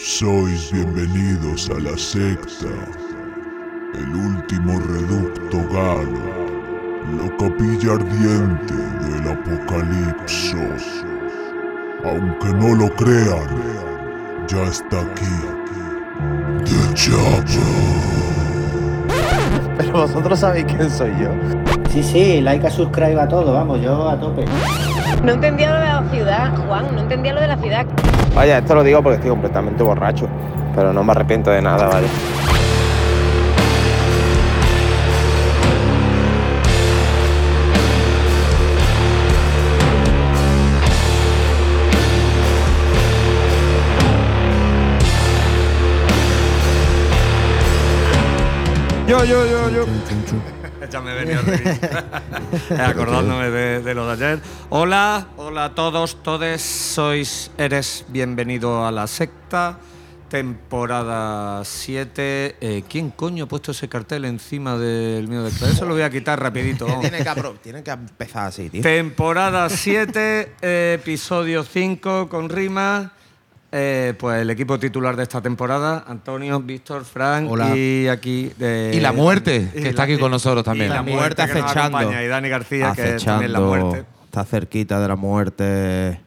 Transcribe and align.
Sois 0.00 0.70
bienvenidos 0.70 1.68
a 1.70 1.80
la 1.80 1.98
secta, 1.98 2.68
el 3.94 4.14
último 4.14 4.78
reducto 4.78 5.58
galo, 5.74 6.22
la 7.16 7.28
capilla 7.36 7.94
ardiente 7.94 8.74
del 8.74 9.32
apocalipsis. 9.32 11.04
Aunque 12.04 12.46
no 12.54 12.76
lo 12.76 12.94
crean, 12.94 13.48
ya 14.46 14.62
está 14.62 15.00
aquí. 15.00 15.36
The 16.64 16.94
Chopper. 16.94 17.58
Pero 19.78 19.92
vosotros 19.94 20.38
sabéis 20.38 20.66
quién 20.66 20.88
soy 20.88 21.10
yo. 21.20 21.32
Sí, 21.90 22.04
sí, 22.04 22.40
like 22.40 22.64
a 22.64 22.70
subscribe 22.70 23.20
a 23.20 23.26
todo, 23.26 23.52
vamos, 23.52 23.80
yo 23.80 24.08
a 24.08 24.20
tope. 24.20 24.44
No 25.22 25.32
entendía 25.32 25.70
lo 25.70 25.80
de 25.80 25.86
la 25.86 26.10
ciudad, 26.10 26.56
Juan, 26.66 26.86
no 26.94 27.00
entendía 27.02 27.32
lo 27.32 27.40
de 27.40 27.48
la 27.48 27.56
ciudad. 27.56 27.86
Vaya, 28.34 28.58
esto 28.58 28.74
lo 28.74 28.84
digo 28.84 29.02
porque 29.02 29.16
estoy 29.16 29.30
completamente 29.30 29.82
borracho. 29.82 30.28
Pero 30.74 30.92
no 30.92 31.02
me 31.02 31.12
arrepiento 31.12 31.50
de 31.50 31.60
nada, 31.60 31.88
¿vale? 31.88 32.06
Yo, 49.08 49.24
yo, 49.24 49.46
yo, 49.46 49.70
yo. 49.70 50.67
Ya 50.90 51.00
me 51.02 51.14
venía 51.14 51.40
acordándome 52.88 53.50
de, 53.50 53.82
de 53.82 53.94
lo 53.94 54.06
de 54.06 54.12
ayer. 54.26 54.40
Hola, 54.70 55.26
hola 55.36 55.66
a 55.66 55.74
todos, 55.74 56.22
todes. 56.22 56.62
Sois, 56.62 57.50
eres 57.58 58.06
bienvenido 58.08 58.86
a 58.86 58.90
la 58.92 59.06
secta. 59.06 59.78
Temporada 60.30 61.62
7. 61.64 62.56
Eh, 62.60 62.84
¿Quién 62.88 63.10
coño 63.10 63.44
ha 63.44 63.48
puesto 63.48 63.72
ese 63.72 63.88
cartel 63.88 64.24
encima 64.24 64.76
del 64.78 65.26
mío 65.28 65.42
de 65.42 65.48
Eso 65.50 65.84
lo 65.86 65.92
voy 65.94 66.02
a 66.02 66.10
quitar 66.10 66.40
rapidito. 66.40 66.86
Tiene 67.00 67.18
que, 67.18 67.30
apro- 67.30 67.58
tiene 67.62 67.82
que 67.82 67.90
empezar 67.90 68.46
así, 68.46 68.68
tío. 68.70 68.82
Temporada 68.82 69.68
7, 69.68 70.52
eh, 70.62 70.98
episodio 71.00 71.64
5 71.64 72.28
con 72.30 72.48
rima. 72.48 73.12
Eh, 73.70 74.14
pues 74.18 74.40
el 74.40 74.48
equipo 74.48 74.78
titular 74.78 75.14
de 75.14 75.24
esta 75.24 75.42
temporada, 75.42 76.02
Antonio, 76.08 76.58
Víctor, 76.60 77.04
Frank 77.04 77.50
Hola. 77.50 77.76
y 77.76 78.08
aquí... 78.08 78.50
eh, 78.58 78.92
Y 78.94 79.00
la 79.00 79.12
muerte, 79.12 79.68
y 79.74 79.82
que 79.82 79.88
está 79.90 80.06
la- 80.06 80.12
aquí 80.14 80.18
con 80.18 80.30
nosotros 80.30 80.62
y 80.62 80.64
también. 80.64 80.88
la 80.88 80.96
La 80.96 81.02
muerte 81.02 81.18
muerte 81.42 81.42
que 81.52 81.60
nos 81.60 81.64
acechando. 81.70 81.98
acompaña, 81.98 82.24
y 82.24 82.28
Dani 82.28 82.48
García, 82.48 82.92
que 82.96 83.16
es 83.16 83.24
también 83.24 83.52
la 83.52 83.58
Acechando. 83.58 83.86
muerte. 83.86 84.06
Está 84.24 84.44
cerquita 84.46 85.00
de 85.00 85.08
la 85.08 85.16
muerte. 85.16 86.20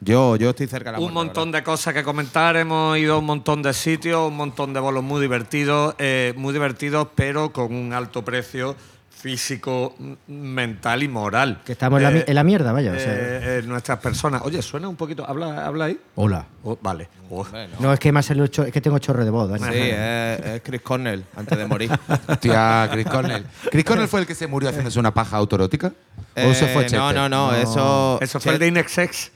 Yo, 0.00 0.34
yo 0.36 0.50
estoy 0.50 0.66
cerca 0.66 0.90
de 0.90 0.96
la 0.96 0.98
Un 0.98 1.12
muerte. 1.12 1.26
montón 1.28 1.52
de 1.52 1.62
cosas 1.62 1.94
que 1.94 2.02
comentar, 2.02 2.56
hemos 2.56 2.98
ido 2.98 3.14
a 3.14 3.18
un 3.18 3.26
montón 3.26 3.62
de 3.62 3.72
sitios, 3.72 4.26
un 4.28 4.36
montón 4.36 4.72
de 4.72 4.80
bolos 4.80 5.04
muy 5.04 5.20
divertidos, 5.20 5.94
eh, 5.98 6.32
muy 6.36 6.52
divertidos, 6.52 7.06
pero 7.14 7.52
con 7.52 7.72
un 7.72 7.92
alto 7.92 8.24
precio 8.24 8.74
físico, 9.20 9.94
mental 10.28 11.02
y 11.02 11.08
moral. 11.08 11.60
Que 11.64 11.72
estamos 11.72 11.98
en 11.98 12.04
la 12.04 12.10
mi- 12.10 12.22
en 12.26 12.34
la 12.34 12.42
mierda, 12.44 12.72
vaya, 12.72 12.92
o 12.92 12.96
sea. 12.96 13.12
eh, 13.12 13.58
eh, 13.58 13.62
nuestras 13.66 13.98
personas. 13.98 14.40
Oye, 14.44 14.62
suena 14.62 14.88
un 14.88 14.96
poquito. 14.96 15.26
¿Habla, 15.28 15.66
habla 15.66 15.84
ahí? 15.86 16.00
Hola. 16.14 16.46
Oh, 16.64 16.78
vale. 16.80 17.08
Oh. 17.28 17.46
No, 17.78 17.92
es 17.92 18.00
que 18.00 18.10
me 18.12 18.20
ha 18.20 18.22
salido 18.22 18.46
es 18.46 18.50
que 18.72 18.80
tengo 18.80 18.98
chorre 18.98 19.24
de 19.24 19.30
voz. 19.30 19.50
Sí, 19.60 19.64
es, 19.72 20.40
es 20.46 20.60
Chris 20.62 20.80
Cornell, 20.80 21.24
antes 21.36 21.56
de 21.58 21.66
morir. 21.66 21.90
Hostia, 22.28 22.88
Chris 22.90 23.06
Cornell. 23.06 23.44
¿Chris 23.70 23.84
Cornell 23.84 24.08
fue 24.08 24.20
el 24.20 24.26
que 24.26 24.34
se 24.34 24.46
murió 24.46 24.68
haciéndose 24.70 24.98
una 24.98 25.12
paja 25.12 25.36
autorótica? 25.36 25.88
¿O 25.88 26.40
Eh, 26.40 26.54
se 26.54 26.66
fue 26.68 26.82
no, 26.84 26.88
Chester? 26.88 27.14
no, 27.14 27.28
no, 27.28 27.54
eso. 27.54 28.18
Eso 28.20 28.40
fue 28.40 28.54
el 28.54 28.58
de 28.58 28.66
Inexex. 28.68 29.32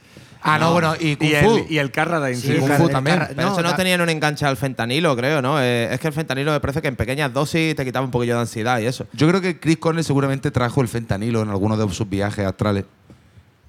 Ah, 0.47 0.59
no, 0.59 0.73
bueno, 0.73 0.93
y 0.99 1.15
Kung 1.15 1.27
Y 1.29 1.35
Fu. 1.35 1.57
el, 1.57 1.71
y 1.71 1.77
el 1.79 1.91
Carradine. 1.91 2.35
Sí, 2.39 2.47
sí. 2.53 2.59
Kung 2.59 2.71
Fu 2.73 2.87
también. 2.87 3.19
Pero 3.29 3.41
no, 3.41 3.53
eso 3.53 3.61
no 3.63 3.75
tenían 3.75 3.99
un 4.01 4.09
enganche 4.09 4.45
al 4.45 4.57
fentanilo, 4.57 5.15
creo, 5.15 5.41
¿no? 5.41 5.59
Eh, 5.59 5.91
es 5.91 5.99
que 5.99 6.07
el 6.07 6.13
fentanilo 6.13 6.51
me 6.51 6.59
parece 6.59 6.81
que 6.81 6.87
en 6.87 6.95
pequeñas 6.95 7.33
dosis 7.33 7.75
te 7.75 7.83
quitaba 7.83 8.05
un 8.05 8.11
poquillo 8.11 8.35
de 8.35 8.41
ansiedad 8.41 8.79
y 8.79 8.85
eso. 8.85 9.07
Yo 9.13 9.27
creo 9.27 9.41
que 9.41 9.59
Chris 9.59 9.77
Cornell 9.77 10.03
seguramente 10.03 10.51
trajo 10.51 10.81
el 10.81 10.87
fentanilo 10.87 11.41
en 11.41 11.49
alguno 11.49 11.75
de 11.77 11.91
sus 11.93 12.07
viajes 12.07 12.45
astrales. 12.45 12.85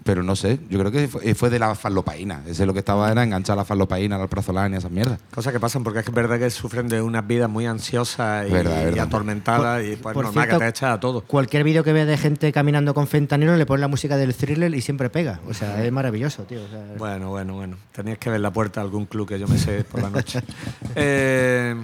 Pero 0.07 0.23
no 0.23 0.37
sé, 0.37 0.59
yo 0.71 0.79
creo 0.79 0.91
que 0.93 1.09
fue, 1.09 1.35
fue 1.35 1.51
de 1.51 1.59
la 1.59 1.75
fallopaína. 1.75 2.43
Ese 2.47 2.65
lo 2.65 2.73
que 2.73 2.79
estaba 2.79 3.11
era 3.11 3.23
enganchar 3.25 3.57
la 3.57 3.65
fallopaína, 3.65 4.17
la 4.17 4.23
alprazolam 4.23 4.73
y 4.73 4.77
esas 4.77 4.91
mierdas. 4.91 5.19
Cosas 5.35 5.53
que 5.53 5.59
pasan 5.61 5.83
porque 5.83 5.99
es 5.99 6.05
que 6.05 6.13
es 6.13 6.15
verdad 6.15 6.39
que 6.39 6.49
sufren 6.49 6.89
de 6.89 7.03
unas 7.03 7.27
vidas 7.27 7.51
muy 7.51 7.67
ansiosas 7.67 8.49
y, 8.49 8.53
Verdad, 8.53 8.81
y 8.83 8.85
verdad. 8.85 9.05
atormentadas 9.07 9.85
y 9.85 9.97
pues 9.97 10.15
por 10.15 10.25
normal 10.25 10.45
cierto, 10.45 10.59
que 10.61 10.65
te 10.65 10.71
echa 10.71 10.93
a 10.93 11.01
todo. 11.01 11.23
Cualquier 11.23 11.65
vídeo 11.65 11.83
que 11.85 11.93
vea 11.93 12.07
de 12.07 12.17
gente 12.17 12.53
caminando 12.53 12.95
con 12.95 13.07
fentanilo 13.09 13.57
le 13.57 13.67
ponen 13.67 13.81
la 13.83 13.89
música 13.89 14.17
del 14.17 14.35
thriller 14.35 14.73
y 14.75 14.81
siempre 14.81 15.11
pega. 15.11 15.41
O 15.49 15.53
sea, 15.55 15.85
es 15.85 15.91
maravilloso, 15.93 16.45
tío. 16.45 16.63
o 16.65 16.69
sea, 16.69 16.85
Bueno, 16.97 17.31
bueno, 17.31 17.55
bueno. 17.55 17.77
Tenías 17.93 18.19
que 18.19 18.31
ver 18.31 18.41
la 18.41 18.53
puerta 18.53 18.81
de 18.81 18.85
algún 18.87 19.07
club 19.07 19.29
que 19.29 19.39
yo 19.39 19.49
me 19.49 19.59
sé 19.59 19.83
por 19.85 20.01
la 20.03 20.11
noche. 20.11 20.41
eh, 20.95 21.75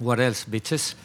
what 0.00 0.20
else, 0.20 0.44
bitches? 0.48 0.96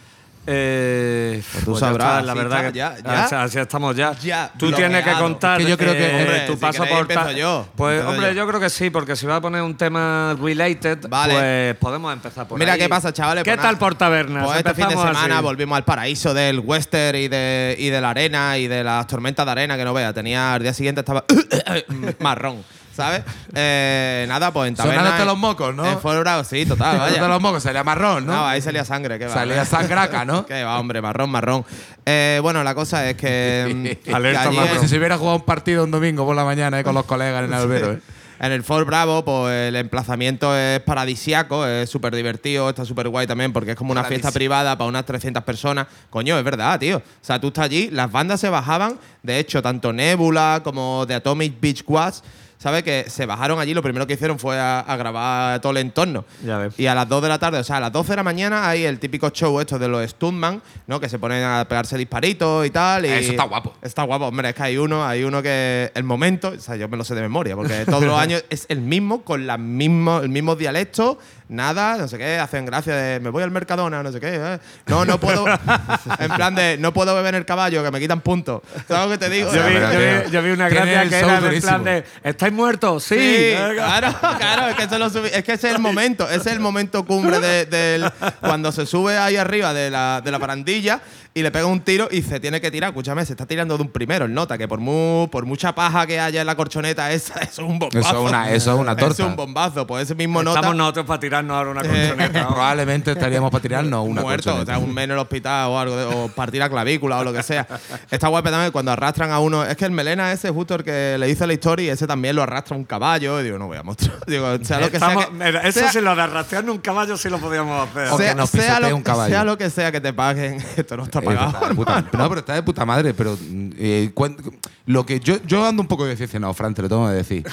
Eh, 0.47 1.44
Pues 1.52 1.63
tú 1.63 1.72
pues 1.72 1.81
ya 1.81 1.88
sabrás, 1.88 2.07
está, 2.07 2.22
la 2.24 2.34
sí, 2.34 2.38
verdad 2.40 2.57
está, 2.59 2.72
que 2.72 2.78
ya, 2.78 2.96
ya. 3.29 3.44
Así, 3.44 3.59
estamos 3.59 3.96
ya. 3.96 4.13
Ya, 4.22 4.52
Tú 4.57 4.72
tienes 4.72 5.03
que 5.03 5.12
contar 5.13 5.59
Es 5.59 5.66
que 5.66 5.72
yo 5.72 5.78
creo 5.78 5.94
que- 5.94 6.06
eh, 6.06 6.19
Hombre, 6.19 6.47
si 6.74 6.79
por 6.96 7.07
ta- 7.07 7.31
yo. 7.31 7.68
Pues 7.75 8.03
hombre, 8.03 8.28
yo. 8.29 8.34
yo. 8.34 8.47
creo 8.47 8.59
que 8.59 8.69
sí, 8.72 8.90
porque 8.90 9.16
si 9.16 9.28
va 9.28 9.35
a 9.35 9.41
poner 9.41 9.62
un 9.62 9.78
tema 9.78 10.35
related, 10.41 11.07
Vale. 11.07 11.34
pues 11.34 11.75
podemos 11.78 12.12
empezar 12.12 12.47
por 12.47 12.57
Mira 12.57 12.74
ahí. 12.74 12.80
qué 12.80 12.90
pasa, 12.90 13.13
chavales. 13.13 13.44
¿Qué 13.44 13.51
Pues 13.51 13.62
tal 13.62 13.78
por 13.78 13.94
tabernas? 13.96 14.46
Pues 14.46 14.57
este 14.57 14.74
fin 14.74 14.88
de 14.88 14.96
semana 14.96 15.35
así. 15.35 15.44
volvimos 15.44 15.78
al 15.78 15.84
paraíso 15.85 16.34
del 16.34 16.59
western 16.59 17.18
y 17.19 17.28
de, 17.28 17.75
y 17.78 17.90
de 17.90 18.01
la 18.01 18.09
arena 18.09 18.57
y 18.57 18.68
de 18.68 18.84
las 18.84 19.06
tormentas 19.07 19.46
de 19.46 19.51
arena 19.51 19.78
que 19.78 19.85
no 19.85 19.94
vea. 19.94 20.12
Tenía 20.12 20.56
al 20.56 20.63
día 20.63 20.74
siguiente 20.74 21.01
estaba 21.01 21.24
marrón, 22.19 22.63
¿sabes? 22.96 23.24
Eh, 23.53 24.25
nada, 24.28 24.52
pues 24.52 24.69
en 24.69 24.75
taberna. 24.75 25.00
Sonándote 25.00 25.25
los 25.25 25.38
mocos, 25.38 25.75
¿no? 25.75 25.85
En 25.85 26.00
Fort 26.00 26.19
Bravo, 26.19 26.44
sí, 26.44 26.66
total, 26.66 26.97
vaya. 27.00 27.28
los 27.28 27.41
mocos, 27.41 27.63
salía 27.63 27.84
marrón, 27.84 28.25
¿no? 28.25 28.34
No, 28.34 28.47
ahí 28.47 28.62
salía 28.62 28.85
sangre, 28.85 29.18
qué 29.19 29.25
va. 29.28 29.34
Salía 29.34 29.66
sangraca, 29.66 30.25
¿no? 30.25 30.46
Qué 30.52 30.63
va, 30.63 30.79
hombre, 30.79 31.01
marrón, 31.01 31.30
marrón. 31.30 31.66
Eh, 32.06 32.40
bueno, 32.41 32.63
la 32.63 32.75
cosa 32.75 33.09
es 33.09 33.16
que. 33.16 33.97
mm, 34.07 34.12
Alerta 34.13 34.50
que 34.50 34.56
marrón. 34.56 34.75
en- 34.75 34.81
si 34.81 34.88
se 34.88 34.97
hubiera 34.97 35.18
jugado 35.18 35.38
un 35.38 35.46
partido 35.46 35.84
un 35.84 35.91
domingo 35.91 36.25
por 36.25 36.35
la 36.35 36.44
mañana 36.46 36.80
eh, 36.80 36.84
con 36.84 36.96
los 36.96 37.06
colegas 37.06 37.40
en 37.44 37.46
el 37.46 37.53
albero. 37.53 37.91
¿eh? 37.94 38.00
En 38.44 38.51
el 38.51 38.63
Fort 38.63 38.88
Bravo, 38.88 39.24
pues 39.24 39.53
el 39.68 39.75
emplazamiento 39.75 40.57
es 40.57 40.80
paradisiaco, 40.80 41.63
es 41.68 41.88
súper 41.88 42.16
divertido, 42.16 42.69
está 42.69 42.84
súper 42.85 43.07
guay 43.07 43.28
también 43.28 43.53
porque 43.53 43.69
es 43.72 43.78
como 43.78 43.91
una 43.91 44.03
fiesta 44.03 44.31
privada 44.31 44.75
para 44.80 44.88
unas 44.88 45.06
300 45.06 45.44
personas. 45.44 45.85
Coño, 46.09 46.35
es 46.40 46.44
verdad, 46.44 46.80
tío. 46.80 46.97
O 46.97 47.01
sea, 47.22 47.40
tú 47.40 47.50
estás 47.50 47.66
allí, 47.66 47.91
las 47.91 48.12
bandas 48.12 48.40
se 48.40 48.50
bajaban, 48.50 48.97
de 49.22 49.38
hecho, 49.38 49.62
tanto 49.62 49.94
Nebula 49.94 50.62
como 50.63 51.06
The 51.07 51.13
Atomic 51.13 51.62
Beach 51.62 51.84
Quads, 51.84 52.24
¿sabes? 52.61 52.83
Que 52.83 53.05
se 53.07 53.25
bajaron 53.25 53.59
allí, 53.59 53.73
lo 53.73 53.81
primero 53.81 54.05
que 54.05 54.13
hicieron 54.13 54.38
fue 54.38 54.59
a, 54.59 54.81
a 54.81 54.95
grabar 54.95 55.59
todo 55.61 55.72
el 55.72 55.79
entorno. 55.79 56.25
Ya 56.45 56.59
ves. 56.59 56.79
Y 56.79 56.85
a 56.85 56.94
las 56.94 57.09
2 57.09 57.23
de 57.23 57.29
la 57.29 57.39
tarde, 57.39 57.57
o 57.57 57.63
sea, 57.63 57.77
a 57.77 57.79
las 57.79 57.91
12 57.91 58.11
de 58.11 58.16
la 58.17 58.23
mañana 58.23 58.69
hay 58.69 58.83
el 58.83 58.99
típico 58.99 59.29
show 59.31 59.59
esto 59.59 59.79
de 59.79 59.88
los 59.88 60.07
Stuntman, 60.07 60.61
¿no? 60.85 61.00
Que 61.00 61.09
se 61.09 61.17
ponen 61.17 61.44
a 61.44 61.66
pegarse 61.67 61.97
disparitos 61.97 62.67
y 62.67 62.69
tal. 62.69 63.05
Y 63.07 63.09
Eso 63.09 63.31
está 63.31 63.45
guapo. 63.45 63.73
Está 63.81 64.03
guapo, 64.03 64.27
hombre, 64.27 64.50
es 64.50 64.55
que 64.55 64.61
hay 64.61 64.77
uno, 64.77 65.03
hay 65.03 65.23
uno 65.23 65.41
que 65.41 65.91
el 65.95 66.03
momento, 66.03 66.50
o 66.50 66.59
sea, 66.59 66.75
yo 66.75 66.88
me 66.88 66.97
lo 66.97 67.03
sé 67.03 67.16
de 67.16 67.21
memoria, 67.21 67.55
porque 67.55 67.83
todos 67.85 68.03
los 68.03 68.19
años 68.19 68.45
es 68.51 68.67
el 68.69 68.81
mismo, 68.81 69.23
con 69.23 69.47
la 69.47 69.57
mismo, 69.57 70.19
el 70.19 70.29
mismo 70.29 70.55
dialecto, 70.55 71.17
nada, 71.51 71.97
no 71.97 72.07
sé 72.07 72.17
qué, 72.17 72.38
hacen 72.39 72.66
gracia 72.66 72.95
de 72.95 73.19
me 73.19 73.29
voy 73.29 73.44
al 73.44 73.51
Mercadona, 73.51 74.01
no 74.01 74.12
sé 74.12 74.19
qué. 74.19 74.29
eh. 74.34 74.59
No, 74.88 75.06
no 75.06 75.19
puedo. 75.19 75.45
en 76.19 76.31
plan 76.31 76.56
de 76.56 76.78
no 76.78 76.94
puedo 76.94 77.13
beber 77.13 77.35
en 77.35 77.39
el 77.39 77.45
caballo, 77.45 77.84
que 77.84 77.91
me 77.91 78.00
quitan 78.00 78.22
puntos. 78.22 78.62
¿Sabes 78.88 79.06
lo 79.06 79.12
que 79.12 79.17
te 79.17 79.29
digo? 79.29 79.53
Yo 79.53 79.66
vi, 79.67 79.73
pero 79.73 79.91
yo 79.94 80.00
tío, 80.00 80.23
vi- 80.25 80.31
yo 80.31 80.41
vi 80.44 80.50
una 80.51 80.69
gracia 80.69 81.09
que 81.09 81.19
era 81.19 81.38
en 81.53 81.62
plan 81.62 81.84
de 81.84 82.03
¿Estáis 82.23 82.53
muertos? 82.53 83.03
Sí. 83.03 83.16
Sí, 83.19 83.53
claro, 83.75 84.16
claro, 84.38 84.67
es 84.69 84.75
que, 84.75 84.84
eso 84.84 84.97
lo 84.97 85.09
subí- 85.09 85.29
es 85.34 85.44
que 85.44 85.53
ese 85.53 85.67
es 85.69 85.75
el 85.75 85.79
momento, 85.81 86.28
ese 86.29 86.38
es 86.50 86.56
el 86.56 86.59
momento 86.59 87.06
cumbre 87.06 87.39
de- 87.39 87.66
del 87.66 88.12
cuando 88.39 88.72
se 88.72 88.85
sube 88.85 89.18
ahí 89.18 89.35
arriba 89.38 89.73
de 89.73 89.89
la, 89.89 90.22
de 90.23 90.31
la 90.31 90.38
barandilla 90.38 91.01
y 91.34 91.42
le 91.44 91.52
pega 91.52 91.66
un 91.66 91.80
tiro 91.81 92.09
y 92.12 92.22
se 92.24 92.40
tiene 92.40 92.59
que 92.59 92.69
tirar. 92.72 92.90
Escúchame, 92.90 93.25
se 93.25 93.34
está 93.34 93.46
tirando 93.46 93.78
de 93.78 93.84
un 93.84 93.90
primero, 93.90 94.25
el 94.25 94.34
nota, 94.34 94.58
que 94.58 94.68
por 94.68 94.80
mu- 94.80 95.30
por 95.31 95.46
mucha 95.46 95.74
paja 95.74 96.06
que 96.06 96.19
haya 96.19 96.42
en 96.42 96.47
la 96.47 96.56
corchoneta 96.56 97.12
esa, 97.12 97.34
eso 97.42 97.62
es 97.62 97.68
un 97.69 97.80
bombazo. 97.80 98.00
Eso 98.00 98.24
es 98.25 98.30
una- 98.30 98.52
eso 98.52 98.74
es 98.74 98.80
una 98.80 98.96
torta. 98.96 99.14
Eso 99.14 99.24
es 99.24 99.30
un 99.30 99.36
bombazo, 99.38 99.88
pues 99.88 100.04
ese 100.04 100.16
mismo 100.16 100.44
nota. 100.44 100.60
Estamos 100.60 100.75
nosotros 100.78 101.06
para 101.06 101.19
tirarnos 101.22 101.56
ahora 101.56 101.72
una 101.72 101.81
Eh, 101.83 102.07
colchoneta. 102.10 102.42
¿no? 102.42 102.48
Probablemente 102.54 103.12
estaríamos 103.12 103.50
para 103.51 103.62
tirarnos 103.62 104.06
una 104.07 104.22
muerto, 104.22 104.56
o 104.56 104.66
sea, 104.66 104.78
un 104.78 104.94
mes 104.94 105.06
en 105.06 105.12
el 105.12 105.18
hospital 105.19 105.69
o 105.69 105.80
algo, 105.80 105.95
de- 105.95 106.06
o 106.06 106.28
partir 106.28 106.60
la 106.60 106.69
clavícula 106.69 107.19
o 107.19 107.24
lo 107.24 107.31
que 107.31 107.44
sea. 107.44 107.66
Está 108.10 108.27
guay 108.27 108.44
también 108.44 108.72
cuando 108.72 108.92
arrastran 108.92 109.31
a 109.31 109.39
uno. 109.39 109.63
Es 109.63 109.77
que 109.77 109.86
el 109.86 109.92
melena 109.92 110.31
ese, 110.34 110.50
justo 110.50 110.75
el 110.75 110.84
que 110.84 111.16
le 111.18 111.30
hice 111.30 111.48
la 111.48 111.54
historia, 111.54 111.86
y 111.86 111.89
ese 111.89 112.07
también 112.07 112.36
lo 112.36 112.44
arrastra 112.44 112.75
un 112.75 112.84
caballo. 112.84 113.39
Y 113.39 113.44
digo, 113.45 113.57
no 113.57 113.68
voy 113.68 113.77
a 113.77 113.84
mostrar. 113.84 114.12
Digo, 114.27 114.57
sea 114.63 114.80
lo 114.81 114.89
que 114.92 114.98
Estamos- 114.98 115.24
sea. 115.24 115.31
que- 115.31 115.45
mira, 115.45 115.62
eso 115.62 115.80
sea- 115.80 115.92
sí, 115.94 116.01
lo 116.01 116.13
de 116.16 116.22
arrastrando 116.24 116.74
un 116.74 116.80
caballo 116.80 117.16
sí 117.16 117.30
lo 117.30 117.38
podíamos 117.39 117.88
hacer. 117.89 118.10
O 118.10 118.18
que 118.18 118.24
sea, 118.24 118.36
nos 118.36 118.50
sea 118.50 118.62
pisotee 118.75 118.89
lo, 118.89 118.95
un 118.98 119.04
caballo. 119.04 119.34
sea 119.34 119.44
lo 119.45 119.57
que 119.57 119.69
sea 119.69 119.92
que 119.94 120.01
te 120.01 120.12
paguen, 120.12 120.57
esto 120.75 120.98
no 120.98 121.04
está 121.04 121.20
Eh, 121.21 121.25
pagado. 121.25 121.50
está 121.51 121.68
de 121.69 121.75
puta- 121.75 122.01
no, 122.13 122.29
pero 122.29 122.39
está 122.39 122.53
de 122.56 122.63
puta 122.63 122.85
madre. 122.85 123.13
Pero 123.13 123.38
eh, 123.77 124.12
cuen- 124.13 124.38
lo 124.85 125.06
que 125.06 125.19
yo, 125.19 125.38
yo 125.45 125.65
ando 125.65 125.81
un 125.81 125.88
poco 125.88 126.06
decepcionado, 126.06 126.53
Fran, 126.53 126.73
te 126.73 126.81
lo 126.81 126.89
tengo 126.89 127.07
que 127.07 127.13
decir. 127.13 127.44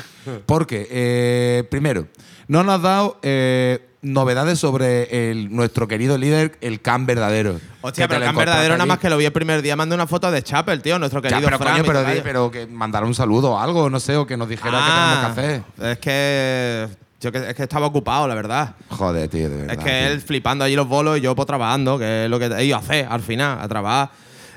Porque, 0.47 0.87
eh, 0.91 1.65
primero, 1.70 2.06
no 2.49 2.62
nos 2.65 2.76
has 2.76 2.82
dado 2.82 3.19
eh, 3.23 3.85
novedades 4.00 4.59
sobre 4.61 5.31
el- 5.31 5.55
nuestro 5.55 5.88
querido 5.88 6.17
líder, 6.19 6.56
el 6.61 6.81
Can 6.81 7.05
verdadero. 7.05 7.61
Hostia, 7.81 8.05
Que 8.05 8.09
te 8.09 8.09
pero 8.09 8.19
lo 8.20 8.25
el 8.25 8.31
encontraste 8.31 8.50
verdadero 8.50 8.75
nada 8.75 8.82
allí. 8.85 8.88
más 8.88 8.99
que 8.99 9.11
lo 9.11 9.17
vi 9.17 9.25
el 9.25 9.32
primer 9.32 9.61
día. 9.62 9.75
Mandé 9.76 9.94
una 9.97 10.06
foto 10.06 10.31
de 10.31 10.43
Chapel, 10.43 10.81
tío, 10.82 10.99
nuestro 10.99 11.21
Ya, 11.21 11.29
querido 11.31 11.47
pero 11.47 11.59
Fran, 11.59 11.73
coño, 11.73 11.82
mi 11.82 11.87
pero, 11.88 11.99
tocayo. 12.00 12.14
di- 12.17 12.23
pero 12.23 12.50
que 12.50 12.67
mandara 12.67 13.06
un 13.06 13.14
saludo 13.14 13.53
o 13.53 13.59
algo, 13.59 13.91
no 13.91 13.99
sé, 14.00 14.17
o 14.17 14.26
que 14.26 14.37
nos 14.37 14.49
dijera 14.49 14.79
qué 14.79 14.93
tenemos 14.93 15.19
que 15.19 15.41
hacer. 15.41 15.93
Es 15.93 15.99
que 15.99 16.88
Yo 17.20 17.32
que, 17.32 17.38
es 17.50 17.55
que 17.55 17.65
estaba 17.65 17.87
ocupado, 17.87 18.29
la 18.29 18.35
verdad. 18.35 18.75
Joder, 18.91 19.29
tío, 19.29 19.50
de 19.50 19.56
verdad. 19.56 19.73
Es 19.73 19.79
que 19.85 19.91
tío. 19.91 20.09
él 20.12 20.20
flipando 20.20 20.65
allí 20.65 20.76
los 20.76 20.87
bolos 20.87 21.19
y 21.19 21.20
yo 21.20 21.35
pues 21.35 21.47
trabajando, 21.47 21.99
que 21.99 22.25
es 22.25 22.31
lo 22.31 22.38
que 22.38 22.47
he 22.47 22.65
ido 22.65 22.76
a 22.76 22.81
hacer 22.81 23.06
al 23.11 23.20
final, 23.23 23.59
a 23.61 23.67
trabajar. 23.67 24.11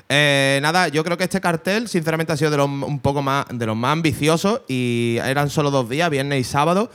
Eh, 0.08 0.58
nada, 0.62 0.88
yo 0.88 1.02
creo 1.02 1.16
que 1.16 1.24
este 1.24 1.40
cartel, 1.40 1.88
sinceramente, 1.88 2.32
ha 2.32 2.36
sido 2.36 2.50
de 2.50 2.58
los 2.58 2.68
un 2.68 3.00
poco 3.00 3.20
más, 3.22 3.46
de 3.50 3.66
los 3.66 3.76
más 3.76 3.92
ambiciosos 3.92 4.60
y 4.68 5.16
eran 5.24 5.50
solo 5.50 5.70
dos 5.70 5.88
días, 5.88 6.08
viernes 6.10 6.40
y 6.40 6.44
sábado. 6.44 6.90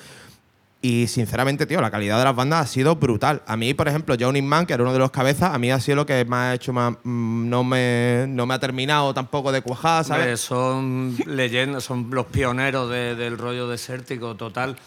Y 0.79 1.07
sinceramente, 1.07 1.65
tío, 1.65 1.81
la 1.81 1.89
calidad 1.89 2.19
de 2.19 2.23
las 2.23 2.35
bandas 2.35 2.61
ha 2.63 2.67
sido 2.71 2.95
brutal. 2.95 3.41
A 3.47 3.57
mí, 3.57 3.73
por 3.73 3.87
ejemplo, 3.87 4.15
Johnny 4.17 4.43
Man, 4.43 4.67
que 4.67 4.73
era 4.73 4.83
uno 4.83 4.93
de 4.93 4.99
los 4.99 5.09
cabezas, 5.09 5.53
a 5.53 5.57
mí 5.57 5.71
ha 5.71 5.79
sido 5.79 5.95
lo 5.97 6.05
que 6.05 6.23
me 6.23 6.35
ha 6.35 6.53
hecho 6.53 6.71
más. 6.71 6.93
mm, 7.03 7.49
No 7.49 7.63
me, 7.63 8.25
no 8.29 8.45
me 8.45 8.53
ha 8.53 8.59
terminado 8.59 9.11
tampoco 9.13 9.51
de 9.51 9.61
cuajar, 9.61 10.03
Hombre, 10.05 10.19
¿sabes? 10.19 10.39
son 10.39 11.17
leyendas, 11.25 11.83
son 11.83 12.07
los 12.11 12.27
pioneros 12.27 12.89
de- 12.91 13.15
del 13.15 13.37
rollo 13.39 13.67
desértico 13.67 14.35
total. 14.35 14.77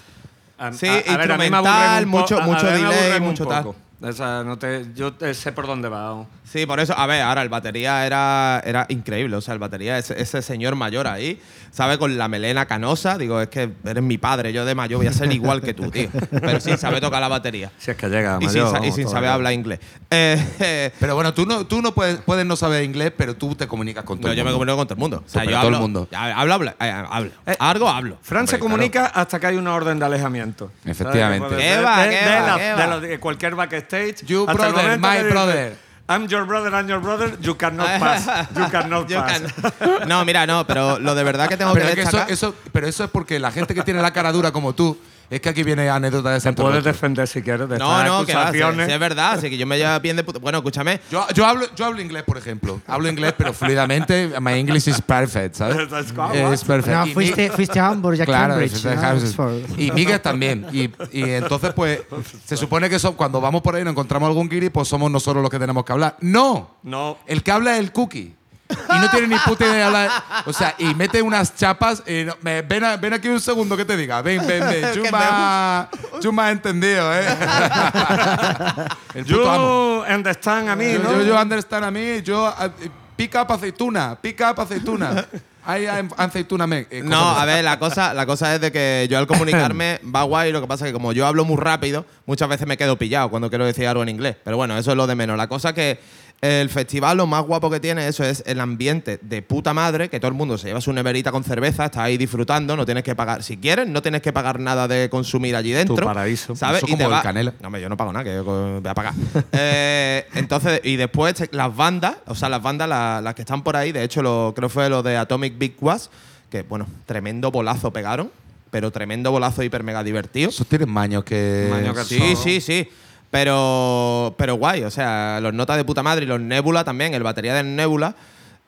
A, 0.61 0.73
Sí, 0.73 0.87
a- 0.87 0.93
a 1.15 1.17
ver, 1.17 1.33
a 1.33 1.39
mí 1.39 1.39
me 1.39 1.47
instrumental, 1.47 2.07
mucho- 2.07 2.41
mucho 2.43 2.67
delay, 2.67 3.21
mucho 3.21 3.47
tal. 3.47 3.65
O 4.03 4.12
sea, 4.12 4.45
no 4.45 4.59
te, 4.59 4.87
yo 4.95 5.12
sé 5.35 5.53
por 5.53 5.67
dónde 5.67 5.89
va. 5.89 6.25
Sí, 6.50 6.67
por 6.67 6.81
eso, 6.81 6.99
a 6.99 7.06
ver, 7.06 7.23
ahora 7.23 7.43
el 7.43 7.49
batería 7.49 8.05
era, 8.05 8.61
era 8.64 8.85
increíble. 8.88 9.37
O 9.37 9.41
sea, 9.41 9.55
el 9.55 9.61
batería, 9.61 9.99
ese, 9.99 10.20
ese 10.20 10.43
señor 10.43 10.75
mayor 10.75 11.06
ahí, 11.06 11.41
¿sabe? 11.70 11.97
Con 11.97 12.19
la 12.19 12.26
melena 12.26 12.67
canosa. 12.67 13.19
Digo, 13.19 13.41
es 13.41 13.47
que 13.49 13.70
eres 13.85 14.02
mi 14.02 14.19
padre, 14.19 14.52
yo 14.52 14.64
de 14.64 14.75
mayor 14.75 14.99
voy 14.99 15.06
a 15.06 15.12
ser 15.12 15.32
igual 15.32 15.61
que 15.61 15.75
tú, 15.75 15.93
tío. 15.93 16.08
Pero 16.31 16.58
sin 16.58 16.76
saber 16.76 17.00
tocar 17.00 17.20
la 17.20 17.29
batería. 17.29 17.70
Si 17.79 17.93
es 17.93 17.97
que 17.97 18.08
llega, 18.08 18.38
Y 18.41 18.49
sin, 18.49 18.64
mayor, 18.64 18.85
y 18.85 18.91
sin 18.91 19.08
saber 19.08 19.31
hablar 19.31 19.52
inglés. 19.52 19.79
Eh, 20.11 20.44
eh, 20.58 20.93
Pero 20.99 21.14
bueno, 21.14 21.32
tú 21.35 21.47
no, 21.47 21.67
tú 21.69 21.81
no 21.82 21.94
puedes, 21.94 22.17
puedes 22.23 22.44
no 22.44 22.56
saber 22.56 22.82
inglés, 22.82 23.12
pero 23.17 23.37
tú 23.37 23.55
te 23.55 23.69
comunicas 23.69 24.02
con 24.02 24.19
todo 24.19 24.26
no, 24.29 24.32
el 24.32 24.38
yo 24.38 24.44
me 24.44 24.50
mundo. 24.50 24.58
comunico 24.58 24.76
con 24.76 24.87
todo 24.88 24.94
el 24.94 25.00
mundo. 25.00 25.23
O 25.25 25.29
sea, 25.31 25.44
yo 25.44 25.50
todo 25.52 25.61
el 25.61 25.67
hablo, 25.75 25.79
mundo. 25.81 26.08
Hablo, 26.12 26.55
hablo, 26.55 26.70
eh, 26.81 27.05
hablo. 27.08 27.31
Eh, 27.47 27.56
Algo 27.61 27.88
hablo. 27.88 28.19
Fran 28.23 28.49
se 28.49 28.58
comunica 28.58 29.06
hasta 29.06 29.38
que 29.38 29.47
hay 29.47 29.56
una 29.56 29.73
orden 29.73 30.00
de 30.00 30.05
alejamiento. 30.05 30.73
Efectivamente. 30.85 31.56
¿Qué 31.56 31.81
va, 31.81 32.02
de- 32.02 32.11
qué 32.11 33.06
va, 33.12 33.19
cualquier 33.20 33.55
backstage. 33.55 34.25
You 34.26 34.47
brother, 34.47 34.99
momento 34.99 35.08
my 35.08 35.31
brother. 35.31 35.90
I'm 36.12 36.27
your 36.27 36.45
brother, 36.45 36.75
I'm 36.75 36.89
your 36.89 37.01
brother, 37.01 37.37
you 37.41 37.55
cannot 37.57 37.87
pass. 38.01 38.27
You 38.57 38.69
cannot 38.69 39.09
pass. 39.12 39.41
can- 39.79 40.09
No, 40.09 40.25
mira, 40.25 40.45
no, 40.47 40.67
pero 40.67 40.99
lo 40.99 41.15
de 41.15 41.23
verdad 41.23 41.49
que 41.49 41.57
tengo 41.57 41.73
Pero, 41.73 41.87
que 41.87 41.93
es 42.03 42.09
que 42.11 42.17
eso, 42.17 42.27
eso, 42.29 42.55
pero 42.73 42.89
eso 42.89 43.05
es 43.05 43.11
porque 43.11 43.39
la 43.39 43.53
gente 43.53 43.75
que 43.75 43.83
tiene 43.83 44.03
la 44.03 44.12
cara 44.12 44.33
dura 44.33 44.51
como 44.51 44.73
tú, 44.75 44.99
es 45.31 45.41
que 45.41 45.49
aquí 45.49 45.62
viene 45.62 45.88
anécdota 45.88 46.31
de 46.31 46.41
Santo 46.41 46.62
Puedes 46.62 46.79
Rocho. 46.85 46.88
defender 46.93 47.27
si 47.29 47.41
quieres 47.41 47.69
de 47.69 47.79
no, 47.79 47.91
estas 47.99 48.06
no, 48.09 48.27
que 48.27 48.35
va, 48.35 48.43
acusaciones. 48.49 48.87
sí, 48.87 48.93
es 48.93 48.99
verdad. 49.00 49.32
Así 49.35 49.49
que 49.50 49.56
yo 49.56 49.67
me 49.67 49.79
llevo 49.79 49.99
bien 50.00 50.17
de 50.17 50.25
puta. 50.25 50.38
Bueno, 50.41 50.59
escúchame. 50.59 51.00
Yo, 51.11 51.25
yo, 51.35 51.47
hablo, 51.47 51.67
yo 51.77 51.85
hablo 51.87 52.00
inglés, 52.03 52.25
por 52.25 52.37
ejemplo. 52.37 52.81
Hablo 52.87 53.09
inglés, 53.09 53.32
pero 53.38 53.53
fluidamente. 53.53 54.32
My 54.41 54.55
English 54.59 54.88
is 54.88 55.00
perfect, 55.00 55.55
¿sabes? 55.55 55.88
That's. 55.91 56.12
Es 56.53 56.65
perfecto. 56.65 56.99
No, 57.00 57.06
Y 57.06 57.15
fuiste, 57.15 57.49
mi- 57.49 57.55
fuiste 57.55 57.79
a 57.81 57.87
Hamburg 57.88 58.17
y 58.19 58.23
a 58.23 58.27
Claro, 58.27 58.55
Cambridge. 58.55 58.85
a 58.87 58.94
¿no? 59.12 59.19
Oxford. 59.19 59.79
y 59.79 59.91
Miguel 59.93 60.21
también. 60.21 60.67
Y, 60.73 60.91
y 61.12 61.23
entonces, 61.31 61.73
pues, 61.75 62.00
se 62.44 62.56
supone 62.56 62.88
que 62.91 62.99
son, 62.99 63.15
cuando 63.15 63.41
vamos 63.41 63.62
por 63.62 63.75
ahí 63.76 63.83
y 63.83 63.85
nos 63.85 63.93
encontramos 63.93 64.26
algún 64.29 64.49
guiri, 64.49 64.71
pues 64.71 64.88
somos 64.88 65.11
nosotros 65.11 65.43
los 65.43 65.50
que 65.50 65.59
tenemos 65.59 65.85
que 65.85 65.93
hablar. 65.93 66.17
¡No! 66.21 66.76
No. 66.83 67.19
El 67.26 67.43
que 67.43 67.53
habla 67.53 67.75
es 67.75 67.81
el 67.81 67.93
cookie. 67.93 68.35
Y 68.71 68.99
no 68.99 69.11
tiene 69.11 69.29
ni 69.29 69.37
puta 69.39 69.65
idea 69.65 69.75
de 69.77 69.83
hablar. 69.83 70.11
O 70.47 70.53
sea, 70.53 70.75
y 70.79 70.95
mete 70.95 71.21
unas 71.23 71.55
chapas. 71.55 72.03
Y 72.07 72.25
no- 72.25 72.37
me- 72.43 72.63
ven, 72.63 72.85
a- 72.85 72.97
ven 72.97 73.13
aquí 73.15 73.29
un 73.29 73.41
segundo 73.41 73.77
que 73.77 73.85
te 73.85 73.97
diga. 73.97 74.23
Ven, 74.23 74.47
ven, 74.47 74.61
ven. 74.69 74.87
Chuma, 74.95 75.89
chuma 76.21 76.47
ha 76.47 76.51
entendido, 76.51 77.13
¿eh? 77.15 77.25
el 79.15 79.25
puto 79.25 79.51
amo. 79.51 80.05
You 80.07 80.15
understand 80.15 80.69
a 80.69 80.77
mí, 80.77 80.93
Yo, 80.93 80.99
¿no? 81.01 81.13
yo, 81.13 81.23
yo 81.23 81.41
understand 81.41 81.85
a 81.85 81.91
mí. 81.91 82.23
Yo, 82.23 82.47
ah, 82.47 82.69
pick 83.17 83.35
up 83.35 83.53
aceituna. 83.53 84.17
Pick 84.21 84.41
up 84.41 84.61
aceituna. 84.61 85.27
Hay 85.65 85.87
aceituna. 86.17 86.67
me- 86.67 86.87
eh, 86.91 87.03
No, 87.05 87.19
cosas- 87.21 87.39
a 87.39 87.45
ver, 87.45 87.65
la 87.65 87.79
cosa, 87.79 88.15
la 88.15 88.25
cosa 88.27 88.55
es 88.55 88.61
de 88.63 88.73
que 88.73 89.07
yo 89.11 89.19
al 89.19 89.27
comunicarme 89.27 90.01
va 90.15 90.23
guay, 90.23 90.53
lo 90.53 90.61
que 90.61 90.67
pasa 90.67 90.87
es 90.87 90.89
que 90.89 90.93
como 90.95 91.13
yo 91.13 91.27
hablo 91.27 91.45
muy 91.45 91.59
rápido, 91.59 92.07
muchas 92.27 92.49
veces 92.49 92.67
me 92.67 92.77
quedo 92.79 92.97
pillado 92.97 93.29
cuando 93.29 93.51
quiero 93.51 93.67
decir 93.67 93.87
algo 93.87 94.03
en 94.03 94.09
inglés. 94.09 94.37
Pero 94.43 94.57
bueno, 94.57 94.77
eso 94.79 94.91
es 94.91 94.97
lo 94.97 95.07
de 95.07 95.15
menos. 95.15 95.37
La 95.37 95.49
cosa 95.49 95.75
que 95.75 96.01
el 96.43 96.71
festival 96.71 97.19
lo 97.19 97.27
más 97.27 97.43
guapo 97.45 97.71
que 97.71 97.81
tiene 97.81 98.09
eso 98.09 98.25
es 98.25 98.43
el 98.47 98.61
ambiente 98.61 99.19
de 99.21 99.43
puta 99.43 99.75
madre, 99.75 100.09
que 100.09 100.19
todo 100.21 100.29
el 100.31 100.35
mundo 100.37 100.57
se 100.57 100.69
lleva 100.69 100.81
su 100.81 100.91
neverita 100.93 101.31
con 101.31 101.45
cerveza, 101.45 101.85
está 101.85 102.03
ahí 102.05 102.17
disfrutando, 102.17 102.77
no 102.77 102.87
tienes 102.87 103.05
que 103.05 103.15
pagar, 103.15 103.43
si 103.43 103.59
quieres, 103.59 103.87
no 103.89 104.01
tienes 104.01 104.23
que 104.23 104.33
pagar 104.33 104.59
nada 104.59 104.89
de 104.89 105.11
consumir 105.11 105.55
allí 105.55 105.73
dentro. 105.73 105.97
paraíso. 106.07 106.57
¿Sabes? 106.57 106.79
Eso 106.79 106.87
y 106.87 106.91
como 106.93 106.99
te 106.99 107.05
el 107.05 107.13
va- 107.13 107.23
Canela. 107.23 107.55
No, 107.61 107.67
hombre, 107.69 107.83
yo 107.83 107.89
no 107.91 107.97
pago 107.99 108.13
nada, 108.13 108.25
que 108.25 108.35
yo 108.35 108.45
voy 108.45 108.81
a 108.89 108.95
pagar. 108.95 109.13
Eh, 109.53 110.27
entonces, 110.35 110.81
y 110.85 110.97
después 110.97 111.35
te- 111.35 111.49
las 111.53 111.75
bandas, 111.77 112.17
o 112.27 112.35
sea, 112.35 112.49
las 112.49 112.63
bandas, 112.63 112.89
la- 112.89 113.21
las 113.21 113.35
que 113.35 113.43
están 113.43 113.63
por 113.63 113.77
ahí, 113.77 113.93
de 113.93 114.03
hecho, 114.03 114.23
lo, 114.23 114.53
creo 114.57 114.69
fue 114.71 114.89
lo 114.89 115.03
de 115.03 115.17
Atomic 115.19 115.59
Big 115.59 115.75
Was, 115.81 116.11
que, 116.51 116.63
bueno, 116.63 116.87
tremendo 117.07 117.51
bolazo 117.51 117.93
pegaron, 117.93 118.31
pero 118.71 118.91
tremendo 118.91 119.31
bolazo 119.31 119.63
hiper 119.63 119.83
mega 119.83 120.03
divertido. 120.03 120.49
Esos 120.49 120.67
tienen 120.67 120.89
maños 120.89 121.25
que. 121.25 121.69
Maños 121.71 121.97
que- 121.99 122.05
Sí, 122.05 122.23
Eso. 122.33 122.43
sí, 122.43 122.61
sí. 122.61 122.89
Pero, 123.31 124.35
pero 124.37 124.55
guay, 124.56 124.82
o 124.82 124.91
sea, 124.91 125.38
los 125.41 125.55
notas 125.55 125.77
de 125.77 125.85
puta 125.85 126.03
madre 126.03 126.25
y 126.25 126.29
los 126.29 126.41
Nebula 126.41 126.82
también, 126.85 127.15
el 127.15 127.23
batería 127.23 127.55
del 127.55 127.75
Nebula. 127.77 128.15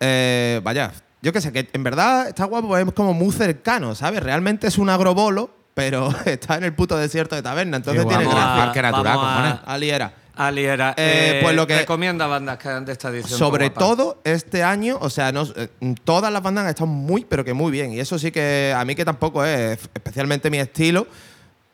eh, 0.01 0.61
vaya, 0.63 0.93
yo 1.21 1.33
qué 1.33 1.41
sé, 1.41 1.53
que 1.53 1.69
en 1.73 1.83
verdad 1.85 2.29
está 2.29 2.45
guapo, 2.45 2.77
es 2.77 2.93
como 2.93 3.13
muy 3.15 3.33
cercano, 3.33 3.95
¿sabes? 3.95 4.23
Realmente 4.23 4.67
es 4.69 4.79
un 4.79 4.89
agrobolo, 4.89 5.51
pero 5.75 6.09
está 6.27 6.57
en 6.57 6.65
el 6.65 6.75
puto 6.75 6.97
desierto 6.97 7.35
de 7.35 7.43
taberna, 7.43 7.77
entonces 7.77 8.07
tiene 8.07 8.25
gracia. 8.25 8.57
Parque 8.57 8.83
natural, 8.83 9.17
vamos 9.17 9.25
a- 9.31 9.35
cojones. 9.37 9.55
Ali 9.67 9.91
era. 9.91 10.13
Ali 10.35 10.65
era. 10.65 10.91
Eh, 10.93 10.95
Eh, 10.97 11.41
pues 11.43 11.55
lo 11.55 11.67
que- 11.67 11.79
Recomienda 11.79 12.27
bandas 12.27 12.57
que 12.59 12.69
de 12.69 12.93
esta 12.93 13.11
edición. 13.11 13.39
Sobre 13.39 13.69
todo 13.71 14.21
este 14.25 14.63
año, 14.63 14.97
o 15.01 15.11
sea, 15.11 15.31
no, 15.33 15.43
eh, 15.57 15.69
todas 16.05 16.33
las 16.33 16.43
bandas 16.43 16.65
han 16.65 16.71
estado 16.71 16.87
muy, 16.87 17.25
pero 17.25 17.45
que 17.45 17.53
muy 17.53 17.71
bien. 17.71 17.93
Y 17.93 18.01
eso 18.01 18.19
sí 18.19 18.31
que 18.33 18.75
a 18.77 18.85
mí 18.85 18.95
que 18.95 19.05
tampoco 19.05 19.45
es 19.45 19.79
especialmente 19.95 20.49
mi 20.51 20.59
estilo. 20.59 21.07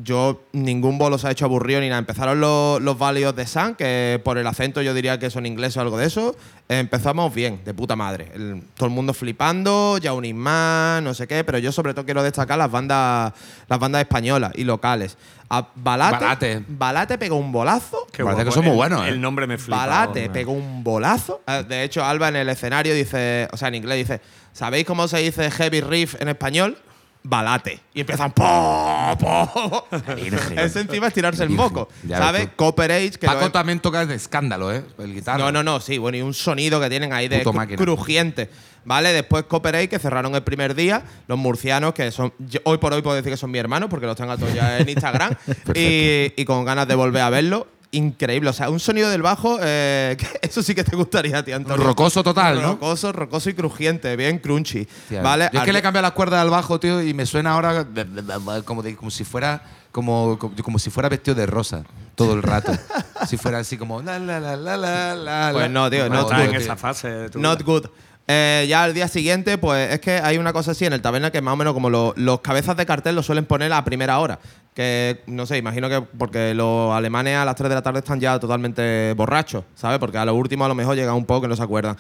Yo 0.01 0.43
ningún 0.53 0.97
bolo 0.97 1.19
se 1.19 1.27
ha 1.27 1.33
hecho 1.33 1.45
aburrido 1.45 1.81
ni 1.81 1.89
nada. 1.89 1.99
Empezaron 1.99 2.41
los, 2.41 2.81
los 2.81 2.97
Valley 2.97 3.25
de 3.33 3.47
Sun, 3.49 3.75
que 3.75 4.21
por 4.25 4.39
el 4.39 4.47
acento 4.47 4.81
yo 4.81 4.95
diría 4.95 5.19
que 5.19 5.29
son 5.29 5.45
ingleses 5.45 5.77
o 5.77 5.81
algo 5.81 5.99
de 5.99 6.07
eso. 6.07 6.37
Empezamos 6.69 7.35
bien, 7.35 7.61
de 7.65 7.75
puta 7.75 7.97
madre. 7.97 8.31
El- 8.33 8.63
todo 8.77 8.87
el 8.87 8.95
mundo 8.95 9.13
flipando, 9.13 9.99
Jaunis 10.01 10.37
Man, 10.37 11.03
no 11.03 11.15
sé 11.15 11.27
qué, 11.27 11.43
pero 11.43 11.59
yo 11.59 11.73
sobre 11.73 11.95
todo 11.95 12.05
quiero 12.05 12.23
destacar 12.23 12.59
las 12.59 12.71
bandas, 12.71 13.33
las 13.69 13.79
bandas 13.81 14.01
españolas 14.03 14.53
y 14.55 14.63
locales. 14.63 15.17
A 15.51 15.67
Balate, 15.75 16.17
Balate. 16.25 16.65
Balate 16.69 17.19
pegó 17.19 17.35
un 17.37 17.51
bolazo. 17.51 18.07
Qué 18.13 18.23
Parece 18.23 18.45
guapo. 18.45 18.51
que 18.51 18.55
son 18.55 18.65
muy 18.65 18.71
El- 18.73 18.77
buenos, 18.77 19.05
¿eh? 19.05 19.09
El 19.09 19.21
nombre 19.21 19.47
me 19.49 19.59
flipa. 19.59 19.79
Balate 19.79 20.27
hombre. 20.27 20.29
pegó 20.31 20.53
un 20.53 20.85
bolazo. 20.85 21.41
Eh, 21.47 21.65
De 21.67 21.83
hecho, 21.83 22.05
Alba 22.05 22.29
en 22.29 22.37
el 22.37 22.49
escenario 22.51 22.95
dice, 22.95 23.49
o 23.51 23.57
sea, 23.57 23.67
en 23.69 23.75
inglés 23.75 23.99
dice, 23.99 24.21
¿sabéis 24.53 24.85
cómo 24.87 25.09
se 25.09 25.19
dice 25.19 25.51
heavy 25.51 25.81
riff 25.81 26.15
en 26.21 26.29
español? 26.29 26.77
Balate. 27.31 27.79
Y 27.93 28.01
empiezan 28.01 28.33
po, 28.33 28.43
po. 29.21 29.87
Eso 30.57 30.81
encima 30.81 31.09
es 31.09 31.13
tirarse 31.15 31.43
el 31.43 31.51
moco. 31.51 31.89
¿Sabes? 32.09 32.49
Copper 32.57 32.91
Age, 32.91 33.11
que 33.13 33.27
Paco 33.27 33.51
también 33.53 33.81
toca 33.81 34.07
de 34.07 34.15
escándalo, 34.15 34.73
¿eh? 34.73 34.83
El 34.99 35.13
guitarra. 35.15 35.37
no, 35.39 35.53
no, 35.53 35.63
no, 35.63 35.79
sí, 35.81 35.99
bueno, 35.99 36.17
y 36.17 36.23
un 36.23 36.33
sonido 36.33 36.81
que 36.81 36.89
tienen 36.89 37.13
ahí 37.13 37.29
de 37.29 37.39
Puto 37.41 37.53
cru- 37.53 37.57
máquina. 37.57 37.77
crujiente. 37.77 38.49
¿Vale? 38.87 39.13
Después 39.13 39.45
Copper 39.45 39.77
Age, 39.77 39.89
que 39.91 39.99
cerraron 39.99 40.35
el 40.35 40.43
primer 40.43 40.75
día. 40.75 41.03
Los 41.27 41.37
murcianos, 41.37 41.93
que 41.93 42.11
son. 42.11 42.33
yo- 42.39 42.61
hoy 42.65 42.79
por 42.79 42.95
hoy 42.95 43.03
puedo 43.03 43.17
decir 43.17 43.31
que 43.31 43.37
son 43.37 43.51
mi 43.51 43.59
hermano, 43.59 43.91
porque 43.91 44.07
los 44.07 44.17
tengo 44.17 44.33
a 44.33 44.39
todos 44.39 44.55
ya 44.55 44.79
en 44.79 44.89
Instagram. 44.89 45.35
y, 45.75 46.33
y 46.35 46.45
con 46.47 46.65
ganas 46.65 46.89
de 46.89 46.95
volver 46.95 47.21
a 47.21 47.29
verlo. 47.29 47.67
Increíble. 47.91 48.51
O 48.51 48.53
sea, 48.53 48.69
un 48.69 48.81
sonido 48.81 49.09
del 49.09 49.23
bajo, 49.23 49.59
eh, 49.63 50.17
eso 50.43 50.63
sí 50.63 50.75
que 50.75 50.85
te 50.85 50.95
gustaría, 50.95 51.43
tío, 51.45 51.57
Antonio. 51.57 51.85
Rocoso 51.85 52.23
total, 52.23 52.61
¿no? 52.61 52.73
Rocoso, 52.73 53.13
rocoso 53.13 53.49
y 53.49 53.55
crujiente, 53.55 54.15
bien 54.17 54.39
crunchy. 54.39 54.87
Tía, 55.09 55.23
¿Vale? 55.23 55.49
Yo 55.53 55.61
es 55.61 55.65
que 55.65 55.73
le 55.73 55.81
cambié 55.81 56.03
las 56.03 56.13
cuerdas 56.13 56.41
al 56.43 56.51
bajo, 56.51 56.79
tío, 56.79 57.03
y 57.03 57.15
me 57.15 57.25
suena 57.25 57.53
ahora 57.53 57.87
como, 58.65 58.83
de- 58.83 58.95
como 58.95 59.11
si 59.11 59.25
fuera 59.25 59.63
como, 59.91 60.39
como, 60.39 60.55
como 60.63 60.79
si 60.79 60.91
fuera 60.91 61.09
vestido 61.09 61.35
de 61.35 61.47
rosa 61.47 61.83
todo 62.15 62.35
el 62.35 62.43
rato. 62.43 62.73
si 63.27 63.39
fuera 63.39 63.59
así 63.61 63.79
como 63.79 64.03
la 64.03 64.19
la 64.19 64.39
la 64.39 64.55
la 64.57 64.77
la 64.77 65.15
la. 65.15 65.51
Pues 65.53 65.71
no, 65.71 65.89
tío, 65.89 66.09
No 66.11 66.15
no, 66.17 66.21
está 66.23 66.45
en 66.45 66.51
tío. 66.51 66.61
esa 66.61 66.77
fase. 66.77 67.31
Not 67.37 67.63
good. 67.63 67.87
Eh, 68.31 68.67
ya 68.69 68.85
al 68.85 68.93
día 68.93 69.09
siguiente, 69.09 69.57
pues 69.57 69.91
es 69.95 70.01
que 70.01 70.13
hay 70.19 70.37
una 70.37 70.53
cosa 70.53 70.73
así 70.73 70.85
en 70.85 70.93
el 70.93 71.01
taberna 71.01 71.31
que 71.31 71.41
más 71.41 71.55
o 71.55 71.57
menos 71.57 71.73
como 71.73 71.89
lo- 71.89 72.13
los 72.17 72.41
cabezas 72.41 72.77
de 72.77 72.85
cartel 72.85 73.15
lo 73.17 73.23
suelen 73.23 73.47
poner 73.47 73.73
a 73.73 73.83
primera 73.85 74.19
hora. 74.19 74.39
Que 74.75 75.23
no 75.27 75.47
sé, 75.47 75.57
imagino 75.57 75.89
que 75.89 76.03
porque 76.03 76.53
los 76.55 76.93
alemanes 76.95 77.37
a 77.37 77.45
las 77.47 77.57
3 77.57 77.71
de 77.71 77.75
la 77.77 77.83
tarde 77.83 78.01
están 78.01 78.21
ya 78.21 78.39
totalmente 78.39 79.15
borrachos, 79.17 79.65
¿sabes? 79.75 79.99
Porque 79.99 80.19
a 80.19 80.25
lo 80.27 80.35
último 80.35 80.65
a 80.65 80.69
lo 80.69 80.75
mejor 80.75 80.95
llega 80.95 81.15
un 81.15 81.25
poco 81.25 81.41
que 81.43 81.49
no 81.49 81.57
se 81.57 81.63
acuerdan. 81.63 81.97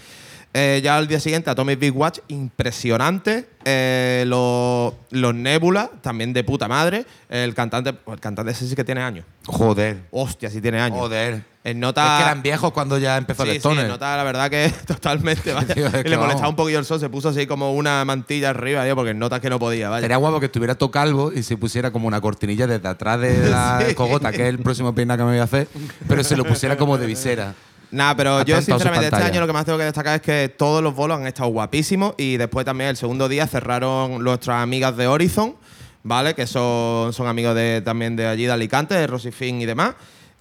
Eh, 0.54 0.80
ya 0.82 0.96
al 0.96 1.06
día 1.08 1.18
siguiente, 1.20 1.50
Atomic 1.50 1.78
Big 1.78 1.96
Watch, 1.96 2.20
impresionante. 2.28 3.48
Eh, 3.64 4.24
los, 4.26 4.92
los 5.10 5.34
Nebula, 5.34 5.90
también 6.02 6.32
de 6.32 6.44
puta 6.44 6.68
madre. 6.68 7.04
El 7.28 7.54
cantante, 7.54 7.94
el 8.06 8.20
cantante 8.20 8.52
ese 8.52 8.66
sí 8.68 8.74
que 8.76 8.84
tiene 8.84 9.02
años. 9.02 9.24
Joder. 9.46 9.98
Hostia, 10.10 10.48
sí 10.50 10.60
tiene 10.60 10.80
años. 10.80 10.98
Joder. 10.98 11.42
Nota. 11.74 12.04
Es 12.04 12.18
que 12.18 12.22
eran 12.24 12.42
viejos 12.42 12.72
cuando 12.72 12.98
ya 12.98 13.16
empezó 13.16 13.42
Sí, 13.44 13.48
el 13.50 13.54
sí, 13.54 13.58
Stoner. 13.58 13.88
nota, 13.88 14.16
la 14.16 14.24
verdad 14.24 14.50
que 14.50 14.72
totalmente. 14.86 15.52
vaya. 15.54 15.74
Tío, 15.74 15.86
es 15.86 16.04
y 16.04 16.08
le 16.08 16.16
molestaba 16.18 16.48
un 16.48 16.56
poquillo 16.56 16.78
el 16.78 16.84
sol, 16.84 17.00
se 17.00 17.08
puso 17.08 17.28
así 17.30 17.46
como 17.46 17.74
una 17.74 18.04
mantilla 18.04 18.50
arriba, 18.50 18.84
tío, 18.84 18.94
porque 18.96 19.14
notas 19.14 19.40
que 19.40 19.50
no 19.50 19.58
podía, 19.58 19.88
vaya. 19.88 20.02
Sería 20.02 20.16
guapo 20.16 20.40
que 20.40 20.46
estuviera 20.46 20.74
todo 20.74 20.90
calvo 20.90 21.32
y 21.34 21.42
se 21.42 21.56
pusiera 21.56 21.90
como 21.90 22.06
una 22.08 22.20
cortinilla 22.20 22.66
desde 22.66 22.88
atrás 22.88 23.20
de 23.20 23.48
la 23.50 23.82
Sí. 23.88 23.94
cogota, 23.94 24.30
que 24.32 24.42
es 24.42 24.48
el 24.48 24.58
próximo 24.58 24.94
peinado 24.94 25.18
que 25.18 25.24
me 25.24 25.30
voy 25.30 25.40
a 25.40 25.44
hacer, 25.44 25.68
pero 26.06 26.22
se 26.24 26.36
lo 26.36 26.44
pusiera 26.44 26.76
como 26.76 26.98
de 26.98 27.06
visera. 27.06 27.54
Nada, 27.90 28.14
pero 28.16 28.44
yo 28.44 28.60
sinceramente 28.60 29.06
este 29.06 29.22
año 29.24 29.40
lo 29.40 29.46
que 29.46 29.52
más 29.54 29.64
tengo 29.64 29.78
que 29.78 29.84
destacar 29.84 30.16
es 30.16 30.20
que 30.20 30.48
todos 30.50 30.82
los 30.82 30.94
bolos 30.94 31.18
han 31.18 31.26
estado 31.26 31.48
guapísimos 31.48 32.12
y 32.18 32.36
después 32.36 32.66
también 32.66 32.90
el 32.90 32.96
segundo 32.98 33.30
día 33.30 33.46
cerraron 33.46 34.22
nuestras 34.22 34.62
amigas 34.62 34.94
de 34.98 35.06
Horizon, 35.06 35.56
¿vale? 36.02 36.34
Que 36.34 36.46
son, 36.46 37.14
son 37.14 37.26
amigos 37.28 37.54
de, 37.54 37.80
también 37.82 38.14
de 38.14 38.26
allí 38.26 38.44
de 38.44 38.52
Alicante, 38.52 38.94
de 38.94 39.06
Rosifin 39.06 39.62
y 39.62 39.64
demás. 39.66 39.94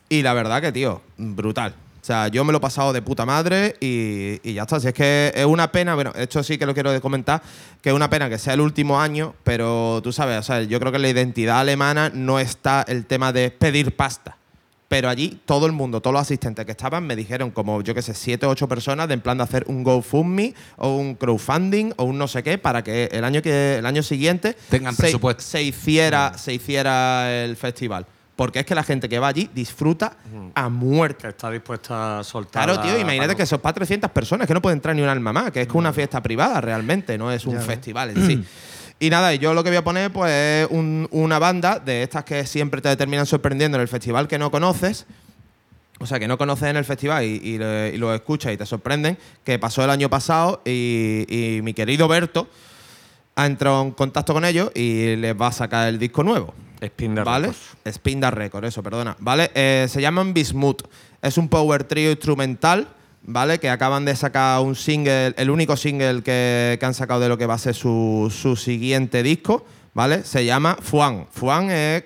Y 0.10 0.22
la 0.22 0.34
verdad 0.34 0.62
que, 0.62 0.72
tío, 0.72 1.02
brutal. 1.18 1.76
O 2.02 2.06
sea, 2.08 2.30
yo 2.30 2.46
me 2.46 2.54
lo 2.54 2.60
he 2.60 2.62
pasado 2.62 2.94
de 2.94 3.02
puta 3.02 3.26
madre 3.26 3.76
y, 3.82 4.40
y 4.42 4.54
ya 4.54 4.62
está. 4.62 4.80
Si 4.80 4.88
es 4.88 4.94
que 4.94 5.34
es 5.36 5.46
una 5.46 5.72
pena, 5.72 5.94
bueno, 5.94 6.14
esto 6.16 6.42
sí 6.42 6.58
que 6.58 6.66
lo 6.66 6.74
quiero 6.74 7.02
comentar, 7.02 7.42
que 7.82 7.90
es 7.90 7.96
una 7.96 8.10
pena 8.10 8.30
que 8.30 8.38
sea 8.38 8.54
el 8.54 8.62
último 8.62 9.02
año, 9.02 9.36
pero 9.44 10.00
tú 10.02 10.14
sabes, 10.14 10.40
o 10.40 10.44
sea, 10.44 10.64
yo 10.64 10.80
creo 10.80 10.92
que 10.94 10.96
en 10.96 11.02
la 11.02 11.10
identidad 11.10 11.60
alemana 11.60 12.10
no 12.14 12.40
está 12.40 12.86
el 12.88 13.06
tema 13.06 13.34
de 13.34 13.52
pedir 13.52 13.94
pasta. 13.96 14.38
Pero 14.88 15.10
allí 15.10 15.38
todo 15.46 15.66
el 15.66 15.74
mundo, 15.74 16.00
todos 16.00 16.14
los 16.14 16.22
asistentes 16.22 16.66
que 16.66 16.72
estaban, 16.72 17.06
me 17.06 17.18
dijeron 17.18 17.52
como, 17.52 17.82
yo 17.82 17.94
qué 17.94 18.02
sé, 18.02 18.14
siete 18.14 18.46
o 18.46 18.50
ocho 18.50 18.70
personas 18.70 19.10
de 19.10 19.16
en 19.16 19.22
plan 19.22 19.38
de 19.38 19.44
hacer 19.44 19.66
un 19.68 19.84
GoFundMe 19.84 20.54
o 20.78 20.96
un 20.96 21.16
crowdfunding 21.16 21.92
o 21.98 22.06
un 22.06 22.18
no 22.18 22.30
sé 22.30 22.42
qué 22.42 22.58
para 22.58 22.84
que 22.84 23.10
el 23.12 23.26
año, 23.26 23.42
que, 23.42 23.80
el 23.80 23.86
año 23.86 24.02
siguiente 24.02 24.56
Tengan 24.70 24.96
se, 24.96 25.02
presupuesto. 25.02 25.44
se 25.44 25.62
hiciera, 25.62 26.38
se 26.38 26.54
hiciera 26.54 27.44
el 27.44 27.58
festival. 27.58 28.06
Porque 28.38 28.60
es 28.60 28.66
que 28.66 28.74
la 28.76 28.84
gente 28.84 29.10
que 29.10 29.20
va 29.20 29.28
allí 29.28 29.50
disfruta 29.54 30.16
a 30.56 30.70
muerte. 30.70 31.24
Que 31.24 31.28
está 31.30 31.52
dispuesta 31.52 32.20
a 32.20 32.24
soltar. 32.24 32.64
Claro, 32.66 32.80
tío, 32.82 32.98
imagínate 32.98 33.36
que 33.36 33.46
son 33.46 33.60
para 33.60 33.74
300 33.74 34.10
personas, 34.12 34.48
que 34.48 34.54
no 34.54 34.62
puede 34.62 34.76
entrar 34.76 34.96
ni 34.96 35.02
un 35.02 35.10
alma 35.10 35.34
más, 35.34 35.52
que 35.52 35.64
es 35.64 35.68
que 35.68 35.76
una 35.78 35.92
fiesta 35.92 36.22
privada 36.24 36.62
realmente, 36.62 37.18
no 37.18 37.30
es 37.32 37.46
un 37.46 37.56
festival 37.60 38.12
en 38.12 38.26
sí. 38.28 38.46
Y 39.00 39.12
nada, 39.12 39.32
y 39.32 39.38
yo 39.38 39.54
lo 39.54 39.64
que 39.64 39.70
voy 39.70 39.78
a 39.78 39.84
poner 39.84 40.12
pues 40.12 40.32
es 40.32 40.68
un- 40.72 41.08
una 41.12 41.38
banda 41.38 41.78
de 41.78 42.02
estas 42.02 42.24
que 42.24 42.48
siempre 42.48 42.82
te 42.82 42.96
terminan 42.96 43.28
sorprendiendo 43.28 43.78
en 43.78 43.82
el 43.84 43.88
festival 43.88 44.28
que 44.28 44.40
no 44.40 44.50
conoces. 44.50 45.06
O 46.00 46.06
sea, 46.08 46.20
que 46.20 46.28
no 46.28 46.38
conoces 46.38 46.68
en 46.70 46.78
el 46.78 46.86
festival 46.86 47.24
y, 47.24 47.42
y 47.44 47.98
lo 47.98 48.14
escuchas 48.16 48.54
y 48.54 48.58
te 48.58 48.66
sorprenden, 48.66 49.18
que 49.44 49.58
pasó 49.60 49.84
el 49.84 49.90
año 49.92 50.10
pasado 50.10 50.62
y, 50.66 51.26
y 51.28 51.62
mi 51.64 51.74
querido 51.76 52.08
Berto 52.08 52.48
ha 53.36 53.46
entrado 53.46 53.82
en 53.84 53.92
contacto 53.92 54.34
con 54.34 54.46
ellos 54.46 54.72
y 54.76 55.16
les 55.16 55.40
va 55.40 55.48
a 55.48 55.52
sacar 55.52 55.88
el 55.90 55.98
disco 56.00 56.24
nuevo. 56.24 56.54
Spin 56.82 57.16
the 57.16 57.24
¿Vale? 57.24 57.48
Records. 57.48 57.78
Spinda 57.92 58.32
Record, 58.32 58.66
eso, 58.66 58.84
perdona. 58.84 59.16
¿Vale? 59.20 59.52
Eh, 59.56 59.88
se 59.90 60.02
llaman 60.02 60.34
Bismuth. 60.34 60.84
Es 61.22 61.38
un 61.38 61.50
power 61.50 61.84
trio 61.84 62.12
instrumental, 62.12 62.88
¿vale? 63.24 63.60
Que 63.60 63.70
acaban 63.70 64.06
de 64.06 64.16
sacar 64.16 64.62
un 64.62 64.76
single, 64.76 65.34
el 65.38 65.50
único 65.50 65.76
single 65.76 66.22
que, 66.22 66.78
que 66.80 66.86
han 66.86 66.94
sacado 66.94 67.20
de 67.20 67.30
lo 67.30 67.38
que 67.38 67.46
va 67.46 67.56
a 67.56 67.60
ser 67.60 67.74
su, 67.76 68.34
su 68.36 68.56
siguiente 68.56 69.24
disco, 69.24 69.66
¿vale? 69.94 70.24
Se 70.24 70.46
llama 70.46 70.78
Fuan. 70.82 71.28
Fuan 71.32 71.72
es 71.72 72.04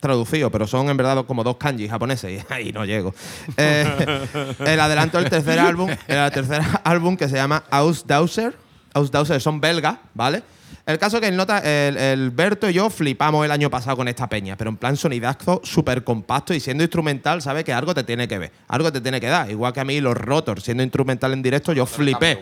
traducido, 0.00 0.50
pero 0.50 0.66
son 0.66 0.88
en 0.88 0.96
verdad 0.96 1.24
como 1.26 1.44
dos 1.44 1.56
kanji 1.56 1.88
japoneses 1.88 2.42
y 2.42 2.52
ahí 2.52 2.72
no 2.72 2.84
llego. 2.84 3.14
Eh, 3.56 4.26
el 4.66 4.80
adelanto 4.80 5.18
del 5.18 5.30
tercer 5.30 5.58
álbum, 5.58 5.90
el 6.06 6.30
tercer 6.32 6.62
álbum 6.84 7.16
que 7.16 7.28
se 7.28 7.36
llama 7.36 7.62
Ausdauser. 7.70 8.56
Ausdauser 8.92 9.40
son 9.40 9.60
belgas, 9.60 9.98
¿vale? 10.14 10.42
El 10.86 10.98
caso 10.98 11.16
es 11.16 11.20
que 11.20 11.28
el, 11.28 11.36
nota, 11.36 11.58
el, 11.58 11.96
el 11.96 12.30
Berto 12.30 12.68
y 12.68 12.72
yo 12.72 12.90
flipamos 12.90 13.44
el 13.44 13.50
año 13.50 13.70
pasado 13.70 13.96
con 13.96 14.08
esta 14.08 14.28
peña, 14.28 14.56
pero 14.56 14.70
en 14.70 14.76
plan 14.76 14.96
sonidazo 14.96 15.60
súper 15.62 16.04
compacto 16.04 16.54
y 16.54 16.60
siendo 16.60 16.82
instrumental, 16.82 17.42
¿sabes? 17.42 17.64
Que 17.64 17.72
algo 17.72 17.94
te 17.94 18.04
tiene 18.04 18.26
que 18.26 18.38
ver, 18.38 18.52
algo 18.68 18.90
te 18.90 19.00
tiene 19.00 19.20
que 19.20 19.28
dar. 19.28 19.50
Igual 19.50 19.72
que 19.72 19.80
a 19.80 19.84
mí 19.84 20.00
los 20.00 20.16
Rotor, 20.16 20.60
siendo 20.60 20.82
instrumental 20.82 21.32
en 21.32 21.42
directo, 21.42 21.72
yo 21.72 21.86
flipé. 21.86 22.38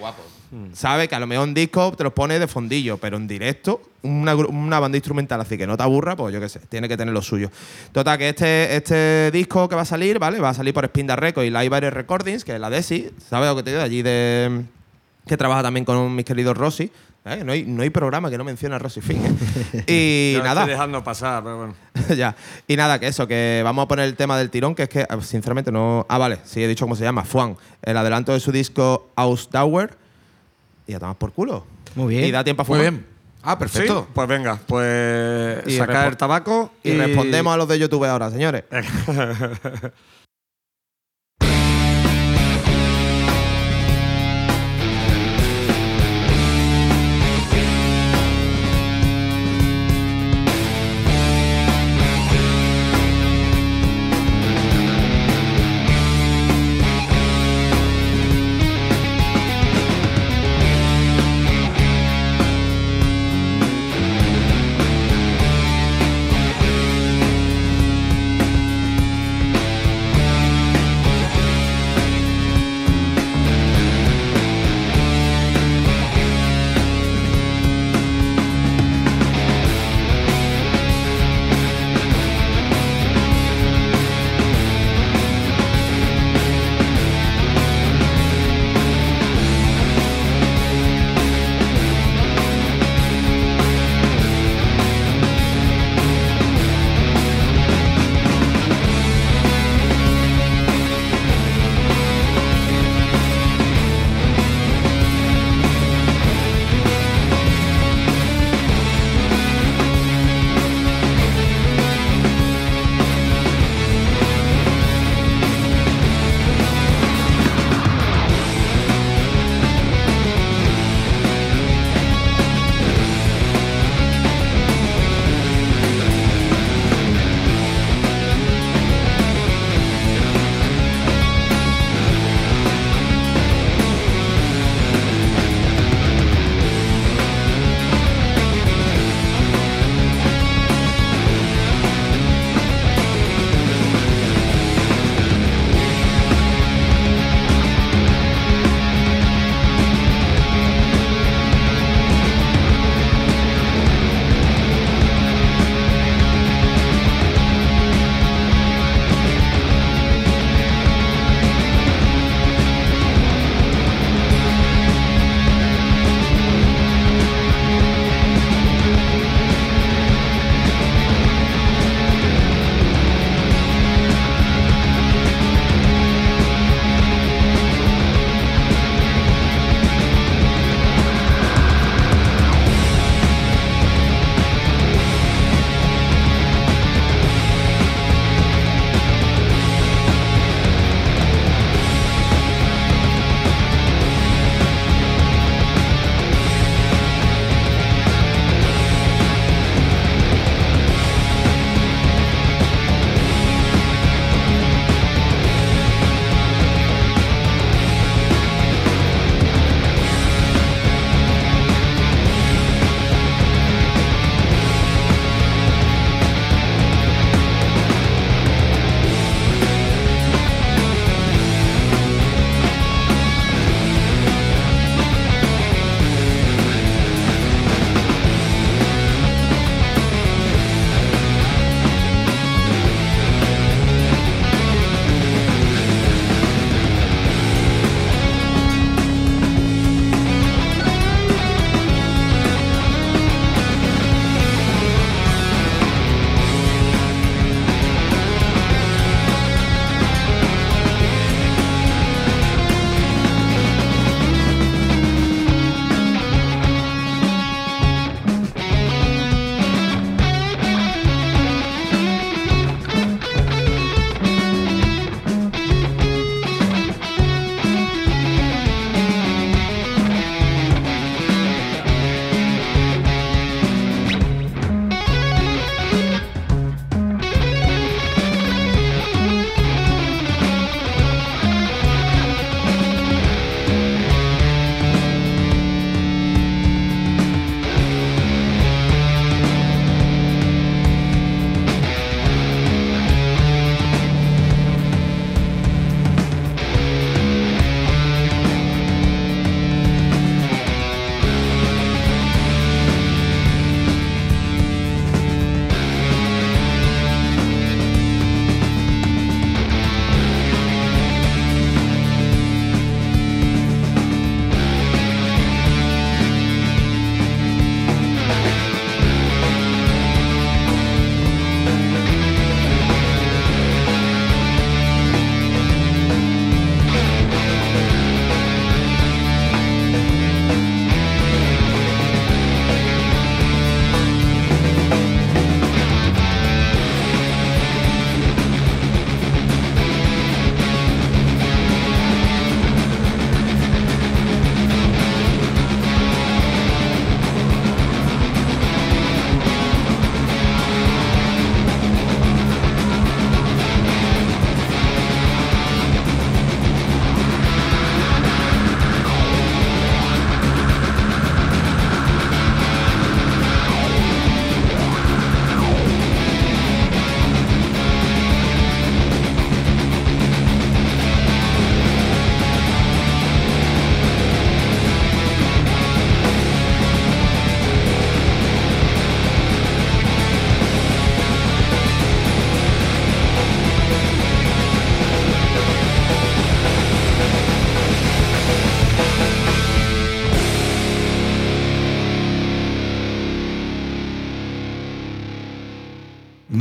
¿Sabes? 0.73 1.09
Que 1.09 1.15
a 1.15 1.21
lo 1.21 1.27
mejor 1.27 1.47
en 1.47 1.53
disco 1.53 1.93
te 1.93 2.05
los 2.05 2.15
pones 2.15 2.41
de 2.41 2.47
fondillo, 2.47 2.97
pero 2.97 3.19
en 3.19 3.29
directo, 3.29 3.83
una 4.03 4.81
banda 4.81 4.97
instrumental 4.97 5.41
así 5.41 5.59
que 5.59 5.67
no 5.67 5.77
te 5.77 5.83
aburra, 5.83 6.17
pues 6.17 6.33
yo 6.33 6.41
qué 6.41 6.49
sé, 6.49 6.61
tiene 6.61 6.89
que 6.89 6.97
tener 6.97 7.13
lo 7.13 7.21
suyo. 7.21 7.51
Total, 7.93 8.17
que 8.17 8.31
este, 8.31 8.77
este 8.77 9.31
disco 9.31 9.69
que 9.69 9.75
va 9.75 9.83
a 9.83 9.85
salir, 9.85 10.19
¿vale? 10.19 10.41
Va 10.41 10.51
a 10.51 10.55
salir 10.55 10.73
por 10.73 10.87
Spinda 10.87 11.17
Records 11.17 11.47
y 11.47 11.51
Library 11.51 11.91
Recordings, 11.91 12.45
que 12.45 12.55
es 12.55 12.61
la 12.61 12.71
DESI, 12.71 13.11
¿sabes 13.29 13.51
lo 13.51 13.57
que 13.57 13.63
te 13.63 13.71
digo? 13.73 13.83
Allí 13.83 14.01
de. 14.01 14.65
que 15.27 15.37
trabaja 15.37 15.63
también 15.63 15.85
con 15.85 16.15
mis 16.15 16.25
queridos 16.25 16.57
Rossi. 16.57 16.91
¿Eh? 17.25 17.43
No, 17.45 17.53
hay, 17.53 17.65
no 17.65 17.83
hay 17.83 17.91
programa 17.91 18.31
que 18.31 18.39
no 18.39 18.45
mencione 18.45 18.75
a 18.75 18.79
Rossi 18.79 19.01
Finn. 19.01 19.23
¿eh? 19.73 20.35
Y 20.37 20.43
nada. 20.43 20.63
Estoy 20.63 20.73
dejando 20.73 21.03
pasar, 21.05 21.43
pero 21.43 21.57
bueno. 21.57 21.75
ya. 22.17 22.35
Y 22.67 22.77
nada, 22.77 22.99
que 22.99 23.07
eso, 23.07 23.27
que 23.27 23.61
vamos 23.65 23.85
a 23.85 23.89
poner 23.89 24.07
el 24.07 24.17
tema 24.17 24.39
del 24.39 24.51
tirón, 24.51 24.75
que 24.75 24.85
es 24.85 24.89
que, 24.89 25.07
ah, 25.09 25.19
sinceramente, 25.21 25.73
no. 25.73 26.07
Ah, 26.09 26.19
vale, 26.19 26.39
sí, 26.45 26.63
he 26.63 26.69
dicho 26.69 26.85
cómo 26.85 26.97
se 26.97 27.05
llama, 27.05 27.25
Fuan. 27.25 27.57
El 27.83 27.97
adelanto 27.97 28.33
de 28.33 28.41
su 28.41 28.53
disco 28.53 29.11
Ausdauer. 29.17 29.97
Y 30.87 30.93
ya 30.93 31.15
por 31.15 31.33
culo. 31.33 31.67
Muy 31.95 32.15
bien. 32.15 32.25
Y 32.27 32.31
da 32.31 32.45
tiempo 32.45 32.63
a 32.63 32.65
Muy 32.65 32.79
fumar. 32.79 32.93
bien. 32.93 33.07
Ah, 33.43 33.59
perfecto. 33.59 34.01
Sí, 34.01 34.13
pues 34.15 34.29
venga, 34.29 34.59
pues 34.67 35.67
Y 35.67 35.77
sacar 35.77 36.09
el 36.09 36.17
tabaco 36.17 36.73
Y, 36.83 36.93
respondemos 36.93 37.55
a 37.55 37.57
los 37.57 37.69
de 37.69 37.79
YouTube 37.79 38.05
ahora, 38.05 38.31
señores. 38.31 38.65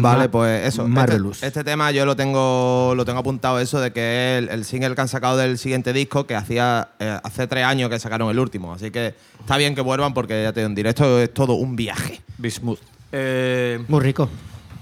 Vale, 0.07 0.25
Ma- 0.25 0.31
pues 0.31 0.65
eso. 0.67 0.81
Este- 0.83 0.93
Marvelous. 0.93 1.43
Este, 1.43 1.63
tema 1.63 1.91
yo 1.91 2.05
lo 2.05 2.15
tengo, 2.15 2.93
lo 2.95 3.05
tengo 3.05 3.19
apuntado, 3.19 3.59
eso 3.59 3.79
de 3.79 3.91
que 3.93 4.37
es 4.37 4.43
el, 4.43 4.49
el 4.49 4.65
single 4.65 4.95
que 4.95 5.01
han 5.01 5.07
sacado 5.07 5.37
del 5.37 5.57
siguiente 5.57 5.93
disco, 5.93 6.25
que 6.25 6.35
hacía 6.35 6.89
eh, 6.99 7.19
hace 7.23 7.47
tres 7.47 7.63
años 7.65 7.89
que 7.89 7.99
sacaron 7.99 8.29
el 8.29 8.39
último. 8.39 8.73
Así 8.73 8.91
que 8.91 9.13
está 9.39 9.57
bien 9.57 9.75
que 9.75 9.81
vuelvan 9.81 10.13
porque 10.13 10.41
ya 10.43 10.53
te 10.53 10.61
digo, 10.61 10.67
en 10.69 10.75
directo 10.75 11.19
es 11.19 11.33
todo 11.33 11.53
un 11.53 11.75
viaje. 11.75 12.21
Bismuth. 12.37 12.79
Eh, 13.11 13.83
Muy 13.87 14.01
rico. 14.01 14.29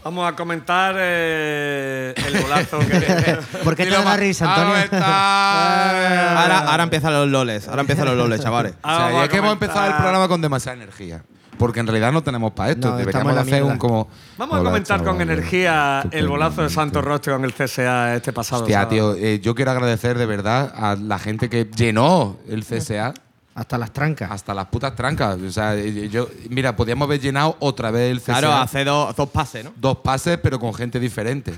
vamos 0.04 0.28
a 0.32 0.36
comentar 0.36 0.96
eh, 0.98 2.14
el 2.16 2.42
golazo 2.42 2.80
que. 2.80 3.38
¿Por 3.64 3.76
qué 3.76 3.86
te 3.86 3.92
da 3.92 4.16
risa, 4.18 4.46
Ahora 4.46 4.62
Antonio? 4.82 4.84
está. 4.84 6.42
Ahora, 6.42 6.60
ahora 6.72 6.84
empiezan 6.84 7.14
los 7.14 7.28
loles, 7.28 7.68
ahora 7.68 7.82
empiezan 7.82 8.06
los 8.06 8.16
loles, 8.18 8.42
chavales. 8.42 8.74
O 8.74 8.78
Ah, 8.84 9.10
sea, 9.12 9.28
que 9.28 9.38
hemos 9.38 9.54
empezado 9.54 9.88
el 9.88 9.94
programa 9.94 10.28
con 10.28 10.42
demasiada 10.42 10.76
energía. 10.78 11.24
Porque 11.58 11.80
en 11.80 11.88
realidad 11.88 12.12
no 12.12 12.24
tenemos 12.24 12.52
para 12.54 12.72
esto. 12.72 12.92
No, 12.92 12.98
Deberíamos 12.98 13.38
hacer 13.38 13.64
un 13.64 13.78
como. 13.78 14.08
Vamos 14.38 14.60
a 14.60 14.64
comentar 14.64 15.04
con 15.04 15.22
energía 15.22 16.04
el 16.12 16.28
golazo 16.28 16.64
de 16.64 16.70
Santos 16.70 17.04
Rostro 17.04 17.34
con 17.36 17.46
el 17.46 17.54
CSA 17.54 18.16
este 18.16 18.34
pasado. 18.34 18.64
Hostia, 18.64 18.78
sábado. 18.82 18.90
tío, 18.90 19.16
eh, 19.16 19.40
yo 19.40 19.56
quiero 19.56 19.72
agradecer 19.72 20.18
de 20.18 20.26
verdad 20.26 20.74
a 20.76 20.96
la 20.96 21.20
gente 21.20 21.50
que 21.50 21.66
llenó 21.66 22.38
el 22.48 22.64
CSA 22.66 23.14
Hasta 23.54 23.78
las 23.78 23.92
trancas. 23.94 24.30
hasta 24.32 24.54
las 24.54 24.66
putas 24.66 24.96
trancas. 24.96 25.40
O 25.40 25.52
sea, 25.52 25.76
eh, 25.76 26.10
yo, 26.10 26.28
mira, 26.50 26.76
podíamos 26.76 27.08
haber 27.08 27.22
llenado 27.22 27.56
otra 27.60 27.90
vez 27.92 28.12
el 28.12 28.20
CSA. 28.20 28.40
Claro, 28.40 28.54
hace 28.54 28.84
dos, 28.84 29.16
dos 29.16 29.30
pases, 29.30 29.64
¿no? 29.64 29.74
Dos 29.78 29.98
pases, 30.00 30.38
pero 30.38 30.60
con 30.60 30.74
gente 30.74 31.00
diferente. 31.00 31.54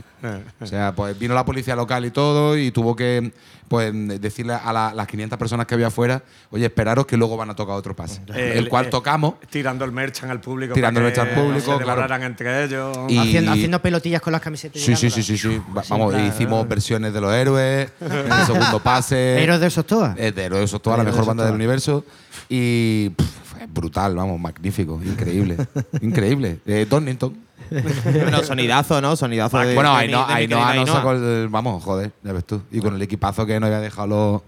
O 0.59 0.65
sea, 0.67 0.93
pues 0.93 1.17
vino 1.17 1.33
la 1.33 1.43
policía 1.45 1.75
local 1.75 2.05
y 2.05 2.11
todo 2.11 2.55
y 2.57 2.69
tuvo 2.71 2.95
que 2.95 3.31
pues, 3.67 3.91
decirle 4.21 4.53
a 4.53 4.71
la- 4.71 4.93
las 4.93 5.07
500 5.07 5.37
personas 5.37 5.65
que 5.65 5.73
había 5.75 5.87
afuera, 5.87 6.23
oye, 6.51 6.65
esperaros 6.65 7.05
que 7.05 7.17
luego 7.17 7.35
van 7.37 7.49
a 7.49 7.55
tocar 7.55 7.75
otro 7.75 7.95
pase. 7.95 8.21
Eh, 8.33 8.53
el 8.55 8.69
cual 8.69 8.85
eh, 8.85 8.89
tocamos. 8.89 9.35
Tirando 9.49 9.83
el 9.85 9.91
merchan 9.91 10.29
al 10.29 10.39
público. 10.39 10.73
Tirando 10.73 10.99
el 10.99 11.05
merchan 11.05 11.27
al 11.27 11.33
que 11.33 11.39
público, 11.41 11.59
Se 11.59 11.83
claro. 11.83 12.01
devoraran 12.01 12.23
entre 12.23 12.63
ellos. 12.63 12.97
Y- 13.09 13.17
Haciendo, 13.17 13.51
haciendo 13.51 13.81
pelotillas 13.81 14.21
con 14.21 14.31
las 14.33 14.41
camisetas. 14.41 14.81
Sí, 14.81 14.95
sí, 14.95 15.09
sí, 15.09 15.21
sí, 15.23 15.37
sí. 15.37 15.61
Va- 15.75 15.83
Vamos, 15.89 16.11
claro. 16.13 16.27
hicimos 16.27 16.67
versiones 16.67 17.13
de 17.13 17.21
los 17.21 17.33
héroes, 17.33 17.89
en 17.99 18.11
el 18.31 18.45
segundo 18.45 18.79
pase. 18.81 19.41
Héroes 19.43 19.59
de 19.59 19.69
Sostoa. 19.69 20.15
Eh, 20.17 20.31
de 20.31 20.43
Héroes 20.45 20.61
de 20.61 20.67
Sostoa, 20.67 20.97
la 20.97 21.03
mejor 21.03 21.21
de 21.21 21.27
banda 21.27 21.45
del 21.45 21.55
universo. 21.55 22.05
Y 22.49 23.09
pff, 23.09 23.25
fue 23.43 23.65
brutal, 23.67 24.15
vamos, 24.15 24.39
magnífico, 24.39 25.01
increíble. 25.03 25.57
increíble. 26.01 26.59
Eh, 26.65 26.85
Donington. 26.89 27.46
Bueno, 28.03 28.43
sonidazo, 28.43 29.01
¿no? 29.01 29.15
Sonidazo 29.15 29.59
de. 29.59 29.75
bueno, 29.75 29.95
ahí 29.95 30.09
no, 30.09 30.25
ahí 30.25 30.47
no, 30.47 30.73
no 30.73 30.87
sacó 30.87 31.11
el. 31.11 31.47
Vamos, 31.49 31.83
joder, 31.83 32.11
ya 32.23 32.33
ves 32.33 32.45
tú. 32.45 32.61
Y 32.71 32.79
con 32.79 32.95
el 32.95 33.01
equipazo 33.01 33.45
que 33.45 33.59
nos 33.59 33.67
había 33.67 33.79
dejado 33.79 34.07
los, 34.07 34.41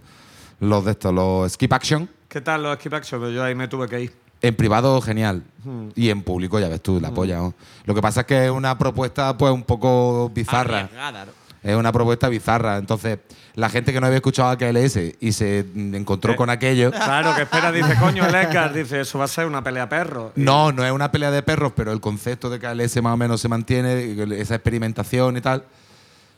los 0.60 0.86
de 0.86 0.92
estos, 0.92 1.14
los 1.14 1.52
Skip 1.52 1.74
Action. 1.74 2.10
¿Qué 2.30 2.42
tal 2.42 2.62
los 2.62 2.78
skip 2.78 2.94
action? 2.94 3.20
Pues 3.20 3.34
yo 3.34 3.44
ahí 3.44 3.56
me 3.56 3.68
tuve 3.68 3.88
que 3.90 4.02
ir. 4.02 4.14
En 4.42 4.56
privado, 4.56 5.02
genial. 5.02 5.44
Hmm. 5.64 5.90
Y 5.96 6.10
en 6.10 6.22
público, 6.22 6.60
ya 6.60 6.70
ves 6.70 6.82
tú, 6.82 7.00
la 7.02 7.12
polla. 7.12 7.38
¿no? 7.38 7.56
Lo 7.86 7.96
que 7.96 8.02
pasa 8.02 8.22
es 8.22 8.28
que 8.28 8.46
es 8.46 8.52
una 8.52 8.78
propuesta, 8.78 9.36
pues, 9.36 9.52
un 9.52 9.64
poco 9.64 10.30
bizarra. 10.30 10.82
Arriesgada, 10.82 11.26
¿no? 11.26 11.32
Es 11.62 11.76
una 11.76 11.92
propuesta 11.92 12.30
bizarra. 12.30 12.78
Entonces, 12.78 13.20
la 13.56 13.70
gente 13.70 13.92
que 13.92 14.00
no 14.00 14.06
había 14.08 14.18
escuchado 14.18 14.50
a 14.50 14.58
KLS 14.58 15.16
y 15.20 15.32
se 15.34 15.66
encontró 15.76 16.34
Eh. 16.34 16.36
con 16.38 16.50
aquello. 16.50 16.92
Claro, 16.92 17.36
que 17.36 17.42
espera, 17.42 17.72
dice, 17.72 17.96
coño, 18.00 18.26
el 18.26 18.34
Edgar, 18.34 18.74
dice, 18.74 19.02
eso 19.02 19.20
va 19.20 19.26
a 19.26 19.28
ser 19.28 19.46
una 19.46 19.62
pelea 19.64 19.90
perro. 19.90 20.32
No, 20.38 20.72
no 20.72 20.86
es 20.86 20.92
una 20.92 21.12
pelea 21.12 21.32
de 21.32 21.44
perros, 21.44 21.74
pero 21.76 21.92
el 21.92 22.00
concepto 22.00 22.50
de 22.50 22.60
KLS 22.60 23.02
más 23.02 23.14
o 23.14 23.18
menos 23.18 23.42
se 23.42 23.50
mantiene, 23.50 24.16
esa 24.40 24.56
experimentación 24.56 25.36
y 25.38 25.42
tal. 25.42 25.64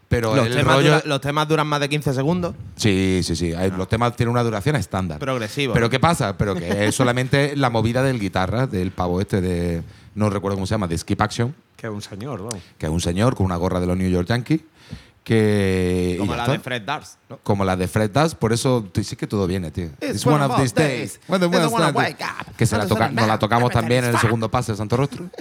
Pero 0.09 0.35
Los 0.35 0.47
el 0.47 0.55
temas, 0.55 0.75
rollo. 0.75 0.87
dura- 0.95 1.03
los 1.05 1.21
temas 1.21 1.47
duran 1.47 1.67
más 1.67 1.79
de 1.79 1.87
15 1.87 2.13
segundos. 2.13 2.53
Sí, 2.75 3.21
sí, 3.23 3.33
sí. 3.35 3.53
hay- 3.53 3.71
Los 3.71 3.87
temas 3.87 4.13
tienen 4.17 4.31
una 4.31 4.43
duración 4.43 4.75
estándar. 4.75 5.19
Progresivo. 5.19 5.73
Pero 5.73 5.89
¿qué 5.89 5.99
pasa? 6.01 6.35
Pero 6.37 6.53
que 6.55 6.87
es 6.87 6.95
solamente 6.95 7.55
la 7.55 7.69
movida 7.69 8.03
del 8.03 8.19
guitarra, 8.19 8.67
del 8.67 8.91
pavo 8.91 9.21
este 9.21 9.39
de. 9.39 9.83
No 10.15 10.29
recuerdo 10.29 10.55
cómo 10.57 10.65
se 10.67 10.71
llama, 10.73 10.87
de 10.89 10.97
Skip 10.97 11.21
Action, 11.21 11.55
Que 11.77 11.87
es 11.87 11.93
un 11.93 12.01
señor, 12.01 12.39
vamos. 12.39 12.61
que 12.77 12.85
es 12.87 12.91
un 12.91 12.99
señor 12.99 13.35
con 13.35 13.45
una 13.45 13.55
gorra 13.55 13.79
de 13.79 13.87
los 13.87 13.95
New 13.95 14.09
York 14.09 14.27
Yankees. 14.27 14.59
Que. 15.23 16.15
Como 16.19 16.33
la 16.35 16.41
está. 16.43 16.51
de 16.53 16.59
Fred 16.59 16.81
Dars. 16.81 17.17
¿no? 17.29 17.37
Como 17.43 17.63
la 17.63 17.75
de 17.75 17.87
Fred 17.87 18.09
Dust, 18.09 18.35
por 18.35 18.53
eso 18.53 18.83
tú- 18.91 19.03
sí 19.03 19.15
que 19.15 19.27
todo 19.27 19.45
viene, 19.47 19.69
tío. 19.71 19.89
It's 20.01 20.25
one 20.25 20.43
of 20.43 20.55
those 20.57 20.73
days 20.73 21.19
When 21.27 21.39
the 21.39 21.47
that 21.47 21.53
I 21.53 21.57
world's 21.57 21.73
wanna 21.73 21.91
done. 21.91 21.97
wake 21.97 22.23
up. 22.23 22.55
Que 22.55 22.65
se 22.65 22.77
la 22.77 22.87
toca, 22.87 23.09
nos 23.09 23.27
la 23.27 23.37
tocamos 23.37 23.71
también 23.71 24.03
en 24.05 24.11
el 24.15 24.19
segundo 24.19 24.49
pase 24.49 24.71
de 24.71 24.77
Santo 24.79 24.97
Rostro. 24.97 25.25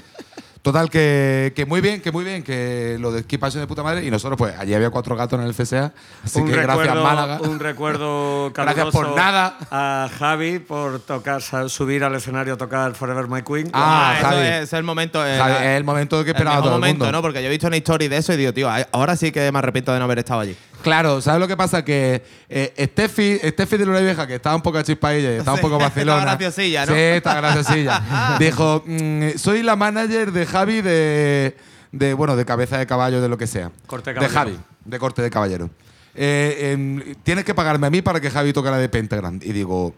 Total, 0.62 0.90
que, 0.90 1.54
que 1.56 1.64
muy 1.64 1.80
bien, 1.80 2.02
que 2.02 2.12
muy 2.12 2.22
bien, 2.22 2.42
que 2.42 2.98
lo 3.00 3.12
de 3.12 3.22
Skip 3.22 3.42
Action 3.42 3.62
de 3.62 3.66
puta 3.66 3.82
madre. 3.82 4.04
Y 4.04 4.10
nosotros, 4.10 4.36
pues, 4.36 4.54
allí 4.58 4.74
había 4.74 4.90
cuatro 4.90 5.16
gatos 5.16 5.40
en 5.40 5.46
el 5.46 5.54
CSA. 5.54 5.92
Así 6.22 6.38
un 6.38 6.46
que 6.48 6.52
gracias, 6.52 6.76
recuerdo, 6.86 7.02
Málaga. 7.02 7.40
Un 7.40 7.58
recuerdo 7.58 8.50
Gracias 8.54 8.86
por 8.88 9.16
nada. 9.16 9.56
A 9.70 10.10
Javi 10.18 10.58
por 10.58 11.00
tocar, 11.00 11.40
subir 11.70 12.04
al 12.04 12.14
escenario 12.14 12.54
a 12.54 12.56
tocar 12.58 12.94
Forever 12.94 13.26
My 13.26 13.40
Queen. 13.42 13.70
Ah, 13.72 14.14
eso 14.18 14.28
Javi. 14.28 14.40
es, 14.46 14.54
es 14.64 14.72
el 14.74 14.82
momento. 14.82 15.26
eh, 15.26 15.38
Javi, 15.38 15.52
la- 15.54 15.72
es 15.72 15.76
el 15.78 15.84
momento 15.84 16.16
que 16.24 16.30
el 16.30 16.36
esperaba 16.36 16.56
mejor 16.56 16.64
todo 16.68 16.74
el 16.74 16.80
momento, 16.80 17.04
mundo. 17.06 17.12
¿no? 17.18 17.22
Porque 17.22 17.40
yo 17.42 17.48
he 17.48 17.50
visto 17.50 17.66
una 17.66 17.76
historia 17.78 18.08
de 18.10 18.16
eso 18.18 18.32
y 18.34 18.36
digo, 18.36 18.52
tío, 18.52 18.68
ahora 18.92 19.16
sí 19.16 19.32
que 19.32 19.50
me 19.50 19.58
arrepiento 19.58 19.92
de 19.94 19.98
no 19.98 20.04
haber 20.04 20.18
estado 20.18 20.40
allí. 20.40 20.54
Claro, 20.82 21.20
¿sabes 21.20 21.40
lo 21.40 21.48
que 21.48 21.56
pasa? 21.56 21.84
Que 21.84 22.22
eh, 22.48 22.86
Steffi, 22.92 23.38
Steffi 23.38 23.76
de 23.76 23.86
Luna 23.86 24.00
Vieja, 24.00 24.26
que 24.26 24.36
estaba 24.36 24.56
un 24.56 24.62
poco 24.62 24.80
chispailla 24.82 25.32
y 25.34 25.36
estaba 25.38 25.54
un 25.54 25.58
Sí, 25.58 25.62
poco 25.66 25.78
vacilona. 25.78 26.18
estaba 26.18 26.36
graciosilla, 26.36 26.86
¿no? 26.86 26.92
Sí, 26.92 26.98
estaba 26.98 27.40
graciosilla. 27.40 28.36
Dijo, 28.38 28.82
mm, 28.86 29.28
soy 29.36 29.62
la 29.62 29.76
manager 29.76 30.32
de 30.32 30.46
Javi 30.46 30.80
de, 30.80 31.56
de, 31.92 32.14
bueno, 32.14 32.36
de 32.36 32.44
cabeza 32.44 32.78
de 32.78 32.86
caballo, 32.86 33.20
de 33.20 33.28
lo 33.28 33.36
que 33.36 33.46
sea. 33.46 33.70
Corte 33.86 34.10
de 34.12 34.20
de 34.20 34.26
caballero. 34.28 34.56
Javi, 34.56 34.64
de 34.84 34.98
corte 34.98 35.22
de 35.22 35.30
caballero. 35.30 35.70
Eh, 36.14 36.72
em, 36.72 37.14
tienes 37.22 37.44
que 37.44 37.54
pagarme 37.54 37.86
a 37.86 37.90
mí 37.90 38.02
para 38.02 38.20
que 38.20 38.30
Javi 38.30 38.52
toque 38.52 38.70
la 38.70 38.78
de 38.78 38.88
Pentagram. 38.88 39.38
Y 39.42 39.52
digo, 39.52 39.94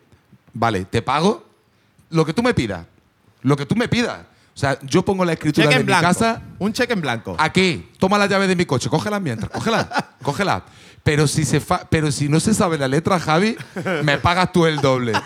vale, 0.53 0.85
te 0.85 1.03
pago 1.03 1.45
lo 2.11 2.25
que 2.27 2.33
tú 2.35 2.42
me 2.42 2.55
pidas. 2.55 2.85
Lo 3.42 3.57
que 3.57 3.66
tú 3.66 3.75
me 3.77 3.88
pidas. 3.88 4.21
O 4.55 4.59
sea, 4.59 4.79
yo 4.83 5.03
pongo 5.03 5.25
la 5.25 5.33
escritura 5.33 5.65
Cheque 5.65 5.77
de 5.77 5.81
en 5.81 5.87
mi 5.87 5.93
blanco. 5.93 6.07
casa 6.07 6.43
Un 6.59 6.73
cheque 6.73 6.93
en 6.93 7.01
blanco. 7.01 7.37
Aquí, 7.38 7.88
toma 7.99 8.19
la 8.19 8.27
llave 8.27 8.47
de 8.47 8.55
mi 8.55 8.67
coche, 8.67 8.91
cógela 8.91 9.19
mientras, 9.19 9.51
cógela, 9.51 9.88
cógela. 10.23 10.65
Pero 11.05 11.27
si, 11.27 11.45
se 11.45 11.59
fa- 11.61 11.85
pero 11.91 12.12
si 12.12 12.29
no 12.29 12.38
se 12.38 12.55
sabe 12.55 12.79
la 12.79 12.87
letra, 12.87 13.19
Javi, 13.19 13.57
me 14.05 14.19
pagas 14.19 14.53
tú 14.53 14.67
el 14.67 14.81
doble. 14.81 15.12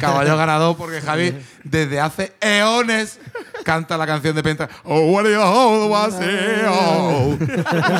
Caballo 0.00 0.36
ganador 0.36 0.76
porque 0.76 1.00
Javi 1.00 1.34
desde 1.64 2.00
hace 2.00 2.34
eones 2.40 3.18
canta 3.64 3.96
la 3.96 4.06
canción 4.06 4.34
de 4.34 4.42
Penta. 4.42 4.68
Oh, 4.84 5.12
what 5.12 5.24
do 5.24 5.30
you 5.30 5.40
hold, 5.40 5.90
was 5.90 6.14
it? 6.20 6.66
Oh, 6.68 7.36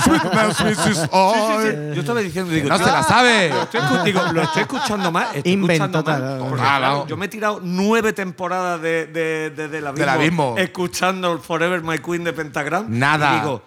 sweet 0.04 0.24
man, 0.34 0.54
sweet 0.54 0.76
sis- 0.78 1.08
oh. 1.12 1.60
Yo 1.94 2.00
estaba 2.00 2.20
diciendo, 2.20 2.50
digo, 2.52 2.68
No 2.68 2.78
se 2.78 2.84
la 2.84 3.02
sabe. 3.02 3.48
Lo 3.50 3.62
estoy, 3.62 3.80
digo, 4.04 4.20
lo 4.32 4.42
estoy 4.42 4.62
escuchando 4.62 5.10
mal. 5.10 5.28
Estoy 5.34 5.52
Inventó 5.52 5.98
escuchando 6.00 6.44
mal. 6.46 6.54
claro, 6.58 7.06
yo 7.06 7.16
me 7.16 7.26
he 7.26 7.28
tirado 7.28 7.60
nueve 7.62 8.12
temporadas 8.12 8.80
de, 8.82 9.06
de, 9.06 9.50
de- 9.50 9.68
del 9.68 9.86
abismo, 9.86 10.00
Del 10.00 10.08
abismo. 10.08 10.54
escuchando 10.58 11.38
Forever 11.38 11.82
My 11.82 11.98
Queen 11.98 12.24
de 12.24 12.32
Pentagram. 12.32 12.86
Nada. 12.88 13.36
Y 13.36 13.40
digo, 13.40 13.62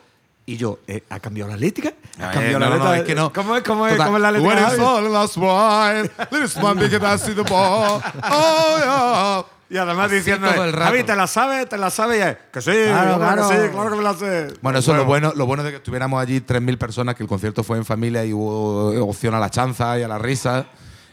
y 0.45 0.58
yo, 0.58 0.79
eh, 0.88 1.03
¿ha 1.10 1.19
cambiado 1.19 1.51
la 1.51 1.58
letra? 1.58 1.93
¿Ha 2.19 2.29
Eh, 2.29 2.34
cambiado 2.34 2.60
no, 2.60 2.65
la 2.65 2.69
no, 2.69 2.75
letra? 2.75 2.97
es 2.97 3.03
que 3.03 3.15
no. 3.15 3.32
¿Cómo 3.32 3.56
es, 3.56 3.63
cómo 3.63 3.88
es, 3.88 3.93
Total. 3.93 4.08
cómo 4.08 4.17
es 4.17 4.23
la 4.23 4.32
letra? 4.32 4.47
When 4.47 4.58
it's 4.60 4.79
all 4.79 5.12
last 5.12 5.38
wine, 5.38 6.10
little 6.32 6.62
man 6.62 6.77
big 6.77 6.91
see 7.19 7.34
the 7.34 7.43
ball. 7.43 8.01
Oh, 8.29 8.77
yeah. 8.79 9.45
Y 9.69 9.77
además 9.77 10.08
Así 10.08 10.15
diciendo. 10.15 10.47
Javi, 10.47 11.03
¿te 11.03 11.15
la 11.15 11.25
sabes? 11.25 11.67
¿Te 11.67 11.77
la 11.77 11.89
sabes? 11.89 12.19
Y 12.19 12.21
es, 12.21 12.38
que 12.51 12.62
sí, 12.62 12.71
Claro, 12.88 13.17
claro, 13.17 13.49
que 13.49 13.56
sí, 13.56 13.69
claro 13.71 13.89
que 13.89 13.95
me 13.97 14.03
la 14.03 14.13
sé. 14.13 14.47
Bueno, 14.62 14.79
eso 14.79 14.91
es 14.91 14.97
lo 14.97 15.06
bueno, 15.06 15.34
lo 15.36 15.45
bueno 15.47 15.63
de 15.63 15.71
que 15.71 15.77
estuviéramos 15.77 16.21
allí 16.21 16.41
3.000 16.41 16.77
personas, 16.77 17.15
que 17.15 17.23
el 17.23 17.29
concierto 17.29 17.63
fue 17.63 17.77
en 17.77 17.86
familia 17.86 18.23
y 18.23 18.34
hubo 18.34 18.89
opción 19.10 19.34
a 19.34 19.39
la 19.39 19.49
chanza 19.49 19.97
y 19.97 20.03
a 20.03 20.08
la 20.08 20.19
risa. 20.19 20.65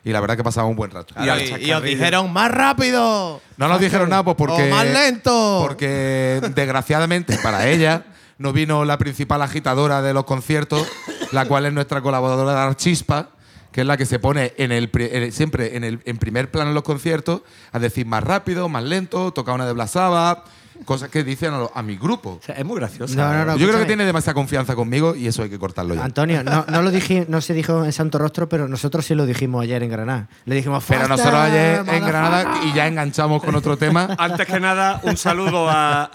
Y 0.04 0.10
la 0.10 0.20
verdad 0.20 0.36
que 0.36 0.44
pasaba 0.44 0.66
un 0.66 0.76
buen 0.76 0.90
rato. 0.90 1.14
Y, 1.22 1.64
y 1.66 1.72
os 1.72 1.82
dijeron, 1.82 2.32
¡más 2.32 2.50
rápido! 2.50 3.40
No 3.56 3.68
nos 3.68 3.80
dijeron 3.80 4.10
nada 4.10 4.24
pues 4.24 4.36
porque. 4.36 4.64
O 4.64 4.74
más 4.74 4.86
lento. 4.86 5.60
Porque 5.62 6.40
desgraciadamente 6.54 7.38
para 7.42 7.66
ella 7.68 8.04
no 8.40 8.53
vino 8.55 8.85
la 8.87 8.96
principal 8.96 9.42
agitadora 9.42 10.00
de 10.00 10.14
los 10.14 10.24
conciertos, 10.24 10.88
la 11.31 11.44
cual 11.44 11.66
es 11.66 11.72
nuestra 11.74 12.00
colaboradora 12.00 12.74
Chispa, 12.74 13.29
que 13.70 13.83
es 13.83 13.87
la 13.87 13.96
que 13.98 14.07
se 14.07 14.18
pone 14.18 14.55
en 14.57 14.72
el- 14.72 14.90
siempre 15.33 15.76
en, 15.76 15.85
el, 15.85 16.00
en 16.07 16.16
primer 16.16 16.50
plano 16.50 16.70
en 16.70 16.74
los 16.74 16.83
conciertos 16.83 17.42
a 17.70 17.79
decir 17.79 18.07
más 18.07 18.24
rápido, 18.24 18.68
más 18.70 18.83
lento, 18.83 19.31
toca 19.33 19.53
una 19.53 19.66
de 19.66 19.74
Blasaba, 19.74 20.42
cosas 20.84 21.08
que 21.10 21.22
dicen 21.24 21.52
a, 21.54 21.58
lo- 21.58 21.72
a 21.74 21.82
mi 21.82 21.96
grupo. 21.96 22.38
O 22.40 22.44
sea, 22.44 22.54
es 22.56 22.64
muy. 22.64 22.80
No, 22.80 23.32
no, 23.32 23.44
no. 23.44 23.56
Yo 23.56 23.66
creo 23.68 23.78
que 23.80 23.86
tiene 23.86 24.04
demasiada 24.04 24.34
confianza 24.34 24.74
conmigo 24.74 25.14
y 25.14 25.26
eso 25.26 25.42
hay 25.42 25.50
que 25.50 25.58
cortarlo 25.58 25.94
ya. 25.94 26.04
Antonio, 26.04 26.42
no, 26.42 26.64
no 26.68 26.82
lo 26.82 26.90
dije, 26.90 27.26
no 27.28 27.40
se 27.40 27.52
dijo 27.54 27.84
en 27.84 27.92
Santo 27.92 28.18
Rostro, 28.18 28.48
pero 28.48 28.68
nosotros 28.68 29.04
sí 29.04 29.14
lo 29.14 29.26
dijimos 29.26 29.62
ayer 29.62 29.82
en 29.82 29.90
Granada. 29.90 30.28
Le 30.46 30.54
dijimos, 30.54 30.82
Pero 30.88 31.00
"Faster, 31.00 31.16
nosotros 31.18 31.40
ayer 31.42 31.74
en 31.80 31.86
motherfucker". 31.86 32.08
Granada 32.08 32.60
y 32.64 32.72
ya 32.72 32.86
enganchamos 32.86 33.42
con 33.42 33.54
otro 33.54 33.76
tema. 33.76 34.14
Antes 34.18 34.46
que 34.46 34.60
nada, 34.60 35.00
un 35.02 35.16
saludo 35.16 35.68
a, 35.68 36.10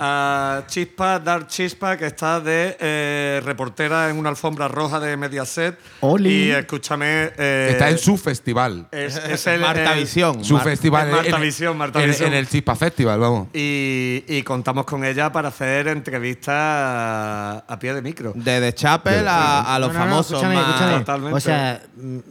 a 0.59 0.67
Chispa, 0.67 1.19
Dar 1.19 1.47
Chispa, 1.47 1.97
que 1.97 2.07
está 2.07 2.39
de 2.39 2.75
eh, 2.79 3.41
reportera 3.45 4.09
en 4.09 4.17
una 4.17 4.29
alfombra 4.29 4.67
roja 4.67 4.99
de 4.99 5.15
Mediaset. 5.17 5.77
Oli. 6.01 6.45
Y 6.47 6.51
escúchame. 6.51 7.31
eh, 7.37 7.69
Está 7.71 7.89
en 7.89 7.97
su 7.97 8.17
festival. 8.17 8.87
es, 8.91 9.15
es 9.17 9.47
el, 9.47 9.61
Marta 9.61 9.93
el- 9.93 9.99
Visión. 9.99 10.43
Su 10.43 10.55
Mar- 10.55 10.63
festival. 10.63 11.07
en 11.09 11.15
Marta 11.15 11.35
en- 11.35 11.41
Visión, 11.41 11.77
Marta 11.77 12.01
en- 12.03 12.09
Visión. 12.09 12.27
en 12.29 12.33
el 12.39 12.47
Chispa 12.47 12.75
Festival, 12.75 13.19
vamos. 13.19 13.47
Y, 13.53 14.23
y 14.27 14.41
contamos 14.55 14.85
con 14.85 15.03
ella 15.03 15.31
para 15.33 15.49
hacer 15.49 15.89
entrevistas 15.89 16.55
a, 16.55 17.77
pie 17.77 17.93
de 17.93 18.01
micro. 18.01 18.31
De 18.33 18.61
The 18.61 18.73
Chapel 18.73 19.27
a, 19.27 19.75
a 19.75 19.79
los 19.79 19.91
No, 19.91 19.99
no, 19.99 19.99
no, 20.05 20.11
famosos. 20.11 20.31
escúchame, 20.31 20.55
más- 20.55 20.67
escúchame. 20.69 20.99
Totalmente. 20.99 21.35
O 21.35 21.39
sea, 21.41 21.81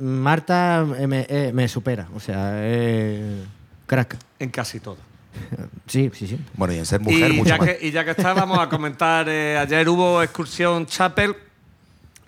Marta 0.00 0.86
eh, 0.98 1.06
me, 1.06 1.26
eh, 1.28 1.50
me 1.52 1.68
supera. 1.68 2.08
O 2.14 2.20
sea, 2.20 2.52
eh, 2.54 3.44
crack. 3.86 4.16
En 4.38 4.48
casi 4.50 4.80
todo. 4.80 4.96
Sí, 5.86 6.10
sí, 6.14 6.26
sí. 6.26 6.40
Bueno, 6.54 6.72
y 6.72 6.78
en 6.78 6.86
ser 6.86 7.00
mujer, 7.00 7.30
y, 7.30 7.36
mucho 7.36 7.50
ya 7.50 7.58
más. 7.58 7.66
que, 7.68 7.78
y 7.86 7.90
ya 7.90 8.04
que 8.06 8.12
está, 8.12 8.32
vamos 8.32 8.58
a 8.58 8.70
comentar. 8.70 9.28
eh, 9.28 9.58
ayer 9.58 9.86
hubo 9.86 10.22
excursión 10.22 10.86
Chapel 10.86 11.36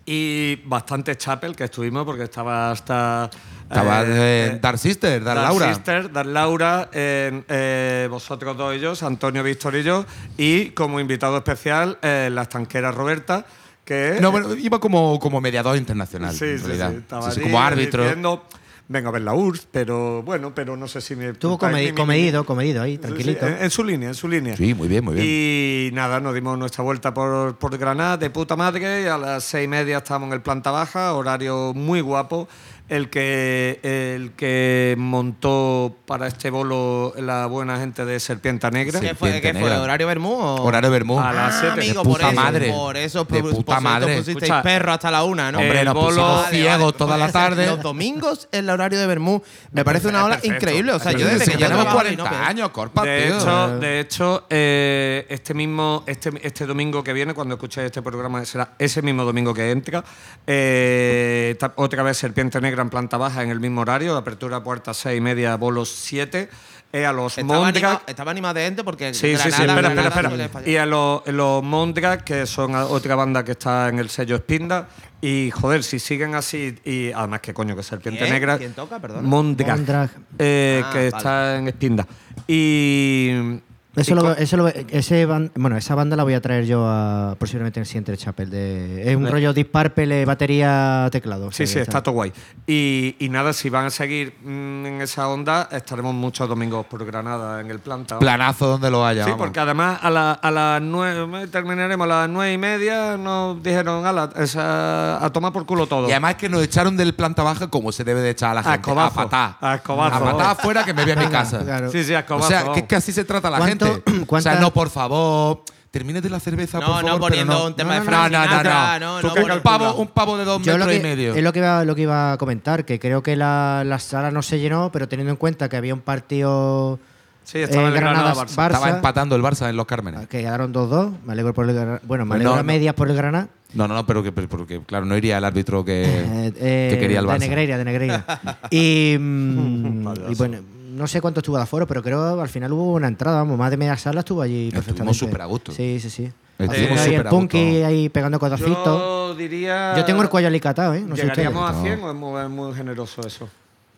y 0.05 0.57
bastante 0.67 1.17
Chapel 1.17 1.57
que 1.57 1.65
estuvimos 1.65 2.05
porque 2.05 2.25
estaba 2.25 2.71
hasta. 2.71 3.31
Estaba 3.69 4.03
eh, 4.03 4.07
eh, 4.09 4.51
eh, 4.55 4.59
Dark 4.63 4.79
Sister, 4.79 5.25
Dark 5.25 5.41
Laura. 5.43 5.75
Sister, 5.75 6.13
Dar 6.13 6.27
Laura, 6.27 6.89
eh, 6.93 7.43
eh, 7.49 8.09
vosotros 8.11 8.57
dos 8.57 8.75
ellos, 8.75 9.03
Antonio, 9.03 9.43
Víctor 9.43 9.75
y 9.77 9.83
yo, 9.83 10.05
y 10.37 10.67
como 10.71 11.01
invitado 11.01 11.37
especial, 11.37 11.99
eh, 12.03 12.29
la 12.33 12.43
estanquera 12.43 12.93
Roberta, 12.93 13.45
que 13.85 14.19
No, 14.21 14.31
bueno, 14.31 14.55
iba 14.55 14.79
como, 14.79 15.19
como 15.19 15.41
mediador 15.41 15.77
internacional, 15.77 16.33
sí, 16.35 16.45
en 16.45 16.59
sí, 16.59 16.65
realidad. 16.65 16.91
sí, 16.93 16.97
estaba 16.99 17.23
Sí, 17.31 17.41
allí 17.41 17.43
como 17.43 17.61
árbitro. 17.61 18.03
diciendo, 18.05 18.45
vengo 18.89 19.09
a 19.09 19.13
ver 19.13 19.23
la 19.23 19.35
URSS, 19.35 19.67
pero 19.73 20.23
bueno, 20.23 20.53
pero 20.55 20.77
no 20.77 20.87
sé 20.87 21.01
si 21.01 21.17
me. 21.17 21.31
Estuvo 21.31 21.59
comedido, 21.59 22.45
comedido 22.47 22.83
ahí, 22.83 22.93
Sí, 22.93 22.97
sí, 22.97 23.03
tranquilito. 23.03 23.47
en, 23.49 23.63
en 23.65 23.71
su 23.71 23.83
línea, 23.83 24.09
en 24.11 24.15
su 24.15 24.29
línea. 24.29 24.57
Sí, 24.57 24.75
muy 24.75 24.87
bien, 24.87 25.05
muy 25.05 25.15
bien. 25.15 25.27
Y 25.27 25.91
nada, 25.93 26.21
nos 26.21 26.35
dimos 26.35 26.57
nuestra 26.57 26.85
vuelta 26.85 27.13
por, 27.13 27.57
por 27.59 27.77
Granada 27.79 28.17
de 28.17 28.31
puta 28.31 28.55
madre. 28.55 29.03
Y 29.03 29.07
a 29.07 29.19
las 29.19 29.43
seis 29.43 29.65
y 29.65 29.69
media 29.69 29.99
estábamos 29.99 30.29
en 30.29 30.35
el 30.35 30.41
planta 30.41 30.71
baja, 30.71 31.15
horario 31.15 31.73
muy 31.75 32.01
guapo. 32.01 32.49
El 32.89 33.11
que, 33.11 33.81
el 33.83 34.31
que 34.37 34.95
montó 34.97 35.97
para 36.07 36.29
este 36.29 36.51
bolo 36.51 37.13
la 37.19 37.47
buena 37.47 37.79
gente 37.81 38.05
de 38.05 38.21
Serpiente 38.21 38.71
Negra. 38.71 39.01
¿Qué 39.01 39.17
fue? 39.17 39.41
¿Qué 39.41 39.53
fue? 39.55 39.77
¿Horario 39.77 40.07
Bermú? 40.07 40.33
o- 40.35 40.63
Horario 40.63 40.89
Bermú. 40.93 41.19
A 41.19 41.33
las 41.33 41.55
Ah, 41.55 41.59
siete. 41.63 41.81
amigo, 41.81 42.05
De 42.05 42.09
por 42.09 42.21
eso, 42.21 42.33
madre. 42.33 42.71
Por 42.71 42.97
eso, 42.97 43.25
De 43.25 43.41
por- 43.43 43.51
puta 43.51 43.65
por 43.65 43.75
eso 43.75 43.81
madre. 43.83 44.07
pusisteis 44.19 44.37
Escucha, 44.45 44.63
perro 44.63 44.93
hasta 44.93 45.11
la 45.11 45.25
una, 45.25 45.51
¿no? 45.51 45.59
Hombre, 45.59 45.81
el 45.81 45.85
nos 45.87 45.95
bolo- 45.95 46.45
ciegos 46.49 46.97
toda 46.97 47.17
la 47.17 47.33
tarde. 47.33 47.67
Los 47.67 47.83
domingos, 47.83 48.47
el 48.53 48.71
horario 48.71 49.01
de 49.01 49.07
Bermú, 49.09 49.43
me 49.73 49.85
parece 49.85 50.07
una 50.07 50.25
hora 50.25 50.39
increíble. 50.45 50.93
O 50.93 51.01
sea, 51.01 51.11
yo 51.11 51.27
desde 51.27 51.45
que 51.45 51.53
yo 51.59 51.59
tenemos 51.67 51.87
trabajo 51.87 51.99
ahí, 51.99 52.15
40 52.15 52.23
no, 52.25 52.31
pero- 52.31 52.45
años, 52.45 52.69
corpa, 52.71 53.03
De 53.05 53.27
tío. 53.27 53.37
hecho, 53.37 53.79
de 53.81 54.01
hecho 54.01 54.47
eh, 54.49 55.27
este 55.29 55.55
mismo 55.55 56.05
este, 56.07 56.31
este 56.41 56.65
domingo 56.67 57.03
que 57.03 57.13
viene, 57.13 57.35
cuando 57.35 57.55
escuchéis 57.57 57.87
este 57.87 58.01
programa, 58.01 58.45
será 58.45 58.75
ese 58.79 59.03
mismo 59.03 59.25
domingo 59.25 59.53
que 59.53 59.73
entra. 59.73 60.05
eh, 60.47 61.57
otra 61.75 62.03
vez 62.05 62.17
Serpiente 62.17 62.61
Negra 62.61 62.76
en 62.83 62.91
planta 62.91 63.17
baja 63.17 63.43
en 63.43 63.51
el 63.51 63.61
mismo 63.61 63.81
horario, 63.83 64.17
apertura 64.17 64.63
puerta 64.63 64.93
6 64.95 65.19
y 65.19 65.21
media, 65.21 65.57
bolos 65.57 65.89
7. 65.91 66.49
eh, 66.93 67.05
a 67.05 67.13
los 67.13 67.37
Estaba 67.37 67.67
animado, 67.69 68.01
estaba 68.07 68.31
animado 68.31 68.55
de 68.55 68.65
gente 68.65 68.85
porque 68.85 69.13
Sí, 69.13 69.37
sí, 69.37 69.51
sí, 69.51 69.63
Granada- 69.63 69.65
espera, 69.75 69.89
Granada 69.95 70.09
espera, 70.09 70.45
espera. 70.45 70.69
Y 70.69 70.77
a 70.77 70.87
los, 70.87 71.27
los 71.27 71.63
Mondrak, 71.63 72.23
que 72.25 72.47
son 72.47 72.75
otra 72.75 73.17
banda 73.17 73.45
que 73.45 73.53
está 73.53 73.89
en 73.89 73.99
el 73.99 74.09
sello 74.09 74.37
Spinda. 74.39 74.89
Y 75.21 75.51
joder, 75.51 75.83
si 75.83 75.99
siguen 75.99 76.35
así, 76.37 76.79
y 76.85 77.11
además 77.13 77.41
que 77.41 77.53
coño, 77.53 77.75
que 77.77 77.83
Serpiente 77.83 78.21
¿Quién? 78.21 78.33
Negra. 78.33 78.57
¿Quién 78.59 78.73
toca? 78.73 78.99
Mondrak. 79.21 80.11
eh, 80.39 80.81
Ah, 80.85 80.91
que 80.93 80.97
vale. 80.99 81.07
está 81.09 81.57
en 81.57 81.69
Spinda. 81.71 82.07
Y. 82.47 83.61
Eso 83.97 84.15
lo, 84.15 84.33
eso 84.37 84.57
lo- 84.59 84.69
ese 84.69 85.27
ban- 85.27 85.51
bueno, 85.55 85.77
esa 85.77 85.95
banda 85.95 86.17
la 86.17 86.23
voy 86.25 86.35
a 86.35 86.41
traer 86.41 86.67
yo 86.67 86.85
a, 86.87 87.35
posiblemente 87.39 87.81
en 87.81 87.83
el 87.83 87.87
siguiente 87.87 88.17
Chapel. 88.17 88.51
De, 88.51 89.11
es 89.11 89.17
un 89.17 89.27
rollo 89.31 89.53
Deep 89.53 89.71
Purple, 89.73 90.23
eh, 90.23 90.25
batería, 90.25 91.09
teclado. 91.11 91.47
o 91.47 91.53
Sí, 91.53 91.59
sea 91.59 91.67
sí, 91.67 91.75
que 91.75 91.81
está 91.83 92.03
todo 92.03 92.15
guay. 92.15 92.33
Y, 92.67 93.17
y 93.19 93.29
nada, 93.29 93.53
si 93.53 93.71
van 93.71 93.87
a 93.87 93.91
seguir 93.91 94.35
mm, 94.45 94.87
en 94.87 95.01
esa 95.01 95.29
onda, 95.29 95.69
estaremos 95.73 96.15
muchos 96.15 96.49
domingos 96.49 96.85
por 96.87 97.05
Granada 97.07 97.61
en 97.61 97.71
el 97.71 97.79
planta. 97.81 98.19
Planazo 98.19 98.67
donde 98.69 98.91
lo 98.91 99.05
haya. 99.05 99.25
Sí, 99.25 99.31
vamos. 99.31 99.45
porque 99.47 99.61
además 99.61 99.99
a, 100.03 100.11
la- 100.11 100.33
a 100.33 100.51
las 100.51 100.83
nueve, 100.83 101.47
terminaremos 101.49 102.05
a 102.05 102.09
las 102.09 102.29
nueve 102.29 102.53
y 102.53 102.59
media, 102.59 103.17
nos 103.17 103.63
dijeron 103.63 104.05
a, 104.07 104.13
la- 104.13 104.31
esa- 104.37 105.25
a 105.25 105.31
tomar 105.33 105.53
por 105.53 105.65
culo 105.67 105.87
todo. 105.87 106.09
Y 106.09 106.11
además 106.13 106.35
que 106.37 106.49
nos 106.49 106.63
echaron 106.63 106.97
del 106.97 107.15
planta 107.15 107.43
baja 107.43 107.69
como 107.69 107.93
se 107.93 108.05
debe 108.05 108.21
de 108.21 108.31
echar 108.31 108.51
a 108.51 108.55
la 108.55 108.61
A 108.61 108.65
gente. 108.65 108.81
escobazo. 108.81 109.21
A 109.21 109.25
patar. 109.25 109.57
A 109.61 109.75
escobazo. 109.77 110.17
A 110.17 110.21
patar 110.33 110.47
afuera 110.51 110.85
que 110.85 110.93
me 110.93 111.03
voy 111.03 111.13
a 111.13 111.17
mi 111.17 111.27
casa. 111.27 111.61
Claro. 111.67 111.91
Sí, 111.91 112.05
sí, 112.05 112.15
a 112.15 112.19
O 112.19 112.21
escobazo, 112.21 112.49
sea, 112.49 112.73
que 112.73 112.81
es 112.81 112.87
que 112.87 112.97
así 112.97 113.13
se 113.13 113.25
trata 113.25 113.51
la 113.51 113.59
¿Cuánto- 113.89 114.11
gente. 114.11 114.35
O 114.35 114.41
sea, 114.41 114.55
no, 114.61 114.73
por 114.73 114.91
favor, 114.91 115.63
termínate 115.91 116.29
la 116.29 116.41
cerveza, 116.41 116.79
No, 116.81 116.87
por 116.87 116.95
no 117.03 117.09
favor. 117.09 117.11
pero 117.13 117.21
poniendo 117.21 117.55
no. 117.55 117.67
un 117.67 117.75
tema 117.77 117.89
No, 117.91 117.95
de 117.95 118.01
no, 118.01 118.05
Frank 118.07 118.33
no, 118.33 118.39
no, 118.39 118.45
no, 118.45 118.51
Sinatra, 118.51 118.99
no. 118.99 119.23
no, 119.23 119.35
no, 119.49 119.55
un, 119.55 119.61
pavo, 119.63 119.95
un 119.95 120.09
pavo 120.09 120.37
de 120.39 120.45
dos 120.45 120.63
Yo 120.63 120.73
lo 120.73 120.87
metros 120.87 120.93
que, 120.93 120.99
y 120.99 121.03
medio. 121.03 121.35
es 121.35 121.43
lo 121.43 121.53
que, 121.53 121.59
iba, 121.61 121.85
lo 121.85 121.95
que 121.95 122.03
iba 122.03 122.33
a 122.33 122.39
comentar, 122.39 122.85
que 122.85 122.99
creo 122.99 123.23
que 123.23 123.37
la, 123.37 123.83
la 123.87 123.99
sala 123.99 124.31
no 124.31 124.43
se 124.43 124.59
llenó, 124.59 124.91
pero 124.93 125.09
teniendo 125.09 125.31
en 125.31 125.37
cuenta 125.37 125.69
que 125.69 125.77
había 125.77 125.95
un 125.95 126.01
partido 126.01 126.99
Sí, 127.45 127.59
estaba 127.61 127.85
eh, 127.85 127.89
el 127.91 127.95
Granada 127.95 128.35
Barça. 128.35 128.67
Estaba 128.67 128.91
empatando 128.91 129.37
el 129.37 129.43
Barça 129.43 129.71
en 129.71 129.77
los 129.77 129.87
Cármenes. 129.87 130.27
que 130.27 130.41
quedaron 130.41 130.75
2-2, 130.75 131.13
me 131.25 131.33
alegro 131.33 131.55
por 131.55 131.69
el 131.69 131.77
Granada. 131.77 132.01
Bueno, 132.03 132.25
me 132.25 132.31
Pues 132.31 132.37
alegro 132.39 132.51
no, 132.55 132.59
a 132.59 132.63
no. 132.63 132.67
medias 132.67 132.93
por 132.95 133.09
el 133.09 133.17
Granada. 133.17 133.49
No, 133.73 133.87
no, 133.87 133.95
no, 133.95 134.05
pero 134.05 134.21
que, 134.25 134.33
porque, 134.33 134.81
claro, 134.85 135.05
no 135.07 135.17
iría 135.17 135.39
el 135.39 135.45
árbitro 135.45 135.85
que, 135.85 136.03
Eh, 136.05 136.53
eh, 136.57 136.89
que 136.93 136.99
quería 136.99 137.21
el 137.21 137.27
De 137.27 137.33
Barça. 137.33 137.39
Negreira, 137.39 137.79
de 137.79 137.85
Negreira. 137.85 138.25
y, 138.71 139.17
mm, 139.17 140.09
y 140.31 140.35
bueno, 140.35 140.59
no 140.97 141.07
sé 141.07 141.21
cuánto 141.21 141.41
estuvo 141.41 141.57
de 141.57 141.63
aforo, 141.63 141.87
pero 141.87 142.03
creo 142.03 142.37
que 142.37 142.43
al 142.43 142.49
final 142.49 142.73
hubo 142.73 142.93
una 142.95 143.09
entrada, 143.09 143.39
vamos, 143.39 143.57
más 143.59 143.71
de 143.71 143.77
media 143.77 143.97
sala 143.97 144.21
estuvo 144.21 144.43
allí 144.43 144.69
Estuvimos 144.69 144.85
perfectamente. 144.85 145.19
súper 145.19 145.43
a 145.43 145.45
gusto. 145.47 145.73
Sí, 145.73 146.01
sí, 146.01 146.11
sí. 146.11 146.33
Estuvimos 146.59 146.99
ahí 147.01 147.15
el 147.15 147.25
punky 147.25 147.83
ahí 147.83 148.09
pegando 148.09 148.39
codacitos. 148.41 148.85
Yo 148.85 149.35
diría. 149.35 149.95
Yo 149.97 150.05
tengo 150.05 150.23
el 150.23 150.29
cuello 150.29 150.49
alicatado, 150.49 150.95
¿eh? 150.95 151.03
No 151.07 151.15
sé. 151.15 151.23
¿Llegaríamos 151.23 151.69
a 151.71 151.73
No. 151.75 151.83
100 151.83 152.03
o 152.03 152.11
es 152.11 152.17
muy, 152.17 152.41
es 152.43 152.49
muy 152.49 152.75
generoso 152.75 153.21
eso? 153.27 153.49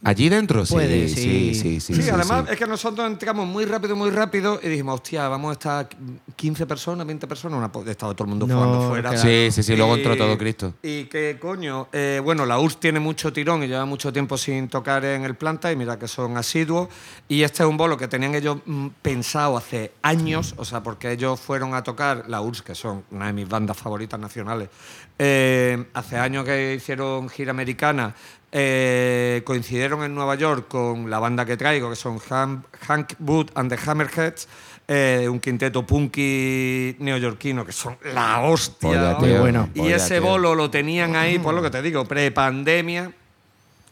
Allí 0.05 0.29
dentro, 0.29 0.65
sí, 0.65 0.75
Puede, 0.75 1.09
sí, 1.09 1.15
sí. 1.15 1.55
sí, 1.55 1.81
sí. 1.81 1.95
Sí, 1.95 2.03
sí, 2.03 2.11
además 2.11 2.45
sí. 2.47 2.53
es 2.53 2.59
que 2.59 2.67
nosotros 2.69 3.05
entramos 3.05 3.49
muy 3.49 3.65
rápido, 3.65 3.97
muy 3.97 4.11
rápido 4.11 4.61
y 4.63 4.69
dijimos, 4.69 4.95
hostia, 4.95 5.29
vamos 5.29 5.51
a 5.51 5.53
estar 5.55 5.89
15 6.37 6.67
personas, 6.67 7.05
20 7.05 7.27
personas, 7.27 7.59
una, 7.59 7.91
estaba 7.91 8.15
todo 8.15 8.25
el 8.25 8.31
mundo 8.31 8.47
No, 8.47 8.55
jugando 8.55 8.89
fuera. 8.89 9.11
claro. 9.11 9.29
Sí, 9.29 9.49
sí, 9.51 9.63
sí, 9.65 9.77
luego 9.77 9.97
entró 9.97 10.17
todo 10.17 10.39
Cristo. 10.39 10.75
Y 10.85 11.05
que 11.07 11.37
coño, 11.41 11.89
eh, 11.93 12.21
bueno, 12.23 12.47
la 12.47 12.61
URSS 12.61 12.79
tiene 12.79 13.01
mucho 13.01 13.33
tirón 13.33 13.65
y 13.65 13.67
lleva 13.67 13.85
mucho 13.87 14.13
tiempo 14.13 14.39
sin 14.39 14.69
tocar 14.69 15.05
en 15.05 15.25
el 15.25 15.35
planta 15.35 15.73
y 15.73 15.77
mira 15.77 15.99
que 15.99 16.07
son 16.07 16.37
asiduos. 16.37 16.89
Y 17.27 17.43
este 17.43 17.65
es 17.65 17.69
un 17.69 17.77
bolo 17.77 17.97
que 17.97 18.07
tenían 18.07 18.37
ellos 18.37 18.59
mm, 18.67 18.87
pensado 19.03 19.57
hace 19.57 19.93
años, 20.03 20.55
o 20.59 20.65
sea, 20.65 20.81
porque 20.83 21.11
ellos 21.11 21.41
fueron 21.41 21.75
a 21.75 21.83
tocar 21.83 22.25
la 22.29 22.41
URSS, 22.41 22.63
que 22.63 22.75
son 22.77 23.03
una 23.11 23.27
de 23.27 23.33
mis 23.33 23.49
bandas 23.49 23.77
favoritas 23.77 24.21
nacionales, 24.21 24.69
eh, 25.19 25.87
hace 25.95 26.17
años 26.17 26.45
que 26.45 26.75
hicieron 26.77 27.29
gira 27.29 27.51
americana. 27.51 28.15
Eh, 28.53 29.43
coincidieron 29.45 30.03
en 30.05 30.15
Nueva 30.15 30.35
York 30.35 30.67
con 30.69 31.11
la 31.11 31.19
banda 31.19 31.45
que 31.45 31.57
traigo, 31.57 31.91
que 31.91 31.97
son 31.97 32.19
Han- 32.31 32.65
Hank 32.87 33.13
Wood 33.21 33.51
and 33.55 33.71
the 33.75 33.79
Hammerheads, 33.91 34.49
eh, 34.87 35.29
un 35.31 35.39
quinteto 35.39 35.85
punky 35.87 36.97
neoyorquino, 36.99 37.65
que 37.67 37.73
son 37.73 37.99
la 38.15 38.41
hostia. 38.41 38.89
Polla, 38.89 39.19
tío, 39.19 39.41
bueno. 39.41 39.69
Y 39.75 39.81
polla, 39.81 39.97
ese 39.97 40.19
tío. 40.21 40.29
bolo 40.29 40.55
lo 40.55 40.71
tenían 40.71 41.15
ahí, 41.15 41.39
por 41.39 41.53
lo 41.55 41.61
que 41.63 41.71
te 41.71 41.83
digo, 41.83 42.05
pre-pandemia. 42.07 43.13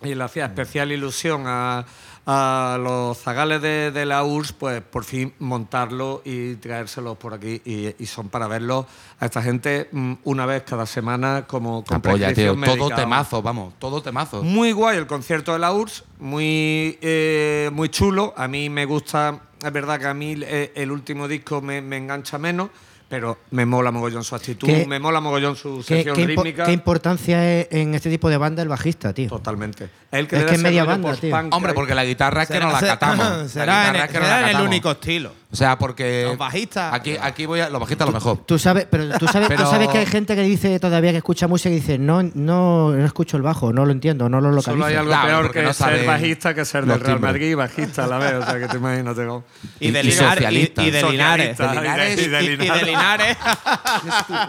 Y 0.03 0.15
le 0.15 0.25
hacía 0.25 0.45
especial 0.47 0.93
ilusión 0.93 1.45
a, 1.47 1.85
a 2.27 2.77
los 2.81 3.19
zagales 3.19 3.63
de, 3.63 3.93
de 3.93 4.05
la 4.05 4.25
URSS, 4.25 4.53
pues 4.53 4.83
por 4.83 5.05
fin 5.05 5.33
montarlo 5.39 6.23
y 6.25 6.57
traérselos 6.57 7.17
por 7.17 7.33
aquí. 7.35 7.63
Y, 7.65 7.95
y 8.03 8.07
son 8.07 8.29
para 8.29 8.49
verlos 8.49 8.87
a 9.21 9.27
esta 9.27 9.41
gente 9.41 9.89
mm, 9.93 10.15
una 10.25 10.45
vez 10.45 10.65
cada 10.65 10.87
semana 10.87 11.45
como 11.47 11.85
con 11.85 12.03
tío. 12.03 12.57
Todo 12.57 12.91
temazo, 12.91 13.43
vamos. 13.43 13.75
Todo 13.79 14.03
temazo. 14.03 14.43
Muy 14.43 14.73
guay 14.73 14.99
el 14.99 15.07
concierto 15.07 15.53
de 15.53 15.61
la 15.61 15.73
URSS, 15.73 16.05
muy, 16.19 16.99
eh, 17.01 17.71
muy 17.73 17.91
chulo. 17.91 18.35
A 18.37 18.49
mí 18.49 18.69
me 18.71 18.87
gusta, 18.87 19.41
es 19.63 19.73
verdad 19.73 20.01
que 20.01 20.07
a 20.07 20.15
mí 20.15 20.35
eh, 20.43 20.73
el 20.75 20.91
último 20.91 21.29
disco 21.29 21.61
me, 21.61 21.81
me 21.81 21.97
engancha 21.97 22.39
menos, 22.39 22.71
pero 23.09 23.39
me 23.53 23.65
mola 23.67 23.91
mogollón 23.91 24.25
su 24.25 24.35
actitud, 24.35 24.67
¿Qué- 24.67 24.85
me 24.87 24.99
mola 24.99 25.21
mogollón 25.21 25.55
su 25.57 25.79
¿Qué, 25.87 25.97
sección 25.97 26.17
qué 26.17 26.23
impo- 26.25 26.27
rítmica. 26.43 26.65
qué 26.65 26.73
importancia 26.73 27.61
es 27.61 27.69
en 27.71 27.95
este 27.95 28.11
tipo 28.11 28.29
de 28.29 28.37
banda 28.37 28.63
el 28.63 28.69
bajista, 28.69 29.13
tío? 29.13 29.29
Totalmente. 29.29 29.89
El 30.11 30.27
que 30.29 30.37
Es 30.39 30.45
que 30.45 30.55
es 30.55 30.63
media 30.63 30.85
banda, 30.85 31.15
tío. 31.15 31.35
Hombre, 31.37 31.71
ahí. 31.71 31.75
porque 31.75 31.95
la 31.95 32.05
guitarra 32.05 32.43
es 32.45 32.49
que 32.49 32.59
no 32.61 32.71
la 32.73 32.79
será- 32.81 32.93
catamos. 32.99 33.27
La 33.29 33.49
será 33.49 33.89
en, 33.89 33.97
es 33.97 34.07
que 34.11 34.15
no 34.15 34.21
la 34.21 34.27
será 34.39 34.51
en 34.51 34.57
el 34.57 34.63
único 34.63 34.91
estilo. 34.91 35.33
O 35.53 35.57
sea, 35.57 35.79
porque. 35.79 36.25
Los 36.27 36.37
bajistas. 36.39 36.93
Aquí, 36.93 37.17
aquí 37.21 37.47
voy 37.47 37.61
a. 37.61 37.71
Los 37.71 37.81
bajistas 37.81 38.07
a 38.09 38.11
lo 38.11 38.15
mejor. 38.15 38.39
Tú 38.47 38.59
sabes, 38.59 38.87
pero 38.91 39.09
tú 39.19 39.27
sabes, 39.29 39.49
Pero- 39.49 39.65
tú 39.65 39.71
sabes 39.71 39.89
que 39.89 39.99
hay 39.99 40.07
gente 40.07 40.35
que 40.35 40.43
dice 40.43 40.79
todavía 40.81 41.13
que 41.13 41.19
escucha 41.19 41.47
música 41.49 41.71
y 41.71 41.77
dice, 41.77 41.99
no, 41.99 42.23
no, 42.35 42.91
no 42.93 43.05
escucho 43.05 43.37
el 43.37 43.43
bajo, 43.43 43.73
no 43.73 43.85
lo 43.87 43.93
entiendo, 43.93 44.29
no 44.29 44.41
lo 44.41 44.49
localizo. 44.51 44.73
Solo 44.73 44.85
hay 44.87 44.95
algo 44.97 45.11
Claro, 45.11 45.27
peor 45.29 45.53
que 45.53 45.63
no 45.63 45.73
ser 45.73 46.05
bajista 46.07 46.55
que 46.55 46.65
ser 46.65 46.85
del 46.87 47.01
Real. 47.01 47.21
Madrid, 47.21 47.57
bajista 47.57 48.05
a 48.05 48.07
la 48.09 48.19
vez. 48.19 48.35
O 48.35 48.43
sea, 48.45 48.59
que 48.59 48.69
te 48.69 48.77
imagínate. 48.77 49.25
¿no? 49.25 49.45
Y 49.81 49.91
de 49.93 50.01
y 50.01 50.03
Linares. 50.05 50.35
socialista. 50.35 50.83
Y, 50.83 50.87
y 50.89 50.91
de 50.91 51.03
Linares. 51.11 51.59
De 51.59 51.69
Linares 51.69 52.19
Y 52.23 52.29
de 52.29 52.43
Y- 52.43 52.47
y 52.47 52.49
de 52.57 52.57
Linares. 52.57 52.96
Linares. 52.97 53.37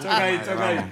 Choca 0.01 0.17
ahí, 0.17 0.41
choca 0.45 0.67
ahí. 0.67 0.91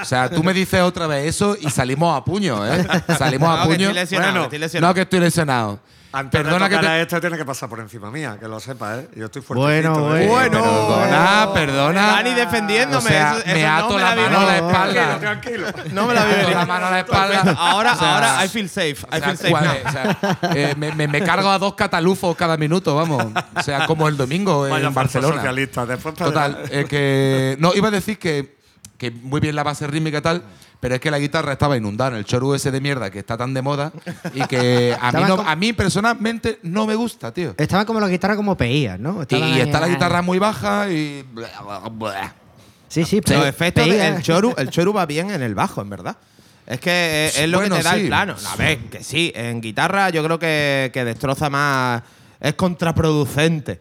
O 0.00 0.04
sea, 0.04 0.28
tú 0.30 0.42
me 0.44 0.52
dices 0.52 0.80
otra 0.82 1.06
vez 1.06 1.26
eso 1.26 1.56
y 1.60 1.70
salimos 1.70 2.16
a 2.16 2.24
puño, 2.24 2.64
¿eh? 2.66 2.86
Salimos 3.18 3.48
a 3.48 3.56
No, 3.56 3.62
que 3.62 3.68
puño. 3.74 3.86
estoy 3.88 3.94
lesionado, 3.94 4.32
Bueno, 4.32 4.40
que 4.40 4.44
estoy 4.46 4.58
lesionado. 4.58 4.90
No, 4.90 4.94
que 4.94 5.00
estoy 5.02 5.20
lesionado. 5.20 5.80
Antes 6.16 6.42
Perdona 6.42 6.68
de 6.68 6.76
que 6.76 6.80
te. 6.80 6.86
a 6.86 7.00
este 7.00 7.20
tiene 7.20 7.36
que 7.36 7.44
pasar 7.44 7.68
por 7.68 7.80
encima 7.80 8.08
mía, 8.10 8.36
que 8.38 8.46
lo 8.46 8.60
sepa, 8.60 8.98
¿eh? 8.98 9.08
Yo 9.16 9.24
estoy 9.26 9.42
fuerte. 9.42 9.62
Bueno, 9.64 9.98
bueno. 9.98 10.28
Bueno. 10.32 10.62
Perdona, 10.62 11.48
perdona. 11.52 12.06
Dani 12.06 12.34
defendiéndome. 12.34 12.98
O 12.98 13.08
sea, 13.12 13.32
eso- 13.38 13.46
me 13.46 13.60
eso 13.60 13.68
no 13.68 13.74
ato 13.76 13.94
me 13.94 14.00
la 14.00 14.14
mano 14.14 14.38
a 14.40 14.44
la 14.44 14.56
espalda. 14.58 15.18
Tranquilo, 15.18 15.66
tranquilo. 15.72 15.92
No 15.94 16.06
me 16.06 16.14
la 16.14 16.24
vi 16.24 16.28
Me 16.30 16.34
ato 16.36 16.42
venir. 16.46 16.56
la 16.56 16.66
mano 16.66 16.86
a 16.86 16.90
la 16.92 16.98
espalda. 17.00 17.56
Ahora, 17.58 17.92
O 17.94 17.96
sea, 17.98 18.14
ahora, 18.14 18.44
I 18.44 18.48
feel 18.48 18.68
safe. 18.68 18.90
I 18.90 18.94
O 18.94 19.10
sea, 19.10 19.20
feel 19.20 19.36
safe 19.38 19.50
cuál- 19.50 19.64
now. 19.64 19.74
o 19.86 19.90
sea, 19.92 20.38
eh, 20.54 20.74
me, 20.78 20.92
me- 20.94 21.08
me 21.08 21.20
cargo 21.22 21.50
a 21.50 21.58
dos 21.58 21.74
catalufos 21.74 22.36
cada 22.36 22.56
minuto, 22.56 22.94
vamos. 22.94 23.24
O 23.56 23.62
sea, 23.62 23.86
como 23.86 24.06
el 24.06 24.16
domingo 24.16 24.68
Vaya 24.68 24.86
en 24.86 24.94
Barcelona. 24.94 25.34
socialista. 25.36 25.84
Después 25.84 26.14
Total, 26.14 26.58
eh, 26.70 26.86
que. 26.88 27.56
No, 27.58 27.74
iba 27.74 27.88
a 27.88 27.90
decir 27.90 28.18
que, 28.20 28.56
que 28.96 29.10
muy 29.10 29.40
bien 29.40 29.56
la 29.56 29.64
base 29.64 29.84
rítmica 29.88 30.18
y 30.18 30.22
tal, 30.22 30.42
pero 30.80 30.94
es 30.96 31.00
que 31.00 31.10
la 31.10 31.18
guitarra 31.18 31.52
estaba 31.52 31.76
inundada 31.76 32.10
en 32.10 32.16
el 32.16 32.24
choru 32.24 32.54
ese 32.54 32.70
de 32.70 32.80
mierda 32.80 33.10
que 33.10 33.18
está 33.20 33.36
tan 33.36 33.54
de 33.54 33.62
moda 33.62 33.92
y 34.34 34.42
que 34.46 34.96
a 35.00 35.12
mí, 35.12 35.22
no- 35.26 35.40
a 35.40 35.56
mí 35.56 35.72
personalmente 35.72 36.58
no 36.62 36.86
me 36.86 36.94
gusta, 36.94 37.32
tío. 37.32 37.54
Estaban 37.56 37.86
como 37.86 38.00
la 38.00 38.08
guitarra 38.08 38.36
como 38.36 38.56
peías, 38.56 38.98
¿no? 39.00 39.22
Y, 39.28 39.60
está 39.60 39.80
la 39.80 39.86
ah. 39.86 39.88
guitarra 39.88 40.22
muy 40.22 40.38
baja 40.38 40.90
y. 40.90 41.24
Sí, 42.88 43.04
sí, 43.04 43.16
Los 43.16 43.24
pe- 43.42 43.48
efectos 43.48 43.88
peía. 43.88 44.12
del 44.12 44.22
choru, 44.22 44.54
el 44.56 44.70
choru 44.70 44.92
va 44.92 45.06
bien 45.06 45.30
en 45.30 45.42
el 45.42 45.54
bajo, 45.54 45.80
en 45.82 45.90
verdad. 45.90 46.16
Es 46.66 46.80
que 46.80 47.26
es, 47.26 47.38
es 47.38 47.48
lo 47.48 47.58
Bueno, 47.58 47.76
que 47.76 47.82
te 47.82 47.88
da 47.88 47.94
sí. 47.94 48.00
el 48.00 48.06
plano. 48.06 48.36
A 48.52 48.56
ver, 48.56 48.78
que 48.78 49.02
sí, 49.02 49.32
en 49.34 49.60
guitarra 49.60 50.10
yo 50.10 50.22
creo 50.24 50.38
que, 50.38 50.90
que 50.94 51.04
destroza 51.04 51.50
más. 51.50 52.02
Es 52.40 52.54
contraproducente. 52.54 53.80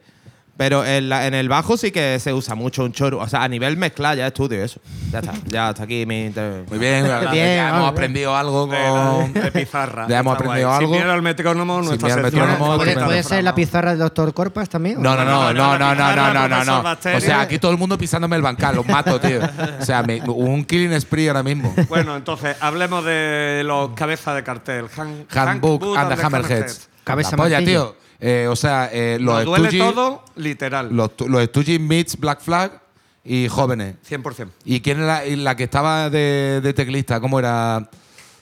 Pero 0.56 0.86
en, 0.86 1.10
la- 1.10 1.26
en 1.26 1.34
el 1.34 1.50
bajo 1.50 1.78
sí 1.78 1.90
que 1.92 2.20
se 2.20 2.32
usa 2.32 2.54
mucho 2.54 2.84
un 2.84 2.92
choru. 2.94 3.18
O 3.18 3.28
sea, 3.28 3.42
a 3.44 3.48
nivel 3.48 3.76
mezcla 3.76 4.14
ya 4.14 4.28
estudio 4.28 4.64
eso. 4.64 4.80
Ya 5.12 5.18
está. 5.20 5.34
Ya 5.48 5.70
hasta 5.70 5.84
aquí 5.84 6.06
mi. 6.06 6.32
Muy 6.70 6.78
bien, 6.78 7.08
la 7.08 7.16
verdad, 7.18 7.32
Bien, 7.32 7.56
ya 7.56 7.70
hemos 7.70 7.90
aprendido 7.90 8.38
algo 8.38 8.68
con. 8.70 9.34
de 9.34 9.52
pizarra. 9.52 10.06
Ya 10.10 10.20
hemos 10.20 10.34
Está 10.34 10.44
aprendido 10.46 10.70
guay. 10.70 10.78
algo. 10.80 10.94
Sin 10.94 11.02
miedo 11.02 11.12
al 11.12 11.22
metrónomo, 11.24 11.78
al 11.80 11.88
sección 11.88 12.22
metrónomo, 12.22 12.76
¿Puede, 12.78 12.94
puede 13.04 13.24
ser 13.24 13.44
la 13.44 13.56
pizarra 13.56 13.90
del 13.92 14.00
doctor 14.00 14.32
Corpas 14.36 14.70
también? 14.70 15.02
No, 15.02 15.16
no, 15.16 15.26
no, 15.26 15.54
no, 15.54 15.78
no, 15.80 15.96
no, 15.96 15.96
no, 15.96 16.16
no, 16.16 16.34
no, 16.34 16.48
no, 16.48 16.84
no. 16.84 16.90
O 17.18 17.20
sea, 17.20 17.42
aquí 17.42 17.58
todo 17.58 17.72
el 17.72 17.78
mundo 17.80 17.98
pisándome 17.98 18.36
el 18.36 18.44
bancal, 18.44 18.76
los 18.76 18.86
mato, 18.86 19.20
tío. 19.20 19.40
O 19.82 19.84
sea, 19.84 20.04
me- 20.04 20.22
un 20.22 20.64
killing 20.66 20.94
spree 21.02 21.30
ahora 21.30 21.42
mismo. 21.42 21.74
Bueno, 21.90 22.16
entonces, 22.16 22.56
hablemos 22.60 23.04
de 23.04 23.64
los 23.66 23.90
cabezas 23.96 24.36
de 24.36 24.44
cartel. 24.44 24.86
Han- 24.98 25.26
Handbook 25.36 25.98
and 25.98 26.16
the 26.16 26.24
Hammerheads. 26.24 26.90
Cabeza 27.04 27.32
La 27.32 27.38
polla, 27.38 27.58
tío. 27.66 28.03
Eh, 28.20 28.48
o 28.50 28.56
sea, 28.56 28.90
eh, 28.92 29.18
los 29.20 29.36
Nos 29.36 29.46
duele 29.46 29.70
Stooges- 29.70 29.80
todo, 29.94 30.24
literal. 30.36 30.90
Los, 30.96 31.16
tu- 31.18 31.28
los 31.28 31.44
Stooges 31.46 31.80
meets 31.80 32.18
Black 32.18 32.42
Flag 32.42 32.82
y 33.26 33.48
jóvenes. 33.48 33.96
100%. 34.10 34.50
¿Y 34.66 34.80
quién 34.82 35.00
era 35.00 35.24
la, 35.26 35.36
la 35.36 35.56
que 35.56 35.64
estaba 35.66 36.10
de, 36.10 36.60
de 36.62 36.74
teclista? 36.74 37.20
¿Cómo 37.20 37.40
era? 37.40 37.90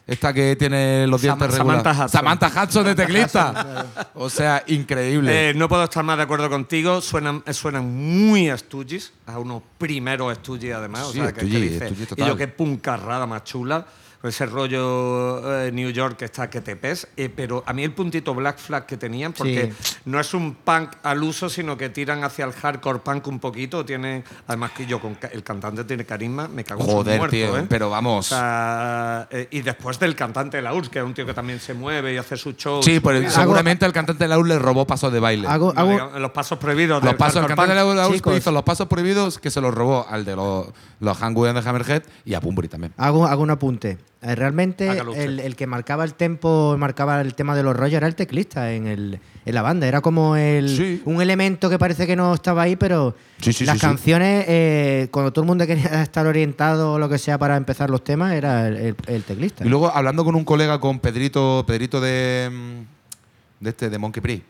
Esta 0.08 0.34
que 0.34 0.56
tiene 0.58 1.06
los 1.08 1.22
dientes 1.22 1.48
Sam- 1.48 1.58
regulares. 1.58 1.84
Samantha 1.84 2.06
Hudson. 2.06 2.10
Samantha 2.10 2.64
Hudson 2.64 2.86
de 2.86 2.96
teclista. 2.96 3.86
o 4.16 4.30
sea, 4.30 4.64
increíble. 4.68 5.52
Eh, 5.52 5.54
no 5.54 5.70
puedo 5.70 5.84
estar 5.84 6.04
más 6.04 6.18
de 6.18 6.24
acuerdo 6.24 6.50
contigo. 6.50 7.00
Suenan, 7.02 7.44
eh, 7.46 7.54
suenan 7.54 7.86
muy 7.86 8.50
Stooges, 8.58 9.14
a 9.28 9.40
unos 9.40 9.62
primeros 9.78 10.36
Stooges 10.40 10.74
además. 10.74 11.08
Sí, 11.14 11.20
o 11.20 11.24
sea, 11.24 11.32
que, 11.32 11.42
que 11.42 11.48
Stooges, 11.48 11.72
dice, 11.72 11.86
Stooges 11.88 12.18
y 12.18 12.26
yo 12.28 12.36
qué 12.36 12.48
puncarrada 12.48 13.26
más 13.26 13.44
chula. 13.46 13.86
Ese 14.24 14.46
rollo 14.46 15.64
eh, 15.66 15.72
New 15.72 15.90
York 15.90 16.16
que 16.18 16.26
está 16.26 16.48
que 16.50 16.62
te 16.62 16.76
pes. 16.76 17.08
eh, 17.18 17.28
pero 17.36 17.64
a 17.66 17.74
mí 17.74 17.84
el 17.84 17.92
puntito 17.92 18.36
Black 18.36 18.60
Flag 18.60 18.86
que 18.86 18.96
tenían, 18.98 19.34
porque 19.34 19.74
no 20.06 20.20
es 20.20 20.34
un 20.36 20.54
punk 20.56 20.92
al 21.02 21.24
uso, 21.24 21.50
sino 21.50 21.76
que 21.76 21.90
tiran 21.90 22.24
hacia 22.24 22.46
el 22.46 22.52
hardcore 22.54 23.00
punk 23.00 23.28
un 23.28 23.40
poquito. 23.40 23.84
Tiene, 23.84 24.24
además 24.48 24.72
que 24.72 24.86
yo, 24.86 25.00
con 25.00 25.18
el 25.32 25.44
cantante 25.44 25.84
tiene 25.86 26.06
carisma, 26.06 26.48
me 26.48 26.64
cago 26.64 26.82
en 26.84 26.88
Joder, 26.88 27.18
muerto, 27.18 27.32
tío. 27.36 27.58
¿eh? 27.58 27.66
Pero 27.68 27.90
vamos. 27.90 28.28
O 28.32 28.36
sea, 28.36 29.28
eh, 29.32 29.48
y 29.50 29.62
después 29.62 29.98
del 30.00 30.16
cantante 30.16 30.58
de 30.58 30.64
la 30.64 30.74
URSS, 30.74 30.90
que 30.90 31.00
es 31.00 31.06
un 31.06 31.14
tío 31.16 31.26
que 31.26 31.34
también 31.34 31.60
se 31.60 31.74
mueve 31.74 32.14
y 32.14 32.18
hace 32.18 32.38
su 32.38 32.52
show. 32.54 32.84
sí, 32.84 33.00
pero 33.00 33.28
seguramente 33.30 33.86
el 33.86 33.92
cantante 33.94 34.24
de 34.24 34.28
la 34.28 34.38
U 34.38 34.44
le 34.44 34.60
robó 34.60 34.86
pasos 34.86 35.12
de 35.12 35.20
baile. 35.20 35.48
Hago, 35.48 35.74
No, 35.74 35.80
hago- 35.82 35.92
digamos, 35.92 36.20
los 36.22 36.32
pasos 36.32 36.60
prohibidos. 36.60 37.04
Los 37.04 37.16
pasos, 37.16 37.42
el 37.42 37.48
cantante 37.48 37.74
de 37.74 37.76
la 37.96 38.08
U 38.08 38.14
Chicos. 38.14 38.38
hizo 38.38 38.52
los 38.52 38.64
pasos 38.64 38.88
prohibidos 38.88 39.40
que 39.40 39.50
se 39.50 39.62
los 39.62 39.74
robó 39.74 40.06
al 40.08 40.26
de 40.26 40.36
los, 40.36 40.68
los 41.00 41.18
Hangwood 41.18 41.54
de 41.54 41.68
Hammerhead 41.68 42.04
y 42.24 42.36
a 42.36 42.40
Bumburi 42.40 42.68
también. 42.68 42.94
Hago, 42.98 43.26
hago 43.26 43.42
un 43.42 43.50
apunte. 43.50 43.98
Eh, 44.24 44.36
Realmente 44.36 44.88
el, 45.16 45.40
el 45.40 45.56
que 45.56 45.66
marcaba 45.66 46.04
el 46.04 46.14
tempo, 46.14 46.76
marcaba 46.78 47.20
el 47.22 47.34
tema 47.34 47.56
de 47.56 47.64
los 47.64 47.76
rollos 47.76 47.98
era 47.98 48.06
el 48.08 48.14
teclista 48.14 48.72
en, 48.72 48.86
el, 48.86 49.20
en 49.46 49.56
la 49.56 49.64
banda. 49.64 49.88
Era 49.88 50.02
como 50.02 50.36
el, 50.36 50.70
Sí. 50.70 51.02
un 51.06 51.22
elemento 51.24 51.72
que 51.72 51.80
parece 51.80 52.06
que 52.06 52.16
no 52.16 52.34
estaba 52.36 52.62
ahí, 52.62 52.76
pero 52.76 53.16
Sí, 53.40 53.52
sí, 53.52 53.66
las 53.66 53.80
canciones, 53.80 54.46
eh, 54.48 55.08
cuando 55.10 55.34
todo 55.34 55.42
el 55.44 55.48
mundo 55.48 55.66
quería 55.66 55.86
estar 56.04 56.28
orientado 56.28 56.94
o 56.94 57.00
lo 57.00 57.10
que 57.10 57.18
sea 57.18 57.40
para 57.40 57.58
empezar 57.58 57.90
los 57.90 58.04
temas, 58.04 58.34
era 58.34 58.68
el, 58.68 58.96
teclista. 59.26 59.66
Y 59.66 59.70
luego 59.70 59.90
hablando 59.92 60.24
con 60.24 60.36
un 60.36 60.44
colega, 60.46 60.80
con 60.80 61.00
Pedrito, 61.00 61.64
Pedrito 61.66 62.00
de, 62.00 62.50
mm, 62.52 63.64
de 63.64 63.70
este, 63.72 63.90
de 63.90 63.98
Monkey 63.98 64.22
Priest, 64.22 64.44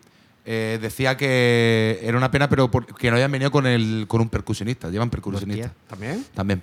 eh, 0.43 0.79
decía 0.81 1.15
que 1.15 1.99
era 2.01 2.17
una 2.17 2.29
pena, 2.29 2.49
pero 2.49 2.69
por- 2.69 2.87
que 2.93 3.09
no 3.09 3.15
hayan 3.15 3.31
venido 3.31 3.51
con 3.51 3.65
el 3.67 4.03
con 4.09 4.19
un 4.19 4.27
percusionista. 4.27 4.89
Llevan 4.89 5.09
percusionista. 5.09 5.71
¿También? 5.87 6.25
También. 6.33 6.61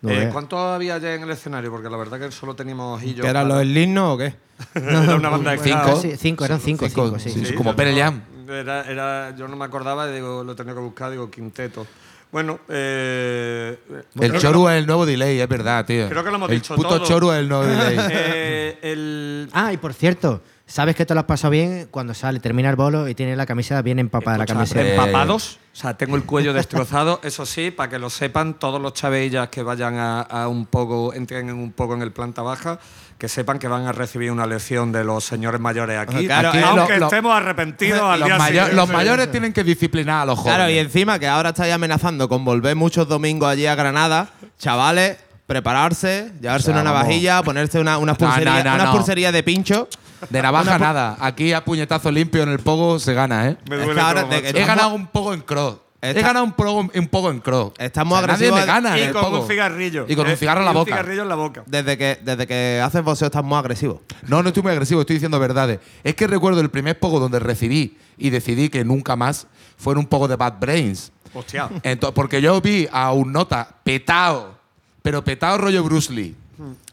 No 0.00 0.10
Eh, 0.10 0.16
veas. 0.18 0.32
¿Cuántos 0.32 0.58
había 0.60 0.98
ya 0.98 1.14
en 1.14 1.22
el 1.22 1.30
escenario? 1.30 1.70
Porque 1.70 1.88
la 1.90 1.96
verdad 1.96 2.20
que 2.20 2.30
solo 2.30 2.54
teníamos 2.54 2.98
ojillos. 2.98 3.22
¿Que 3.24 3.30
eran 3.30 3.48
los 3.48 3.64
Ligno 3.66 4.12
o 4.14 4.18
qué? 4.18 4.34
Era 4.74 5.16
una 5.16 5.28
banda 5.30 5.50
de 5.52 5.58
Cinco. 5.58 5.96
Sí, 6.00 6.16
cinco, 6.16 6.44
eran 6.44 6.60
cinco, 6.60 6.86
cinco, 6.88 7.18
sí. 7.18 7.30
sí, 7.30 7.44
Sí, 7.46 7.54
como 7.54 7.70
yo 7.70 7.76
Pearl 7.76 7.92
no- 7.94 7.98
Jam. 8.00 8.22
Era, 8.48 8.82
era- 8.90 9.34
yo 9.36 9.46
no 9.48 9.56
me 9.56 9.64
acordaba 9.64 10.08
y 10.08 10.14
digo, 10.14 10.42
lo 10.44 10.54
tenía 10.56 10.72
que 10.74 10.80
buscar, 10.80 11.10
digo, 11.10 11.30
quinteto. 11.30 11.86
Bueno, 12.30 12.58
eh, 12.68 13.78
El 14.20 14.38
Choru 14.38 14.68
es 14.68 14.76
el 14.78 14.86
nuevo 14.86 15.04
delay, 15.06 15.40
es 15.40 15.48
verdad, 15.48 15.84
tío. 15.86 16.08
Creo 16.08 16.22
que 16.22 16.30
lo 16.30 16.36
hemos 16.36 16.50
el 16.50 16.56
dicho 16.58 16.74
puto 16.76 16.88
todo. 16.96 17.04
Choru 17.06 17.32
es 17.32 17.38
el 17.38 17.48
nuevo 17.48 17.64
delay. 17.64 17.96
eh, 18.10 18.78
el, 18.82 19.48
Ah, 19.52 19.72
y 19.72 19.76
por 19.78 19.94
cierto, 19.94 20.42
sabes 20.68 20.94
que 20.94 21.04
te 21.06 21.14
lo 21.14 21.20
has 21.20 21.26
pasado 21.26 21.50
bien 21.50 21.88
cuando 21.90 22.12
sale, 22.14 22.38
termina 22.40 22.68
el 22.70 22.76
bolo 22.76 23.08
y 23.08 23.14
tiene 23.14 23.34
la 23.34 23.46
camisa 23.46 23.80
bien 23.82 23.98
empapada, 23.98 24.38
la 24.38 24.44
Escucha, 24.44 24.58
camiseta. 24.74 25.04
Empapados. 25.04 25.58
O 25.72 25.76
sea, 25.80 25.94
tengo 25.96 26.14
el 26.16 26.24
cuello 26.24 26.52
destrozado. 26.52 27.20
Eso 27.24 27.46
sí, 27.46 27.70
para 27.70 27.88
que 27.88 27.98
lo 27.98 28.10
sepan 28.10 28.54
todos 28.54 28.80
los 28.80 28.92
chaveillas 28.94 29.48
que 29.48 29.62
vayan 29.62 29.96
a, 29.96 30.20
a 30.20 30.46
un 30.48 30.66
poco, 30.66 31.14
entren 31.14 31.48
en 31.48 31.56
un 31.56 31.72
poco 31.72 31.94
en 31.94 32.02
el 32.02 32.12
planta 32.12 32.42
baja, 32.42 32.78
que 33.16 33.28
sepan 33.28 33.58
que 33.58 33.66
van 33.66 33.86
a 33.86 33.92
recibir 33.92 34.30
una 34.30 34.46
lección 34.46 34.92
de 34.92 35.02
los 35.04 35.24
señores 35.24 35.60
mayores 35.60 35.98
aquí. 35.98 36.26
Claro, 36.26 36.50
Aquí, 36.50 36.58
eh, 36.58 36.64
aunque 36.64 36.92
lo- 36.94 36.98
lo- 37.00 37.06
estemos 37.06 37.34
arrepentidos 37.34 38.00
al 38.02 38.20
los, 38.20 38.28
día 38.28 38.38
mayo- 38.38 38.46
siguiente. 38.52 38.76
los 38.76 38.88
mayores 38.90 39.30
tienen 39.32 39.52
que 39.52 39.64
disciplinar 39.64 40.22
a 40.22 40.26
los 40.26 40.38
jóvenes. 40.38 40.56
Claro, 40.58 40.70
y 40.70 40.78
encima 40.78 41.18
que 41.18 41.26
ahora 41.26 41.48
estáis 41.50 41.72
amenazando 41.72 42.28
con 42.28 42.44
volver 42.44 42.76
muchos 42.76 43.08
domingos 43.08 43.48
allí 43.48 43.66
a 43.66 43.74
Granada, 43.74 44.28
chavales, 44.58 45.16
prepararse, 45.46 46.30
llevarse 46.40 46.70
O 46.70 46.74
sea, 46.74 46.82
una 46.82 46.90
vamos. 46.90 47.06
navajilla, 47.06 47.42
ponerse 47.42 47.80
una, 47.80 47.98
unas 47.98 48.20
No, 48.20 48.26
no, 48.28 48.34
no, 48.34 49.32
de 49.32 49.42
pincho. 49.42 49.88
De 50.30 50.42
navaja 50.42 50.78
nada. 50.78 51.16
Aquí 51.20 51.52
a 51.52 51.64
puñetazo 51.64 52.10
limpio 52.10 52.42
en 52.42 52.48
el 52.50 52.58
pogo 52.58 52.98
se 52.98 53.14
gana, 53.14 53.48
¿eh? 53.48 53.56
Me 53.68 53.76
Es 53.76 53.82
duele 53.84 53.94
que 53.94 54.00
ahora 54.00 54.20
todo, 54.22 54.30
macho. 54.30 54.44
He 54.44 54.48
Estamos- 54.48 54.66
ganado 54.68 54.94
un 54.94 55.06
poco 55.08 55.34
en 55.34 55.40
cross. 55.42 55.76
He 56.00 56.12
ganado 56.22 56.44
un 56.44 56.52
poco, 56.52 56.88
un 56.96 57.08
poco 57.08 57.28
en 57.30 57.40
cross. 57.40 57.72
Estamos 57.76 58.16
O 58.16 58.20
sea, 58.20 58.26
Nadie 58.28 58.46
agresivos 58.46 58.60
me 58.60 58.66
gana 58.66 58.96
en 58.96 59.02
Y 59.04 59.06
el 59.08 59.12
con 59.12 59.22
pogo. 59.24 59.40
un 59.42 59.48
cigarrillo. 59.48 60.06
Y 60.08 60.14
con 60.14 60.26
un 60.26 60.32
Eh, 60.32 60.36
cigarro 60.36 60.60
en 60.60 60.66
la 60.66 60.70
y 60.70 60.74
un 60.74 60.80
boca. 60.80 60.92
cigarrillo 60.92 61.22
en 61.22 61.28
la 61.28 61.34
boca. 61.34 61.62
Desde 61.66 61.98
que, 61.98 62.18
desde 62.22 62.46
que 62.46 62.80
haces 62.84 63.02
boxeo 63.02 63.26
estás 63.26 63.42
muy 63.42 63.58
agresivo. 63.58 64.00
No, 64.28 64.40
no 64.42 64.48
estoy 64.50 64.62
muy 64.62 64.70
agresivo, 64.72 65.00
estoy 65.00 65.14
diciendo 65.14 65.40
verdades. 65.40 65.80
Es 66.04 66.14
que 66.14 66.28
recuerdo 66.28 66.60
el 66.60 66.70
primer 66.70 66.98
pogo 67.00 67.18
donde 67.18 67.40
recibí 67.40 67.98
y 68.16 68.30
decidí 68.30 68.68
que 68.68 68.84
nunca 68.84 69.16
más 69.16 69.48
fue 69.76 69.92
en 69.94 69.98
un 69.98 70.06
poco 70.06 70.28
de 70.28 70.36
Bad 70.36 70.54
Brains. 70.60 71.10
Hostia. 71.34 71.68
Ento- 71.82 72.12
porque 72.12 72.40
yo 72.40 72.60
vi 72.60 72.88
a 72.92 73.10
un 73.12 73.32
nota 73.32 73.68
petado, 73.82 74.56
pero 75.02 75.24
petado 75.24 75.58
rollo 75.58 75.82
Bruce 75.82 76.12
Lee. 76.12 76.36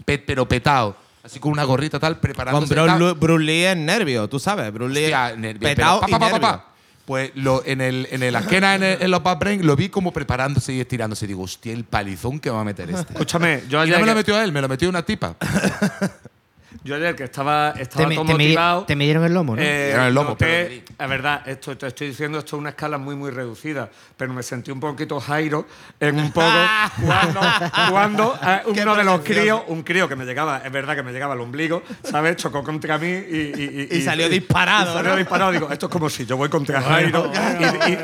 Pe- 0.03 0.17
pero 0.19 0.47
petado. 0.47 0.95
Así 1.25 1.39
con 1.39 1.51
una 1.51 1.63
gorrita 1.63 1.99
tal, 1.99 2.13
Con 2.13 2.21
preparándose. 2.21 2.75
Lu- 2.75 3.15
Bruce 3.15 3.43
Lee 3.43 3.63
es 3.65 3.75
nervio, 3.77 4.29
tú 4.29 4.39
sabes. 4.39 4.71
Bruce 4.71 4.93
Lee 4.93 5.03
Hostia, 5.05 5.35
nervio, 5.35 5.59
petao 5.61 5.99
pero 6.01 6.09
y 6.09 6.11
pa, 6.11 6.19
pa, 6.19 6.25
pa, 6.29 6.39
nervio. 6.39 6.65
Pues 7.05 7.31
lo, 7.35 7.63
en, 7.65 7.81
el, 7.81 8.07
en 8.11 8.23
el 8.23 8.35
esquena, 8.35 8.75
en, 8.75 8.83
el- 8.83 9.01
en 9.01 9.11
los 9.11 9.21
Bad 9.23 9.37
Brains, 9.39 9.63
lo 9.65 9.75
vi 9.75 9.89
como 9.89 10.11
preparándose 10.13 10.73
y 10.73 10.79
estirándose. 10.81 11.25
Y 11.25 11.27
digo, 11.29 11.43
hostia, 11.43 11.73
el 11.73 11.83
palizón 11.83 12.39
que 12.39 12.49
va 12.49 12.61
a 12.61 12.63
meter 12.63 12.89
este. 12.89 13.13
Escúchame, 13.13 13.63
yo 13.69 13.79
Y 13.79 13.81
ayer, 13.83 13.95
no 13.95 14.01
me 14.01 14.11
lo 14.11 14.15
metió 14.15 14.35
a 14.35 14.43
él, 14.43 14.51
me 14.51 14.61
lo 14.61 14.67
metió 14.69 14.87
una 14.89 15.03
tipa. 15.03 15.35
yo 16.83 16.95
ayer 16.95 17.15
que 17.15 17.23
estaba, 17.23 17.73
Te, 17.73 17.83
estaba 17.83 18.07
mi- 18.07 18.15
todo 18.15 18.25
te 18.25 18.31
motivado. 18.33 18.83
te 18.85 18.95
midieron 18.95 19.23
el 19.25 19.33
lomo, 19.33 19.55
¿no? 19.55 19.61
Eh, 19.61 19.93
el 20.07 20.13
lomo, 20.13 20.31
noté- 20.31 20.83
pero 20.97 21.03
es 21.03 21.09
verdad, 21.09 21.41
esto 21.47 21.77
te 21.77 21.87
estoy 21.87 22.07
diciendo, 22.09 22.39
esto 22.39 22.55
es 22.55 22.59
una 22.59 22.69
escala 22.69 22.97
muy, 22.97 23.15
muy 23.15 23.31
reducida, 23.31 23.89
pero 24.17 24.33
me 24.33 24.43
sentí 24.43 24.71
un 24.71 24.79
poquito 24.79 25.19
Jairo 25.19 25.65
en 25.99 26.19
un 26.19 26.31
poco 26.31 26.47
cuando, 27.05 27.41
cuando 27.89 28.39
eh, 28.45 28.61
uno 28.67 28.95
de 28.95 29.03
los 29.03 29.21
críos, 29.21 29.61
un 29.67 29.83
crío 29.83 30.07
que 30.07 30.15
me 30.15 30.25
llegaba, 30.25 30.61
es 30.63 30.71
verdad 30.71 30.95
que 30.95 31.03
me 31.03 31.11
llegaba 31.11 31.33
al 31.33 31.41
ombligo, 31.41 31.83
¿sabes? 32.03 32.35
Chocó 32.37 32.63
contra 32.63 32.97
mí 32.97 33.07
y. 33.07 33.87
Y 33.95 34.01
salió 34.01 34.27
disparado, 34.29 34.91
y 34.91 34.93
salió 34.95 35.11
¿no? 35.11 35.17
disparado. 35.17 35.51
Digo, 35.51 35.69
esto 35.71 35.85
es 35.87 35.91
como 35.91 36.09
si 36.09 36.25
yo 36.25 36.37
voy 36.37 36.49
contra 36.49 36.81
Jairo 36.81 37.31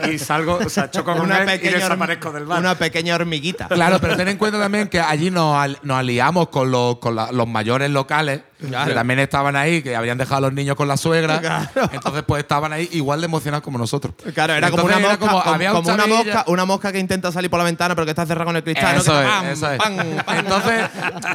y, 0.05 0.09
y- 0.09 0.13
y 0.13 0.19
salgo, 0.19 0.59
o 0.65 0.69
sea, 0.69 0.89
choco 0.89 1.13
con 1.13 1.21
Una 1.21 1.43
él 1.43 1.59
y 1.63 1.69
desaparezco 1.69 2.31
del 2.31 2.45
bar. 2.45 2.59
una 2.59 2.75
pequeña 2.75 3.15
hormiguita. 3.15 3.67
Claro, 3.67 3.99
pero 3.99 4.15
ten 4.15 4.27
en 4.27 4.37
cuenta 4.37 4.59
también 4.59 4.87
que 4.87 4.99
allí 4.99 5.29
nos, 5.31 5.55
al- 5.57 5.79
nos 5.83 5.97
aliamos 5.97 6.49
con, 6.49 6.71
los, 6.71 6.97
con 6.99 7.15
la- 7.15 7.31
los 7.31 7.47
mayores 7.47 7.89
locales, 7.89 8.41
Claro. 8.67 8.89
que 8.89 8.93
también 8.95 9.19
estaban 9.19 9.55
ahí, 9.55 9.81
que 9.81 9.95
habrían 9.95 10.17
dejado 10.17 10.37
a 10.37 10.41
los 10.41 10.53
niños 10.53 10.75
con 10.75 10.87
la 10.87 10.97
suegra. 10.97 11.39
Claro. 11.41 11.89
Entonces, 11.91 12.23
pues 12.27 12.41
estaban 12.43 12.71
ahí 12.73 12.87
igual 12.93 13.19
de 13.21 13.25
emocionados 13.25 13.63
como 13.63 13.77
nosotros. 13.77 14.13
Claro, 14.33 14.53
era 14.53 14.69
como 14.69 14.83
una 14.85 14.99
mosca, 14.99 15.17
como- 15.17 15.41
como, 15.41 15.53
había 15.55 15.71
un 15.73 15.81
como 15.83 15.93
una 15.93 16.05
mosca, 16.07 16.43
una 16.47 16.65
mosca 16.65 16.91
que 16.91 16.99
intenta 16.99 17.31
salir 17.31 17.49
por 17.49 17.57
la 17.59 17.65
ventana 17.65 17.95
pero 17.95 18.05
que 18.05 18.11
está 18.11 18.25
cerrada 18.25 18.45
con 18.45 18.55
el 18.55 18.63
cristal. 18.63 18.97
Eso 18.97 19.11
Que 19.13 19.19
es, 19.21 19.25
pam, 19.27 19.45
eso 19.47 19.71
es. 19.71 19.77
pam, 19.79 19.95
pam. 20.25 20.37
Entonces, 20.37 20.89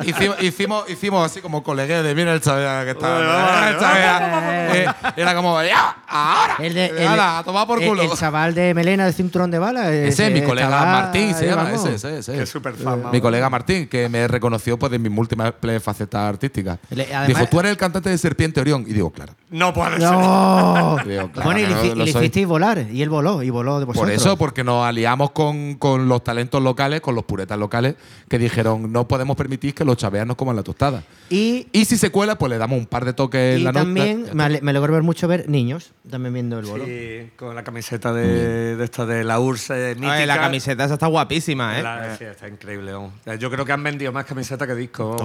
hicimos, 0.04 0.42
hicimos, 0.42 0.90
hicimos 0.90 1.26
así 1.30 1.40
como 1.40 1.62
colegueo 1.62 2.02
de 2.02 2.14
mira 2.14 2.32
el 2.32 2.40
chaval 2.40 2.86
que 2.86 2.94
chaval, 3.00 4.76
eh, 4.76 4.86
Era 5.16 5.34
como, 5.34 5.62
ya, 5.62 5.96
ahora. 6.08 6.56
El 6.60 6.74
de- 6.74 6.86
el- 6.86 7.06
Hala, 7.08 7.38
a 7.38 7.44
tomar 7.44 7.66
por 7.66 7.82
culo. 7.82 8.02
El, 8.02 8.10
chaval 8.12 8.54
de 8.54 8.74
melena 8.74 9.04
de 9.06 9.12
cinturón 9.12 9.50
de 9.50 9.58
bala. 9.58 9.92
ese 9.92 10.26
es 10.28 10.32
mi 10.32 10.42
colega 10.42 10.68
estaba- 10.68 10.92
Martín, 10.92 11.34
se 11.34 11.46
llama. 11.46 11.72
Ese, 11.72 11.94
ese, 11.94 12.18
ese. 12.18 12.32
Que 12.32 12.42
es 12.42 12.48
súper 12.48 12.74
fan, 12.74 13.10
Mi 13.12 13.20
colega 13.20 13.50
Martín, 13.50 13.88
que 13.88 14.08
me 14.08 14.26
reconoció 14.28 14.78
pues, 14.78 14.92
de 14.92 14.98
mis 14.98 15.10
múltiples 15.10 15.82
facetas 15.82 16.28
artísticas. 16.28 16.78
Además- 17.20 17.29
Dijo, 17.42 17.46
tú 17.50 17.61
eres 17.61 17.70
el 17.72 17.76
cantante 17.76 18.11
de 18.11 18.18
Serpiente 18.18 18.61
Orión. 18.61 18.85
Y 18.87 18.92
digo, 18.92 19.11
claro. 19.11 19.35
No 19.50 19.72
puede 19.72 19.92
ser. 20.00 20.11
No. 20.11 20.96
Digo, 21.07 21.31
claro 21.31 21.44
bueno, 21.50 21.61
y 21.61 21.66
le, 21.88 21.94
no 21.94 22.05
hicisteis 22.05 22.46
volar. 22.46 22.87
Y 22.90 23.02
él 23.02 23.09
voló, 23.11 23.42
y 23.42 23.50
voló 23.50 23.79
de 23.81 23.87
Por 23.87 23.94
vosotros. 23.94 24.16
eso, 24.20 24.37
porque 24.37 24.64
nos 24.64 24.85
aliamos 24.87 25.31
con, 25.33 25.74
con 25.76 26.09
los 26.09 26.22
talentos 26.24 26.62
locales, 26.62 27.00
con 27.00 27.14
los 27.14 27.24
puretas 27.24 27.59
locales, 27.59 27.94
que 28.29 28.38
dijeron, 28.38 28.90
no 28.92 29.07
podemos 29.09 29.37
permitir 29.37 29.74
que 29.74 29.85
los 29.85 29.96
chaveas 29.96 30.26
nos 30.26 30.37
coman 30.37 30.57
la 30.57 30.62
tostada. 30.62 31.05
Y, 31.31 31.68
Y 31.72 31.85
si 31.85 31.96
se 31.96 32.11
cuela, 32.11 32.37
pues 32.38 32.50
le 32.50 32.59
damos 32.59 32.79
un 32.79 32.87
par 32.87 33.05
de 33.05 33.12
toques 33.12 33.55
en 33.57 33.61
y 33.61 33.64
la 33.64 33.72
nota. 33.72 33.85
también 33.85 34.26
me, 34.33 34.42
ale- 34.44 34.61
me 34.62 34.70
alegró 34.70 34.92
ver 34.92 35.02
mucho 35.02 35.29
ver 35.29 35.48
niños 35.48 35.92
también 36.11 36.35
viendo 36.35 36.59
el 36.59 36.66
bolo. 36.66 36.85
Sí, 36.85 37.31
con 37.37 37.55
la 37.55 37.62
camiseta 37.64 38.12
de, 38.12 38.76
de 38.76 38.85
esta 38.85 39.07
de 39.07 39.24
la 39.24 39.38
URSS 39.40 39.70
eh, 39.70 39.94
mítica. 39.94 40.12
Ay, 40.12 40.26
la 40.26 40.37
camiseta 40.38 40.85
esa 40.85 40.94
está 40.94 41.07
guapísima, 41.07 41.79
¿eh? 41.79 41.83
La- 41.83 42.16
sí, 42.16 42.24
está 42.24 42.48
increíble. 42.48 42.92
vamos. 42.92 43.12
Yo 43.38 43.50
creo 43.50 43.64
que 43.64 43.72
han 43.72 43.83
vendido 43.83 44.12
más 44.12 44.24
camisetas 44.24 44.66
que 44.68 44.74
discos. 44.74 45.20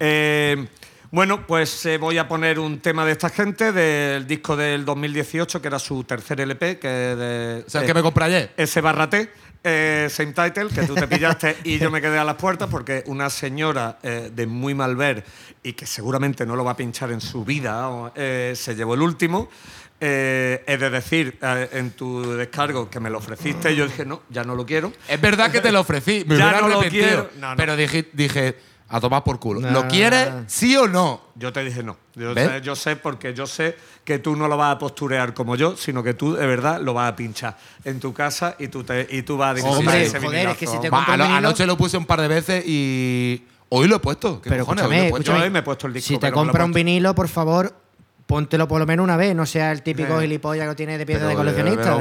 Eh, 0.00 0.66
bueno, 1.16 1.46
pues 1.46 1.86
eh, 1.86 1.96
voy 1.96 2.18
a 2.18 2.28
poner 2.28 2.58
un 2.58 2.78
tema 2.80 3.06
de 3.06 3.12
esta 3.12 3.30
gente 3.30 3.72
del 3.72 4.26
disco 4.26 4.54
del 4.54 4.84
2018, 4.84 5.62
que 5.62 5.68
era 5.68 5.78
su 5.78 6.04
tercer 6.04 6.42
LP, 6.42 6.78
que 6.78 6.88
de, 6.88 7.64
O 7.66 7.70
sea, 7.70 7.80
el 7.80 7.86
eh, 7.86 7.88
que 7.88 7.94
me 7.94 8.02
compré 8.02 8.24
ayer. 8.26 8.52
ese 8.54 8.82
barrate, 8.82 9.30
eh, 9.64 10.08
same 10.10 10.34
title, 10.34 10.68
que 10.68 10.82
tú 10.82 10.94
te 10.94 11.08
pillaste 11.08 11.56
y 11.64 11.78
yo 11.78 11.90
me 11.90 12.02
quedé 12.02 12.18
a 12.18 12.24
las 12.24 12.34
puertas 12.34 12.68
porque 12.70 13.02
una 13.06 13.30
señora 13.30 13.98
eh, 14.02 14.30
de 14.30 14.46
muy 14.46 14.74
mal 14.74 14.94
ver 14.94 15.24
y 15.62 15.72
que 15.72 15.86
seguramente 15.86 16.44
no 16.44 16.54
lo 16.54 16.64
va 16.64 16.72
a 16.72 16.76
pinchar 16.76 17.10
en 17.10 17.22
su 17.22 17.46
vida, 17.46 18.12
eh, 18.14 18.52
se 18.54 18.74
llevó 18.74 18.92
el 18.92 19.00
último. 19.00 19.48
Eh, 19.98 20.62
es 20.66 20.78
de 20.78 20.90
decir, 20.90 21.38
eh, 21.40 21.70
en 21.72 21.92
tu 21.92 22.34
descargo 22.36 22.90
que 22.90 23.00
me 23.00 23.08
lo 23.08 23.16
ofreciste, 23.16 23.72
y 23.72 23.76
yo 23.76 23.86
dije, 23.86 24.04
no, 24.04 24.20
ya 24.28 24.44
no 24.44 24.54
lo 24.54 24.66
quiero. 24.66 24.92
Es 25.08 25.18
verdad 25.18 25.50
que 25.50 25.62
te 25.62 25.72
lo 25.72 25.80
ofrecí. 25.80 26.26
Me 26.26 26.36
Ya 26.38 26.48
hubiera 26.48 26.60
no 26.60 26.68
lo 26.68 26.80
quiero. 26.82 27.30
No, 27.38 27.52
no. 27.52 27.56
Pero 27.56 27.74
dije, 27.74 28.06
dije, 28.12 28.56
a 28.88 29.00
tomar 29.00 29.24
por 29.24 29.38
culo. 29.40 29.60
No, 29.60 29.70
¿Lo 29.70 29.88
quieres, 29.88 30.28
sí 30.46 30.76
o 30.76 30.86
no? 30.86 31.20
Yo 31.34 31.52
te 31.52 31.64
dije 31.64 31.82
no. 31.82 31.96
Yo 32.14 32.32
sé, 32.34 32.60
yo 32.62 32.76
sé 32.76 32.96
porque 32.96 33.34
yo 33.34 33.46
sé 33.46 33.76
que 34.04 34.18
tú 34.18 34.36
no 34.36 34.48
lo 34.48 34.56
vas 34.56 34.74
a 34.74 34.78
posturear 34.78 35.34
como 35.34 35.56
yo, 35.56 35.76
sino 35.76 36.02
que 36.02 36.14
tú 36.14 36.34
de 36.34 36.46
verdad 36.46 36.80
lo 36.80 36.94
vas 36.94 37.12
a 37.12 37.16
pinchar 37.16 37.56
en 37.84 37.98
tu 38.00 38.14
casa 38.14 38.54
y 38.58 38.68
tú, 38.68 38.84
te, 38.84 39.06
y 39.10 39.22
tú 39.22 39.36
vas 39.36 39.50
a 39.50 39.54
disfrutar 39.54 39.78
Hombre, 39.80 40.02
ese 40.06 40.20
joder, 40.20 40.48
es 40.48 40.56
que 40.56 40.66
si 40.66 40.78
te 40.80 40.88
Va, 40.88 41.04
ano- 41.04 41.24
vinilo- 41.24 41.36
anoche 41.36 41.66
lo 41.66 41.76
puse 41.76 41.96
un 41.96 42.06
par 42.06 42.20
de 42.20 42.28
veces 42.28 42.64
y 42.66 43.44
hoy 43.68 43.88
lo 43.88 43.96
he 43.96 44.00
puesto. 44.00 44.40
¿Qué 44.40 44.48
Pero 44.50 44.64
cojones? 44.64 44.84
escúchame, 44.84 44.96
Hoy 44.96 45.02
lo 45.02 45.06
he 45.08 45.10
puesto. 45.10 45.32
Yo 45.36 45.42
hoy 45.44 45.50
me 45.50 45.58
he 45.58 45.62
puesto 45.62 45.86
el 45.88 45.92
disco. 45.92 46.08
Si 46.08 46.18
te 46.18 46.28
lo 46.30 46.34
compra 46.34 46.64
un 46.64 46.72
vinilo, 46.72 47.14
por 47.14 47.28
favor, 47.28 47.74
póntelo 48.26 48.66
por 48.66 48.80
lo 48.80 48.86
menos 48.86 49.04
una 49.04 49.16
vez. 49.16 49.34
No 49.34 49.46
sea 49.46 49.72
el 49.72 49.82
típico 49.82 50.18
Eh. 50.18 50.22
gilipollas 50.22 50.68
que 50.68 50.74
tiene 50.74 50.98
de 50.98 51.06
pieza 51.06 51.20
Pero, 51.20 51.30
de 51.30 51.34
coleccionista. 51.36 51.96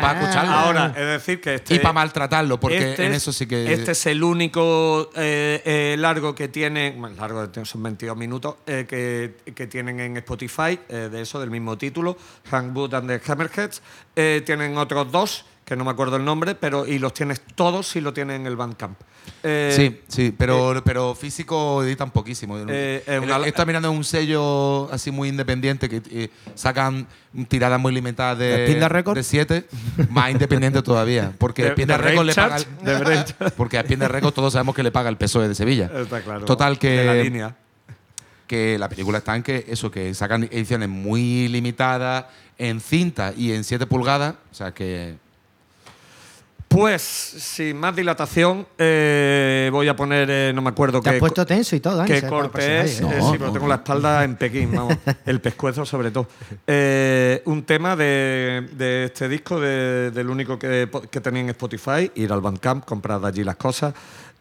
para 0.00 0.20
escucharlo. 0.20 0.52
Ahora, 0.52 0.86
es 0.96 1.06
decir, 1.06 1.40
que 1.40 1.54
este. 1.56 1.74
y 1.74 1.78
para 1.78 1.92
maltratarlo, 1.92 2.58
porque 2.58 2.90
este 2.90 3.06
en 3.06 3.12
es- 3.12 3.18
eso 3.18 3.32
sí 3.32 3.46
que. 3.46 3.72
Este 3.72 3.92
es 3.92 4.06
el 4.06 4.22
único 4.22 5.10
eh, 5.14 5.62
eh, 5.64 5.96
largo 5.98 6.34
que 6.34 6.48
tiene. 6.48 6.94
Bueno, 6.98 7.16
largo 7.16 7.48
son 7.64 7.82
22 7.82 8.16
minutos. 8.16 8.56
eh, 8.66 8.86
que, 8.88 9.52
que 9.52 9.66
tienen 9.66 10.00
en 10.00 10.16
Spotify, 10.18 10.78
eh, 10.88 11.08
de 11.10 11.20
eso, 11.22 11.38
del 11.40 11.50
mismo 11.50 11.76
título. 11.76 12.16
Hank 12.50 12.74
Wood 12.76 12.94
and 12.94 13.08
the 13.08 13.20
Hammerheads. 13.32 13.82
Eh, 14.16 14.42
tienen 14.44 14.76
otros 14.78 15.10
dos, 15.12 15.44
que 15.72 15.76
no 15.76 15.84
me 15.84 15.90
acuerdo 15.90 16.16
el 16.16 16.24
nombre, 16.24 16.54
pero 16.54 16.86
y 16.86 16.98
los 16.98 17.14
tienes 17.14 17.40
todos 17.54 17.86
si 17.88 18.00
lo 18.02 18.12
tienen 18.12 18.42
en 18.42 18.46
el 18.46 18.56
Bandcamp. 18.56 18.98
Eh, 19.42 19.72
Sí, 19.74 20.00
sí, 20.08 20.34
pero, 20.36 20.82
pero 20.84 21.14
físico 21.14 21.82
editan 21.82 22.10
poquísimo. 22.10 22.58
Eh, 22.58 22.64
eh, 22.68 23.02
El- 23.06 23.20
una- 23.20 23.38
Está 23.46 23.64
mirando 23.64 23.90
un 23.90 24.04
sello 24.04 24.92
así 24.92 25.10
muy 25.10 25.30
independiente 25.30 25.88
que 25.88 26.02
eh, 26.10 26.28
sacan 26.54 27.06
tiradas 27.48 27.80
muy 27.80 27.92
limitadas 27.94 28.36
¿De 28.38 28.74
de, 28.74 28.88
Records? 28.88 29.16
de 29.16 29.22
siete, 29.22 29.66
más 30.10 30.30
independiente 30.30 30.82
todavía. 30.82 31.32
Porque 31.38 31.70
De- 31.70 31.86
de 31.86 31.96
Records 31.96 32.26
le 32.26 32.34
paga. 32.34 32.56
el- 32.56 33.52
porque 33.56 33.78
a 33.78 33.82
Spinda 33.82 34.08
Records 34.08 34.34
todos 34.34 34.52
sabemos 34.52 34.74
que 34.74 34.82
le 34.82 34.90
paga 34.92 35.08
el 35.08 35.16
PSOE 35.16 35.48
de 35.48 35.54
Sevilla. 35.54 35.90
Está 35.94 36.20
claro. 36.20 36.44
Total 36.44 36.78
que. 36.78 36.90
De 36.90 37.04
la 37.06 37.14
línea. 37.14 37.56
que 38.46 38.76
la 38.78 38.90
película 38.90 39.18
está 39.18 39.34
en 39.36 39.42
que 39.42 39.64
eso, 39.68 39.90
que 39.90 40.12
sacan 40.12 40.44
ediciones 40.44 40.88
muy 40.90 41.48
limitadas 41.48 42.26
en 42.58 42.80
cinta 42.80 43.32
y 43.34 43.52
en 43.52 43.64
7 43.64 43.86
pulgadas. 43.86 44.34
O 44.50 44.54
sea 44.54 44.72
que. 44.74 45.21
Pues, 46.72 47.02
sin 47.02 47.76
más 47.76 47.94
dilatación, 47.94 48.66
eh, 48.78 49.68
voy 49.72 49.88
a 49.88 49.94
poner, 49.94 50.28
eh, 50.30 50.52
no 50.54 50.62
me 50.62 50.70
acuerdo 50.70 51.00
Te 51.00 51.10
has 51.10 51.14
qué, 51.14 51.18
puesto 51.20 51.44
tenso 51.44 51.76
y 51.76 51.80
todo, 51.80 51.96
Dani, 51.98 52.08
qué 52.10 52.22
corte 52.26 52.80
es. 52.80 53.00
eh, 53.00 53.04
¿eh? 53.04 53.16
No, 53.18 53.26
sí, 53.30 53.32
pero 53.32 53.46
no, 53.48 53.52
tengo 53.52 53.66
no. 53.66 53.68
la 53.68 53.74
espalda 53.76 54.24
en 54.24 54.36
Pekín, 54.36 54.72
vamos, 54.74 54.96
el 55.26 55.40
pescuezo 55.40 55.84
sobre 55.84 56.10
todo. 56.10 56.28
Eh, 56.66 57.42
un 57.44 57.64
tema 57.64 57.94
de, 57.94 58.68
de 58.72 59.04
este 59.04 59.28
disco, 59.28 59.60
de- 59.60 60.10
del 60.12 60.30
único 60.30 60.58
que, 60.58 60.88
que 61.10 61.20
tenía 61.20 61.42
en 61.42 61.50
Spotify, 61.50 62.10
ir 62.14 62.32
al 62.32 62.40
Bandcamp, 62.40 62.84
comprar 62.86 63.20
de 63.20 63.28
allí 63.28 63.44
las 63.44 63.56
cosas. 63.56 63.92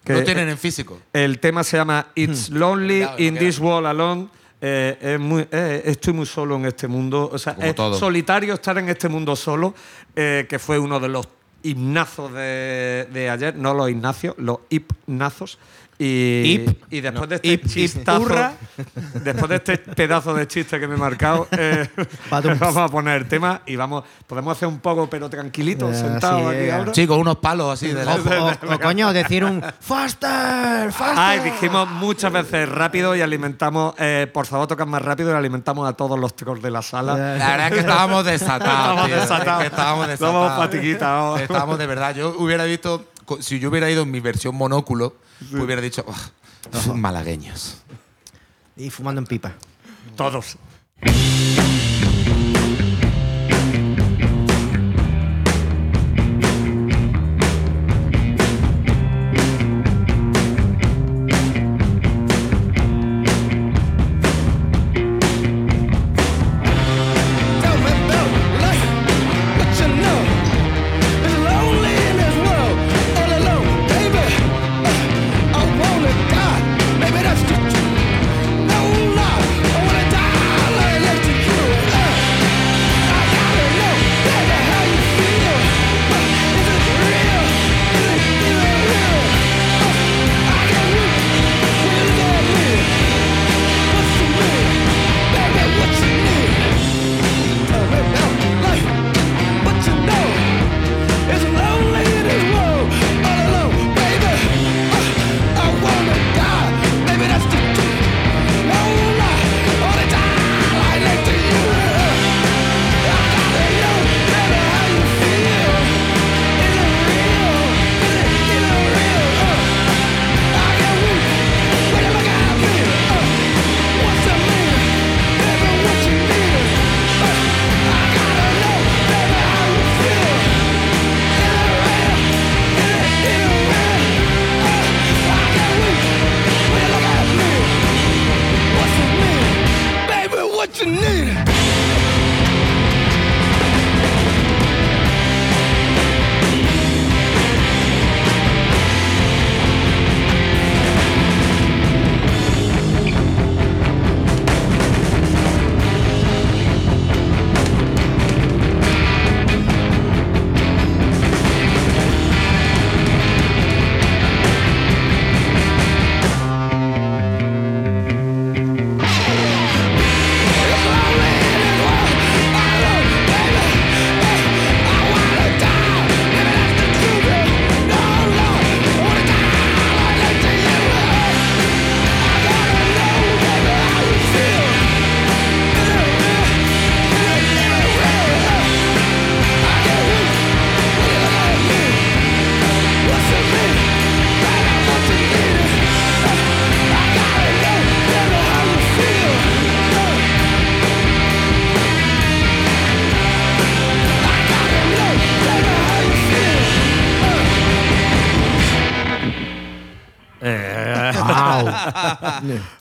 Que 0.04 0.14
Lo 0.14 0.24
tienen 0.24 0.48
en 0.50 0.58
físico. 0.58 1.00
El 1.14 1.40
tema 1.40 1.64
se 1.64 1.78
llama 1.78 2.08
It's 2.16 2.50
Lonely 2.50 3.02
no 3.02 3.14
in 3.20 3.34
queda. 3.36 3.40
This 3.46 3.60
World 3.60 3.88
Alone. 3.88 4.28
Eh, 4.64 4.98
es 5.02 5.20
muy- 5.20 5.48
eh, 5.52 5.82
estoy 5.86 6.14
muy 6.14 6.26
solo 6.26 6.56
en 6.56 6.66
este 6.66 6.88
mundo. 6.88 7.30
O 7.32 7.38
sea, 7.38 7.56
Como 7.56 7.68
es 7.68 7.76
todo. 7.76 8.00
solitario 8.00 8.54
estar 8.54 8.78
en 8.78 8.90
este 8.90 9.10
mundo 9.10 9.36
solo, 9.36 9.74
eh, 10.16 10.46
que 10.50 10.58
fue 10.60 10.80
uno 10.80 11.00
de 11.00 11.10
los 11.10 11.28
himnazos 11.64 12.34
de, 12.34 13.08
de 13.12 13.30
ayer. 13.30 13.56
No 13.56 13.74
los 13.74 13.90
himnacios, 13.90 14.36
los 14.38 14.60
hipnazos. 14.70 15.58
Y, 16.04 16.58
después 17.02 17.14
No, 17.14 17.28
de 17.28 17.36
este 17.36 17.48
hip, 17.50 17.66
chistazo, 17.68 18.26
después 19.24 19.50
de 19.50 19.56
este 19.58 19.78
pedazo 19.78 20.34
de 20.34 20.48
chiste 20.48 20.80
que 20.80 20.88
me 20.88 20.96
he 20.96 20.98
marcado, 20.98 21.48
eh, 21.52 21.88
vamos 22.32 22.78
a 22.78 22.88
poner 22.90 23.22
el 23.22 23.28
tema 23.28 23.62
y 23.68 23.76
vamos, 23.76 24.04
podemos 24.26 24.58
hacer 24.58 24.68
un 24.68 24.80
poco, 24.80 25.08
pero 25.10 25.30
tranquilito, 25.30 25.92
Eh, 25.92 25.96
sentados 25.96 26.48
aquí 26.48 26.64
es. 26.64 26.74
ahora. 26.74 26.94
Sí, 26.94 27.06
con 27.06 27.20
unos 27.20 27.38
palos 27.38 27.74
así 27.74 27.88
de 27.90 28.02
O, 28.02 28.06
lado. 28.06 28.48
o- 28.48 28.74
o, 28.74 28.80
coño, 28.80 29.14
decir 29.14 29.46
un 29.46 29.62
faster, 29.80 30.92
faster. 30.92 31.18
Ay, 31.18 31.40
dijimos 31.42 31.88
muchas 31.90 32.32
veces 32.32 32.68
rápido 32.68 33.16
y 33.16 33.22
alimentamos, 33.22 33.94
eh, 34.00 34.28
por 34.34 34.46
favor, 34.48 34.68
tocan 34.68 34.90
más 34.90 35.02
rápido 35.04 35.32
y 35.32 35.36
alimentamos 35.36 35.88
a 35.88 35.94
todos 35.94 36.20
los 36.20 36.36
chicos 36.36 36.62
de 36.62 36.72
la 36.72 36.82
sala. 36.82 37.14
La 37.16 37.48
verdad 37.52 37.68
es 37.68 37.74
que 37.74 37.80
estábamos 37.82 38.26
desatados. 38.26 38.64
Estábamos 38.74 39.06
tío. 39.06 39.16
Es 39.16 39.22
desatados. 39.22 39.60
que 39.62 39.68
estábamos 39.68 40.08
desatados. 40.08 40.42
Estábamos 40.42 40.58
fatiguitas. 40.58 41.42
Estábamos 41.42 41.78
de 41.78 41.86
verdad. 41.88 42.16
Yo 42.16 42.36
hubiera 42.38 42.64
visto, 42.66 43.06
si 43.40 43.60
yo 43.60 43.70
hubiera 43.70 43.90
ido 43.90 44.04
en 44.04 44.12
mi 44.12 44.20
versión 44.20 44.56
monóculo, 44.56 45.16
hubiera 45.54 45.82
dicho, 45.82 46.04
"Ugh, 46.08 46.80
son 46.84 47.00
malagueños. 47.00 47.78
Y 48.76 48.90
fumando 48.90 49.20
en 49.20 49.28
pipa. 49.28 49.54
Todos. 50.16 50.58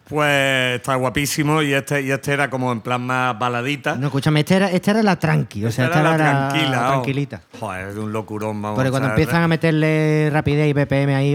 Pues 0.08 0.76
está 0.76 0.94
guapísimo 0.96 1.62
y 1.62 1.72
este, 1.72 2.02
y 2.02 2.10
este 2.10 2.32
era 2.32 2.50
como 2.50 2.72
en 2.72 2.80
plan 2.80 3.00
más 3.02 3.38
baladita. 3.38 3.94
No, 3.96 4.06
escúchame, 4.08 4.40
esta 4.40 4.56
era, 4.56 4.70
esta 4.70 4.90
era 4.92 5.02
la 5.02 5.16
tranqui, 5.16 5.64
o 5.64 5.70
sea, 5.70 5.86
esta, 5.86 6.00
era, 6.00 6.16
la 6.16 6.18
la 6.18 6.48
tranquila. 6.48 6.84
oh. 6.86 6.90
tranquilita. 6.92 7.42
Joder, 7.58 7.88
es 7.88 7.94
de 7.94 8.00
un 8.00 8.12
locurón, 8.12 8.60
vamos. 8.60 8.76
Porque 8.76 8.90
cuando 8.90 9.08
empiezan 9.10 9.42
a 9.42 9.48
meterle 9.48 10.30
rapidez 10.32 10.68
y 10.68 10.72
BPM 10.72 11.14
ahí. 11.14 11.34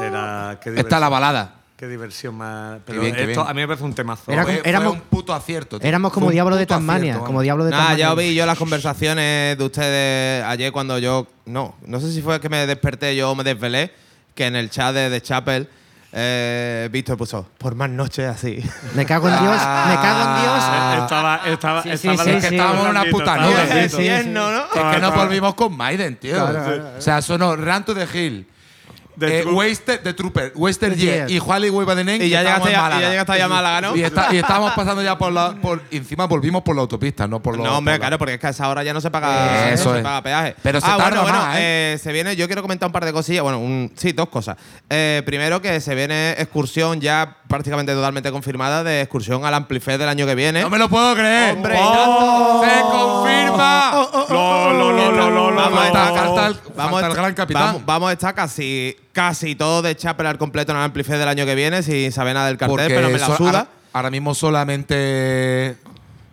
Era, 0.00 0.58
qué 0.62 0.70
Esta 0.70 0.96
es 0.96 1.00
la 1.00 1.08
balada. 1.08 1.54
Qué 1.76 1.88
diversión 1.88 2.36
más. 2.36 2.78
Pero 2.86 3.00
bien, 3.00 3.12
qué 3.12 3.22
esto 3.24 3.40
bien. 3.40 3.50
a 3.50 3.54
mí 3.54 3.60
me 3.60 3.66
parece 3.66 3.84
un 3.84 3.92
temazo. 3.92 4.30
Era 4.30 4.44
Fue- 4.44 4.88
un 4.88 5.00
puto 5.00 5.34
acierto. 5.34 5.80
tío. 5.80 5.88
Éramos 5.88 6.12
como 6.12 6.26
Fue 6.26 6.28
un 6.28 6.34
Diablo 6.34 6.54
de 6.54 6.64
puto 6.64 6.74
Tasmania. 6.76 7.12
acierto, 7.14 7.24
como. 7.26 7.42
Diablo 7.42 7.64
de 7.64 7.72
Tasmania. 7.72 7.96
ya 7.98 8.14
oí 8.14 8.34
yo 8.36 8.46
las 8.46 8.56
conversaciones 8.56 9.58
de 9.58 9.64
ustedes 9.64 10.44
ayer 10.44 10.70
cuando 10.70 10.96
yo. 11.00 11.26
No, 11.44 11.74
no 11.84 11.98
sé 11.98 12.12
si 12.12 12.22
fue 12.22 12.40
que 12.40 12.48
me 12.48 12.68
desperté 12.68 13.16
yo 13.16 13.32
o 13.32 13.34
me 13.34 13.42
desvelé, 13.42 13.90
que 14.36 14.46
en 14.46 14.54
el 14.54 14.70
chat 14.70 14.94
de 14.94 15.10
The 15.10 15.20
Chapel, 15.22 15.68
eh, 16.12 16.88
Víctor 16.92 17.16
puso, 17.16 17.48
por 17.58 17.74
más 17.74 17.88
noches 17.90 18.26
así. 18.28 18.62
Me 18.94 19.06
cago 19.06 19.28
en 19.28 19.40
Dios, 19.40 19.54
me 19.56 19.94
cago 19.96 20.20
en 20.36 20.42
Dios. 20.42 20.64
Eh, 20.64 20.98
Estaba, 21.02 21.40
estaba, 21.46 21.82
Sí, 21.82 21.88
sí, 21.96 22.08
estaba 22.08 22.24
sí, 22.24 22.30
es 22.30 22.36
que 22.42 22.48
sí. 22.50 22.54
estábamos 22.54 22.84
en 22.84 22.90
una 22.90 23.04
puta 23.10 23.24
estaba 23.34 23.42
nube, 23.42 23.54
blandito. 23.66 23.80
sí, 23.82 23.88
sí. 23.96 24.02
Tierno, 24.02 24.50
¿no? 24.50 24.58
Es 24.60 24.68
que 24.72 24.78
nos 24.82 24.94
Estaba- 24.94 25.16
volvimos 25.24 25.54
con 25.54 25.76
Maiden, 25.76 26.16
tío. 26.16 26.44
O 26.98 27.00
sea, 27.00 27.22
sonó 27.22 27.56
Run 27.56 27.84
to 27.84 27.94
the 27.94 28.06
Hill. 28.12 28.46
The 29.18 29.40
eh, 29.40 29.44
Wasted, 29.44 30.00
The 30.00 30.14
Trooper, 30.14 30.52
Wasted 30.54 30.94
Yeah. 30.96 31.26
Jet 31.26 31.30
y 31.30 31.38
Wally 31.38 31.70
Webaden 31.70 32.08
Y 32.22 32.28
ya 32.30 32.42
llegaste 32.42 32.74
a- 32.74 33.00
ya 33.00 33.10
llegaste 33.10 33.42
a 33.42 33.48
Málaga, 33.48 33.80
¿no? 33.82 33.96
Y, 33.96 34.02
está- 34.02 34.28
y 34.32 34.38
estábamos 34.38 34.72
pasando 34.72 35.02
ya 35.02 35.18
por 35.18 35.32
la. 35.32 35.54
Por, 35.60 35.82
encima 35.90 36.26
volvimos 36.26 36.62
por 36.62 36.74
la 36.74 36.82
autopista, 36.82 37.26
no 37.28 37.40
por 37.40 37.56
los. 37.56 37.66
No, 37.66 37.78
hombre, 37.78 37.98
claro, 37.98 38.18
porque 38.18 38.34
es 38.34 38.40
que 38.40 38.46
a 38.46 38.50
esa 38.50 38.68
hora 38.68 38.82
ya 38.82 38.92
no 38.94 39.00
se 39.00 39.10
paga, 39.10 39.70
Eso 39.70 39.90
no 39.90 39.96
se 39.96 40.02
paga 40.02 40.22
peaje. 40.22 40.56
Pero 40.62 40.80
se 40.80 40.86
ah, 40.86 40.96
tarda 40.96 41.20
bueno, 41.20 41.22
bueno, 41.22 41.38
más, 41.38 41.56
eh, 41.58 41.98
se 42.02 42.12
viene, 42.12 42.36
yo 42.36 42.46
quiero 42.46 42.62
comentar 42.62 42.86
un 42.88 42.92
par 42.92 43.04
de 43.04 43.12
cosillas. 43.12 43.42
Bueno, 43.42 43.58
un- 43.58 43.92
sí, 43.96 44.12
dos 44.12 44.28
cosas. 44.28 44.56
Eh, 44.88 45.22
primero, 45.26 45.60
que 45.60 45.80
se 45.80 45.94
viene 45.94 46.32
excursión 46.38 47.00
ya 47.00 47.36
prácticamente 47.48 47.92
totalmente 47.92 48.30
confirmada 48.32 48.82
de 48.82 49.02
excursión 49.02 49.44
al 49.44 49.52
Amplifest 49.54 49.98
del 50.00 50.08
año 50.08 50.24
que 50.26 50.34
viene. 50.34 50.62
No 50.62 50.70
me 50.70 50.78
lo 50.78 50.88
puedo 50.88 51.14
creer. 51.14 51.54
Hombre, 51.54 51.76
¡Oh! 51.78 52.64
¡Se 52.64 52.80
confirma! 52.80 54.08
Lo, 54.30 54.72
lo, 54.72 54.92
lo, 54.92 54.92
lo, 54.92 55.12
lo, 55.12 55.30
lo, 55.30 55.41
Vamos 55.70 55.80
a 55.80 55.88
estar- 55.88 56.74
vamos 56.76 57.02
el 57.02 57.14
gran 57.14 57.34
capitán. 57.34 57.62
Vamos, 57.66 57.82
vamos 57.86 58.10
a 58.10 58.12
estar 58.12 58.34
casi, 58.34 58.96
casi 59.12 59.54
todo 59.54 59.82
de 59.82 59.96
Chapel 59.96 60.26
al 60.26 60.38
completo 60.38 60.72
en 60.72 60.78
el 60.78 60.84
Amplifest 60.84 61.18
del 61.18 61.28
año 61.28 61.44
que 61.46 61.54
viene, 61.54 61.82
sin 61.82 62.10
saber 62.12 62.34
nada 62.34 62.46
del 62.46 62.56
cartel, 62.56 62.76
Porque 62.76 62.94
pero 62.94 63.08
me 63.10 63.18
la 63.18 63.36
suda. 63.36 63.46
Ahora, 63.48 63.66
ahora 63.92 64.10
mismo 64.10 64.34
solamente 64.34 65.76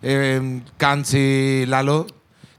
eh, 0.02 0.60
Kansi, 0.76 1.64
Lalo, 1.66 2.06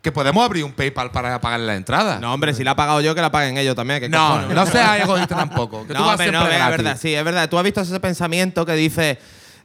que 0.02 0.12
podemos 0.12 0.44
abrir 0.44 0.64
un 0.64 0.74
PayPal 0.74 1.12
para 1.12 1.40
pagar 1.42 1.60
la 1.60 1.76
entrada. 1.76 2.20
No, 2.20 2.34
hombre, 2.34 2.54
si 2.54 2.64
la 2.64 2.72
he 2.72 2.76
pagado 2.76 3.02
yo, 3.02 3.14
que 3.14 3.22
la 3.22 3.32
paguen 3.32 3.58
ellos 3.58 3.76
también. 3.76 4.00
¿qué 4.00 4.10
no, 4.10 4.18
cojones? 4.30 4.56
no 4.56 4.66
seas 4.66 5.00
egoísta 5.02 5.36
tampoco. 5.36 5.86
Que 5.88 5.94
tú 5.94 6.00
no, 6.00 6.06
vas 6.06 6.12
hombre, 6.20 6.30
siempre 6.30 6.40
no, 6.50 6.52
es 6.52 6.58
gratis. 6.58 6.78
verdad, 6.78 6.98
sí, 7.00 7.14
es 7.14 7.24
verdad. 7.24 7.50
Tú 7.50 7.58
has 7.58 7.64
visto 7.64 7.82
ese 7.82 8.00
pensamiento 8.00 8.66
que 8.66 8.74
dice 8.74 9.20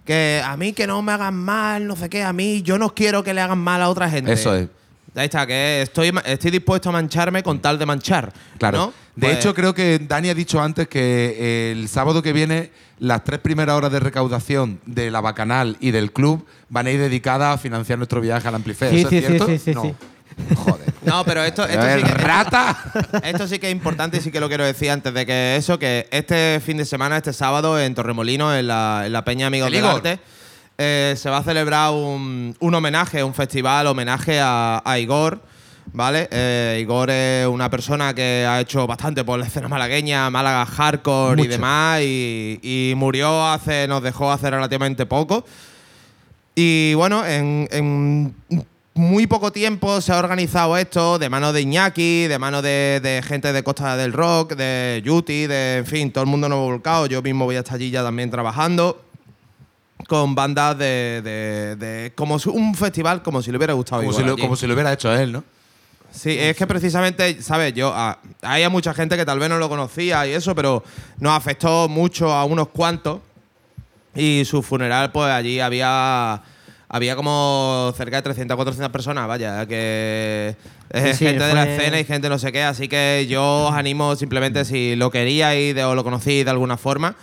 que 0.04 0.42
a 0.44 0.56
mí 0.56 0.72
que 0.72 0.86
no 0.86 1.00
me 1.02 1.12
hagan 1.12 1.34
mal, 1.34 1.86
no 1.86 1.96
sé 1.96 2.08
qué, 2.08 2.22
a 2.22 2.32
mí 2.32 2.62
yo 2.62 2.78
no 2.78 2.94
quiero 2.94 3.24
que 3.24 3.34
le 3.34 3.40
hagan 3.40 3.58
mal 3.58 3.82
a 3.82 3.88
otra 3.88 4.08
gente. 4.10 4.32
Eso 4.32 4.54
es. 4.54 4.68
Ahí 5.16 5.24
está, 5.24 5.46
que 5.46 5.82
estoy, 5.82 6.12
estoy 6.24 6.50
dispuesto 6.50 6.90
a 6.90 6.92
mancharme 6.92 7.42
con 7.42 7.58
tal 7.60 7.78
de 7.78 7.86
manchar. 7.86 8.32
Claro. 8.58 8.78
¿no? 8.78 8.86
De 9.14 9.28
Pues- 9.28 9.38
hecho, 9.38 9.54
creo 9.54 9.74
que 9.74 9.98
Dani 9.98 10.28
ha 10.28 10.34
dicho 10.34 10.60
antes 10.60 10.88
que 10.88 11.72
el 11.72 11.88
sábado 11.88 12.22
que 12.22 12.32
viene 12.32 12.70
las 12.98 13.24
tres 13.24 13.40
primeras 13.40 13.76
horas 13.76 13.92
de 13.92 14.00
recaudación 14.00 14.80
de 14.86 15.10
la 15.10 15.20
Bacanal 15.20 15.76
y 15.80 15.90
del 15.90 16.12
club 16.12 16.46
van 16.68 16.86
a 16.86 16.90
ir 16.90 17.00
dedicadas 17.00 17.54
a 17.54 17.58
financiar 17.58 17.98
nuestro 17.98 18.20
viaje 18.20 18.46
al 18.48 18.54
Amplifest. 18.54 18.92
Sí, 18.92 19.00
¿Eso 19.00 19.08
sí, 19.10 19.16
es 19.16 19.22
sí, 19.24 19.28
cierto? 19.28 19.46
sí, 19.46 19.58
sí, 19.58 19.74
no. 19.74 19.82
sí. 19.82 19.94
Joder. 20.54 20.92
No, 21.02 21.24
pero 21.24 21.42
esto, 21.44 21.64
esto, 21.66 21.82
sí 21.96 22.02
que, 22.02 22.14
rata. 22.14 22.76
esto 23.24 23.48
sí 23.48 23.58
que 23.58 23.68
es 23.68 23.72
importante 23.72 24.18
y 24.18 24.20
sí 24.20 24.30
que 24.30 24.40
lo 24.40 24.48
quiero 24.48 24.64
decir 24.64 24.90
antes 24.90 25.14
de 25.14 25.24
que 25.24 25.56
eso, 25.56 25.78
que 25.78 26.08
este 26.10 26.60
fin 26.64 26.76
de 26.76 26.84
semana, 26.84 27.16
este 27.16 27.32
sábado, 27.32 27.80
en 27.80 27.94
Torremolino, 27.94 28.54
en 28.54 28.66
la, 28.66 29.04
en 29.06 29.12
la 29.14 29.24
Peña 29.24 29.46
Amigos 29.46 29.68
El 29.68 29.74
del. 29.74 29.84
Arte, 29.86 30.18
eh, 30.78 31.14
se 31.16 31.30
va 31.30 31.38
a 31.38 31.42
celebrar 31.42 31.92
un, 31.92 32.56
un 32.58 32.74
homenaje, 32.74 33.22
un 33.22 33.34
festival 33.34 33.86
homenaje 33.86 34.40
a, 34.40 34.82
a 34.84 34.98
Igor. 34.98 35.40
¿Vale? 35.92 36.28
Eh, 36.32 36.80
Igor 36.82 37.08
es 37.10 37.46
una 37.46 37.70
persona 37.70 38.12
que 38.12 38.44
ha 38.46 38.60
hecho 38.60 38.88
bastante 38.88 39.22
por 39.22 39.38
la 39.38 39.46
escena 39.46 39.68
malagueña, 39.68 40.28
Málaga 40.30 40.66
hardcore 40.66 41.40
y 41.40 41.46
demás, 41.46 42.00
y, 42.02 42.58
y 42.60 42.94
murió 42.96 43.46
hace, 43.46 43.86
nos 43.86 44.02
dejó 44.02 44.32
hace 44.32 44.50
relativamente 44.50 45.06
poco. 45.06 45.46
Y 46.56 46.92
bueno, 46.94 47.24
en, 47.24 47.68
en 47.70 48.34
muy 48.94 49.28
poco 49.28 49.52
tiempo 49.52 50.00
se 50.00 50.12
ha 50.12 50.18
organizado 50.18 50.76
esto 50.76 51.20
de 51.20 51.30
mano 51.30 51.52
de 51.52 51.62
Iñaki, 51.62 52.26
de 52.26 52.38
mano 52.38 52.62
de, 52.62 53.00
de 53.00 53.22
gente 53.22 53.52
de 53.52 53.62
Costa 53.62 53.96
del 53.96 54.12
Rock, 54.12 54.54
de 54.54 55.00
Yuti, 55.04 55.46
de 55.46 55.78
en 55.78 55.86
fin, 55.86 56.10
todo 56.10 56.24
el 56.24 56.30
mundo 56.30 56.48
nos 56.48 56.56
ha 56.56 56.62
volcado. 56.62 57.06
Yo 57.06 57.22
mismo 57.22 57.44
voy 57.44 57.56
a 57.56 57.60
estar 57.60 57.76
allí 57.76 57.90
ya 57.90 58.02
también 58.02 58.28
trabajando 58.28 59.05
con 60.08 60.34
bandas 60.34 60.76
de, 60.78 61.20
de- 61.22 61.76
de- 61.76 62.12
como 62.14 62.38
si- 62.38 62.48
un 62.50 62.74
festival 62.74 63.22
como 63.22 63.42
si 63.42 63.50
le 63.50 63.56
hubiera 63.56 63.72
gustado 63.72 64.02
Como 64.02 64.10
igual 64.12 64.22
si, 64.24 64.26
lo, 64.28 64.32
allí. 64.34 64.42
como 64.42 64.56
si 64.56 64.66
lo 64.66 64.74
hubiera 64.74 64.92
hecho 64.92 65.12
él, 65.14 65.32
¿no? 65.32 65.42
Sí, 66.10 66.36
es 66.38 66.56
que 66.56 66.66
precisamente, 66.66 67.42
¿sabes? 67.42 67.74
Yo, 67.74 67.92
ah, 67.94 68.18
hay 68.42 68.62
a 68.62 68.70
mucha 68.70 68.94
gente 68.94 69.16
que 69.16 69.24
tal 69.26 69.38
vez 69.38 69.48
no 69.50 69.58
lo 69.58 69.68
conocía 69.68 70.26
y 70.26 70.32
eso, 70.32 70.54
pero 70.54 70.82
nos 71.18 71.32
afectó 71.32 71.88
mucho 71.88 72.32
a 72.32 72.44
unos 72.44 72.68
cuantos. 72.68 73.20
Y 74.14 74.44
su 74.46 74.62
funeral, 74.62 75.12
pues 75.12 75.28
allí 75.30 75.60
había, 75.60 76.40
había 76.88 77.16
como 77.16 77.92
cerca 77.98 78.16
de 78.16 78.22
300, 78.22 78.54
400 78.56 78.90
personas, 78.90 79.28
vaya, 79.28 79.66
que 79.66 80.56
es 80.88 81.18
sí, 81.18 81.26
gente 81.26 81.44
de 81.44 81.52
la 81.54 81.64
fue- 81.64 81.76
escena 81.76 82.00
y 82.00 82.04
gente 82.04 82.28
no 82.30 82.38
sé 82.38 82.50
qué. 82.50 82.62
Así 82.62 82.88
que 82.88 83.26
yo 83.28 83.66
os 83.66 83.74
animo 83.74 84.16
simplemente, 84.16 84.64
si 84.64 84.96
lo 84.96 85.10
queríais 85.10 85.74
de- 85.74 85.84
o 85.84 85.94
lo 85.94 86.02
conocéis 86.02 86.46
de 86.46 86.50
alguna 86.50 86.78
forma, 86.78 87.14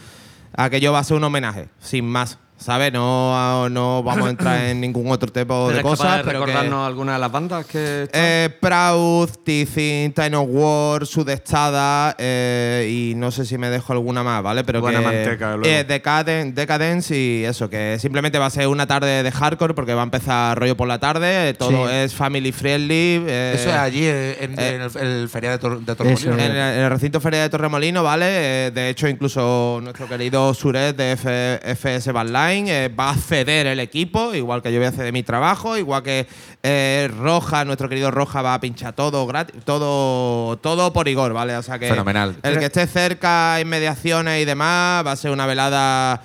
a 0.56 0.70
que 0.70 0.80
yo 0.80 0.92
va 0.94 1.00
a 1.00 1.04
ser 1.04 1.18
un 1.18 1.24
homenaje, 1.24 1.68
sin 1.82 2.06
más. 2.06 2.38
¿Sabes? 2.56 2.94
No, 2.94 3.68
no 3.68 4.02
vamos 4.04 4.26
a 4.28 4.30
entrar 4.30 4.64
en 4.66 4.80
ningún 4.82 5.12
otro 5.12 5.30
tipo 5.30 5.68
de 5.68 5.74
¿Eres 5.74 5.84
capaz 5.84 5.98
cosas. 5.98 6.22
pero 6.24 6.40
que- 6.40 6.46
recordarnos 6.46 6.88
alguna 6.88 7.14
de 7.14 7.20
las 7.20 7.32
bandas 7.32 7.66
que 7.66 8.04
están? 8.04 8.22
eh, 8.24 8.50
Proud, 8.62 9.30
Tiffin, 9.44 10.14
Time 10.14 10.38
of 10.38 10.48
War, 10.50 11.06
Sudestada 11.06 12.16
eh, 12.18 12.88
y 12.90 13.16
no 13.16 13.32
sé 13.32 13.46
si 13.46 13.58
me 13.58 13.70
dejo 13.70 13.92
alguna 13.92 14.24
más, 14.24 14.42
¿vale? 14.44 14.64
Pero 14.64 14.80
Buena 14.80 15.00
que, 15.00 15.06
manteca, 15.06 15.58
luego. 15.58 15.66
eh, 15.66 15.86
Decaden- 15.86 16.54
Decadence 16.54 17.14
y 17.18 17.44
eso, 17.44 17.70
que 17.70 17.98
simplemente 18.00 18.40
va 18.40 18.46
a 18.46 18.50
ser 18.50 18.68
una 18.68 18.88
tarde 18.88 19.24
de 19.24 19.32
hardcore 19.32 19.74
porque 19.74 19.94
va 19.94 20.02
a 20.02 20.06
empezar 20.06 20.58
rollo 20.58 20.78
por 20.78 20.88
la 20.88 21.00
tarde, 21.00 21.50
eh, 21.50 21.54
todo 21.56 21.88
Sí. 21.90 21.94
es 21.94 22.16
family 22.16 22.54
friendly. 22.54 23.26
eh, 23.28 23.54
Eso 23.56 23.70
es 23.72 23.76
allí 23.76 24.06
en, 24.06 24.14
eh, 24.14 24.38
en 24.76 24.82
el, 24.82 24.98
el 25.22 25.28
feria 25.28 25.52
de, 25.52 25.58
Tor 25.58 25.80
de 25.82 25.92
Eso 25.92 25.96
Torremolinos, 25.96 26.40
en 26.40 26.40
el, 26.40 26.52
en 26.58 26.80
el 26.86 26.90
recinto 26.90 27.20
Feria 27.20 27.42
de 27.42 27.50
Torremolino, 27.50 28.04
¿vale? 28.04 28.68
Eh, 28.68 28.72
de 28.72 28.88
hecho, 28.90 29.10
incluso 29.10 29.80
nuestro 29.84 30.08
querido 30.08 30.54
Suret 30.54 30.96
de 30.96 31.12
F- 31.14 31.60
FS 31.76 32.12
Eh, 32.52 32.90
va 32.90 33.12
a 33.12 33.16
ceder 33.16 33.68
el 33.68 33.80
equipo, 33.80 34.34
igual 34.36 34.62
que 34.62 34.72
yo 34.72 34.80
voy 34.80 34.88
a 34.88 34.92
ceder 34.92 35.14
mi 35.14 35.24
trabajo, 35.24 35.78
igual 35.78 36.04
que 36.04 36.28
eh, 36.62 37.10
Roja, 37.18 37.64
nuestro 37.64 37.88
querido 37.88 38.12
Roja 38.12 38.42
va 38.42 38.54
a 38.54 38.60
pinchar 38.60 38.94
todo 38.94 39.26
gratis, 39.26 39.56
todo, 39.64 40.58
todo 40.58 40.92
por 40.92 41.08
Igor, 41.08 41.32
¿vale? 41.34 41.56
O 41.56 41.64
sea 41.64 41.80
que 41.80 41.88
Fenomenal. 41.88 42.36
el 42.44 42.60
que 42.60 42.66
esté 42.66 42.86
cerca, 42.86 43.60
inmediaciones 43.62 44.42
y 44.42 44.46
demás, 44.46 45.06
va 45.06 45.14
a 45.14 45.16
ser 45.16 45.32
una 45.32 45.46
velada 45.46 46.22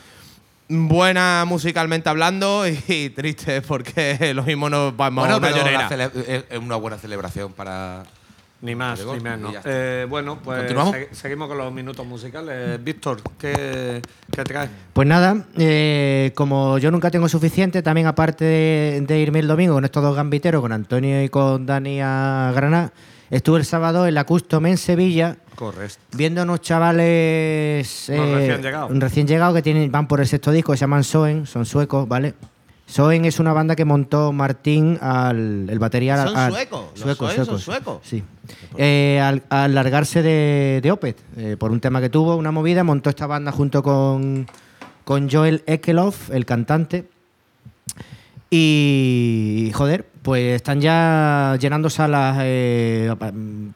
buena 0.68 1.44
musicalmente 1.46 2.08
hablando 2.08 2.64
y, 2.88 3.10
triste 3.10 3.62
porque 3.62 4.32
lo 4.34 4.42
mismo 4.42 4.68
nos 4.68 4.96
vamos 4.96 5.22
Bueno, 5.22 5.36
a 5.36 5.38
una 5.38 5.48
pero 5.48 5.58
llorera. 5.58 5.88
es 6.26 6.44
es 6.50 6.58
una 6.58 6.76
buena 6.76 6.98
celebración 6.98 7.52
para. 7.52 8.02
Ni 8.60 8.74
más, 8.74 9.04
ni 9.06 9.20
menos. 9.20 9.54
Eh, 9.64 10.04
bueno, 10.10 10.40
pues 10.42 10.72
seguimos 11.12 11.46
con 11.46 11.58
los 11.58 11.72
minutos 11.72 12.04
musicales. 12.04 12.82
Víctor, 12.82 13.20
¿qué, 13.38 14.02
qué 14.32 14.44
traes? 14.44 14.68
Pues 14.92 15.06
nada, 15.06 15.44
eh, 15.56 16.32
como 16.34 16.76
yo 16.78 16.90
nunca 16.90 17.08
tengo 17.10 17.28
suficiente, 17.28 17.82
también 17.82 18.08
aparte 18.08 18.44
de, 18.44 19.04
de 19.06 19.18
irme 19.20 19.38
el 19.38 19.46
domingo 19.46 19.74
con 19.74 19.84
estos 19.84 20.02
dos 20.02 20.16
gambiteros, 20.16 20.60
con 20.60 20.72
Antonio 20.72 21.22
y 21.22 21.28
con 21.28 21.66
Dani 21.66 22.00
a 22.02 22.50
Granada, 22.52 22.92
estuve 23.30 23.58
el 23.60 23.64
sábado 23.64 24.08
en 24.08 24.14
la 24.14 24.24
Custom 24.24 24.66
en 24.66 24.76
Sevilla 24.76 25.36
Correcto. 25.54 25.98
viendo 26.16 26.42
unos 26.42 26.60
chavales 26.60 28.08
eh, 28.08 28.34
recién 28.34 28.62
llegados. 28.62 28.98
recién 28.98 29.26
llegados 29.28 29.54
que 29.54 29.62
tienen, 29.62 29.92
van 29.92 30.08
por 30.08 30.18
el 30.20 30.26
sexto 30.26 30.50
disco, 30.50 30.72
se 30.74 30.80
llaman 30.80 31.04
Soen, 31.04 31.46
son 31.46 31.64
suecos, 31.64 32.08
¿vale? 32.08 32.34
Soen 32.88 33.26
es 33.26 33.38
una 33.38 33.52
banda 33.52 33.76
que 33.76 33.84
montó 33.84 34.32
Martín 34.32 34.98
al 35.02 35.68
el 35.68 35.78
batería. 35.78 36.24
¿Son 36.26 36.36
al- 36.36 36.52
suecos? 36.52 36.84
¿Los 36.94 37.00
Suecos, 37.00 37.32
Soen 37.34 37.46
son 37.46 37.58
suecos. 37.60 37.98
Sí. 38.02 38.24
Eh, 38.78 39.20
al, 39.22 39.42
al 39.50 39.74
largarse 39.74 40.22
de, 40.22 40.80
de 40.82 40.90
Opeth, 40.90 41.18
eh, 41.36 41.56
por 41.58 41.70
un 41.70 41.80
tema 41.80 42.00
que 42.00 42.08
tuvo, 42.08 42.34
una 42.36 42.50
movida, 42.50 42.82
montó 42.84 43.10
esta 43.10 43.26
banda 43.26 43.52
junto 43.52 43.82
con, 43.82 44.46
con 45.04 45.30
Joel 45.30 45.62
Ekeloff, 45.66 46.30
el 46.30 46.46
cantante. 46.46 47.06
Y, 48.50 49.70
joder, 49.74 50.06
pues 50.22 50.56
están 50.56 50.80
ya 50.80 51.56
llenando 51.60 51.90
salas, 51.90 52.38
eh, 52.40 53.14
mm, 53.32 53.68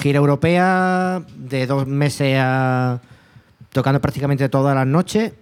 gira 0.00 0.16
europea 0.18 1.22
de 1.36 1.66
dos 1.66 1.86
meses 1.86 2.38
a, 2.40 2.98
tocando 3.70 4.00
prácticamente 4.00 4.48
todas 4.48 4.74
las 4.74 4.86
noches. 4.86 5.32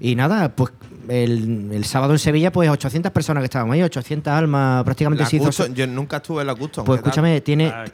Y 0.00 0.14
nada, 0.14 0.54
pues 0.56 0.72
el, 1.08 1.70
el 1.72 1.84
sábado 1.84 2.12
en 2.12 2.18
Sevilla, 2.18 2.50
pues 2.52 2.68
800 2.70 3.12
personas 3.12 3.40
que 3.42 3.46
estaban 3.46 3.70
ahí, 3.72 3.82
800 3.82 4.32
almas, 4.32 4.84
prácticamente 4.84 5.24
La 5.24 5.30
se 5.30 5.36
hizo. 5.36 5.46
Custom, 5.46 5.74
yo 5.74 5.86
nunca 5.86 6.18
estuve 6.18 6.40
en 6.42 6.46
la 6.46 6.54
Custom. 6.54 6.84
Pues 6.84 6.98
escúchame, 6.98 7.40
tiene, 7.40 7.66
Ah, 7.68 7.84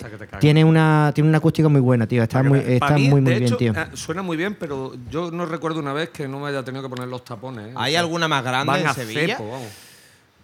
tiene, 0.40 0.64
una, 0.64 1.12
tiene 1.14 1.28
una 1.28 1.38
acústica 1.38 1.68
muy 1.68 1.80
buena, 1.80 2.06
tío. 2.06 2.22
Está 2.22 2.42
muy, 2.42 2.58
está 2.60 2.94
mí, 2.94 3.08
muy, 3.08 3.20
muy 3.20 3.32
de 3.32 3.38
bien, 3.40 3.48
hecho, 3.48 3.56
tío. 3.56 3.72
eh, 3.72 3.86
suena 3.94 4.22
muy 4.22 4.36
bien, 4.36 4.56
pero 4.58 4.92
yo 5.10 5.30
no 5.30 5.46
recuerdo 5.46 5.80
una 5.80 5.92
vez 5.92 6.10
que 6.10 6.26
no 6.28 6.40
me 6.40 6.48
haya 6.48 6.62
tenido 6.64 6.82
que 6.82 6.88
poner 6.88 7.08
los 7.08 7.24
tapones. 7.24 7.68
¿eh? 7.68 7.72
¿Hay 7.76 7.92
O 7.92 7.94
sea, 7.94 8.00
alguna 8.00 8.28
más 8.28 8.42
grande 8.44 8.70
van 8.72 8.80
en 8.80 8.86
a 8.86 8.94
Sevilla? 8.94 9.36
cepo, 9.36 9.50
vamos. 9.50 9.68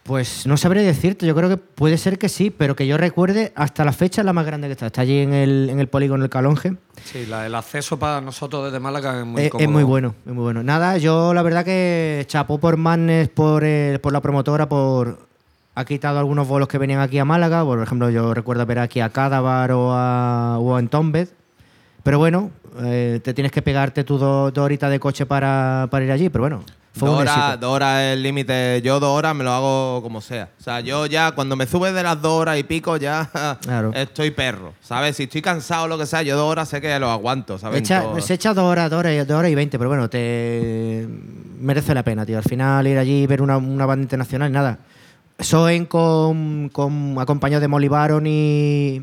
Pues 0.09 0.47
no 0.47 0.57
sabré 0.57 0.83
decirte, 0.83 1.27
yo 1.27 1.35
creo 1.37 1.51
que 1.51 1.59
puede 1.59 1.99
ser 1.99 2.19
que 2.19 2.31
sí, 2.31 2.49
pero 2.51 2.75
que 2.75 2.87
yo 2.87 2.97
recuerde, 2.97 3.53
hasta 3.55 3.85
la 3.85 3.93
fecha 3.93 4.23
es 4.23 4.25
la 4.25 4.33
más 4.33 4.47
grande 4.47 4.67
que 4.67 4.73
está. 4.73 4.87
Está 4.87 5.03
allí 5.03 5.19
en 5.21 5.35
el, 5.35 5.69
en 5.71 5.79
el 5.81 5.87
polígono 5.89 6.25
El 6.25 6.31
Calonge. 6.31 6.77
Sí, 7.05 7.27
la- 7.27 7.45
el 7.47 7.55
acceso 7.55 7.99
para 7.99 8.21
nosotros 8.23 8.65
desde 8.65 8.81
Málaga 8.81 9.21
es 9.21 9.27
muy 9.27 9.43
Eh, 9.43 9.51
es, 9.55 9.61
es 9.61 9.69
muy 9.69 9.83
bueno, 9.85 10.15
es 10.27 10.33
muy 10.33 10.43
bueno. 10.45 10.63
Nada, 10.63 10.97
yo 10.97 11.35
la 11.35 11.43
verdad 11.43 11.63
que 11.65 12.25
chapó 12.27 12.59
por 12.59 12.79
Mannes, 12.79 13.29
por, 13.29 13.65
el- 13.65 14.01
por 14.01 14.15
la 14.15 14.21
promotora, 14.23 14.67
por 14.67 15.29
ha 15.75 15.85
quitado 15.85 16.19
algunos 16.19 16.49
bolos 16.49 16.69
que 16.69 16.79
venían 16.79 17.01
aquí 17.01 17.19
a 17.19 17.27
Málaga. 17.27 17.63
Por 17.63 17.81
ejemplo, 17.83 18.09
yo 18.11 18.33
recuerdo 18.33 18.65
ver 18.67 18.79
aquí 18.79 19.01
a 19.01 19.11
Cádavar 19.11 19.71
o 19.73 19.93
a, 19.93 20.59
o 20.59 20.75
a 20.75 20.81
Entombed. 20.81 21.29
Pero 22.03 22.19
bueno, 22.19 22.51
eh, 22.81 23.21
te 23.23 23.35
tienes 23.35 23.53
que 23.53 23.61
pegarte 23.61 24.03
tú 24.05 24.17
dos 24.17 24.53
dos 24.55 24.65
horitas 24.65 24.91
de 24.91 24.99
coche 24.99 25.27
para, 25.27 25.87
para 25.91 26.05
ir 26.07 26.11
allí. 26.13 26.31
Pero 26.31 26.43
bueno, 26.45 26.63
fue 26.99 27.09
Dos 27.09 27.21
horas, 27.21 27.61
dos 27.61 27.71
horas 27.75 28.01
es 28.03 28.13
el 28.15 28.23
límite. 28.23 28.81
Yo 28.83 29.01
dos 29.01 29.17
horas 29.17 29.35
me 29.35 29.45
lo 29.45 29.53
hago 29.53 30.03
como 30.03 30.21
sea. 30.21 30.49
O 30.59 30.63
sea, 30.63 30.81
yo 30.81 31.07
ya 31.07 31.33
cuando 31.33 31.57
me 31.57 31.67
sube 31.67 31.93
de 31.93 32.03
las 32.03 32.21
dos 32.21 32.33
horas 32.41 32.59
y 32.59 32.63
pico 32.65 32.97
ya 32.97 33.31
Claro. 33.63 33.93
estoy 33.95 34.31
perro. 34.31 34.75
¿Sabes? 34.81 35.17
Si 35.17 35.23
estoy 35.25 35.41
cansado 35.43 35.85
o 35.85 35.89
lo 35.89 35.97
que 35.99 36.07
sea, 36.07 36.23
yo 36.23 36.37
dos 36.37 36.51
horas 36.51 36.69
sé 36.69 36.81
que 36.81 36.99
lo 36.99 37.11
aguanto. 37.11 37.59
¿sabes? 37.59 37.81
Echa- 37.83 38.21
se 38.21 38.35
echa 38.35 38.53
dos 38.55 38.65
horas, 38.65 38.91
dos 38.91 38.99
horas, 38.99 39.13
y- 39.15 39.19
dos 39.25 39.39
horas 39.39 39.51
y 39.51 39.55
veinte, 39.55 39.79
pero 39.79 39.89
bueno, 39.91 40.09
te 40.11 41.09
merece 41.61 41.95
la 41.95 42.03
pena, 42.03 42.27
tío. 42.27 42.37
Al 42.39 42.45
final 42.45 42.87
ir 42.87 42.99
allí 42.99 43.23
y 43.23 43.27
ver 43.27 43.41
una, 43.43 43.57
una 43.57 43.87
banda 43.87 44.03
internacional, 44.03 44.51
nada. 44.53 44.79
Soen 45.41 45.87
con, 45.87 46.69
con 46.71 47.17
acompañados 47.19 47.61
de 47.61 47.69
Molibaron 47.69 48.27
y, 48.27 49.03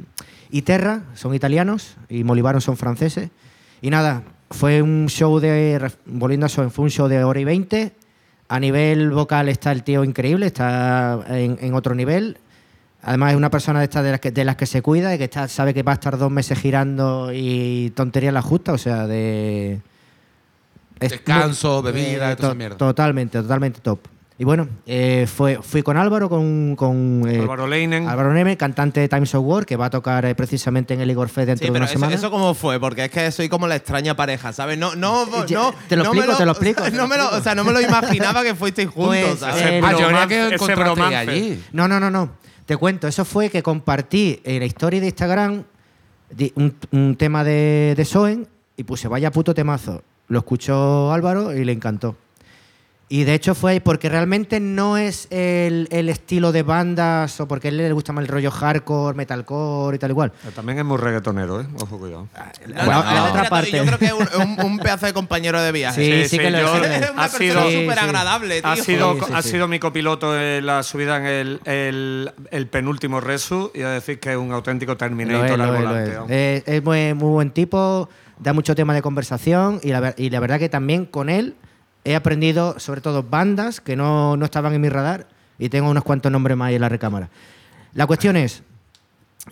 y 0.51 0.61
Terra, 0.63 1.03
son 1.13 1.33
italianos, 1.33 1.95
y 2.09 2.23
Molibaron 2.25 2.59
son 2.59 2.75
franceses. 2.75 3.29
Y 3.81 3.89
nada, 3.89 4.23
fue 4.49 4.81
un 4.81 5.07
show 5.07 5.39
de, 5.39 5.91
volviendo 6.05 6.45
a 6.45 6.49
Soen, 6.49 6.71
fue 6.71 6.83
un 6.83 6.91
show 6.91 7.07
de 7.07 7.23
hora 7.23 7.39
y 7.39 7.43
veinte. 7.43 7.93
A 8.47 8.59
nivel 8.59 9.11
vocal 9.11 9.49
está 9.49 9.71
el 9.71 9.83
tío 9.83 10.03
increíble, 10.03 10.45
está 10.45 11.19
en, 11.29 11.57
en 11.59 11.73
otro 11.73 11.95
nivel. 11.95 12.37
Además 13.01 13.31
es 13.31 13.37
una 13.37 13.49
persona 13.49 13.79
de 13.79 13.85
estas 13.85 14.03
de 14.03 14.11
las 14.11 14.19
que, 14.19 14.31
de 14.31 14.45
las 14.45 14.55
que 14.55 14.65
se 14.65 14.81
cuida 14.81 15.13
y 15.13 15.17
que 15.17 15.25
está, 15.25 15.47
sabe 15.47 15.73
que 15.73 15.83
va 15.83 15.91
a 15.91 15.95
estar 15.95 16.17
dos 16.17 16.31
meses 16.31 16.59
girando 16.59 17.31
y 17.33 17.91
tontería 17.95 18.31
la 18.31 18.41
justa, 18.41 18.73
o 18.73 18.77
sea, 18.77 19.05
de... 19.05 19.79
es 20.99 21.11
Descanso, 21.11 21.81
bebida 21.81 22.31
y 22.31 22.35
toda 22.35 22.49
esa 22.49 22.55
mierda. 22.55 22.77
Totalmente, 22.77 23.41
totalmente 23.41 23.79
top. 23.81 23.99
Y 24.37 24.43
bueno, 24.43 24.67
eh, 24.85 25.27
fue, 25.33 25.59
fui 25.61 25.81
con 25.81 25.95
Álvaro, 25.95 26.27
con, 26.27 26.75
con 26.75 27.23
eh, 27.25 27.39
Álvaro 27.39 27.67
Leinen. 27.67 28.05
Álvaro 28.09 28.33
Neme, 28.33 28.57
cantante 28.57 28.99
de 28.99 29.07
Times 29.07 29.33
of 29.33 29.45
War, 29.45 29.65
que 29.65 29.77
va 29.77 29.85
a 29.85 29.89
tocar 29.89 30.25
eh, 30.25 30.35
precisamente 30.35 30.93
en 30.93 30.99
el 30.99 31.09
Igor 31.09 31.29
Fest 31.29 31.47
dentro 31.47 31.63
Sí, 31.65 31.67
de 31.67 31.71
pero 31.71 31.83
una 31.83 31.85
eso, 31.85 31.93
semana. 31.99 32.15
eso 32.15 32.29
cómo 32.31 32.53
fue, 32.53 32.77
porque 32.77 33.05
es 33.05 33.11
que 33.11 33.31
soy 33.31 33.47
como 33.47 33.65
la 33.65 33.77
extraña 33.77 34.15
pareja, 34.17 34.51
¿sabes? 34.51 34.77
No, 34.77 34.93
no, 34.93 35.25
no, 35.25 35.45
te 35.45 35.53
lo 35.95 36.03
no 36.03 36.11
explico, 36.11 36.35
te 36.37 36.45
lo 36.45 36.51
explico, 36.51 36.83
o 36.83 36.85
sea, 36.85 36.97
no 36.97 37.07
me 37.07 37.15
lo, 37.17 37.29
o 37.29 37.39
sea, 37.41 37.55
no 37.55 37.63
me 37.63 37.71
lo 37.71 37.79
imaginaba 37.79 38.43
que 38.43 38.55
fuisteis 38.55 38.89
juntos, 38.89 39.15
Pues, 39.25 39.39
¿sabes? 39.39 39.61
eh, 39.63 39.81
Ah, 39.81 39.91
yo 39.93 40.27
que 40.27 40.47
encontraste 40.53 41.15
allí. 41.15 41.63
No, 41.71 41.87
no, 41.87 42.01
no, 42.01 42.11
no. 42.11 42.31
Te 42.65 42.75
cuento, 42.75 43.07
eso 43.07 43.23
fue 43.23 43.49
que 43.49 43.63
compartí 43.63 44.41
en 44.43 44.59
la 44.59 44.65
historia 44.65 44.99
de 44.99 45.05
Instagram 45.05 45.63
un 46.91 47.15
tema 47.15 47.45
de, 47.45 47.93
de 47.95 48.03
Soen 48.03 48.47
y 48.75 48.83
puse 48.83 49.07
vaya 49.07 49.31
puto 49.31 49.53
temazo. 49.53 50.03
Lo 50.27 50.39
escuchó 50.39 51.13
Álvaro 51.13 51.53
y 51.55 51.63
le 51.63 51.71
encantó. 51.71 52.17
Y 53.07 53.23
de 53.23 53.35
hecho 53.35 53.53
fue 53.53 53.81
porque 53.81 54.09
realmente 54.09 54.59
no 54.59 54.97
es 54.97 55.27
el, 55.29 55.87
el 55.91 56.09
estilo 56.09 56.51
de 56.51 56.63
bandas 56.63 57.39
o 57.39 57.47
porque 57.47 57.67
a 57.67 57.69
él 57.71 57.77
le 57.77 57.91
gusta 57.91 58.13
más 58.13 58.23
el 58.23 58.27
rollo 58.27 58.49
hardcore, 58.49 59.15
metalcore 59.15 59.95
y 59.95 59.99
tal 59.99 60.09
igual. 60.09 60.31
Pero 60.41 60.55
También 60.55 60.79
es 60.79 60.85
muy 60.85 60.97
reggaetonero, 60.97 61.61
¿eh? 61.61 61.67
Ojo, 61.83 61.99
cuidado. 61.99 62.27
No, 62.67 62.73
La- 62.73 62.83
no, 62.85 62.89
la 63.03 63.13
no, 63.19 63.25
otra 63.25 63.47
parte. 63.47 63.69
Yo 63.73 63.85
creo 63.85 63.99
que 63.99 64.05
es 64.05 64.13
un, 64.13 64.27
un- 64.59 64.65
un 64.65 64.79
pedazo 64.79 65.05
de 65.05 65.13
compañero 65.13 65.61
de 65.61 65.71
viaje. 65.71 66.01
Sí, 66.03 66.11
Sí, 66.11 66.23
sí, 66.23 66.29
sí, 66.29 66.37
que 66.39 66.49
lo 66.49 66.59
yo- 66.61 66.83
es. 66.83 67.01
Es 67.03 67.11
una 67.11 67.23
Ha 67.25 67.29
sido- 67.29 67.39
persona 67.53 67.69
Sí, 67.69 67.81
súper 67.83 67.99
sí. 67.99 68.05
agradable, 68.05 68.61
tío. 68.63 68.71
Ha 68.71 68.75
sido, 68.77 69.13
Sí, 69.13 69.19
sí, 69.27 69.33
ha 69.35 69.41
sí. 69.43 69.49
sido 69.49 69.67
mi 69.67 69.77
copiloto 69.77 70.41
en 70.41 70.65
la 70.65 70.81
subida 70.81 71.17
en 71.17 71.25
el, 71.27 71.59
el, 71.65 72.31
el 72.49 72.67
penúltimo 72.67 73.21
Resu 73.21 73.71
y 73.75 73.83
a 73.83 73.89
decir 73.89 74.19
que 74.19 74.31
es 74.31 74.37
un 74.37 74.51
auténtico 74.51 74.97
Terminator 74.97 75.45
es, 75.45 75.51
al 75.51 75.57
lo 75.59 75.65
es, 75.65 75.71
lo 75.81 75.87
volante. 75.89 76.11
es. 76.11 76.17
Eh, 76.29 76.63
es 76.65 76.83
muy, 76.83 77.13
muy 77.13 77.29
buen 77.29 77.51
tipo, 77.51 78.09
da 78.39 78.51
mucho 78.53 78.73
tema 78.73 78.95
de 78.95 79.03
conversación 79.03 79.79
y 79.83 79.89
la, 79.89 80.15
y 80.17 80.31
la 80.31 80.39
verdad 80.39 80.57
que 80.57 80.69
también 80.69 81.05
con 81.05 81.29
él 81.29 81.53
he 82.05 82.15
aprendido 82.15 82.79
sobre 82.79 83.01
todo 83.01 83.23
bandas 83.23 83.81
que 83.81 83.95
no, 83.95 84.37
no 84.37 84.45
estaban 84.45 84.73
en 84.73 84.81
mi 84.81 84.89
radar 84.89 85.27
y 85.57 85.69
tengo 85.69 85.89
unos 85.89 86.03
cuantos 86.03 86.31
nombres 86.31 86.55
más 86.55 86.69
ahí 86.69 86.75
en 86.75 86.81
la 86.81 86.89
recámara. 86.89 87.29
La 87.93 88.07
cuestión 88.07 88.37
es 88.37 88.63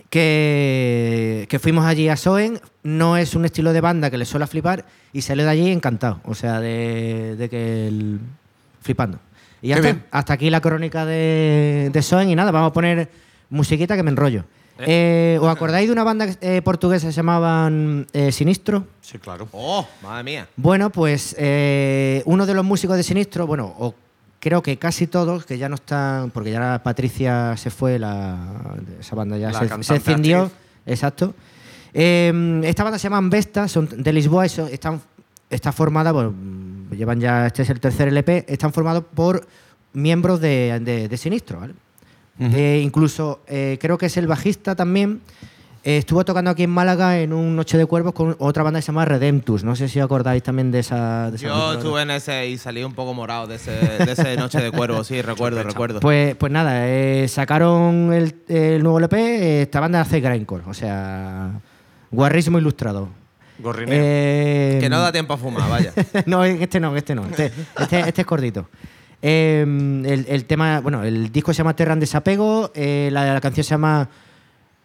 que, 0.08 1.46
que 1.48 1.58
fuimos 1.58 1.84
allí 1.84 2.08
a 2.08 2.16
Soen, 2.16 2.60
no 2.82 3.16
es 3.16 3.34
un 3.34 3.44
estilo 3.44 3.72
de 3.72 3.80
banda 3.80 4.10
que 4.10 4.18
le 4.18 4.24
suele 4.24 4.46
flipar 4.46 4.84
y 5.12 5.22
salió 5.22 5.44
de 5.44 5.50
allí 5.50 5.70
encantado, 5.70 6.20
o 6.24 6.34
sea, 6.34 6.60
de, 6.60 7.36
de 7.36 7.48
que 7.48 7.88
el, 7.88 8.20
flipando. 8.80 9.18
Y 9.60 9.68
ya 9.68 9.76
está, 9.76 9.96
hasta 10.10 10.34
aquí 10.34 10.50
la 10.50 10.60
crónica 10.60 11.04
de, 11.06 11.90
de 11.92 12.02
Soen 12.02 12.28
y 12.30 12.34
nada, 12.34 12.50
vamos 12.50 12.70
a 12.70 12.72
poner 12.72 13.10
musiquita 13.50 13.96
que 13.96 14.02
me 14.02 14.10
enrollo. 14.10 14.44
Eh, 14.78 15.38
¿Os 15.40 15.48
acordáis 15.48 15.86
de 15.86 15.92
una 15.92 16.02
banda 16.04 16.26
eh, 16.40 16.60
portuguesa 16.62 17.06
que 17.06 17.12
se 17.12 17.16
llamaban 17.16 18.06
eh, 18.12 18.32
Sinistro? 18.32 18.84
Sí, 19.00 19.18
claro. 19.18 19.48
Oh, 19.52 19.86
madre 20.02 20.24
mía. 20.24 20.48
Bueno, 20.56 20.90
pues 20.90 21.34
eh, 21.38 22.22
uno 22.26 22.44
de 22.44 22.54
los 22.54 22.64
músicos 22.64 22.96
de 22.96 23.02
Sinistro, 23.04 23.46
bueno, 23.46 23.72
o 23.78 23.94
creo 24.40 24.62
que 24.62 24.76
casi 24.76 25.06
todos, 25.06 25.46
que 25.46 25.58
ya 25.58 25.68
no 25.68 25.76
están, 25.76 26.30
porque 26.30 26.50
ya 26.50 26.60
la 26.60 26.82
Patricia 26.82 27.56
se 27.56 27.70
fue, 27.70 27.98
la, 27.98 28.76
esa 29.00 29.14
banda 29.14 29.38
ya 29.38 29.50
La 29.52 29.60
se, 29.60 29.64
actriz. 29.94 30.50
exacto. 30.86 31.34
Eh, 31.92 32.60
esta 32.64 32.82
banda 32.82 32.98
se 32.98 33.04
llaman 33.04 33.30
Vesta, 33.30 33.68
son 33.68 33.88
de 33.96 34.12
Lisboa 34.12 34.46
y 34.46 34.48
son- 34.48 34.68
están, 34.68 35.00
está 35.48 35.70
formada, 35.70 36.10
bueno, 36.10 36.34
llevan 36.90 37.20
ya, 37.20 37.46
este 37.46 37.62
es 37.62 37.70
el 37.70 37.78
tercer 37.78 38.08
LP, 38.08 38.44
están 38.48 38.72
formados 38.72 39.04
por 39.14 39.46
miembros 39.92 40.40
de, 40.40 40.80
de- 40.82 41.08
de 41.08 41.16
Sinistro, 41.16 41.60
¿vale? 41.60 41.74
Eh, 42.38 42.80
incluso 42.82 43.40
eh, 43.46 43.78
creo 43.80 43.96
que 43.98 44.06
es 44.06 44.16
el 44.16 44.26
bajista 44.26 44.74
también. 44.74 45.20
eh, 45.84 45.98
estuvo 45.98 46.24
tocando 46.24 46.50
aquí 46.50 46.62
en 46.64 46.70
Málaga 46.70 47.18
en 47.20 47.32
un 47.32 47.54
Noche 47.56 47.76
de 47.78 47.86
Cuervos 47.86 48.12
con 48.14 48.34
otra 48.38 48.62
banda 48.62 48.78
que 48.78 48.82
se 48.82 48.86
llama 48.88 49.04
Redemptus. 49.04 49.62
No 49.64 49.76
sé 49.76 49.88
si 49.88 50.00
acordáis 50.00 50.42
también 50.42 50.70
de 50.72 50.78
esa. 50.80 51.30
de 51.30 51.36
esa 51.36 51.46
Yo 51.46 51.72
estuve 51.74 52.02
en 52.02 52.10
ese 52.10 52.48
y 52.48 52.58
salí 52.58 52.82
un 52.82 52.94
poco 52.94 53.12
morado 53.14 53.46
de 53.46 53.56
ese, 53.56 53.70
de 53.72 54.10
ese 54.12 54.36
Noche 54.38 54.60
de 54.60 54.70
Cuervo, 54.72 55.04
sí, 55.04 55.20
recuerdo, 55.22 55.62
recuerdo. 55.62 56.00
Pues, 56.00 56.34
pues 56.36 56.50
nada, 56.50 56.88
eh, 56.88 57.28
sacaron 57.28 58.12
el, 58.12 58.34
el 58.48 58.82
nuevo 58.82 58.98
LP. 58.98 59.16
eh, 59.16 59.62
esta 59.62 59.78
banda 59.80 60.00
hace 60.00 60.20
grindcore, 60.20 60.64
o 60.66 60.74
sea, 60.74 61.50
guarrismo 62.10 62.58
ilustrado. 62.58 63.08
Gorrineo. 63.58 63.94
Eh, 63.96 64.78
que 64.80 64.88
no 64.88 64.98
da 65.00 65.12
tiempo 65.12 65.34
a 65.34 65.36
fumar, 65.36 65.70
vaya. 65.70 65.92
no, 66.26 66.42
este 66.44 66.80
no, 66.80 66.96
este 66.96 67.14
no. 67.14 67.24
Este, 67.26 67.52
este, 67.78 68.00
este 68.00 68.20
es 68.22 68.26
cortito. 68.26 68.68
Eh, 69.26 69.62
el, 69.62 70.26
el 70.28 70.44
tema, 70.44 70.80
bueno, 70.80 71.02
el 71.02 71.32
disco 71.32 71.54
se 71.54 71.58
llama 71.58 71.74
Terra 71.74 71.94
en 71.94 72.00
Desapego, 72.00 72.70
eh, 72.74 73.08
la, 73.10 73.32
la 73.32 73.40
canción 73.40 73.64
se 73.64 73.70
llama 73.70 74.06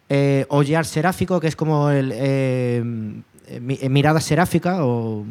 eh, 0.08 0.46
Ollar 0.48 0.86
Seráfico, 0.86 1.38
que 1.40 1.46
es 1.48 1.56
como 1.56 1.90
el 1.90 2.10
eh, 2.14 2.82
mi- 3.60 3.78
eh, 3.82 3.88
mirada 3.90 4.18
seráfica, 4.20 4.82
o 4.84 5.26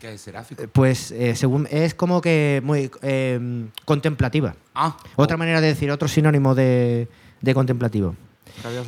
¿Qué 0.00 0.14
es 0.14 0.20
seráfico? 0.20 0.62
pues 0.72 1.10
eh, 1.10 1.34
según 1.34 1.66
es 1.70 1.94
como 1.96 2.20
que 2.20 2.62
muy 2.64 2.88
eh, 3.02 3.64
contemplativa. 3.84 4.54
Ah, 4.76 4.96
Otra 5.16 5.36
manera 5.36 5.60
de 5.60 5.66
decir, 5.68 5.90
otro 5.90 6.06
sinónimo 6.06 6.54
de, 6.54 7.08
de 7.40 7.54
contemplativo. 7.54 8.14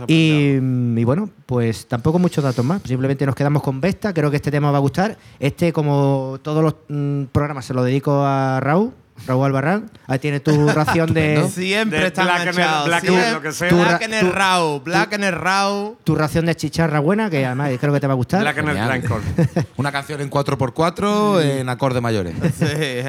Y 0.06 0.58
bueno, 1.04 1.28
pues 1.46 1.86
tampoco 1.88 2.20
muchos 2.20 2.44
datos 2.44 2.64
más. 2.64 2.82
Simplemente 2.84 3.26
nos 3.26 3.34
quedamos 3.34 3.62
con 3.62 3.80
Vesta. 3.80 4.14
Creo 4.14 4.30
que 4.30 4.36
este 4.36 4.52
tema 4.52 4.70
va 4.70 4.78
a 4.78 4.80
gustar. 4.80 5.18
Este, 5.40 5.72
como 5.72 6.38
todos 6.42 6.62
los 6.62 6.76
mm, 6.88 7.24
programas, 7.32 7.64
se 7.64 7.74
lo 7.74 7.82
dedico 7.82 8.22
a 8.24 8.60
Raúl, 8.60 8.92
Raúl 9.26 9.46
Albarrán. 9.46 9.90
Ahí 10.06 10.18
tiene 10.18 10.40
tu 10.40 10.68
ración 10.72 11.12
de. 11.14 11.48
Siempre 11.50 12.00
De 12.00 12.06
está 12.08 12.22
Black 12.24 12.40
and 12.40 12.48
enganchado. 12.50 12.86
Black 12.86 13.04
and 13.04 13.10
siempre- 13.10 13.32
lo 13.32 13.40
que 13.42 13.52
sea. 13.52 13.72
Black 13.72 13.98
Tu- 13.98 14.04
and 14.04 14.14
el 14.14 14.32
Raw, 14.32 14.80
Black 14.80 15.12
and 15.14 15.24
el 15.24 15.32
Raw. 15.32 15.96
Tu 16.04 16.14
ración 16.14 16.46
de 16.46 16.54
chicharra 16.54 17.00
buena, 17.00 17.28
que 17.30 17.44
además 17.44 17.70
creo 17.80 17.92
que 17.92 18.00
te 18.00 18.06
va 18.06 18.12
a 18.12 18.16
gustar. 18.16 18.40
Black 18.40 18.58
and 18.58 18.68
el 18.68 19.66
una 19.76 19.90
canción 19.92 20.20
en 20.20 20.30
4x4 20.30 21.42
en 21.42 21.68
acordes 21.68 22.02
mayores. 22.02 22.34
Sí. 22.56 22.66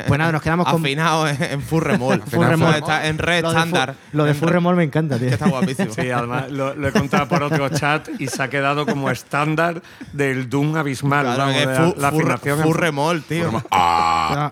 Pues 0.08 0.18
nada, 0.18 0.32
nos 0.32 0.42
quedamos 0.42 0.68
con- 0.68 0.82
Afinado 0.82 1.28
en, 1.28 1.42
en 1.42 1.62
full 1.62 1.82
remol. 1.84 2.22
Full 2.22 2.46
remol. 2.46 2.76
Está 2.76 3.08
en 3.08 3.18
re 3.18 3.42
Lo 3.42 3.50
de 3.50 3.54
fu- 3.54 3.58
estándar. 3.60 3.96
Lo 4.12 4.24
de 4.26 4.32
En 4.32 4.36
Full 4.38 4.48
re- 4.50 4.54
Remol 4.54 4.76
me 4.76 4.84
encanta, 4.84 5.18
tío. 5.18 5.28
Que 5.28 5.34
está 5.36 5.48
guapísimo. 5.50 5.94
Sí, 5.94 6.10
además 6.12 6.50
lo, 6.52 6.74
lo 6.76 6.88
he 6.88 6.92
contado 6.92 7.28
por 7.28 7.44
otro 7.44 7.70
chat 7.70 8.10
y 8.20 8.28
se 8.28 8.42
ha 8.44 8.50
quedado 8.50 8.86
como 8.86 9.10
estándar 9.10 9.82
del 10.14 10.50
Doom 10.50 10.76
abismal. 10.78 11.36
Claro, 11.36 11.52
que 11.54 11.66
la, 11.66 11.76
full, 11.76 12.02
la 12.02 12.12
full- 12.12 12.22
afinación 12.22 12.58
en- 12.60 12.64
full 12.66 12.76
remol, 12.76 13.24
tío. 13.24 13.64
Ah. 13.72 14.52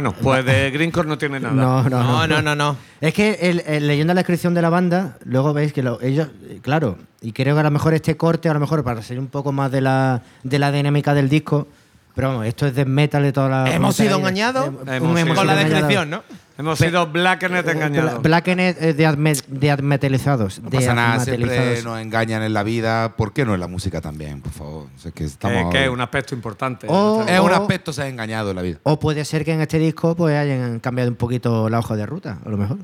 Bueno, 0.00 0.14
pues 0.22 0.44
de 0.44 0.70
Greencore 0.70 1.08
no 1.08 1.18
tiene 1.18 1.40
nada. 1.40 1.54
No, 1.54 1.82
no, 1.88 2.02
No, 2.02 2.26
no. 2.28 2.40
no, 2.42 2.54
no. 2.54 2.76
Es 3.00 3.12
que 3.14 3.32
el- 3.42 3.64
el- 3.66 3.88
leyendo 3.88 4.14
la 4.14 4.20
descripción 4.20 4.54
de 4.54 4.62
la 4.62 4.70
banda, 4.70 5.16
luego 5.24 5.52
veis 5.52 5.72
que 5.72 5.82
lo- 5.82 6.00
ellos, 6.00 6.28
eh, 6.48 6.60
claro, 6.62 6.98
y 7.20 7.32
creo 7.32 7.56
que 7.56 7.60
a 7.60 7.64
lo 7.64 7.70
mejor 7.72 7.94
este 7.94 8.16
corte, 8.16 8.48
a 8.48 8.54
lo 8.54 8.60
mejor 8.60 8.84
para 8.84 9.02
ser 9.02 9.18
un 9.18 9.26
poco 9.26 9.50
más 9.50 9.72
de 9.72 9.80
la, 9.80 10.22
de 10.44 10.58
la 10.60 10.70
dinámica 10.70 11.14
del 11.14 11.28
disco, 11.28 11.66
pero 12.18 12.30
vamos, 12.30 12.46
esto 12.46 12.66
es 12.66 12.74
death 12.74 12.88
metal 12.88 13.22
de 13.22 13.32
toda 13.32 13.48
la. 13.48 13.72
Hemos 13.72 13.94
sido 13.94 14.18
engañados 14.18 14.70
con 14.74 15.46
la 15.46 15.54
descripción. 15.54 16.10
¿no? 16.10 16.22
Hemos 16.58 16.76
sido 16.80 17.06
Blackenet 17.06 17.68
engañados. 17.68 18.14
Bla- 18.14 18.22
Blackened 18.22 18.76
eh, 18.82 18.92
de, 18.92 19.06
adme- 19.08 19.44
de 19.46 19.70
admetalizados. 19.70 20.58
No 20.60 20.70
de 20.70 20.78
pasa 20.78 20.92
nada, 20.94 21.20
siempre 21.20 21.80
nos 21.84 22.00
engañan 22.00 22.42
en 22.42 22.52
la 22.52 22.64
vida. 22.64 23.14
¿Por 23.14 23.32
qué 23.32 23.44
no 23.44 23.54
en 23.54 23.60
la 23.60 23.68
música 23.68 24.00
también, 24.00 24.40
por 24.40 24.50
favor? 24.50 24.86
O 24.96 24.98
sea, 25.00 25.12
que 25.12 25.22
estamos- 25.22 25.72
que 25.72 25.84
es 25.84 25.88
un 25.88 26.00
aspecto 26.00 26.34
importante. 26.34 26.88
O- 26.90 27.24
Es 27.28 27.38
un 27.38 27.52
aspecto 27.52 27.92
ser 27.92 28.08
engañado 28.08 28.50
en 28.50 28.56
la 28.56 28.62
vida. 28.62 28.78
O 28.82 28.98
puede 28.98 29.24
ser 29.24 29.44
que 29.44 29.52
en 29.54 29.60
este 29.60 29.78
disco 29.78 30.16
pues 30.16 30.36
hayan 30.36 30.80
cambiado 30.80 31.10
un 31.10 31.16
poquito 31.16 31.68
la 31.68 31.78
hoja 31.78 31.94
de 31.94 32.04
ruta, 32.06 32.38
a 32.44 32.48
lo 32.48 32.56
mejor. 32.56 32.78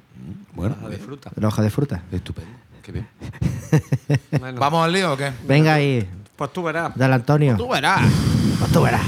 Bueno, 0.55 0.77
de 0.89 0.97
fruta. 0.99 1.33
La 1.35 1.49
hoja 1.49 1.61
de 1.63 1.71
fruta. 1.71 2.01
estupendo. 2.13 2.51
Qué 2.85 2.93
bien. 2.93 3.09
Bueno, 4.39 4.61
¿Vamos 4.61 4.85
al 4.85 4.93
lío 4.93 5.15
o 5.15 5.17
qué? 5.17 5.33
Venga 5.49 5.75
ahí, 5.75 6.09
Pues 6.37 6.53
tú 6.53 6.63
verás. 6.63 6.93
dale 6.95 7.15
Antonio. 7.15 7.57
Tú 7.57 7.69
verás. 7.69 8.03
Pues 8.65 8.73
tú 8.73 8.81
verás. 8.83 9.03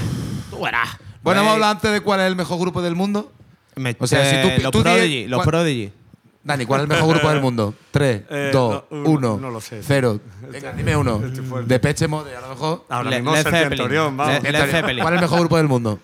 Tú 0.50 0.60
verás. 0.62 0.88
Bueno, 1.22 1.40
vamos 1.40 1.40
a 1.40 1.42
Pues, 1.42 1.48
hablar 1.54 1.70
antes 1.76 1.92
de 1.92 2.00
cuál 2.02 2.20
es 2.20 2.26
el 2.26 2.36
mejor 2.36 2.58
grupo 2.60 2.82
del 2.82 2.94
mundo. 2.94 3.32
me- 3.76 3.96
O 3.98 4.06
sea, 4.06 4.22
si 4.30 4.42
tú- 4.42 4.48
eh, 4.48 4.58
los 4.60 4.70
tú 4.70 4.78
di- 4.78 4.84
Prodigy, 4.84 5.26
los 5.28 5.38
¿cuál- 5.38 5.46
Prodigy. 5.46 5.92
Dani, 6.44 6.66
¿cuál 6.66 6.80
es 6.80 6.82
el 6.82 6.88
mejor 6.88 7.08
grupo 7.14 7.28
del 7.30 7.40
mundo? 7.40 7.74
3, 7.90 8.22
Eh, 8.28 8.50
2, 8.52 8.84
no, 8.90 8.98
uno, 8.98 9.08
1, 9.10 9.38
no 9.40 9.50
lo 9.50 9.60
sé. 9.62 9.80
0. 9.82 10.20
Venga, 10.52 10.72
dime 10.72 10.94
uno. 10.94 11.18
De 11.66 11.78
Peche 11.80 12.06
Mode, 12.06 12.36
a 12.36 12.40
lo 12.42 12.48
mejor. 12.50 12.84
Ahora 12.90 13.08
Le- 13.10 13.16
mismo 13.16 13.32
Led 13.34 13.44
Zeppelin. 13.48 13.88
Vamos. 14.16 14.42
Led 14.42 14.70
Zeppelin. 14.70 15.02
¿Cuál 15.02 15.14
es 15.14 15.18
el 15.22 15.24
mejor 15.24 15.40
grupo 15.40 15.56
del 15.56 15.68
mundo? 15.68 15.98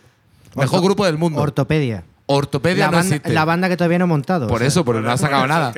Mejor 0.57 0.83
grupo 0.83 1.05
del 1.05 1.19
mundo. 1.19 1.41
Ortopedia. 1.43 2.05
Ortopedia 2.27 2.87
La 2.87 2.91
no 2.93 2.97
banda, 2.99 3.17
existe. 3.17 3.33
la 3.35 3.45
banda 3.45 3.69
que 3.69 3.77
todavía 3.77 3.99
no 3.99 4.05
he 4.05 4.09
montado. 4.09 4.47
Por 4.47 4.57
o 4.57 4.59
sea. 4.61 4.69
eso, 4.69 4.85
porque 4.85 5.01
por- 5.01 5.07
no 5.07 5.13
ha 5.13 5.19
sacado 5.19 5.47
nada. 5.47 5.73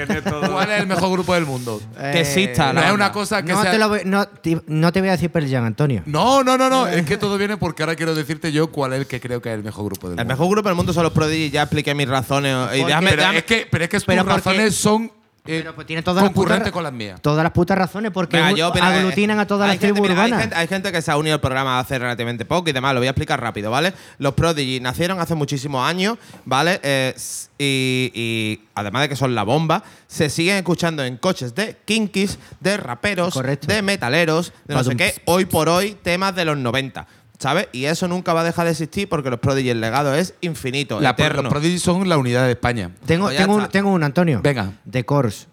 ¿Cuál 0.50 0.70
es 0.70 0.80
el 0.80 0.86
mejor 0.86 1.10
grupo 1.10 1.34
del 1.34 1.46
mundo? 1.46 1.80
Que 1.98 2.20
exista 2.20 2.72
No 2.72 2.82
es 2.82 2.92
una 2.92 3.10
cosa 3.12 3.42
que 3.42 3.52
no, 3.52 3.62
sea. 3.62 3.70
te 3.72 3.78
lo 3.78 3.88
voy- 3.88 4.02
no, 4.04 4.26
te, 4.28 4.60
no 4.66 4.92
te 4.92 5.00
voy 5.00 5.08
a 5.08 5.12
decir 5.12 5.30
Pearl 5.30 5.50
Jam, 5.50 5.64
Antonio. 5.64 6.02
No, 6.06 6.44
no, 6.44 6.56
no, 6.58 6.68
no. 6.68 6.86
Es 6.86 7.04
que 7.06 7.16
todo 7.16 7.38
viene 7.38 7.56
porque 7.56 7.82
ahora 7.82 7.96
quiero 7.96 8.14
decirte 8.14 8.52
yo 8.52 8.68
cuál 8.68 8.92
es 8.92 9.00
el 9.00 9.06
que 9.06 9.20
creo 9.20 9.40
que 9.40 9.48
es 9.50 9.54
el 9.56 9.64
mejor 9.64 9.86
grupo 9.86 10.08
del 10.10 10.18
El 10.18 10.24
mundo. 10.26 10.34
mejor 10.34 10.50
grupo 10.50 10.68
del 10.68 10.76
mundo 10.76 10.92
son 10.92 11.02
los 11.02 11.12
Prodigy. 11.12 11.50
Ya 11.50 11.62
expliqué 11.62 11.94
mis 11.94 12.08
razones. 12.08 12.54
Y 12.76 12.84
déjame, 12.84 13.10
pero, 13.10 13.22
déjame- 13.22 13.38
es 13.38 13.44
que, 13.44 13.66
pero 13.70 13.84
es 13.84 13.90
que 13.90 13.98
razones 13.98 14.74
son 14.74 15.10
eh, 15.46 15.60
Pero 15.60 15.74
pues 15.74 15.86
tiene 15.86 16.02
todas 16.02 16.22
las 16.22 16.32
concurrentes 16.32 16.68
putas- 16.68 16.72
con 16.72 16.82
las 16.84 16.92
mías. 16.92 17.20
Todas 17.20 17.42
las 17.42 17.52
putas 17.52 17.76
razones, 17.76 18.10
porque 18.12 18.38
yo, 18.56 18.72
mira, 18.72 18.86
aglutinan 18.88 19.38
eh, 19.38 19.42
a 19.42 19.46
todas 19.46 19.68
las 19.68 19.78
gente- 19.78 19.92
tribus 19.92 20.08
mira, 20.08 20.22
hay 20.22 20.32
gente, 20.32 20.54
hay 20.56 20.66
gente 20.68 20.90
que 20.90 21.02
se 21.02 21.10
ha 21.10 21.18
unido 21.18 21.34
al 21.34 21.40
programa 21.42 21.78
hace 21.78 21.98
relativamente 21.98 22.46
poco 22.46 22.70
y 22.70 22.72
demás. 22.72 22.94
Lo 22.94 23.00
voy 23.00 23.08
a 23.08 23.10
explicar 23.10 23.40
rápido, 23.42 23.70
¿vale? 23.70 23.92
Los 24.18 24.32
Prodigy 24.32 24.80
nacieron 24.80 25.20
hace 25.20 25.34
muchísimos 25.34 25.86
años, 25.86 26.16
¿vale? 26.46 26.80
Eh, 26.82 27.14
y, 27.58 28.10
y 28.14 28.60
además 28.74 29.02
de 29.02 29.08
que 29.10 29.16
son 29.16 29.34
la 29.34 29.42
bomba, 29.42 29.82
se 30.06 30.30
siguen 30.30 30.56
escuchando 30.56 31.04
en 31.04 31.18
coches 31.18 31.54
de 31.54 31.76
kinkies, 31.84 32.38
de 32.60 32.78
raperos, 32.78 33.34
Correcto. 33.34 33.66
de 33.66 33.82
metaleros, 33.82 34.52
de 34.64 34.74
no 34.74 34.82
sé 34.82 34.96
qué, 34.96 35.14
hoy 35.26 35.44
por 35.44 35.68
hoy 35.68 35.94
temas 36.02 36.34
de 36.34 36.46
los 36.46 36.56
90. 36.56 37.06
¿Sabes? 37.38 37.68
Y 37.72 37.84
eso 37.86 38.06
nunca 38.08 38.32
va 38.32 38.40
a 38.42 38.44
dejar 38.44 38.64
de 38.66 38.70
existir 38.70 39.08
porque 39.08 39.28
los 39.28 39.40
Prodigy, 39.40 39.70
el 39.70 39.80
legado 39.80 40.14
es 40.14 40.34
infinito, 40.40 41.00
La- 41.00 41.10
eterno. 41.10 41.42
los 41.42 41.50
Prodigy 41.52 41.78
son 41.78 42.08
la 42.08 42.16
unidad 42.16 42.44
de 42.46 42.52
España. 42.52 42.90
Tengo, 43.06 43.26
Pues 43.26 43.36
tengo, 43.36 43.56
un, 43.56 43.68
tengo 43.68 43.90
un, 43.92 44.02
Antonio. 44.04 44.40
Venga. 44.42 44.72
De 44.84 45.04
Course. 45.04 45.46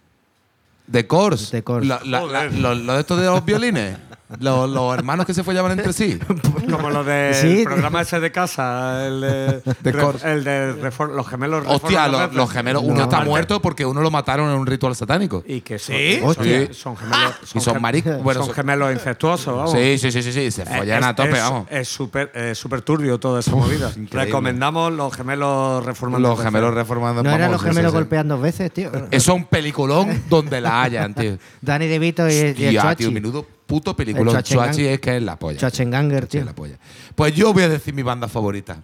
De 0.87 1.07
Course. 1.07 1.55
De 1.55 1.63
Course. 1.63 1.87
La- 1.87 2.01
la- 2.05 2.45
lo, 2.45 2.75
lo 2.75 2.93
de 2.93 2.99
estos 2.99 3.19
de 3.19 3.25
los 3.25 3.43
violines. 3.43 3.97
los, 4.39 4.69
los 4.69 4.93
hermanos 4.93 5.25
que 5.25 5.33
se 5.33 5.43
follaban 5.43 5.71
entre 5.73 5.93
sí. 5.93 6.17
Como 6.71 6.89
lo 6.89 7.03
del 7.03 7.33
Sí. 7.35 7.63
programa 7.63 8.01
ese 8.01 8.19
de 8.19 8.31
casa, 8.31 9.05
el 9.07 9.21
de, 9.21 9.61
De 9.81 9.91
re- 9.91 10.31
el 10.33 10.43
de 10.43 10.73
refor- 10.81 11.11
los 11.13 11.27
gemelos. 11.27 11.63
Hostia, 11.67 12.07
los, 12.07 12.33
los 12.33 12.49
gemelos. 12.49 12.81
Uno 12.83 12.95
No. 12.95 13.03
está 13.03 13.21
muerto 13.21 13.61
porque 13.61 13.85
uno 13.85 14.01
lo 14.01 14.11
mataron 14.11 14.49
en 14.51 14.57
un 14.57 14.65
ritual 14.67 14.95
satánico. 14.95 15.43
Y 15.45 15.61
que 15.61 15.77
son, 15.79 15.95
¿Sí? 15.95 16.17
son- 16.19 16.29
Hostia. 16.29 16.73
son 16.73 16.97
gemelos. 16.97 17.35
Y 17.53 17.59
son 17.59 17.77
maric- 17.81 18.21
bueno, 18.23 18.39
son 18.41 18.47
son- 18.47 18.55
gemelos 18.55 18.93
incestuosos, 18.93 19.55
vamos. 19.55 19.71
Sí, 19.71 19.97
sí, 19.97 20.11
sí, 20.11 20.23
sí, 20.23 20.31
sí. 20.31 20.51
Se 20.51 20.61
Eh, 20.63 20.65
follan 20.77 20.99
es- 20.99 21.05
a 21.05 21.15
tope, 21.15 21.31
es- 21.31 21.39
vamos. 21.39 21.67
Es 21.69 21.87
súper 21.87 22.31
súper 22.55 22.81
turbio 22.81 23.19
toda 23.19 23.39
esa 23.39 23.51
movida. 23.51 23.89
increíble. 23.89 24.25
Recomendamos 24.25 24.91
los 24.93 25.13
gemelos 25.15 25.85
reformando. 25.85 26.29
Los 26.29 26.41
gemelos 26.41 26.73
reformando. 26.73 27.23
¿No 27.23 27.29
eran 27.29 27.41
vamos, 27.41 27.53
los 27.53 27.61
sí, 27.61 27.67
gemelos 27.67 27.91
sí, 27.91 27.95
sí. 27.95 27.99
golpean 28.01 28.27
dos 28.27 28.41
veces, 28.41 28.71
tío? 28.71 28.91
Eso 28.93 29.07
es 29.11 29.27
un 29.27 29.45
peliculón 29.45 30.23
donde 30.29 30.61
la 30.61 30.83
hayan, 30.83 31.13
tío. 31.13 31.37
Dani 31.61 31.87
DeVito 31.87 32.29
y, 32.29 32.33
y 32.33 32.65
el 32.65 32.75
Chachi. 32.75 33.03
tío, 33.03 33.11
menudo 33.11 33.45
puto 33.71 33.91
Schwarzenegger. 33.93 34.43
Chuachi 34.43 34.85
es 34.87 34.99
que 34.99 35.17
es 35.17 35.23
la 35.23 35.37
polla. 35.37 35.57
Schwarzenegger, 35.57 36.27
tío. 36.27 36.43
la 36.43 36.53
polla. 36.53 36.75
Pues 37.15 37.33
yo 37.33 37.53
voy 37.53 37.63
a 37.63 37.69
decir 37.69 37.93
mi 37.93 38.03
banda 38.03 38.27
favorita. 38.27 38.81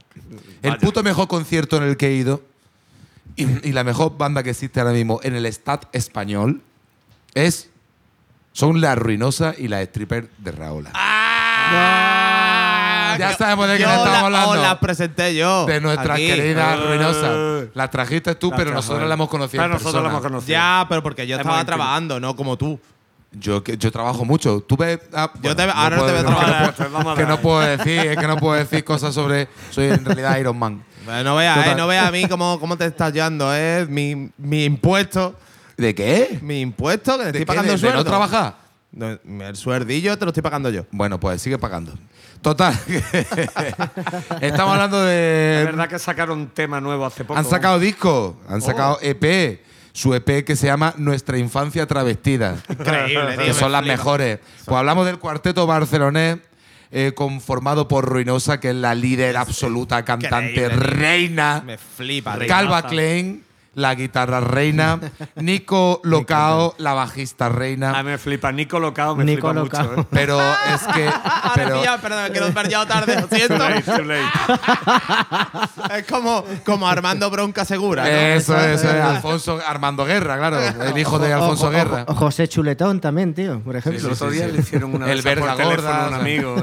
El 0.61 0.77
puto 0.77 1.03
mejor 1.03 1.27
concierto 1.27 1.77
en 1.77 1.83
el 1.83 1.97
que 1.97 2.07
he 2.07 2.13
ido 2.13 2.41
y, 3.35 3.69
y 3.69 3.73
la 3.73 3.83
mejor 3.83 4.17
banda 4.17 4.43
que 4.43 4.51
existe 4.51 4.79
ahora 4.79 4.93
mismo 4.93 5.19
en 5.23 5.35
el 5.35 5.45
stat 5.47 5.85
español 5.93 6.61
es 7.33 7.69
son 8.53 8.79
La 8.81 8.95
Ruinosa 8.95 9.53
y 9.57 9.67
la 9.67 9.81
Stripper 9.81 10.29
de 10.39 10.51
Raola. 10.51 10.91
¡Ah! 10.93 13.15
Ya 13.19 13.35
sabemos 13.35 13.67
de 13.67 13.79
yo 13.79 13.88
estamos 13.88 14.31
la- 14.31 14.41
hablando. 14.41 14.55
las 14.61 14.75
presenté 14.77 15.35
yo. 15.35 15.65
de 15.65 15.81
nuestra 15.81 16.13
aquí. 16.15 16.27
querida 16.27 16.75
Eh. 16.75 16.88
Ruinosa. 16.88 17.69
La 17.73 17.89
trajiste 17.89 18.35
tú, 18.35 18.51
pero 18.55 18.71
nosotros 18.71 19.07
la 19.07 19.13
hemos 19.13 19.29
conocido. 19.29 19.63
Pero 19.63 19.75
en 19.75 19.83
nosotros 19.83 20.03
la 20.03 20.09
persona. 20.09 20.19
hemos 20.19 20.31
conocido. 20.31 20.51
Ya, 20.53 20.85
pero 20.88 21.03
porque 21.03 21.27
yo 21.27 21.38
estaba 21.38 21.63
trabajando, 21.65 22.19
no 22.19 22.35
como 22.35 22.57
tú. 22.57 22.79
Yo, 23.32 23.63
que- 23.63 23.78
yo 23.78 23.91
trabajo 23.91 24.23
mucho. 24.25 24.61
Tú 24.61 24.78
ves. 24.78 24.99
ah, 25.13 25.32
Yo 25.41 25.55
te- 25.55 25.63
ahora 25.63 25.97
no 25.97 26.03
puedo- 26.03 26.05
te 26.07 26.13
veo 26.13 26.23
que 26.25 26.30
no 26.32 26.38
trabajar. 26.38 27.15
Que 27.17 27.25
no 27.25 27.39
puedo 27.41 27.59
decir, 27.59 27.99
es 27.99 28.17
que 28.17 28.28
no 28.28 28.38
puedo 28.38 28.53
decir 28.57 28.84
cosas 28.84 29.13
sobre. 29.13 29.47
Soy 29.69 29.88
en 29.88 30.03
realidad 30.05 30.38
Iron 30.38 30.57
Man. 30.57 30.84
Pero 31.05 31.23
no 31.23 31.36
veas, 31.36 31.67
eh, 31.67 31.75
no 31.75 31.88
veas 31.88 32.07
a 32.07 32.11
mí 32.11 32.28
cómo, 32.28 32.59
cómo 32.59 32.78
te 32.78 32.86
estás 32.86 33.13
llevando, 33.13 33.53
¿eh? 33.55 33.86
Mi, 33.89 34.30
mi 34.38 34.65
impuesto. 34.65 35.36
¿De 35.78 35.93
qué? 35.93 36.39
Mi 36.41 36.61
impuesto, 36.61 37.13
que 37.13 37.17
te 37.17 37.23
¿De 37.23 37.30
estoy 37.30 37.39
qué? 37.41 37.45
pagando 37.45 37.67
¿De- 37.69 37.75
el 37.75 37.82
de 37.82 37.88
sueldo. 37.88 38.03
no 38.03 38.09
trabajar? 38.09 38.55
El 38.97 39.55
suerdillo 39.55 40.17
te 40.17 40.25
lo 40.25 40.30
estoy 40.32 40.41
pagando 40.41 40.69
yo. 40.69 40.86
Bueno, 40.91 41.19
pues 41.19 41.41
sigue 41.41 41.57
pagando. 41.59 41.93
Total. 42.41 42.73
Estamos 44.41 44.73
hablando 44.73 44.97
Es 44.99 45.05
de. 45.05 45.61
verdad 45.65 45.88
que 45.88 45.99
sacaron 45.99 46.39
un 46.39 46.47
tema 46.49 46.80
nuevo 46.82 47.05
hace 47.05 47.23
poco. 47.23 47.38
Han 47.39 47.45
sacado 47.45 47.80
disco, 47.80 48.38
han 48.49 48.57
Oh. 48.61 48.65
sacado 48.65 48.99
EP. 49.01 49.61
Su 49.98 50.14
EP 50.14 50.45
que 50.45 50.56
se 50.56 50.68
llama 50.68 50.93
Nuestra 50.98 51.39
Infancia 51.39 51.88
Travestida. 51.88 52.58
Increíble, 52.70 53.36
tío. 53.36 53.45
que 53.45 53.54
son 53.56 53.72
las 53.72 53.84
mejores. 53.84 54.38
Pues 54.64 54.78
hablamos 54.78 55.08
del 55.08 55.18
cuarteto 55.18 55.66
barcelonés. 55.66 56.38
eh, 56.91 57.14
conformado 57.16 57.88
por 57.88 58.06
Ruinosa, 58.06 58.60
que 58.60 58.70
es 58.70 58.76
la 58.76 58.93
líder 58.93 59.38
absoluta, 59.38 60.06
cantante, 60.06 60.52
Increíble, 60.62 60.76
tío. 60.78 60.98
reina. 61.00 61.64
Me 61.66 61.78
flipa, 61.80 62.38
tío. 62.38 62.48
Calva. 62.48 62.84
Klein, 62.88 63.43
la 63.78 63.93
guitarra 63.93 64.39
reina. 64.41 64.99
Nico 65.36 66.01
Locao, 66.03 66.73
la 66.80 66.93
bajista 66.93 67.45
A 67.45 67.49
reina. 67.49 67.93
mí 68.03 68.09
me 68.09 68.17
flipa. 68.17 68.51
Nico 68.51 68.80
Locao 68.80 69.15
me 69.15 69.23
Nico 69.23 69.49
flipa 69.49 69.53
Locao. 69.53 69.84
mucho. 69.89 70.01
¿eh? 70.01 70.05
Pero 70.09 70.39
es 70.73 70.82
que. 70.95 71.07
Ahora 71.07 71.51
Pero, 71.55 71.80
pilla, 71.80 71.97
perdón, 71.99 72.34
que 72.34 72.39
lo 72.39 72.47
he 72.47 72.51
perdido 72.51 72.86
tarde, 72.88 73.21
lo 73.21 73.28
siento. 73.28 73.55
Too 73.57 73.69
late, 73.69 73.82
too 73.84 74.03
late. 74.03 75.97
es 75.99 76.05
como, 76.07 76.43
como 76.65 76.88
Armando 76.88 77.30
Bronca 77.30 77.65
Segura. 77.65 78.03
¿no? 78.03 78.09
Eso, 78.09 78.57
eso 78.59 78.89
es 78.89 79.01
Alfonso 79.01 79.59
Armando 79.65 80.05
Guerra, 80.05 80.38
claro, 80.38 80.59
el 80.59 80.97
hijo 80.97 81.19
de 81.19 81.34
Alfonso 81.34 81.65
O- 81.65 81.69
o- 81.69 81.71
Guerra. 81.71 82.05
o 82.07 82.15
José 82.15 82.47
Chuletón 82.47 82.99
también, 82.99 83.34
tío, 83.34 83.59
por 83.61 83.75
ejemplo. 83.75 84.07
El 84.07 84.13
otro 84.13 84.32
día 84.32 84.47
le 84.47 84.59
hicieron 84.59 84.95
una 84.95 85.11
El 85.11 85.21
verga 85.21 85.55
teléfono 85.55 85.69
gorda, 85.75 85.97
a 85.97 85.99
un 85.99 86.05
o 86.07 86.09
sea. 86.09 86.19
amigo. 86.19 86.55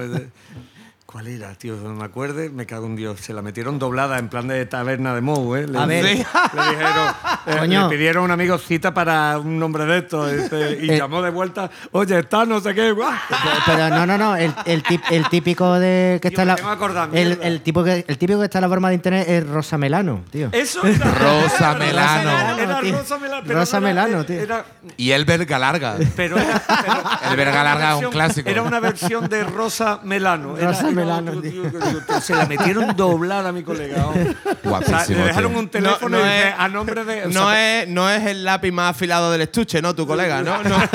¿Cuál 1.14 1.28
era, 1.28 1.54
tío? 1.54 1.76
No 1.76 1.90
me 1.94 2.04
acuerdo, 2.04 2.40
me 2.52 2.66
cago 2.66 2.86
en 2.86 2.96
Dios. 2.96 3.20
Se 3.20 3.32
la 3.32 3.40
metieron 3.40 3.78
doblada 3.78 4.18
en 4.18 4.28
plan 4.28 4.48
de 4.48 4.66
taberna 4.66 5.14
de 5.14 5.20
Mou, 5.20 5.54
¿eh? 5.54 5.68
Le, 5.68 5.78
A 5.78 5.86
ver. 5.86 6.02
le- 6.02 6.10
le 6.14 6.18
dijeron, 6.18 7.08
eh, 7.46 7.56
Coño. 7.60 7.88
le 7.88 7.96
pidieron 7.96 8.22
a 8.22 8.24
un 8.24 8.30
amigo 8.32 8.58
cita 8.58 8.92
para 8.92 9.38
un 9.38 9.56
nombre 9.60 9.84
de 9.86 9.98
estos 9.98 10.32
este, 10.32 10.80
y 10.84 10.90
Eh. 10.94 10.98
llamó 10.98 11.22
de 11.22 11.30
vuelta, 11.30 11.70
oye, 11.92 12.18
está 12.18 12.44
no 12.44 12.60
sé 12.60 12.74
qué, 12.74 12.90
guau". 12.90 13.12
Pero, 13.28 13.40
pero 13.64 13.90
no, 13.90 14.06
no, 14.06 14.18
no. 14.18 14.34
El, 14.34 14.52
el, 14.66 14.82
tip- 14.82 15.04
el 15.08 15.28
típico 15.28 15.74
de 15.78 16.18
que 16.20 16.26
está 16.28 16.42
en 16.42 16.48
la. 16.48 16.54
acordar, 16.54 17.08
el, 17.12 17.60
tipo 17.62 17.84
que, 17.84 18.04
el 18.08 18.18
típico 18.18 18.40
que 18.40 18.46
está 18.46 18.58
en 18.58 18.62
la 18.62 18.68
forma 18.68 18.88
de 18.88 18.94
internet 18.96 19.28
es 19.28 19.46
Rosa 19.48 19.78
Melano, 19.78 20.24
tío. 20.32 20.48
Eso 20.50 20.82
era. 20.84 21.12
Rosa 21.12 21.74
Melano. 21.74 22.58
Era. 22.58 22.80
Rosa 22.80 23.18
Melano. 23.18 23.42
pero 23.46 23.58
Rosa 23.60 23.78
no 23.78 23.86
era- 23.86 24.02
Melano, 24.02 24.24
tío. 24.24 24.40
Era, 24.40 24.64
Y 24.96 25.12
el 25.12 25.24
verga 25.24 25.60
larga. 25.60 25.94
pero 26.16 26.38
era, 26.38 26.60
pero- 26.66 27.30
El 27.30 27.36
verga 27.36 27.62
larga 27.62 27.98
es 27.98 28.04
un 28.04 28.10
clásico. 28.10 28.50
Era 28.50 28.62
una 28.62 28.80
versión 28.80 29.28
de 29.28 29.44
Rosa 29.44 30.00
Melano. 30.02 30.56
Rosa 30.56 30.80
era- 30.88 31.03
Melano, 31.04 32.20
Se 32.20 32.34
la 32.34 32.46
metieron 32.46 32.94
doblada 32.96 33.48
a 33.50 33.52
mi 33.52 33.62
colega. 33.62 34.06
O 34.06 34.12
sea, 34.14 34.34
Guapísimo. 34.62 35.18
le 35.20 35.24
dejaron 35.26 35.56
un 35.56 35.68
teléfono 35.68 36.16
No- 36.18 36.24
no 36.24 36.30
es- 36.30 36.54
a 36.56 36.68
nombre 36.68 37.04
de. 37.04 37.26
No 37.26 37.50
sea, 37.50 37.82
es, 37.82 37.88
no 37.88 38.08
es 38.10 38.24
el 38.26 38.44
lápiz 38.44 38.72
más 38.72 38.90
afilado 38.90 39.30
del 39.30 39.42
estuche, 39.42 39.80
¿no? 39.82 39.94
Tu 39.94 40.06
colega, 40.06 40.42
¿no? 40.42 40.62
no. 40.62 40.76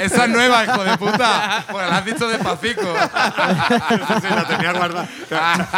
Esa 0.00 0.24
es 0.24 0.28
nueva, 0.30 0.64
hijo 0.64 0.84
de 0.84 0.96
puta. 0.98 1.64
Bueno, 1.70 1.88
la 1.90 1.98
has 1.98 2.04
dicho 2.04 2.26
despacito. 2.28 2.82
Sí, 4.20 4.28
la 4.30 4.44
tenía 4.46 4.72
guardada. 4.72 5.06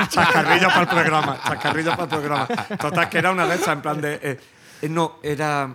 Chascarrillo 0.09 0.68
para 0.68 0.81
el 0.83 0.89
programa. 0.89 1.39
Chascarrillo 1.47 1.91
para 1.93 2.03
el 2.05 2.09
programa. 2.09 2.47
Total, 2.81 3.09
que 3.09 3.18
era 3.18 3.31
una 3.33 3.47
de 3.47 3.55
esas, 3.57 3.68
en 3.68 3.81
plan 3.83 4.01
de. 4.01 4.14
eh, 4.22 4.41
eh, 4.83 4.89
no, 4.89 5.18
era. 5.22 5.68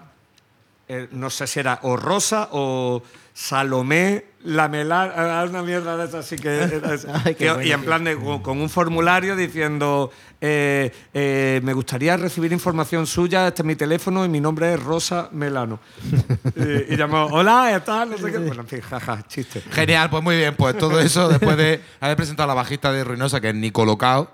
eh, 0.87 1.07
no 1.11 1.29
sé 1.29 1.47
si 1.47 1.59
era 1.59 1.79
o 1.83 1.95
Rosa 1.97 2.49
o 2.51 3.01
Salomé 3.33 4.25
Lamela, 4.43 5.45
una 5.49 5.63
mierda 5.63 5.95
de 5.97 6.05
esas, 6.05 6.25
así 6.25 6.35
que. 6.35 6.49
era 6.63 6.93
esa. 6.93 7.21
Ay, 7.25 7.33
qué 7.33 7.45
Que- 7.45 7.49
bueno, 7.49 7.63
y 7.63 7.71
en 7.71 7.83
plan 7.83 8.03
de, 8.03 8.15
con, 8.17 8.61
un 8.61 8.69
formulario 8.69 9.35
diciendo: 9.35 10.11
eh, 10.41 10.91
eh, 11.13 11.61
Me 11.63 11.73
gustaría 11.73 12.17
recibir 12.17 12.51
información 12.51 13.07
suya, 13.07 13.47
este 13.47 13.61
es 13.61 13.65
mi 13.65 13.75
teléfono 13.75 14.25
y 14.25 14.29
mi 14.29 14.41
nombre 14.41 14.73
es 14.73 14.83
Rosa 14.83 15.29
Melano. 15.31 15.79
y, 16.55 16.93
y 16.93 16.97
llamó: 16.97 17.25
Hola, 17.31 17.75
¿estás? 17.75 18.07
No 18.07 18.17
sé 18.17 18.31
qué. 18.31 18.37
Bueno, 18.37 18.61
en 18.61 18.67
fin, 18.67 18.81
jaja, 18.81 19.23
chiste. 19.27 19.61
Genial, 19.71 20.09
pues 20.09 20.21
muy 20.21 20.35
bien. 20.35 20.55
Pues 20.55 20.77
todo 20.77 20.99
eso 20.99 21.29
después 21.29 21.55
de 21.57 21.81
haber 22.01 22.17
presentado 22.17 22.51
a 22.51 22.55
la 22.55 22.61
bajista 22.61 22.91
de 22.91 23.03
Ruinosa, 23.03 23.39
que 23.39 23.49
es 23.49 23.55
Nico 23.55 23.85
Locao. 23.85 24.31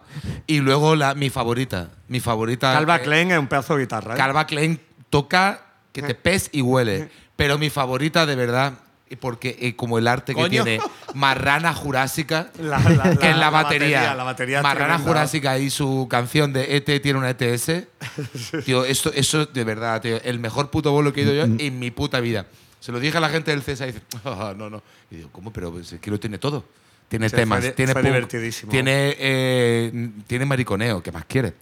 Y 0.47 0.59
luego 0.59 0.95
la, 0.95 1.13
mi 1.13 1.29
favorita. 1.29 1.91
Mi 2.07 2.19
favorita. 2.19 2.73
Calva 2.73 2.97
eh, 2.97 3.01
Klein 3.01 3.31
es 3.31 3.39
un 3.39 3.47
pedazo 3.47 3.75
de 3.75 3.81
guitarra. 3.83 4.15
¿eh? 4.15 4.17
Calva 4.17 4.47
Klein 4.47 4.81
toca 5.11 5.61
que 5.91 6.01
te 6.01 6.15
pes 6.15 6.49
y 6.51 6.61
huele. 6.61 7.09
Pero 7.35 7.57
mi 7.57 7.69
favorita 7.69 8.25
de 8.25 8.35
verdad, 8.35 8.73
porque 9.17 9.57
eh, 9.59 9.75
como 9.75 9.97
el 9.97 10.07
arte 10.07 10.35
que 10.35 10.49
tiene 10.49 10.79
Marrana 11.13 11.73
Jurásica, 11.73 12.51
La- 12.59 12.79
la- 12.79 13.15
que 13.15 13.29
es 13.29 13.35
la, 13.35 13.37
la 13.37 13.49
batería. 13.49 13.87
batería, 13.99 14.15
la 14.15 14.23
batería 14.23 14.61
Marrana. 14.61 14.99
Jurásica 14.99 15.57
y 15.59 15.69
su 15.69 16.07
canción 16.09 16.53
de 16.53 16.75
ET 16.77 17.01
tiene 17.01 17.17
una 17.19 17.29
ETS. 17.31 17.71
tío, 18.65 18.85
esto, 18.85 19.11
eso 19.13 19.45
de 19.45 19.63
verdad, 19.63 20.01
tío, 20.01 20.19
el 20.23 20.39
mejor 20.39 20.69
puto 20.69 20.91
bolo 20.91 21.11
que 21.13 21.21
he 21.21 21.23
ido 21.23 21.33
yo 21.33 21.43
en 21.43 21.79
mi 21.79 21.91
puta 21.91 22.19
vida. 22.19 22.45
Se 22.79 22.91
lo 22.91 22.99
dije 22.99 23.17
a 23.17 23.21
la 23.21 23.29
gente 23.29 23.51
del 23.51 23.61
CESA 23.61 23.85
y 23.87 23.91
dice, 23.93 24.01
"Ah, 24.23 24.53
no, 24.55 24.69
no. 24.69 24.81
Y 25.11 25.15
digo, 25.17 25.29
¿cómo? 25.31 25.51
Pero 25.51 25.71
pues, 25.71 25.91
es 25.91 25.99
que 25.99 26.09
lo 26.11 26.19
tiene 26.19 26.37
todo. 26.37 26.63
Tiene 27.09 27.27
temas, 27.29 27.61
fue 27.61 27.71
tiene 27.71 27.91
fue 27.93 28.01
punk, 28.03 28.13
divertidísimo. 28.13 28.71
tiene, 28.71 29.15
eh, 29.17 30.09
tiene 30.27 30.45
mariconeo, 30.45 31.01
¿qué 31.01 31.11
más 31.11 31.25
quiere? 31.25 31.55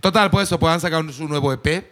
Total, 0.00 0.28
pues 0.30 0.48
eso, 0.48 0.58
pues 0.58 0.74
han 0.74 0.80
sacado 0.80 1.08
su 1.12 1.28
nuevo 1.28 1.52
EP 1.52 1.84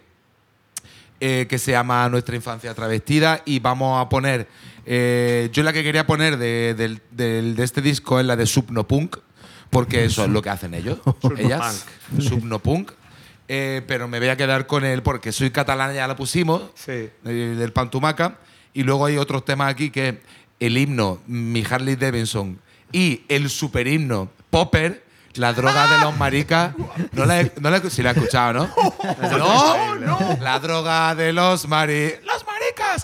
eh, 1.21 1.47
que 1.49 1.57
se 1.57 1.71
llama 1.71 2.07
Nuestra 2.09 2.35
Infancia 2.35 2.73
Travestida 2.73 3.41
y 3.45 3.59
vamos 3.59 4.01
a 4.01 4.07
poner, 4.09 4.47
eh, 4.91 5.49
yo 5.53 5.61
la 5.61 5.71
que 5.71 5.83
quería 5.83 6.07
poner 6.07 6.37
de, 6.37 6.73
del- 6.73 6.99
del- 7.11 7.55
de 7.55 7.63
este 7.63 7.81
disco 7.81 8.19
es 8.19 8.25
la 8.25 8.35
de 8.35 8.47
Subnopunk, 8.47 9.17
porque 9.69 10.03
eso 10.05 10.23
es 10.23 10.29
lo 10.31 10.41
que 10.41 10.49
hacen 10.49 10.73
ellos, 10.73 10.97
ellas, 11.37 11.85
Subnopunk. 12.19 12.91
Eh, 13.47 13.81
pero 13.87 14.07
me 14.07 14.19
voy 14.19 14.29
a 14.29 14.35
quedar 14.37 14.65
con 14.67 14.83
él 14.85 15.01
porque 15.03 15.31
soy 15.31 15.49
catalana, 15.51 15.93
ya 15.93 16.07
la 16.07 16.15
pusimos, 16.15 16.63
Sí. 16.75 16.91
eh, 16.91 17.55
del 17.57 17.71
Pantumaca. 17.71 18.37
Y 18.73 18.83
luego 18.83 19.05
hay 19.05 19.17
otros 19.17 19.43
temas 19.45 19.71
aquí 19.71 19.89
que 19.91 20.21
el 20.59 20.77
himno, 20.77 21.19
mi 21.27 21.63
Harley 21.69 21.95
Davidson, 21.95 22.59
y 22.91 23.21
el 23.27 23.49
super 23.49 23.87
himno, 23.87 24.29
Popper, 24.49 25.03
la 25.35 25.53
droga 25.53 25.87
de 25.87 25.97
los 26.03 26.17
maricas. 26.17 26.73
No 27.11 27.25
la 27.25 27.41
he, 27.41 27.51
no 27.59 27.69
la 27.69 27.77
he- 27.77 27.89
sí 27.89 28.01
la 28.03 28.11
he 28.11 28.13
escuchado, 28.13 28.53
¿no? 29.31 29.37
no, 29.37 29.95
no. 29.95 30.37
La 30.41 30.59
droga 30.59 31.15
de 31.15 31.33
los 31.33 31.67
maricas. 31.67 32.38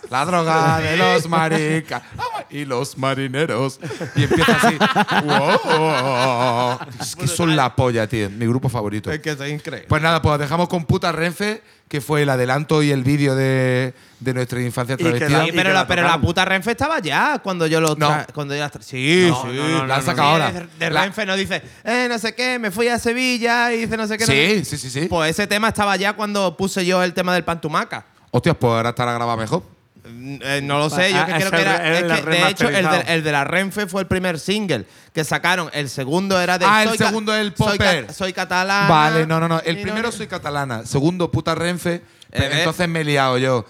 La 0.10 0.26
droga 0.26 0.80
de 0.80 0.98
los 0.98 1.28
maricas. 1.30 2.02
Y 2.50 2.66
los 2.66 2.98
marineros. 2.98 3.80
Y 4.16 4.24
empieza 4.24 4.54
así. 4.62 4.78
¡Wow! 5.26 6.80
Es 7.02 7.16
que 7.16 7.28
son 7.28 7.56
la 7.56 7.76
polla, 7.76 8.08
tío. 8.08 8.30
Mi 8.30 8.46
grupo 8.48 8.70
favorito. 8.70 9.12
Es 9.12 9.20
que 9.20 9.32
es 9.32 9.40
increíble. 9.50 9.86
Pues 9.88 10.02
nada, 10.02 10.22
pues 10.22 10.34
os 10.34 10.40
dejamos 10.40 10.68
con 10.70 10.86
puta 10.86 11.12
Renfe, 11.12 11.62
que 11.88 12.02
fue 12.02 12.22
el 12.24 12.30
adelanto 12.30 12.82
y 12.84 12.92
el 12.92 13.04
vídeo 13.04 13.36
de, 13.36 13.94
de 14.20 14.34
nuestra 14.34 14.62
infancia 14.62 14.98
travestida. 14.98 15.46
Sí, 15.46 15.52
pero, 15.54 15.74
la, 15.74 15.88
pero 15.88 16.04
la 16.04 16.20
puta 16.20 16.46
Renfe 16.46 16.72
estaba 16.72 17.00
ya 17.00 17.40
cuando 17.40 17.68
yo 17.68 17.82
lo 17.82 17.96
No. 17.96 18.26
cuando 18.34 18.54
yo 18.56 18.62
la 18.62 18.72
tra- 18.72 18.82
Sí, 18.82 19.28
No, 19.30 19.42
sí. 19.42 19.48
no, 19.56 19.68
no, 19.68 19.78
no, 19.80 19.86
la 19.88 19.96
han 19.98 20.04
sacado 20.04 20.28
ahora. 20.30 20.52
De, 20.52 20.68
de 20.80 20.90
La- 20.90 21.04
Renfe 21.04 21.26
no 21.26 21.36
dice, 21.36 21.62
eh, 21.84 22.08
no 22.10 22.18
sé 22.20 22.34
qué, 22.36 22.60
me 22.60 22.72
fui 22.72 22.88
a 22.88 22.98
Sevilla 23.00 23.74
y 23.74 23.82
dice 23.82 23.98
no 23.98 24.08
sé 24.08 24.18
qué. 24.18 24.24
no 24.24 24.28
sé 24.28 24.64
Sí, 24.64 24.66
sí, 24.66 24.78
sí, 24.78 24.90
sí. 25.02 25.08
Pues 25.08 25.32
ese 25.32 25.48
tema 25.48 25.70
estaba 25.70 25.96
ya 25.96 26.14
cuando 26.14 26.56
puse 26.58 26.86
yo 26.86 27.04
el 27.04 27.14
tema 27.14 27.34
del 27.34 27.44
Pantumaca. 27.44 28.06
Hostias, 28.32 28.56
pues 28.60 28.72
ahora 28.72 28.90
estará 28.90 29.14
grabado 29.14 29.38
mejor. 29.38 29.64
Eh, 30.08 30.62
no 30.64 30.78
lo 30.80 30.90
sé, 30.90 31.12
yo 31.12 31.18
Ah, 31.20 31.26
que 31.26 31.34
creo 31.34 31.52
que 31.52 31.58
el 31.58 31.62
era. 31.64 31.76
es 31.94 32.04
el 32.04 32.24
que, 32.24 32.30
de 32.32 32.50
hecho, 32.50 32.70
el 32.70 32.90
de, 32.90 33.00
el 33.08 33.24
de 33.24 33.32
la 33.32 33.44
Renfe 33.44 33.88
fue 33.88 34.02
el 34.02 34.08
primer 34.08 34.40
single 34.40 34.86
que 35.14 35.24
sacaron. 35.24 35.70
El 35.74 35.90
segundo 35.90 36.40
era 36.40 36.58
de. 36.58 36.66
Ah, 36.68 36.84
el 36.84 36.90
Soy 36.90 36.98
segundo 37.00 37.34
es 37.34 37.42
el 37.42 37.56
soy 37.56 37.78
Popper. 37.78 38.14
Soy, 38.14 38.34
catalana. 38.34 38.88
Vale, 38.88 39.26
no, 39.26 39.40
no, 39.40 39.48
no. 39.48 39.60
El 39.62 39.82
primero 39.82 40.12
soy 40.12 40.28
catalana. 40.28 40.86
Segundo, 40.86 41.32
puta 41.32 41.56
Renfe. 41.56 42.02
Eh, 42.32 42.50
entonces 42.52 42.88
me 42.88 43.02
he 43.02 43.04
liado 43.04 43.38
yo. 43.38 43.66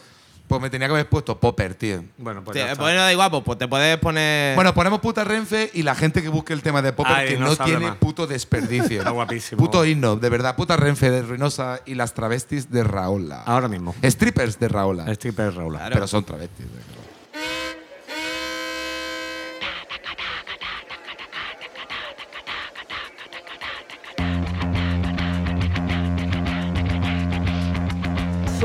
Pues 0.55 0.61
me 0.63 0.69
tenía 0.69 0.87
que 0.87 0.93
haber 0.93 1.09
puesto 1.09 1.37
Popper, 1.37 1.75
tío. 1.75 2.01
Bueno, 2.17 2.41
pues. 2.41 2.55
Ya 2.55 2.71
está. 2.71 2.81
bueno, 2.81 3.01
da 3.01 3.11
igual, 3.11 3.29
pues, 3.29 3.43
pues 3.43 3.57
te 3.57 3.67
puedes 3.67 3.97
poner. 3.97 4.55
Bueno, 4.55 4.73
ponemos 4.73 5.01
puta 5.01 5.25
Renfe 5.25 5.69
y 5.73 5.83
la 5.83 5.95
gente 5.95 6.21
que 6.21 6.29
busque 6.29 6.53
el 6.53 6.61
tema 6.61 6.81
de 6.81 6.93
Popper, 6.93 7.13
Ay, 7.13 7.27
que 7.27 7.37
no 7.37 7.47
no, 7.47 7.55
sabe 7.55 7.71
tiene 7.71 7.87
más. 7.87 7.97
puto 7.97 8.25
desperdicio. 8.25 8.99
Está 8.99 9.09
guapísimo. 9.09 9.61
Puto 9.61 9.83
himno, 9.83 10.15
de 10.15 10.29
verdad. 10.29 10.55
Puta 10.55 10.77
Renfe 10.77 11.11
de 11.11 11.23
Ruinosa 11.23 11.81
y 11.85 11.95
las 11.95 12.13
travestis 12.13 12.71
de 12.71 12.85
Raola. 12.85 13.43
Ahora 13.45 13.67
mismo. 13.67 13.93
Strippers 14.01 14.57
de 14.59 14.69
Raola. 14.69 15.11
Stripper 15.11 15.53
Raúl. 15.55 15.77
Pero 15.91 16.07
son 16.07 16.23
travestis. 16.23 16.65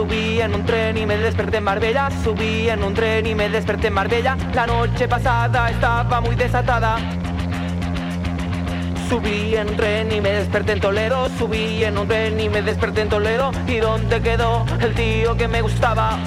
Subí 0.01 0.41
en 0.41 0.55
un 0.55 0.65
tren 0.65 0.97
y 0.97 1.05
me 1.05 1.19
desperté 1.19 1.59
en 1.59 1.65
Marbella. 1.65 2.09
Subí 2.25 2.71
en 2.71 2.83
un 2.83 2.95
tren 2.95 3.27
y 3.27 3.35
me 3.35 3.51
desperté 3.51 3.89
en 3.89 3.93
Marbella. 3.93 4.35
La 4.55 4.67
noche 4.67 5.07
pasada 5.07 5.69
estaba 5.69 6.23
muy 6.23 6.35
desatada. 6.37 6.97
Subí 9.11 9.55
en 9.55 9.69
un 9.69 9.77
tren 9.77 10.11
y 10.11 10.23
me 10.23 10.31
desperté 10.31 10.73
en 10.73 10.81
Toledo. 10.81 11.29
Subí 11.39 11.85
en 11.85 11.99
un 11.99 12.09
tren 12.09 12.41
y 12.41 12.49
me 12.49 12.63
desperté 12.63 13.03
en 13.03 13.11
Toledo. 13.11 13.51
¿Y 13.67 13.77
dónde 13.77 14.23
quedó 14.23 14.65
el 14.81 14.95
tío 14.95 15.37
que 15.37 15.49
me 15.49 15.61
gustaba? 15.61 16.19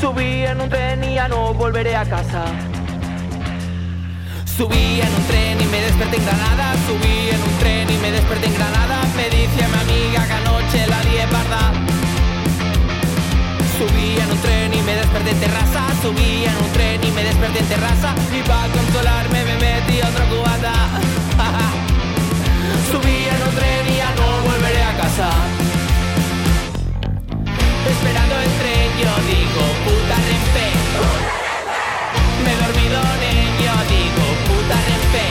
Subí 0.00 0.46
en 0.46 0.60
un 0.60 0.68
tren 0.68 1.04
y 1.04 1.14
ya 1.14 1.28
no 1.28 1.54
volveré 1.54 1.94
a 1.94 2.04
casa. 2.04 2.42
Subí 4.44 5.00
en 5.00 5.14
un 5.14 5.26
tren 5.28 5.60
y 5.60 5.66
me 5.66 5.80
desperté 5.82 6.16
en 6.16 6.26
Granada. 6.26 6.74
Subí 6.88 7.28
en 7.30 7.40
un 7.40 7.58
tren 7.60 7.88
y 7.88 7.98
me 7.98 8.10
desperté 8.10 8.46
en 8.46 8.54
Granada. 8.54 8.98
Me 9.16 9.24
dice 9.30 9.64
mi 9.68 9.92
amiga 9.92 10.26
que 10.26 10.47
anoche 10.82 11.16
la 11.18 11.26
barda. 11.26 11.72
Subí 13.78 14.16
en 14.18 14.30
un 14.30 14.38
tren 14.42 14.74
y 14.74 14.82
me 14.82 14.94
desperté 14.94 15.30
en 15.30 15.40
terraza. 15.40 15.82
Subí 16.02 16.44
en 16.44 16.56
un 16.56 16.72
tren 16.72 17.00
y 17.04 17.10
me 17.12 17.22
desperté 17.24 17.58
en 17.60 17.66
terraza. 17.66 18.14
Y 18.32 18.42
para 18.48 18.68
consolarme 18.68 19.44
me 19.44 19.56
metí 19.56 19.98
otra 19.98 20.24
cubata. 20.26 20.72
Subí 22.90 23.18
en 23.34 23.42
un 23.48 23.54
tren 23.58 23.86
y 23.92 23.96
ya 23.96 24.10
no 24.18 24.26
volveré 24.50 24.82
a 24.82 24.96
casa. 24.96 25.30
Esperando 27.92 28.34
el 28.44 28.50
tren 28.60 28.88
yo 29.02 29.12
digo 29.30 29.64
puta 29.84 30.16
Renfe. 30.26 30.68
Me 32.44 32.52
dormido 32.62 32.98
yo 33.64 33.74
digo 33.92 34.26
puta 34.46 34.76
Renfe. 34.88 35.26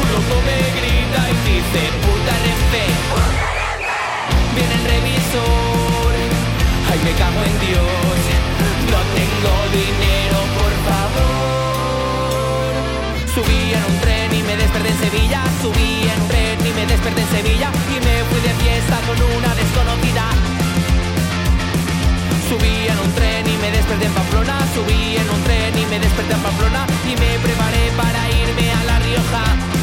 Un 0.00 0.08
loco 0.12 0.36
me 0.46 0.58
grita 0.78 1.20
y 1.30 1.36
dice 1.48 1.82
puta. 2.02 2.27
Viene 4.58 4.74
el 4.74 4.84
revisor, 4.90 6.10
ay 6.90 6.98
me 7.06 7.12
cago 7.14 7.40
en 7.46 7.56
Dios. 7.62 8.18
No 8.90 9.00
tengo 9.14 9.54
dinero, 9.70 10.38
por 10.58 10.72
favor. 10.88 12.74
Subí 13.34 13.60
en 13.70 13.84
un 13.86 13.96
tren 14.02 14.34
y 14.34 14.42
me 14.42 14.56
desperté 14.56 14.90
en 14.90 14.98
Sevilla. 14.98 15.40
Subí 15.62 16.10
en 16.10 16.18
un 16.22 16.28
tren 16.28 16.58
y 16.58 16.72
me 16.74 16.84
desperté 16.90 17.20
en 17.22 17.30
Sevilla. 17.38 17.70
Y 17.86 17.96
me 18.02 18.14
fui 18.26 18.40
de 18.42 18.52
fiesta 18.58 18.98
con 19.06 19.14
una 19.38 19.54
desconocida. 19.54 20.26
Subí 22.50 22.88
en 22.90 22.98
un 22.98 23.12
tren 23.14 23.46
y 23.46 23.56
me 23.62 23.70
desperté 23.70 24.06
en 24.06 24.14
Pamplona. 24.18 24.58
Subí 24.74 25.22
en 25.22 25.30
un 25.30 25.40
tren 25.46 25.78
y 25.78 25.86
me 25.86 26.00
desperté 26.00 26.34
en 26.34 26.42
Pamplona. 26.42 26.82
Y 27.06 27.14
me 27.14 27.30
preparé 27.46 27.84
para 27.94 28.20
irme 28.42 28.66
a 28.74 28.82
La 28.90 28.98
Rioja. 29.06 29.77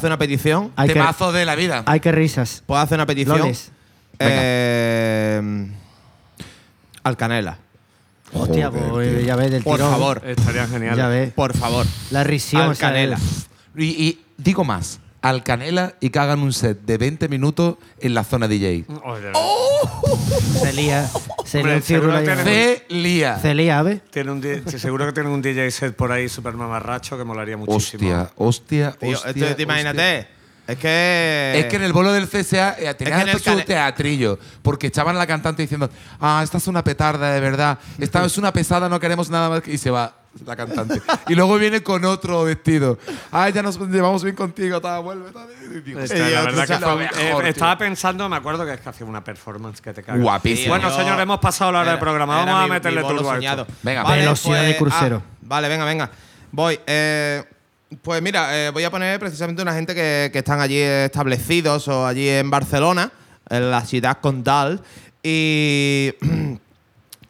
Hacer 0.00 0.08
una 0.08 0.18
petición? 0.18 0.72
Hay 0.76 0.88
que, 0.88 0.94
Temazo 0.94 1.30
de 1.32 1.44
la 1.44 1.54
vida. 1.54 1.82
hay 1.86 2.00
que 2.00 2.10
risas. 2.12 2.62
¿Puedo 2.66 2.80
hacer 2.80 2.96
una 2.98 3.06
petición? 3.06 3.52
Eh, 4.18 5.68
al 7.02 7.16
Canela. 7.16 7.58
Hostia, 8.32 8.70
pues 8.70 9.24
ya 9.24 9.34
ves 9.36 9.50
del 9.50 9.62
Por 9.62 9.76
tirón. 9.76 9.90
favor. 9.90 10.22
Estaría 10.24 10.66
genial. 10.68 10.96
Ya 10.96 11.08
ves. 11.08 11.32
Por 11.32 11.56
favor. 11.56 11.86
La 12.10 12.22
risión. 12.24 12.62
Al 12.62 12.76
Canela. 12.78 13.18
Y, 13.76 13.84
y 13.86 14.20
digo 14.36 14.62
más, 14.64 15.00
al 15.22 15.42
Canela 15.44 15.94
y 16.00 16.10
que 16.10 16.18
hagan 16.18 16.40
un 16.40 16.52
set 16.52 16.80
de 16.82 16.96
20 16.98 17.28
minutos 17.28 17.76
en 18.00 18.14
la 18.14 18.24
zona 18.24 18.48
DJ. 18.48 18.84
Oye, 19.04 19.30
Se 20.60 20.72
lía. 20.72 21.08
Se 21.44 21.58
Hombre, 21.58 21.72
lía 21.72 21.76
un 21.76 21.82
seguro 21.82 22.12
círculo 22.12 22.12
que 22.24 22.30
ahí. 22.30 22.44
tiene- 22.44 22.76
Se 22.88 22.94
lía. 22.94 23.38
Se 23.40 23.54
lía, 23.54 23.82
¿ves? 23.82 24.00
tiene 24.10 24.30
un 24.32 24.40
di- 24.40 24.62
sí, 24.66 24.78
seguro 24.78 25.06
que 25.06 25.12
tienen 25.12 25.32
un 25.32 25.42
DJ 25.42 25.70
set 25.70 25.94
por 25.94 26.12
ahí 26.12 26.28
super 26.28 26.54
mamarracho 26.54 27.18
que 27.18 27.24
molaría 27.24 27.56
muchísimo. 27.56 28.02
Hostia, 28.10 28.32
hostia, 28.36 28.92
Tío, 28.98 29.10
hostia, 29.16 29.30
esto, 29.46 29.56
te 29.56 29.62
imagínate. 29.62 30.28
Es 30.72 30.78
que. 30.78 31.52
Es 31.60 31.66
que 31.66 31.76
en 31.76 31.82
el 31.82 31.92
bolo 31.92 32.12
del 32.12 32.28
CSA 32.28 32.76
eh, 32.78 32.94
tenía 32.94 33.18
Es 33.22 33.24
que 33.32 33.38
su 33.38 33.44
cane- 33.44 33.64
teatrillo, 33.64 34.38
porque 34.62 34.86
echaban 34.88 35.16
a 35.16 35.18
la 35.18 35.26
cantante 35.26 35.62
diciendo, 35.62 35.90
ah, 36.20 36.40
esta 36.44 36.58
es 36.58 36.66
una 36.66 36.84
petarda 36.84 37.32
de 37.32 37.40
verdad, 37.40 37.78
esta 37.98 38.24
es 38.24 38.38
una 38.38 38.52
pesada, 38.52 38.88
no 38.88 38.98
queremos 39.00 39.30
nada 39.30 39.48
más. 39.48 39.60
que-". 39.62 39.72
Y 39.72 39.78
se 39.78 39.90
va 39.90 40.14
la 40.46 40.54
cantante. 40.54 41.02
y 41.28 41.34
luego 41.34 41.58
viene 41.58 41.82
con 41.82 42.04
otro 42.04 42.44
vestido. 42.44 42.98
Ah, 43.32 43.48
ya 43.48 43.62
nos 43.62 43.78
llevamos 43.78 44.22
bien 44.22 44.36
contigo, 44.36 44.80
tal, 44.80 45.02
vuelve, 45.02 45.30
tal. 45.32 45.48
Digo, 45.84 45.98
la 46.00 46.42
verdad 46.42 46.66
que 46.68 46.76
fue- 46.78 47.04
eh, 47.04 47.48
estaba 47.48 47.76
pensando, 47.76 48.28
me 48.28 48.36
acuerdo 48.36 48.64
que 48.64 48.74
es 48.74 48.80
que 48.80 48.88
hacía 48.88 49.06
una 49.06 49.24
performance 49.24 49.80
que 49.80 49.92
te 49.92 50.02
cagas. 50.04 50.20
Guapísimo. 50.22 50.68
Bueno, 50.74 50.88
Yo- 50.88 50.96
señor, 50.96 51.18
hemos 51.20 51.40
pasado 51.40 51.72
la 51.72 51.80
hora 51.80 51.90
del 51.90 51.96
Era- 51.96 52.00
programa. 52.00 52.44
Vamos 52.44 52.64
a 52.64 52.66
meterle 52.68 53.02
turbo 53.02 53.30
a 53.30 53.38
esto. 53.38 53.66
Venga, 53.82 54.04
Velocidad 54.04 54.62
de 54.62 54.76
crucero. 54.76 55.22
ah, 55.24 55.36
vale, 55.42 55.68
venga, 55.68 55.84
venga. 55.84 56.10
Voy. 56.52 56.78
eh, 56.86 57.44
pues 58.02 58.22
mira, 58.22 58.56
eh, 58.56 58.70
voy 58.70 58.84
a 58.84 58.90
poner 58.90 59.18
precisamente 59.18 59.62
una 59.62 59.74
gente 59.74 59.94
que, 59.94 60.30
que 60.32 60.38
están 60.38 60.60
allí 60.60 60.78
establecidos 60.78 61.88
o 61.88 62.06
allí 62.06 62.28
en 62.28 62.50
Barcelona, 62.50 63.12
en 63.48 63.70
la 63.70 63.84
ciudad 63.84 64.18
condal. 64.20 64.82
Y. 65.22 66.14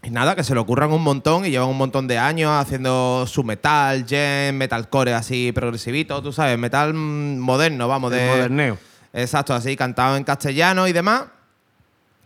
Y 0.02 0.10
nada, 0.10 0.34
que 0.34 0.42
se 0.42 0.54
le 0.54 0.60
ocurran 0.60 0.92
un 0.92 1.02
montón 1.02 1.44
y 1.44 1.50
llevan 1.50 1.68
un 1.68 1.76
montón 1.76 2.08
de 2.08 2.16
años 2.16 2.50
haciendo 2.50 3.26
su 3.26 3.44
metal, 3.44 4.06
gen, 4.08 4.56
metalcore 4.56 5.12
así 5.12 5.52
progresivito, 5.52 6.22
tú 6.22 6.32
sabes, 6.32 6.58
metal 6.58 6.94
moderno, 6.94 7.86
vamos, 7.86 8.10
El 8.12 8.18
de. 8.18 8.26
moderneo. 8.28 8.78
Exacto, 9.12 9.52
así 9.52 9.76
cantado 9.76 10.16
en 10.16 10.24
castellano 10.24 10.88
y 10.88 10.92
demás. 10.92 11.24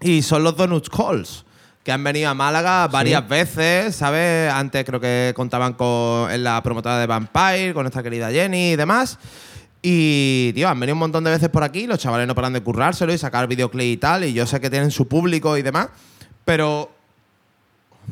Y 0.01 0.23
son 0.23 0.45
los 0.45 0.57
Donuts 0.57 0.89
Calls, 0.89 1.45
que 1.85 1.93
han 1.93 2.03
venido 2.03 2.31
a 2.31 2.35
Málaga 2.35 2.89
varias 2.89 3.29
veces, 3.29 3.95
¿sabes? 3.95 4.51
Antes 4.51 4.87
creo 4.87 4.99
que 4.99 5.33
contaban 5.37 5.75
con, 5.75 6.31
en 6.31 6.43
la 6.43 6.63
promotora 6.63 6.99
de 6.99 7.07
Vampire, 7.07 7.75
con 7.75 7.83
nuestra 7.83 8.03
querida 8.03 8.31
Jenny 8.31 8.73
y 8.73 8.77
demás. 8.77 9.19
Y, 9.83 10.53
tío, 10.55 10.67
han 10.67 10.81
venido 10.81 10.95
un 10.95 11.01
montón 11.01 11.25
de 11.25 11.31
veces 11.31 11.51
por 11.51 11.63
aquí, 11.63 11.87
los 11.87 11.99
chavales 11.99 12.27
no 12.27 12.35
paran 12.35 12.55
de 12.55 12.63
currárselo 12.63 13.13
y 13.13 13.19
sacar 13.19 13.47
videoclip 13.47 13.93
y 13.93 13.97
tal, 13.99 14.25
y 14.25 14.33
yo 14.33 14.47
sé 14.47 14.59
que 14.59 14.71
tienen 14.71 14.91
su 14.91 15.07
público 15.07 15.59
y 15.59 15.63
demás, 15.63 15.89
pero... 16.47 16.91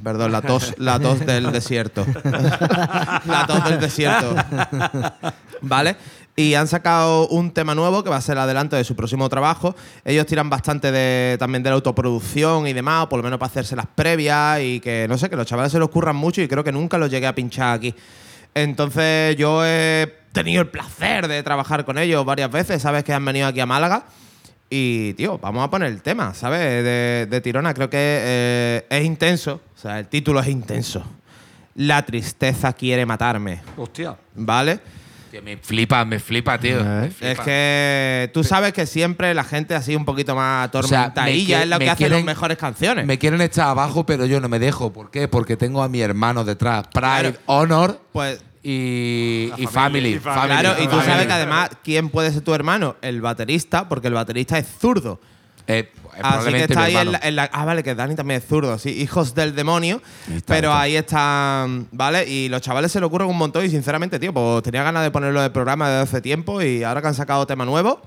Perdón, 0.05 0.33
la 0.33 0.43
tos, 0.43 0.75
la 0.79 0.99
tos 1.01 1.21
del 1.21 1.51
desierto. 1.51 2.07
la 2.25 3.45
tos 3.47 3.65
del 3.65 3.81
desierto. 3.81 4.35
¿Vale? 5.63 5.97
Y 6.35 6.55
han 6.55 6.67
sacado 6.67 7.29
un 7.29 7.51
tema 7.51 7.75
nuevo 7.75 8.03
que 8.03 8.09
va 8.09 8.17
a 8.17 8.21
ser 8.23 8.37
el 8.37 8.43
adelanto 8.43 8.75
de 8.75 8.85
su 8.85 8.97
próximo 8.97 9.29
trabajo. 9.29 9.77
Ellos 10.03 10.25
tiran 10.25 10.49
bastante 10.49 10.91
de, 10.91 11.37
también 11.39 11.63
de 11.63 11.69
la 11.69 11.75
autoproducción 11.75 12.67
y 12.67 12.73
demás, 12.73 13.05
o 13.05 13.09
por 13.11 13.19
lo 13.19 13.23
menos 13.23 13.39
para 13.39 13.51
hacerse 13.51 13.77
las 13.77 13.87
previas 13.87 14.61
y 14.63 14.81
que, 14.81 15.07
no 15.09 15.19
sé, 15.19 15.29
que 15.29 15.37
los 15.37 15.47
chavales 15.47 15.73
se 15.73 15.79
los 15.79 15.91
curran 15.91 16.17
mucho 16.17 16.41
y 16.41 16.49
creo 16.49 16.65
que 16.65 16.73
nunca 16.73 16.97
los 16.97 17.11
llegué 17.11 17.27
a 17.27 17.35
pinchar 17.35 17.75
aquí. 17.75 17.95
Entonces 18.55 19.37
yo 19.37 19.65
he 19.65 20.21
tenido 20.33 20.63
el 20.63 20.69
placer 20.69 21.29
de 21.29 21.43
trabajar 21.43 21.85
con 21.85 21.99
ellos 21.99 22.25
varias 22.25 22.51
veces, 22.51 22.81
¿sabes? 22.81 23.05
Que 23.05 23.13
han 23.13 23.25
venido 23.25 23.47
aquí 23.47 23.61
a 23.61 23.67
Málaga. 23.67 24.05
Y, 24.71 25.13
tío, 25.15 25.37
vamos 25.37 25.63
a 25.63 25.69
poner 25.69 25.93
el 25.93 26.01
tema, 26.01 26.33
¿sabes? 26.33 26.61
De, 26.61 27.27
de 27.29 27.41
Tirona. 27.43 27.75
Creo 27.75 27.91
que 27.91 27.99
eh, 27.99 28.87
es 28.89 29.05
intenso. 29.05 29.61
O 29.77 29.79
sea, 29.79 29.99
el 29.99 30.07
título 30.07 30.41
es 30.41 30.49
intenso. 30.49 31.05
La 31.75 32.07
tristeza 32.07 32.73
quiere 32.73 33.05
matarme. 33.05 33.61
Hostia. 33.77 34.17
¿Vale? 34.35 34.81
Tío, 35.33 35.41
me 35.41 35.57
flipa, 35.57 36.05
me 36.05 36.19
flipa, 36.19 36.59
tío. 36.59 36.79
Es 37.05 37.41
que 37.41 38.31
tú 38.35 38.45
sabes 38.45 38.75
que 38.75 38.85
siempre 38.85 39.33
la 39.33 39.45
gente 39.45 39.75
así 39.75 39.97
un 39.97 40.05
poquito 40.05 40.37
más 40.37 40.69
O 40.75 40.83
sea, 40.83 41.05
atormentadilla 41.05 41.63
es 41.63 41.69
lo 41.71 41.79
que 41.79 41.89
hace 41.89 42.11
las 42.11 42.23
mejores 42.23 42.59
canciones. 42.59 43.07
Me 43.07 43.19
quieren 43.19 43.41
echar 43.41 43.69
abajo, 43.69 44.05
pero 44.05 44.27
yo 44.27 44.43
no 44.43 44.51
me 44.51 44.59
dejo. 44.59 44.93
¿Por 44.93 45.11
qué? 45.11 45.29
Porque 45.29 45.57
tengo 45.57 45.83
a 45.83 45.89
mi 45.89 46.03
hermano 46.03 46.45
detrás. 46.45 46.87
Pride, 46.93 47.03
Claro. 47.03 47.33
Honor 47.47 47.99
pues 48.13 48.45
y, 48.63 49.49
family. 49.71 50.11
y 50.11 50.19
family. 50.19 50.19
family, 50.19 50.49
claro, 50.61 50.75
y 50.83 50.85
tú 50.85 50.91
family. 50.91 51.07
sabes 51.07 51.27
que 51.27 51.33
además, 51.33 51.71
¿quién 51.83 52.11
puede 52.11 52.31
ser 52.31 52.43
tu 52.43 52.53
hermano? 52.53 52.97
El 53.01 53.23
baterista, 53.23 53.89
porque 53.89 54.09
el 54.09 54.15
baterista 54.15 54.59
es 54.59 54.67
zurdo. 54.81 55.19
Eh, 55.67 55.91
Así 56.21 56.51
que 56.53 56.63
está 56.65 56.83
ahí 56.85 56.97
en 56.97 57.13
la, 57.13 57.21
en 57.23 57.37
la- 57.37 57.51
Ah, 57.53 57.65
vale, 57.65 57.83
que 57.83 57.95
Dani 57.95 58.15
también 58.15 58.41
es 58.41 58.47
zurdo, 58.49 58.79
sí. 58.79 58.91
Hijos 58.91 59.35
del 59.35 59.55
demonio. 59.55 60.03
Está, 60.33 60.55
pero 60.55 60.69
está. 60.69 60.81
ahí 60.81 60.97
están, 60.97 61.89
¿vale? 61.93 62.29
Y 62.29 62.49
los 62.49 62.61
chavales 62.61 62.93
se 62.93 63.01
le 63.01 63.07
ocurren 63.07 63.29
un 63.29 63.39
montón 63.39 63.65
y 63.65 63.71
sinceramente, 63.71 64.19
tío, 64.19 64.33
pues 64.33 64.63
tenía 64.63 64.83
ganas 64.83 65.03
de 65.03 65.11
ponerlo 65.11 65.41
de 65.41 65.51
programa 65.51 65.89
desde 65.89 66.03
hace 66.03 66.21
tiempo 66.21 66.61
y 66.63 66.83
ahora 66.85 67.01
que 67.01 67.09
han 67.09 67.15
sacado 67.15 67.47
tema 67.47 67.65
nuevo, 67.65 68.01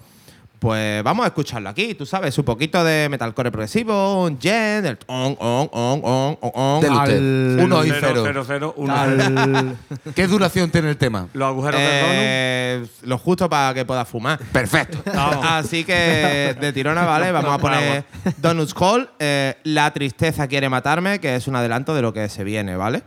pues 0.59 1.03
vamos 1.03 1.23
a 1.25 1.27
escucharlo 1.27 1.69
aquí. 1.69 1.93
Tú 1.95 2.05
sabes, 2.05 2.37
un 2.37 2.45
poquito 2.45 2.83
de 2.83 3.07
metalcore 3.09 3.51
progresivo, 3.51 4.23
un 4.23 4.39
gen, 4.39 4.83
del 4.83 4.97
on, 5.07 5.35
on, 5.39 5.69
on, 5.71 5.99
on, 6.03 6.37
on, 6.41 6.51
on. 6.53 6.81
Del 6.81 6.91
al- 6.93 7.59
Uno 7.65 7.83
y 7.85 7.89
Cero, 7.89 7.99
cero. 8.07 8.23
cero, 8.25 8.43
cero, 8.47 8.73
uno. 8.77 8.95
Al- 8.95 9.77
¿Qué 10.15 10.27
duración 10.27 10.69
tiene 10.71 10.89
el 10.89 10.97
tema? 10.97 11.27
Los 11.33 11.47
agujeros 11.47 11.79
del 11.79 11.89
Eh, 11.91 12.85
lo 13.03 13.17
justo 13.17 13.49
para 13.49 13.73
que 13.73 13.85
pueda 13.85 14.05
fumar. 14.05 14.39
Perfecto. 14.51 14.99
Así 15.13 15.83
que 15.83 16.55
de 16.59 16.73
tirona, 16.73 17.05
¿vale? 17.05 17.31
Vamos 17.31 17.53
a 17.53 17.57
poner 17.57 18.05
Donuts 18.37 18.73
Call. 18.73 19.09
eh, 19.19 19.55
La 19.63 19.91
tristeza 19.93 20.47
quiere 20.47 20.69
matarme, 20.69 21.19
que 21.19 21.35
es 21.35 21.47
un 21.47 21.55
adelanto 21.55 21.93
de 21.95 22.01
lo 22.01 22.13
que 22.13 22.27
se 22.29 22.43
viene, 22.43 22.75
¿vale? 22.75 23.03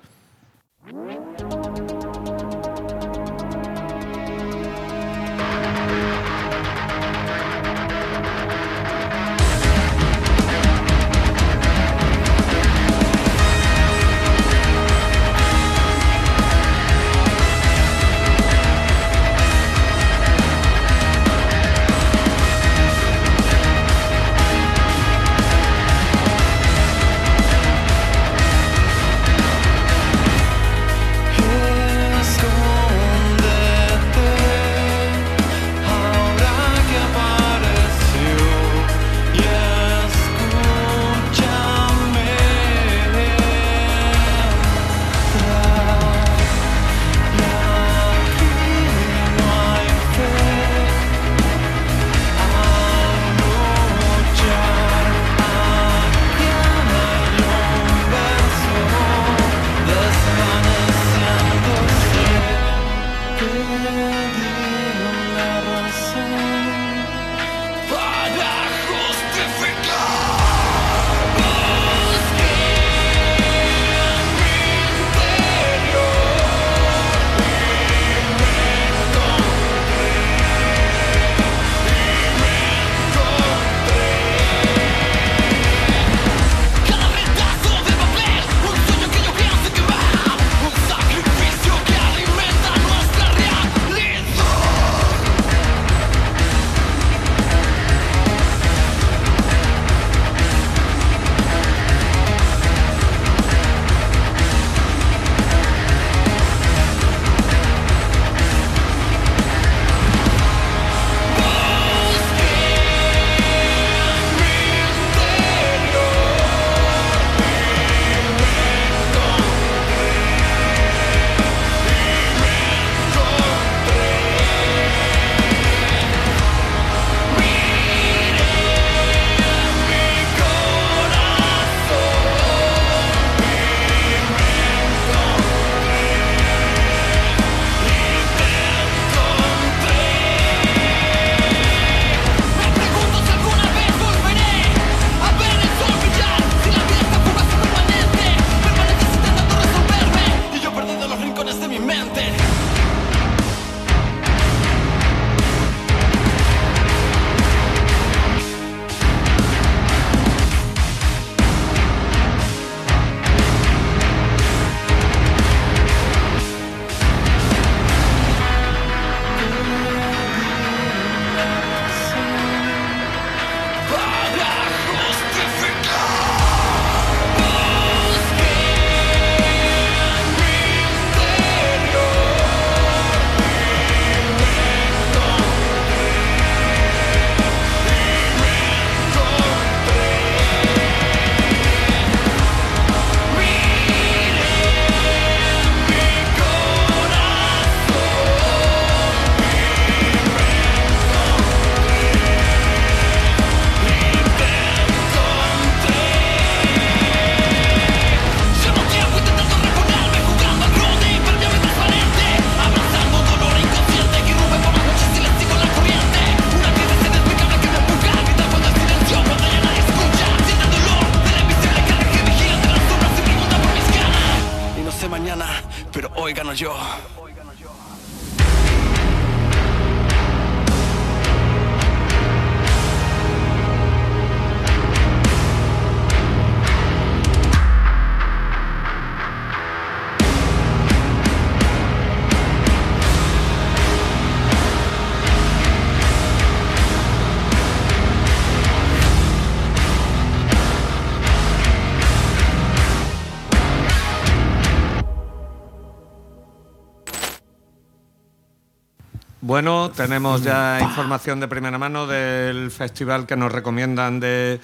Tenemos 259.99 260.45
ya 260.45 260.79
información 260.81 261.41
de 261.41 261.49
primera 261.49 261.77
mano 261.77 262.07
del 262.07 262.71
festival 262.71 263.27
que 263.27 263.35
nos 263.35 263.51
recomiendan 263.51 264.21
de 264.21 264.61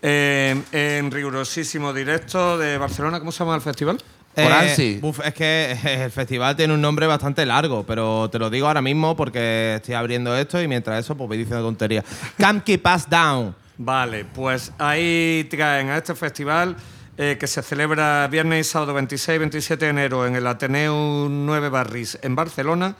eh, 0.00 0.62
en 0.70 1.10
rigurosísimo 1.10 1.92
directo 1.92 2.56
de 2.56 2.78
Barcelona. 2.78 3.18
¿Cómo 3.18 3.32
se 3.32 3.40
llama 3.40 3.56
el 3.56 3.60
festival? 3.60 3.98
Uf, 5.02 5.18
es 5.24 5.34
que 5.34 5.76
el 6.04 6.12
festival 6.12 6.54
tiene 6.54 6.74
un 6.74 6.80
nombre 6.80 7.08
bastante 7.08 7.44
largo, 7.44 7.84
pero 7.84 8.30
te 8.30 8.38
lo 8.38 8.50
digo 8.50 8.68
ahora 8.68 8.80
mismo 8.80 9.16
porque 9.16 9.74
estoy 9.74 9.96
abriendo 9.96 10.36
esto 10.36 10.62
y 10.62 10.68
mientras 10.68 11.04
eso, 11.04 11.16
pues 11.16 11.26
voy 11.26 11.38
diciendo 11.38 11.64
tonterías. 11.64 12.04
Camp 12.38 12.62
Keep 12.62 12.86
Us 12.94 13.10
Down. 13.10 13.56
Vale, 13.78 14.26
pues 14.26 14.72
ahí 14.78 15.48
traen 15.50 15.88
a 15.88 15.96
este 15.96 16.14
festival 16.14 16.76
eh, 17.16 17.36
que 17.38 17.48
se 17.48 17.62
celebra 17.62 18.28
viernes 18.28 18.64
y 18.64 18.70
sábado 18.70 18.94
26 18.94 19.34
y 19.34 19.38
27 19.38 19.84
de 19.86 19.90
enero 19.90 20.24
en 20.24 20.36
el 20.36 20.46
Ateneo 20.46 21.26
9 21.28 21.68
Barris 21.68 22.16
en 22.22 22.36
Barcelona. 22.36 22.94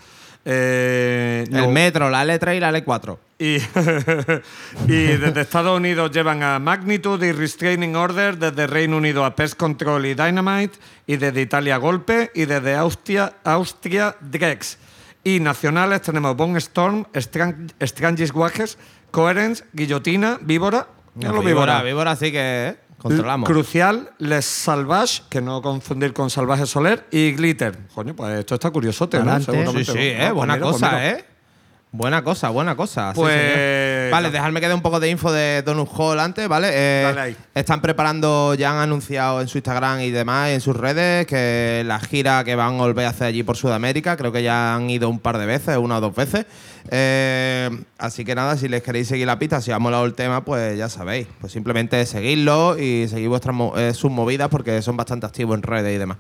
Eh, 0.44 1.44
El 1.48 1.52
no- 1.52 1.70
metro, 1.70 2.08
la 2.10 2.24
L3 2.24 2.56
y 2.56 2.60
la 2.60 2.70
L4. 2.72 3.18
Y, 3.40 3.56
y 4.92 5.06
desde 5.16 5.40
Estados 5.42 5.76
Unidos 5.76 6.10
llevan 6.10 6.42
a 6.42 6.58
Magnitude 6.58 7.28
y 7.28 7.32
Restraining 7.32 7.94
Order, 7.96 8.36
desde 8.38 8.66
Reino 8.66 8.96
Unido 8.96 9.24
a 9.24 9.34
Pest 9.36 9.54
Control 9.56 10.04
y 10.06 10.14
Dynamite, 10.14 10.78
y 11.06 11.16
desde 11.16 11.40
Italia 11.42 11.76
Golpe, 11.76 12.30
y 12.34 12.46
desde 12.46 12.74
Austria, 12.76 13.34
Austria 13.44 14.16
Drex. 14.20 14.78
Y 15.24 15.40
nacionales 15.40 16.02
tenemos 16.02 16.34
Bone 16.36 16.58
Storm, 16.58 17.04
Stran- 17.12 17.72
Strangest 17.80 18.34
Wages, 18.34 18.78
Coherence, 19.10 19.64
Guillotina, 19.72 20.38
Víbora. 20.40 20.86
Víbora, 21.14 21.82
víbora 21.82 22.14
sí 22.16 22.30
que 22.32 22.38
eh, 22.68 22.76
controlamos. 22.98 23.48
Crucial, 23.48 24.10
Les 24.18 24.44
Salvage, 24.44 25.22
que 25.30 25.40
no 25.40 25.62
confundir 25.62 26.12
con 26.12 26.28
Salvaje 26.30 26.66
Soler, 26.66 27.06
y 27.10 27.32
Glitter. 27.32 27.78
Coño, 27.94 28.14
pues 28.14 28.38
esto 28.40 28.54
está 28.54 28.70
curiosote, 28.70 29.22
¿no? 29.22 29.38
Sí, 29.38 29.44
Seguramente. 29.46 29.84
sí, 29.84 29.92
No, 29.92 30.00
eh, 30.00 30.16
pues 30.18 30.32
buena 30.34 30.54
mira, 30.54 30.64
pues 30.66 30.72
cosa. 30.74 31.08
¿eh? 31.08 31.24
Buena 31.90 32.22
cosa, 32.22 32.50
buena 32.50 32.76
cosa. 32.76 33.12
sí, 33.14 33.20
Pues- 33.20 33.34
señor. 33.34 34.10
Vale, 34.10 34.30
dejadme 34.30 34.60
que 34.60 34.68
dé 34.68 34.74
un 34.74 34.82
poco 34.82 35.00
de 35.00 35.08
info 35.10 35.32
de 35.32 35.62
Donut 35.62 35.88
Hall 35.96 36.20
antes, 36.20 36.46
¿vale? 36.48 36.68
Eh, 36.72 37.02
Dale 37.04 37.20
ahí. 37.20 37.36
Están 37.54 37.80
preparando, 37.80 38.54
ya 38.54 38.70
han 38.72 38.78
anunciado 38.78 39.40
en 39.40 39.48
su 39.48 39.58
Instagram 39.58 40.00
y 40.00 40.10
demás, 40.10 40.50
en 40.50 40.60
sus 40.60 40.76
redes, 40.76 41.26
que 41.26 41.82
la 41.86 41.98
gira 42.00 42.44
que 42.44 42.54
van 42.54 42.74
a 42.74 42.78
volver 42.78 43.06
a 43.06 43.10
hacer 43.10 43.26
allí 43.28 43.42
por 43.42 43.56
Sudamérica, 43.56 44.16
creo 44.16 44.32
que 44.32 44.42
ya 44.42 44.74
han 44.74 44.88
ido 44.90 45.08
un 45.08 45.18
par 45.18 45.38
de 45.38 45.46
veces, 45.46 45.76
una 45.78 45.98
o 45.98 46.00
dos 46.00 46.14
veces. 46.14 46.46
Eh, 46.90 47.70
así 47.98 48.24
que 48.24 48.34
nada, 48.34 48.56
si 48.56 48.68
les 48.68 48.82
queréis 48.82 49.08
seguir 49.08 49.26
la 49.26 49.38
pista, 49.38 49.60
si 49.60 49.70
os 49.70 49.76
ha 49.76 49.78
molado 49.78 50.04
el 50.04 50.14
tema, 50.14 50.44
pues 50.44 50.76
ya 50.78 50.88
sabéis. 50.88 51.26
Pues 51.40 51.52
simplemente 51.52 52.04
seguidlo 52.06 52.78
y 52.78 53.08
seguid 53.08 53.28
vuestras 53.28 53.54
eh, 53.76 53.92
sus 53.94 54.10
movidas 54.10 54.48
porque 54.48 54.80
son 54.82 54.96
bastante 54.96 55.26
activos 55.26 55.56
en 55.56 55.62
redes 55.62 55.94
y 55.94 55.98
demás. 55.98 56.18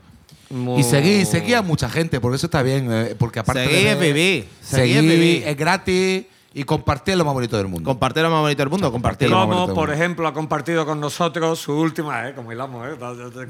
Muy- 0.50 0.80
Y 0.80 0.84
seguí, 0.84 1.24
seguí 1.26 1.52
a 1.54 1.62
mucha 1.62 1.90
gente, 1.90 2.20
porque 2.20 2.36
eso 2.36 2.46
está 2.46 2.62
bien. 2.62 2.88
eh, 2.90 3.14
porque 3.18 3.38
aparte 3.40 3.66
Seguí 3.66 3.84
de 3.84 3.94
vivir, 3.96 4.48
seguí 4.62 4.94
Seguí 4.94 5.06
vivir. 5.08 5.42
es 5.46 5.56
gratis 5.56 6.24
y 6.54 6.64
compartir 6.64 7.16
lo 7.16 7.24
más 7.24 7.34
bonito 7.34 7.56
del 7.56 7.68
mundo. 7.68 7.88
Compartir 7.88 8.22
lo 8.22 8.30
más 8.30 8.40
bonito 8.40 8.62
del 8.62 8.70
mundo, 8.70 8.90
compartir. 8.90 9.30
Como- 9.30 9.74
por 9.74 9.90
ejemplo, 9.92 10.26
ha 10.26 10.32
compartido 10.32 10.86
con 10.86 10.98
nosotros 10.98 11.58
su 11.58 11.72
última, 11.74 12.28
¿eh? 12.28 12.34
Como 12.34 12.52
hilamos, 12.52 12.86
¿eh? 12.88 12.96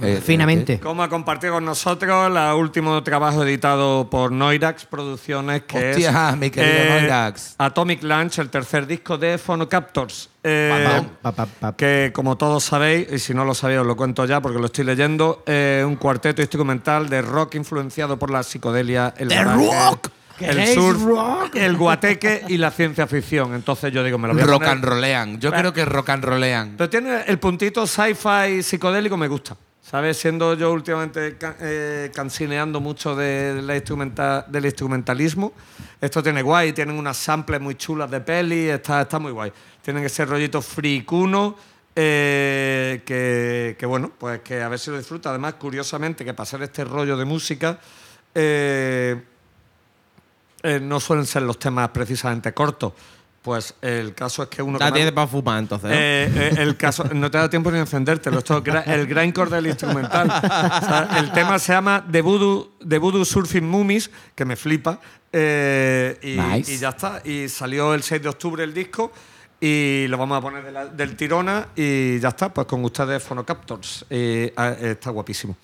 Eh, 0.02 0.20
Finamente. 0.22 0.80
Como 0.80 1.02
ha 1.02 1.08
compartido 1.08 1.54
con 1.54 1.64
nosotros 1.64 2.26
el 2.26 2.36
último 2.54 3.02
trabajo 3.02 3.44
editado 3.44 4.10
por 4.10 4.32
Noirax 4.32 4.86
Producciones, 4.86 5.62
que 5.62 5.90
Hostia, 5.90 6.30
es 6.30 6.36
mi 6.36 6.50
querido 6.50 6.84
Noirax. 7.00 7.54
Atomic 7.58 8.02
Lunch, 8.02 8.38
el 8.40 8.50
tercer 8.50 8.86
disco 8.86 9.16
de 9.16 9.38
Phonocaptors. 9.38 10.30
Eh, 10.42 11.02
Pa, 11.20 11.32
pa, 11.32 11.46
pa. 11.46 11.76
que 11.76 12.10
como 12.14 12.36
todos 12.36 12.64
sabéis, 12.64 13.08
y 13.12 13.18
si 13.18 13.34
no 13.34 13.44
lo 13.44 13.54
sabéis 13.54 13.80
os 13.80 13.86
lo 13.86 13.96
cuento 13.96 14.24
ya 14.24 14.40
porque 14.40 14.58
lo 14.58 14.66
estoy 14.66 14.84
leyendo, 14.84 15.42
eh, 15.46 15.84
un 15.86 15.96
cuarteto 15.96 16.40
instrumental 16.42 17.08
de 17.08 17.22
rock 17.22 17.56
influenciado 17.56 18.18
por 18.18 18.30
la 18.30 18.42
psicodelia, 18.42 19.12
el 19.18 19.28
garaje, 19.28 19.66
rock! 19.66 20.08
El 20.44 20.56
¿Queréis 20.56 20.74
surf, 20.74 21.02
rock? 21.02 21.55
el 21.56 21.77
guateque 21.77 22.44
y 22.48 22.56
la 22.56 22.70
ciencia 22.70 23.06
ficción. 23.06 23.55
Entonces 23.55 23.93
yo 23.93 24.02
digo, 24.05 24.19
me 24.19 24.28
lo 24.28 24.35
voy 24.35 24.43
a 24.43 24.47
Rock 24.47 24.62
poner- 24.62 24.70
and 24.73 24.85
rollean. 24.85 25.40
Yo 25.40 25.51
creo 25.52 25.73
que 25.73 25.85
rock 25.85 26.10
and 26.10 26.24
rollean. 26.24 26.74
pero 26.77 26.89
tiene 26.90 27.23
el 27.27 27.39
puntito 27.39 27.86
sci-fi 27.86 28.62
psicodélico, 28.62 29.16
me 29.16 29.28
gusta. 29.28 29.56
¿Sabes? 29.81 30.19
Siendo 30.19 30.52
yo 30.52 30.70
últimamente 30.70 31.39
eh, 31.60 32.10
cansineando 32.15 32.78
mucho 32.78 33.16
de 33.16 33.62
la 33.62 33.74
instrumenta- 33.74 34.44
del 34.47 34.66
instrumentalismo, 34.66 35.55
esto 35.98 36.23
tiene 36.23 36.43
guay, 36.43 36.74
tienen 36.74 36.98
unas 36.98 37.16
samples 37.16 37.59
muy 37.59 37.74
chulas 37.74 38.10
de 38.10 38.20
peli, 38.20 38.69
está, 38.69 39.01
está 39.01 39.19
muy 39.19 39.32
guay. 39.32 39.51
Tienen 39.81 40.05
ese 40.05 40.27
rollito 40.27 40.60
fricuno, 40.60 41.56
eh, 41.97 43.01
que, 43.06 43.77
que, 43.78 43.86
bueno, 43.86 44.12
pues 44.19 44.40
que 44.40 44.60
a 44.62 44.69
ver 44.69 44.78
si 44.78 44.90
lo 44.90 44.98
disfruta. 44.98 45.31
Además, 45.31 45.55
curiosamente, 45.55 46.23
que 46.23 46.35
pasar 46.35 46.62
este 46.62 46.85
rollo 46.85 47.16
de 47.16 47.24
música 47.24 47.78
eh, 48.35 49.16
eh, 50.62 50.80
no 50.82 51.01
suelen 51.01 51.26
ser 51.26 51.43
los 51.43 51.59
temas 51.59 51.89
precisamente 51.90 52.52
cortos. 52.52 52.93
Pues 53.40 53.72
el 53.80 54.14
caso 54.14 54.43
es 54.43 54.48
que 54.48 54.60
uno... 54.60 54.78
Ya 54.78 54.93
tienes 54.93 55.12
para 55.12 55.26
fumar 55.26 55.60
entonces. 55.60 55.89
¿no? 55.89 55.97
eh, 55.97 56.24
eh, 56.35 56.55
el 56.59 56.76
caso, 56.76 57.05
no 57.14 57.30
te 57.30 57.39
da 57.39 57.48
tiempo 57.48 57.70
ni 57.70 57.78
encendértelo. 57.78 58.39
Esto 58.39 58.62
el 58.85 59.06
grindcore 59.06 59.48
del 59.51 59.68
instrumental. 59.68 60.26
O 60.28 60.40
sea, 60.86 61.09
el 61.18 61.32
tema 61.32 61.59
se 61.59 61.72
llama 61.72 62.05
The 62.10 62.20
Voodoo, 62.20 62.72
The 62.86 62.98
Voodoo 62.98 63.24
Surfing 63.24 63.64
Mummies, 63.66 64.10
que 64.35 64.44
me 64.44 64.56
flipa. 64.56 65.01
eh, 65.32 66.18
y, 66.22 66.36
Nice. 66.36 66.74
y 66.74 66.78
ya 66.78 66.90
está. 66.90 67.22
Y 67.24 67.48
salió 67.48 67.94
el 67.94 68.02
6 68.02 68.22
de 68.22 68.28
octubre 68.28 68.64
el 68.64 68.74
disco. 68.74 69.12
Y 69.60 70.06
lo 70.09 70.18
vamos 70.18 70.39
a 70.39 70.40
poner 70.40 70.64
de 70.64 70.72
la- 70.72 70.86
del 70.86 71.16
tirona. 71.16 71.68
Y 71.74 72.18
ya 72.18 72.28
está. 72.28 72.52
Pues 72.52 72.66
con 72.66 72.85
ustedes, 72.85 73.22
Phonocaptors. 73.22 74.05
Ah, 74.56 74.74
está 74.80 75.10
guapísimo. 75.10 75.56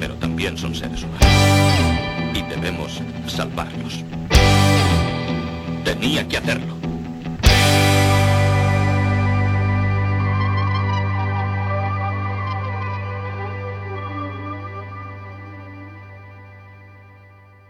Pero 0.00 0.14
también 0.14 0.56
son 0.56 0.74
seres 0.74 1.02
humanos. 1.02 1.26
Y 2.34 2.42
debemos 2.42 3.02
salvarlos. 3.26 4.02
Tenía 5.84 6.26
que 6.26 6.38
hacerlo. 6.38 6.74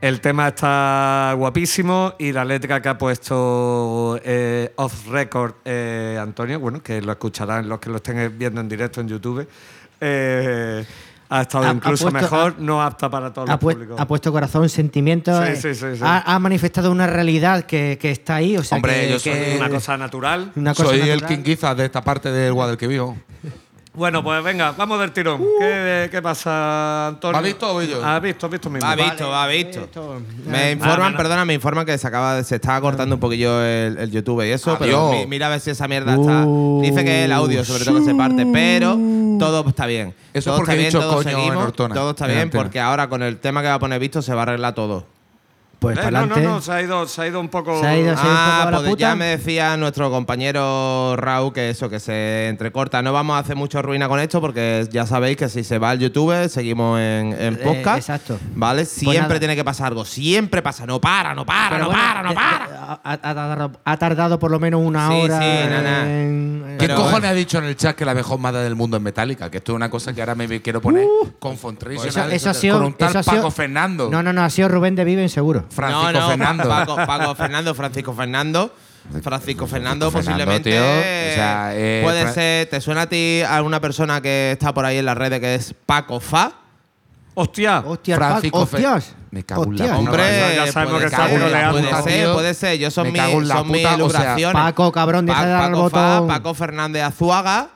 El 0.01 0.21
tema 0.21 0.49
está 0.49 1.35
guapísimo 1.37 2.15
y 2.19 2.33
la 2.33 2.45
letra 2.45 2.81
que 2.81 2.89
ha 2.89 2.99
puesto 2.99 4.21
eh, 4.25 4.73
off 4.77 5.09
record 5.09 5.55
eh, 5.65 6.17
Antonio, 6.21 6.61
bueno, 6.61 6.81
que 6.81 7.01
lo 7.03 7.13
escucharán 7.13 7.69
los 7.69 7.81
que 7.81 7.91
lo 7.91 7.97
estén 7.97 8.37
viendo 8.39 8.61
en 8.61 8.69
directo 8.69 9.01
en 9.01 9.09
YouTube. 9.09 9.49
eh, 10.01 10.85
ha 11.35 11.43
estado 11.43 11.65
Ha- 11.65 11.71
ha 11.71 11.73
incluso 11.73 12.11
puesto- 12.11 12.21
mejor, 12.21 12.59
no 12.59 12.83
apta 12.83 13.09
para 13.09 13.33
todos 13.33 13.49
Ha, 13.49 13.53
los 13.53 13.61
pu- 13.61 13.73
públicos. 13.73 14.01
ha 14.01 14.07
puesto 14.07 14.31
corazón, 14.33 14.69
sentimientos. 14.69 15.45
Sí, 15.47 15.53
eh, 15.53 15.57
sí, 15.57 15.75
sí, 15.75 15.97
sí. 15.97 16.03
Ha, 16.05 16.35
ha 16.35 16.39
manifestado 16.39 16.91
una 16.93 17.07
realidad 17.07 17.65
que, 17.65 17.99
que 18.01 18.11
está 18.11 18.37
ahí. 18.37 18.57
O 18.57 18.63
sea, 18.63 18.77
Hombre, 18.77 19.01
que- 19.07 19.11
yo 19.13 19.19
soy 19.19 19.33
que- 19.33 19.57
Una 19.59 19.69
cosa 19.71 19.97
natural. 19.97 20.53
una 20.57 20.75
cosa 20.75 20.91
Soy 20.91 21.01
el 21.01 21.09
natural. 21.21 21.29
King 21.29 21.45
Giza 21.45 21.75
de 21.75 21.85
esta 21.87 22.03
parte 22.03 22.31
del 22.31 22.53
Guadalquivir. 22.53 23.03
Bueno, 23.95 24.25
pues 24.25 24.43
venga, 24.43 24.73
vamos 24.73 24.99
del 25.01 25.13
tirón. 25.13 25.45
¿Qué, 25.61 26.09
qué 26.11 26.23
pasa, 26.23 27.09
Antonio? 27.09 27.37
¿Has 27.37 27.45
visto 27.45 27.75
o 27.75 27.83
yo? 27.83 28.03
¿Has 28.03 28.23
visto, 28.23 28.47
has 28.47 28.53
visto 28.53 28.71
mismo. 28.71 28.89
Va 28.89 28.95
visto, 28.97 29.29
va 29.29 29.47
visto. 29.47 29.89
Me 30.47 30.73
informan, 30.73 30.99
bueno. 30.99 31.17
perdona, 31.19 31.45
me 31.45 31.53
informan 31.53 31.85
que 31.85 31.99
se 31.99 32.07
acaba, 32.07 32.43
se 32.43 32.55
estaba 32.55 32.81
cortando 32.81 33.17
un 33.17 33.21
poquillo 33.21 33.63
el, 33.63 33.99
el 33.99 34.11
YouTube 34.11 34.47
y 34.47 34.51
eso, 34.51 34.71
Adiós. 34.71 34.79
pero 34.81 35.13
mi- 35.13 35.27
mira 35.27 35.49
a 35.49 35.51
ver 35.51 35.61
si 35.61 35.71
esa 35.71 35.87
mierda 35.89 36.15
está. 36.15 36.47
Dice 36.81 37.05
que 37.05 37.25
el 37.27 37.33
audio, 37.33 37.63
sobre 37.67 37.85
todo, 37.85 37.99
que 37.99 38.05
se 38.07 38.15
parte, 38.15 38.47
pero 38.51 38.97
todo 39.39 39.69
está 39.69 39.85
bien. 39.85 40.15
Eso 40.33 40.51
todo 40.53 40.59
porque 40.61 40.71
está 40.71 40.75
he 40.75 40.77
bien, 40.79 40.89
dicho 40.91 41.01
todo 41.01 41.15
coño 41.17 41.29
en 41.29 41.37
seguimos, 41.37 41.65
Ortona, 41.65 41.95
todo 41.95 42.11
está 42.13 42.25
en 42.27 42.33
bien, 42.35 42.51
porque 42.51 42.81
ahora 42.81 43.09
con 43.11 43.23
el 43.23 43.37
tema 43.39 43.61
que 43.61 43.69
va 43.69 43.75
a 43.75 43.79
poner 43.79 44.01
visto 44.01 44.23
se 44.23 44.33
va 44.33 44.41
a 44.41 44.45
arreglar 44.45 44.75
todo. 44.75 45.05
Pues 45.83 45.99
Eh, 45.99 46.01
para 46.03 46.21
no, 46.21 46.27
no, 46.29 46.35
adelante. 46.35 46.55
no, 46.55 46.63
se 46.63 46.73
ha 46.73 46.81
ido, 46.83 47.07
se 47.09 47.21
ha 47.23 47.27
ido 47.27 47.41
un 47.41 47.49
poco. 47.49 47.79
Se 47.81 47.87
ha 47.87 47.99
ido, 47.99 48.15
sí. 48.17 48.23
un 48.25 48.33
Ah, 48.33 48.55
poco 48.59 48.69
a 48.69 48.71
la 48.71 48.77
pues 48.79 48.91
puta. 48.91 49.01
ya 49.01 49.15
me 49.17 49.25
decía 49.27 49.77
nuestro 49.77 50.11
compañero 50.11 51.17
Raúl 51.17 51.53
que 51.53 51.71
eso, 51.71 51.91
que 51.91 51.99
se 52.01 52.49
entrecorta. 52.49 53.03
No 53.03 53.13
vamos 53.13 53.35
a 53.37 53.41
hacer 53.41 53.57
mucho 53.57 53.83
ruina 53.83 54.09
con 54.09 54.21
esto 54.21 54.41
porque 54.41 54.87
ya 54.91 55.07
sabéis 55.07 55.37
que 55.37 55.49
si 55.49 55.65
se 55.65 55.79
va 55.79 55.91
al 55.91 55.99
YouTube, 55.99 56.49
seguimos 56.49 56.99
en, 57.01 57.33
en 57.39 57.55
Eh, 57.55 57.61
podcast. 57.65 57.99
exacto. 57.99 58.39
¿Vale? 58.55 58.85
Siempre 58.85 59.23
nada. 59.23 59.39
tiene 59.41 59.57
que 59.57 59.65
pasar 59.65 59.89
algo. 59.89 60.05
Siempre 60.05 60.63
pasa. 60.63 60.87
No 60.87 61.01
para, 61.01 61.35
no 61.35 61.45
para, 61.45 61.71
Pero 61.71 61.81
no 61.85 61.87
bueno, 61.91 62.03
para, 62.03 62.23
no 62.23 62.35
para. 62.35 63.01
Ha, 63.05 63.13
ha 63.13 63.19
tardado, 63.19 63.73
ha 63.85 63.97
tardado 63.97 64.39
por 64.39 64.51
lo 64.51 64.61
menos 64.61 64.81
una 64.85 65.09
Sí, 65.09 65.15
hora. 65.15 65.39
sí, 65.41 65.69
nana. 65.69 66.03
en- 66.05 66.13
en- 66.13 66.63
¿Quién 66.79 66.79
Pero 66.79 66.95
cojones 66.95 67.13
bueno. 67.21 67.29
ha 67.29 67.35
dicho 67.35 67.59
en 67.59 67.65
el 67.65 67.77
chat 67.77 67.95
que 67.97 68.05
la 68.05 68.15
mejor 68.15 68.39
madre 68.39 68.63
del 68.63 68.75
mundo 68.77 68.97
es 68.97 69.03
Metallica? 69.03 69.51
Que 69.51 69.59
esto 69.59 69.73
es 69.73 69.77
una 69.77 69.91
cosa 69.91 70.13
que 70.13 70.21
ahora 70.23 70.35
me 70.35 70.49
quiero 70.63 70.81
poner 70.81 71.07
con 71.39 71.57
Fontrition. 71.59 72.07
Uh. 72.07 72.09
Eso, 72.09 72.25
eso 72.29 72.51
ha 72.51 72.55
sido. 72.55 72.77
Con 72.79 72.87
un 72.87 72.93
tal 72.95 73.11
ha 73.17 73.23
Paco 73.23 73.31
sido- 73.37 73.51
Fernando. 73.51 74.09
No, 74.11 74.23
no, 74.23 74.33
no, 74.33 74.43
ha 74.43 74.51
sido 74.51 74.69
Rubén 74.69 74.95
de 74.97 75.05
Viven, 75.05 75.29
seguro. 75.29 75.65
Francisco 75.73 76.13
no, 76.13 76.21
no, 76.21 76.29
Fernando. 76.29 76.69
Paco, 76.69 76.97
Paco 76.97 77.35
Fernando, 77.35 77.75
Francisco 77.75 78.13
Fernando. 78.15 78.75
Francisco 79.23 79.67
Fernando, 79.67 80.11
Fernando, 80.13 80.45
posiblemente. 80.45 80.71
tío. 80.71 80.81
O 80.81 81.35
sea, 81.35 81.71
eh, 81.75 82.01
puede 82.05 82.23
Fra- 82.23 82.33
ser. 82.33 82.67
¿Te 82.69 82.81
suena 82.81 83.03
a 83.03 83.07
ti 83.09 83.43
alguna 83.47 83.81
persona 83.81 84.21
que 84.21 84.53
está 84.53 84.73
por 84.73 84.85
ahí 84.85 84.99
en 84.99 85.07
las 85.07 85.17
redes 85.19 85.41
que 85.41 85.55
es 85.57 85.75
Paco 85.87 86.21
Fa? 86.21 86.53
¡Hostia! 87.35 87.83
Hostia, 87.87 88.17
Francisco 88.17 88.59
hostias. 88.61 89.15
Me 89.31 89.43
cago 89.43 89.65
en 89.65 89.79
la. 89.79 89.99
Hombre, 89.99 90.23
ya- 90.55 90.71
sabemos 90.71 91.01
que 91.01 91.07
está 91.07 91.27
puede 91.27 92.03
ser, 92.03 92.33
puede 92.33 92.55
ser. 92.55 92.79
Yo 92.79 92.91
son, 92.91 93.11
mis, 93.11 93.21
son 93.49 93.71
mis. 93.71 93.87
Paco, 94.53 94.93
cabrón, 94.93 95.27
deja 95.27 95.47
de 95.47 95.59
Paco 95.59 95.91
Fa. 95.91 96.27
Paco 96.27 96.55
Fernández 96.55 97.03
Azuaga. 97.03 97.69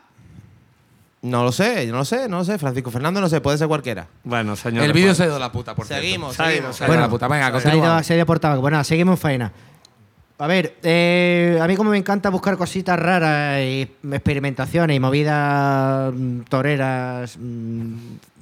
No 1.27 1.43
lo 1.43 1.51
sé, 1.51 1.87
yo 1.87 1.93
no 1.93 1.99
lo 1.99 2.05
sé, 2.05 2.29
no 2.29 2.39
lo 2.39 2.45
sé. 2.45 2.57
Francisco 2.57 2.91
Fernando, 2.91 3.21
no 3.21 3.29
sé, 3.29 3.41
puede 3.41 3.59
ser 3.59 3.67
cualquiera. 3.67 4.07
Bueno, 4.23 4.55
señor. 4.55 4.85
El 4.85 4.93
vídeo 4.93 5.15
se 5.15 5.25
ha 5.25 5.27
ido 5.27 5.37
a 5.37 5.41
la 5.41 5.51
puta, 5.51 5.75
por 5.75 5.87
Seguimos, 5.87 6.37
seguimos. 6.37 6.77
se 6.77 6.85
ha 6.85 6.87
ido. 6.87 6.93
Bueno, 6.93 7.03
la 7.03 7.09
puta. 7.09 7.27
Venga, 7.27 7.61
Se 7.61 7.69
ha 7.69 7.75
ido, 7.77 8.03
se 8.03 8.13
ha 8.13 8.17
ido 8.17 8.27
por 8.27 8.39
tabaco. 8.39 8.61
Bueno, 8.61 8.83
seguimos 8.85 9.15
en 9.15 9.19
faena. 9.19 9.53
A 10.39 10.47
ver, 10.47 10.77
eh, 10.83 11.59
a 11.61 11.67
mí 11.67 11.77
como 11.77 11.91
me 11.91 11.97
encanta 11.97 12.29
buscar 12.31 12.57
cositas 12.57 12.99
raras 12.99 13.61
y 13.61 13.91
experimentaciones 14.13 14.97
y 14.97 15.01
movidas 15.01 16.13
mm, 16.15 16.41
toreras 16.43 17.37
mm, 17.41 17.95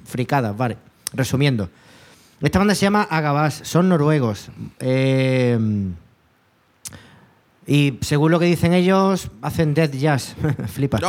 fricadas, 0.05 0.55
vale. 0.55 0.77
Resumiendo. 1.13 1.69
Esta 2.41 2.59
banda 2.59 2.75
se 2.75 2.81
llama 2.81 3.07
Agabás, 3.09 3.61
son 3.63 3.89
noruegos. 3.89 4.49
Eh, 4.79 5.57
y 7.67 7.97
según 8.01 8.31
lo 8.31 8.39
que 8.39 8.45
dicen 8.45 8.73
ellos, 8.73 9.31
hacen 9.41 9.73
death 9.73 9.93
jazz. 9.93 10.35
Flipa. 10.67 10.99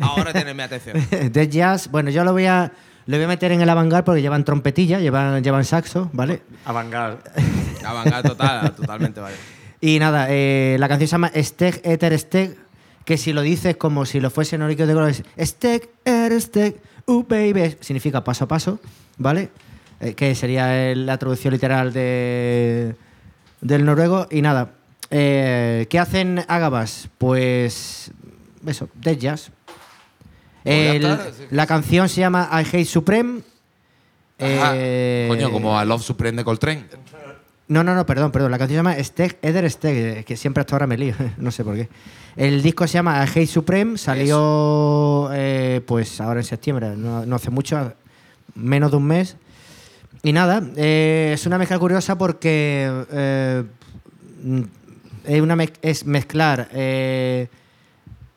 Ahora 0.00 0.32
tienes 0.32 0.54
mi 0.54 0.62
atención. 0.62 0.96
death 1.32 1.48
jazz, 1.48 1.90
bueno, 1.90 2.10
yo 2.10 2.22
lo 2.22 2.32
voy 2.32 2.44
a, 2.46 2.70
lo 3.06 3.16
voy 3.16 3.24
a 3.24 3.28
meter 3.28 3.52
en 3.52 3.62
el 3.62 3.68
avangar 3.70 4.04
porque 4.04 4.20
llevan 4.20 4.44
trompetilla, 4.44 5.00
llevan, 5.00 5.42
llevan 5.42 5.64
saxo, 5.64 6.10
¿vale? 6.12 6.42
Avangar. 6.64 7.18
Avangar 7.84 8.22
total, 8.24 8.74
totalmente, 8.74 9.20
vale. 9.20 9.36
Y 9.80 9.98
nada, 9.98 10.26
eh, 10.28 10.76
la 10.78 10.88
canción 10.88 11.08
se 11.08 11.12
llama 11.12 11.30
Steg 11.34 11.80
Eter 11.84 12.18
Steg, 12.18 12.56
que 13.04 13.16
si 13.16 13.32
lo 13.32 13.42
dices 13.42 13.76
como 13.76 14.04
si 14.04 14.20
lo 14.20 14.30
fuese 14.30 14.58
Norico 14.58 14.86
de 14.86 14.94
Golo, 14.94 15.06
es 15.06 15.22
Steg 15.38 15.88
Eter 16.04 16.40
Steg, 16.40 16.76
uh 17.06 17.24
baby, 17.26 17.76
significa 17.80 18.24
paso 18.24 18.44
a 18.44 18.48
paso, 18.48 18.80
¿vale? 19.16 19.50
Eh, 20.00 20.14
que 20.14 20.34
sería 20.34 20.94
la 20.94 21.16
traducción 21.16 21.54
literal 21.54 21.92
de, 21.92 22.96
del 23.60 23.84
noruego. 23.84 24.26
Y 24.30 24.42
nada, 24.42 24.70
eh, 25.10 25.86
¿qué 25.90 25.98
hacen 25.98 26.44
Agabas? 26.48 27.08
Pues 27.18 28.10
eso, 28.66 28.88
Death 28.94 29.18
Jazz. 29.18 29.50
Pues 30.62 30.94
El- 30.96 31.18
la 31.50 31.66
canción 31.66 32.08
se 32.08 32.20
llama 32.20 32.48
I 32.52 32.64
Hate 32.66 32.84
Supreme. 32.84 33.40
Ajá. 34.38 34.72
Eh, 34.74 35.26
Coño, 35.28 35.50
como 35.50 35.78
a 35.78 35.84
Love 35.84 36.02
Supreme 36.02 36.36
de 36.38 36.44
Coltrane. 36.44 36.84
no, 37.68 37.82
no, 37.84 37.94
no, 37.94 38.04
perdón, 38.04 38.32
perdón. 38.32 38.50
La 38.50 38.58
canción 38.58 38.74
se 38.74 38.78
llama 38.90 39.02
Steg, 39.04 39.38
Eder 39.42 39.70
Steg, 39.70 40.24
que 40.24 40.36
siempre 40.36 40.60
hasta 40.60 40.74
ahora 40.74 40.86
me 40.86 40.98
lío, 40.98 41.14
no 41.38 41.50
sé 41.50 41.64
por 41.64 41.74
qué. 41.76 41.88
El 42.36 42.62
disco 42.62 42.86
se 42.86 42.94
llama 42.94 43.22
Hate 43.22 43.46
Supreme, 43.46 43.96
salió 43.96 45.30
eh, 45.32 45.80
pues 45.86 46.20
ahora 46.20 46.40
en 46.40 46.44
septiembre, 46.44 46.94
no, 46.96 47.24
no 47.24 47.36
hace 47.36 47.48
mucho, 47.50 47.94
menos 48.54 48.90
de 48.90 48.96
un 48.98 49.06
mes. 49.06 49.36
Y 50.26 50.32
nada, 50.32 50.60
eh, 50.74 51.30
es 51.34 51.46
una 51.46 51.56
mezcla 51.56 51.78
curiosa 51.78 52.18
porque 52.18 52.90
eh, 53.12 53.62
es, 55.24 55.40
una 55.40 55.54
mez- 55.54 55.74
es 55.82 56.04
mezclar 56.04 56.68
eh, 56.72 57.46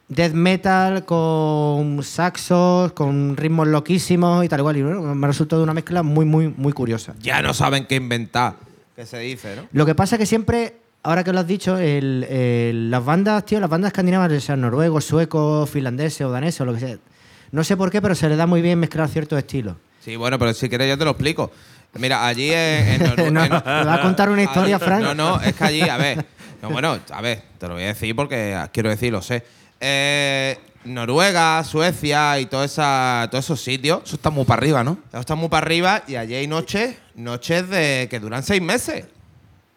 death 0.08 0.34
metal 0.34 1.04
con 1.06 2.04
saxos, 2.04 2.92
con 2.92 3.36
ritmos 3.36 3.68
loquísimos 3.70 4.46
y 4.46 4.48
tal 4.48 4.60
igual. 4.60 4.78
Y 4.78 4.84
bueno, 4.84 5.02
me 5.16 5.26
resultó 5.26 5.58
de 5.58 5.64
una 5.64 5.74
mezcla 5.74 6.04
muy, 6.04 6.26
muy, 6.26 6.54
muy 6.56 6.74
curiosa. 6.74 7.16
Ya 7.22 7.42
no 7.42 7.56
saben 7.56 7.88
qué 7.88 7.96
inventar. 7.96 8.54
¿Qué 8.96 9.08
se 9.08 9.18
dice, 9.18 9.56
no? 9.56 9.64
Lo 9.72 9.84
que 9.88 9.96
pasa 9.96 10.16
es 10.16 10.20
que 10.20 10.26
siempre, 10.28 10.76
ahora 11.02 11.24
que 11.24 11.34
lo 11.34 11.40
has 11.40 11.48
dicho, 11.48 11.76
el- 11.80 12.24
el- 12.30 12.92
las 12.92 13.04
bandas, 13.04 13.44
tío, 13.48 13.60
las 13.60 13.70
bandas 13.72 13.90
escandinavas, 13.90 14.44
sean 14.44 14.62
noruegos, 14.62 15.06
suecos, 15.06 15.68
finlandeses 15.68 16.22
o 16.22 16.30
daneses 16.30 16.62
o 16.62 16.66
lo 16.66 16.76
que 16.76 16.82
sea, 16.82 16.98
no 17.52 17.64
sé 17.64 17.76
por 17.76 17.90
qué, 17.90 18.00
pero 18.00 18.14
se 18.14 18.30
le 18.30 18.36
da 18.36 18.46
muy 18.46 18.62
bien 18.62 18.78
mezclar 18.80 19.10
ciertos 19.10 19.40
estilos. 19.40 19.76
Sí, 20.06 20.16
bueno, 20.16 20.38
pero 20.40 20.54
si 20.54 20.70
quieres 20.70 20.88
yo 20.88 20.98
te 21.00 21.04
lo 21.04 21.12
explico. 21.12 21.52
Mira, 21.96 22.26
allí 22.28 22.52
en, 22.52 22.88
en 22.88 23.02
Noru- 23.02 23.32
No, 23.32 23.44
en- 23.44 23.52
¿me 23.52 23.60
vas 23.86 24.00
a 24.00 24.02
contar 24.02 24.30
una 24.30 24.44
historia, 24.44 24.76
allí- 24.78 24.86
Frank? 24.86 25.02
No, 25.04 25.16
no, 25.16 25.42
es 25.42 25.54
que 25.56 25.64
allí, 25.64 25.82
a 25.82 25.98
ver. 25.98 26.26
No, 26.62 26.70
bueno, 26.70 27.00
a 27.12 27.22
ver, 27.22 27.42
te 27.58 27.68
lo 27.68 27.74
voy 27.76 27.84
a 27.84 27.88
decir 27.88 28.16
porque 28.16 28.58
quiero 28.74 28.90
decir, 28.90 29.12
lo 29.12 29.22
sé. 29.22 29.44
Eh, 29.80 30.58
Noruega, 30.86 31.64
Suecia 31.64 32.40
y 32.40 32.48
esa, 32.64 33.28
todos 33.32 33.46
esos 33.46 33.62
sitios. 33.62 34.02
Eso 34.06 34.16
está 34.16 34.30
muy 34.30 34.46
para 34.46 34.60
arriba, 34.60 34.84
¿no? 34.84 34.98
Eso 35.10 35.20
está 35.20 35.36
muy 35.36 35.50
para 35.50 35.66
arriba 35.66 36.04
y 36.08 36.16
allí 36.16 36.36
hay 36.36 36.48
noches, 36.48 36.96
noches 37.16 37.70
de 37.70 38.08
que 38.10 38.20
duran 38.20 38.44
seis 38.44 38.62
meses. 38.62 39.06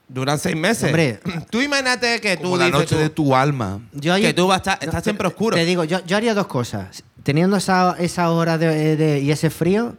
Duran 0.09 0.39
seis 0.39 0.55
meses. 0.57 0.85
Hombre. 0.85 1.21
tú 1.51 1.61
imagínate 1.61 2.21
que 2.21 2.37
tú 2.37 2.43
Como 2.45 2.57
la 2.59 2.67
dices 2.67 2.81
noche 2.81 2.95
tú- 2.97 3.01
de 3.01 3.11
tu 3.11 3.35
alma. 3.35 3.81
Yo 3.93 4.15
que 4.17 4.35
tú 4.35 4.47
vas 4.49 4.57
a 4.57 4.59
estar, 4.59 4.79
estás 4.81 5.03
te- 5.03 5.05
siempre 5.11 5.27
oscuro. 5.29 5.57
Te 5.57 5.65
digo, 5.65 5.85
yo, 5.85 6.05
yo 6.05 6.17
haría 6.17 6.35
dos 6.35 6.47
cosas. 6.47 7.03
Teniendo 7.23 7.57
esa, 7.57 7.97
esa 7.99 8.31
hora 8.31 8.59
de, 8.59 8.97
de- 8.97 9.21
y 9.21 9.31
ese 9.31 9.51
frío, 9.51 9.97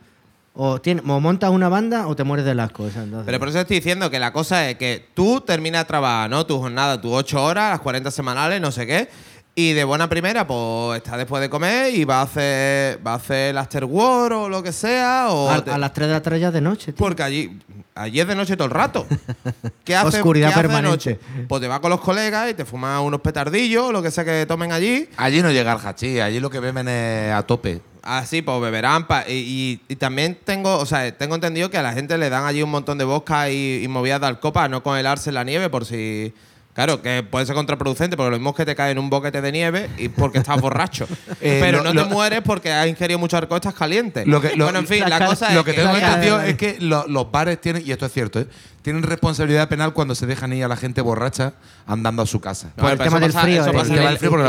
o, 0.55 0.79
tiene- 0.79 1.01
o 1.07 1.19
montas 1.19 1.49
una 1.49 1.67
banda 1.69 2.07
o 2.07 2.15
te 2.15 2.23
mueres 2.23 2.45
de 2.45 2.53
las 2.55 2.71
cosas. 2.71 3.03
entonces. 3.05 3.25
Pero 3.25 3.39
por 3.39 3.49
eso 3.49 3.59
estoy 3.59 3.77
diciendo 3.77 4.09
que 4.11 4.19
la 4.19 4.31
cosa 4.33 4.69
es 4.69 4.77
que 4.77 5.05
tú 5.13 5.41
terminas 5.41 5.81
de 5.81 5.85
trabajar, 5.87 6.29
¿no? 6.29 6.45
Tu 6.45 6.59
jornada, 6.59 6.99
tus 7.01 7.11
ocho 7.11 7.43
horas, 7.43 7.71
las 7.71 7.79
40 7.81 8.11
semanales, 8.11 8.61
no 8.61 8.71
sé 8.71 8.85
qué. 8.85 9.09
Y 9.55 9.73
de 9.73 9.83
buena 9.83 10.09
primera, 10.09 10.47
pues 10.47 10.97
estás 10.97 11.17
después 11.17 11.39
de 11.39 11.47
comer 11.47 11.93
y 11.93 12.05
va 12.05 12.21
a 12.21 12.23
hacer, 12.23 13.05
va 13.05 13.11
a 13.13 13.15
hacer 13.17 13.51
el 13.51 13.57
afterwork 13.59 14.33
o 14.35 14.49
lo 14.49 14.63
que 14.63 14.71
sea. 14.71 15.27
O 15.29 15.47
a, 15.49 15.63
te- 15.63 15.69
a 15.69 15.77
las 15.77 15.93
3 15.93 16.07
de 16.07 16.13
la 16.13 16.21
tarde 16.23 16.39
ya 16.39 16.49
de 16.51 16.59
noche, 16.61 16.85
tío. 16.91 16.95
Porque 16.97 17.21
allí, 17.21 17.59
allí 17.93 18.19
es 18.19 18.27
de 18.27 18.33
noche 18.35 18.55
todo 18.57 18.65
el 18.65 18.73
rato. 18.73 19.05
¿Qué 19.83 19.95
hace, 19.95 20.17
Oscuridad 20.17 20.47
qué 20.47 20.53
hace 20.53 20.61
de 20.63 20.67
permanente. 20.69 20.89
noche? 21.11 21.19
Pues 21.47 21.61
te 21.61 21.67
vas 21.67 21.79
con 21.81 21.91
los 21.91 22.01
colegas 22.01 22.49
y 22.49 22.55
te 22.55 22.65
fumas 22.65 22.99
unos 23.01 23.21
petardillos, 23.21 23.91
lo 23.93 24.01
que 24.01 24.09
sea 24.09 24.25
que 24.25 24.45
tomen 24.47 24.71
allí. 24.71 25.07
Allí 25.17 25.43
no 25.43 25.51
llega 25.51 25.73
el 25.73 25.79
hachí, 25.87 26.19
allí 26.19 26.39
lo 26.39 26.49
que 26.49 26.59
beben 26.59 26.87
es 26.87 27.31
a 27.31 27.43
tope. 27.43 27.79
Así, 28.03 28.41
pues 28.41 28.59
beberán. 28.61 29.07
pa- 29.07 29.23
y, 29.27 29.31
y- 29.33 29.81
y 29.87 29.95
también 29.95 30.37
tengo, 30.43 30.77
o 30.77 30.85
sea, 30.85 31.09
tengo 31.17 31.35
entendido 31.35 31.69
que 31.69 31.77
a 31.77 31.81
la 31.83 31.93
gente 31.93 32.17
le 32.17 32.29
dan 32.29 32.45
allí 32.45 32.61
un 32.61 32.69
montón 32.69 32.97
de 32.97 33.05
vodka 33.05 33.49
y, 33.49 33.81
y 33.83 33.87
movidas 33.87 34.19
de 34.21 34.27
alcopa, 34.27 34.67
no 34.67 34.83
congelarse 34.83 35.29
en 35.29 35.35
la 35.35 35.43
nieve 35.43 35.69
por 35.69 35.85
si. 35.85 36.33
Claro, 36.73 37.03
que 37.03 37.21
puede 37.21 37.45
ser 37.45 37.53
contraproducente, 37.53 38.17
porque 38.17 38.31
lo 38.31 38.37
mismo 38.37 38.49
es 38.49 38.55
que 38.55 38.65
te 38.65 38.75
cae 38.75 38.91
en 38.93 38.97
un 38.97 39.07
boquete 39.07 39.41
de 39.41 39.51
nieve 39.51 39.91
y 39.99 40.09
porque 40.09 40.39
estás 40.39 40.59
borracho. 40.61 41.07
Eh, 41.39 41.59
Pero 41.61 41.77
lo- 41.79 41.83
no 41.83 41.93
lo- 41.93 42.07
te 42.07 42.13
mueres 42.13 42.41
porque 42.43 42.71
has 42.71 42.87
ingerido 42.87 43.19
mucho 43.19 43.37
alcohol, 43.37 43.57
estás 43.57 43.75
caliente. 43.75 44.25
Lo 44.25 44.41
que- 44.41 44.55
lo- 44.55 44.65
bueno, 44.65 44.79
en 44.79 44.87
fin, 44.87 45.01
la, 45.01 45.19
la- 45.19 45.27
cosa 45.27 45.49
es 45.49 45.53
Lo 45.55 45.63
que 45.63 45.73
tengo 45.73 45.95
entendido 45.95 46.41
es 46.41 46.55
que 46.57 46.77
lo- 46.79 47.05
los 47.07 47.31
bares 47.31 47.61
tienen, 47.61 47.83
y 47.85 47.91
esto 47.91 48.07
es 48.07 48.11
cierto, 48.11 48.39
¿eh? 48.39 48.47
tienen 48.81 49.03
responsabilidad 49.03 49.69
penal 49.69 49.93
cuando 49.93 50.15
se 50.15 50.25
dejan 50.25 50.51
ir 50.51 50.63
a 50.63 50.67
la 50.67 50.75
gente 50.75 51.01
borracha 51.01 51.53
andando 51.85 52.23
a 52.23 52.25
su 52.25 52.41
casa. 52.41 52.71
No, 52.75 52.83
Por 52.83 52.91
el 52.93 52.97
tema 52.97 53.09
eso 53.17 53.19
del 53.19 53.31
pasa- 53.33 53.41
frío. 53.43 53.61
eso 53.61 53.71
pasa 53.71 53.93
en 53.93 53.99
el 54.01 54.17
frío 54.17 54.29
porque 54.31 54.43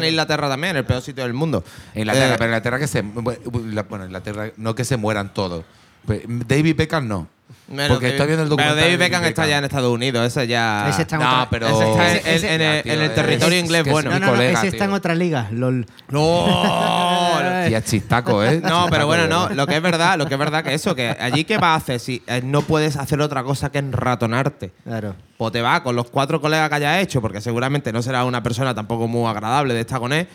claro. 0.00 0.06
Inglaterra 0.10 0.48
también, 0.48 0.76
el 0.76 0.84
peor 0.84 1.00
sitio 1.00 1.22
del 1.22 1.32
mundo. 1.32 1.62
En 1.94 2.00
Inglaterra, 2.00 2.26
Eh, 2.26 2.36
pero 2.38 2.44
en 2.44 2.50
Inglaterra 2.50 2.78
que 2.80 2.88
se. 2.88 3.02
Bueno, 3.02 4.04
Inglaterra, 4.04 4.50
no 4.56 4.74
que 4.74 4.84
se 4.84 4.96
mueran 4.96 5.32
todos. 5.32 5.64
David 6.04 6.76
Beckham 6.76 7.06
no. 7.06 7.28
Menos 7.70 7.88
Porque 7.92 8.06
David- 8.06 8.14
estoy 8.16 8.26
viendo 8.26 8.42
el 8.42 8.48
Pero 8.48 8.56
documental. 8.56 8.76
David 8.78 8.90
de 8.90 8.96
Beckham 8.96 9.24
está 9.24 9.46
ya 9.46 9.58
en 9.58 9.64
Estados 9.64 9.92
Unidos, 9.94 10.26
ese 10.26 10.46
ya. 10.48 10.88
Ese 10.90 11.02
está 11.02 11.16
en 11.16 11.22
No, 11.22 11.28
otra- 11.30 11.48
pero. 11.50 11.66
ese 11.68 11.90
está 11.90 12.10
en, 12.10 12.16
ese- 12.26 12.54
en- 12.54 12.60
en 12.60 12.60
el, 12.68 12.76
Ya, 12.78 12.82
tío, 12.82 12.92
en 12.92 12.98
el 13.00 13.06
es- 13.10 13.14
territorio 13.14 13.58
es 13.58 13.64
inglés 13.64 13.86
es 13.86 13.92
bueno. 13.92 14.10
No, 14.10 14.18
no, 14.18 14.26
no, 14.26 14.32
colega, 14.32 14.58
ese 14.58 14.66
está 14.66 14.76
tío. 14.78 14.84
en 14.86 14.92
otra 14.92 15.14
liga. 15.14 15.48
LOL. 15.52 15.86
No, 16.08 16.46
Tía, 17.68 17.82
chistaco, 17.84 18.42
¿eh? 18.44 18.60
No, 18.60 18.88
pero 18.90 19.06
bueno, 19.06 19.26
no, 19.28 19.48
lo 19.50 19.66
que 19.66 19.76
es 19.76 19.82
verdad, 19.82 20.18
lo 20.18 20.26
que 20.26 20.34
es 20.34 20.40
verdad 20.40 20.64
que 20.64 20.74
eso, 20.74 20.94
que 20.96 21.10
allí 21.10 21.44
qué 21.44 21.58
vas 21.58 21.70
a 21.70 21.74
hacer 21.76 22.00
si 22.00 22.22
eh, 22.26 22.40
no 22.44 22.62
puedes 22.62 22.96
hacer 22.96 23.20
otra 23.20 23.42
cosa 23.44 23.70
que 23.70 23.78
enratonarte. 23.78 24.72
Claro. 24.84 25.14
Pues 25.36 25.52
te 25.52 25.62
va 25.62 25.82
con 25.82 25.94
los 25.94 26.10
cuatro 26.10 26.40
colegas 26.40 26.68
que 26.68 26.74
hayas 26.76 27.02
hecho, 27.02 27.20
porque 27.20 27.40
seguramente 27.40 27.92
no 27.92 28.02
será 28.02 28.24
una 28.24 28.42
persona 28.42 28.74
tampoco 28.74 29.06
muy 29.06 29.28
agradable 29.30 29.74
de 29.74 29.80
estar 29.80 30.00
con 30.00 30.12
él. 30.12 30.26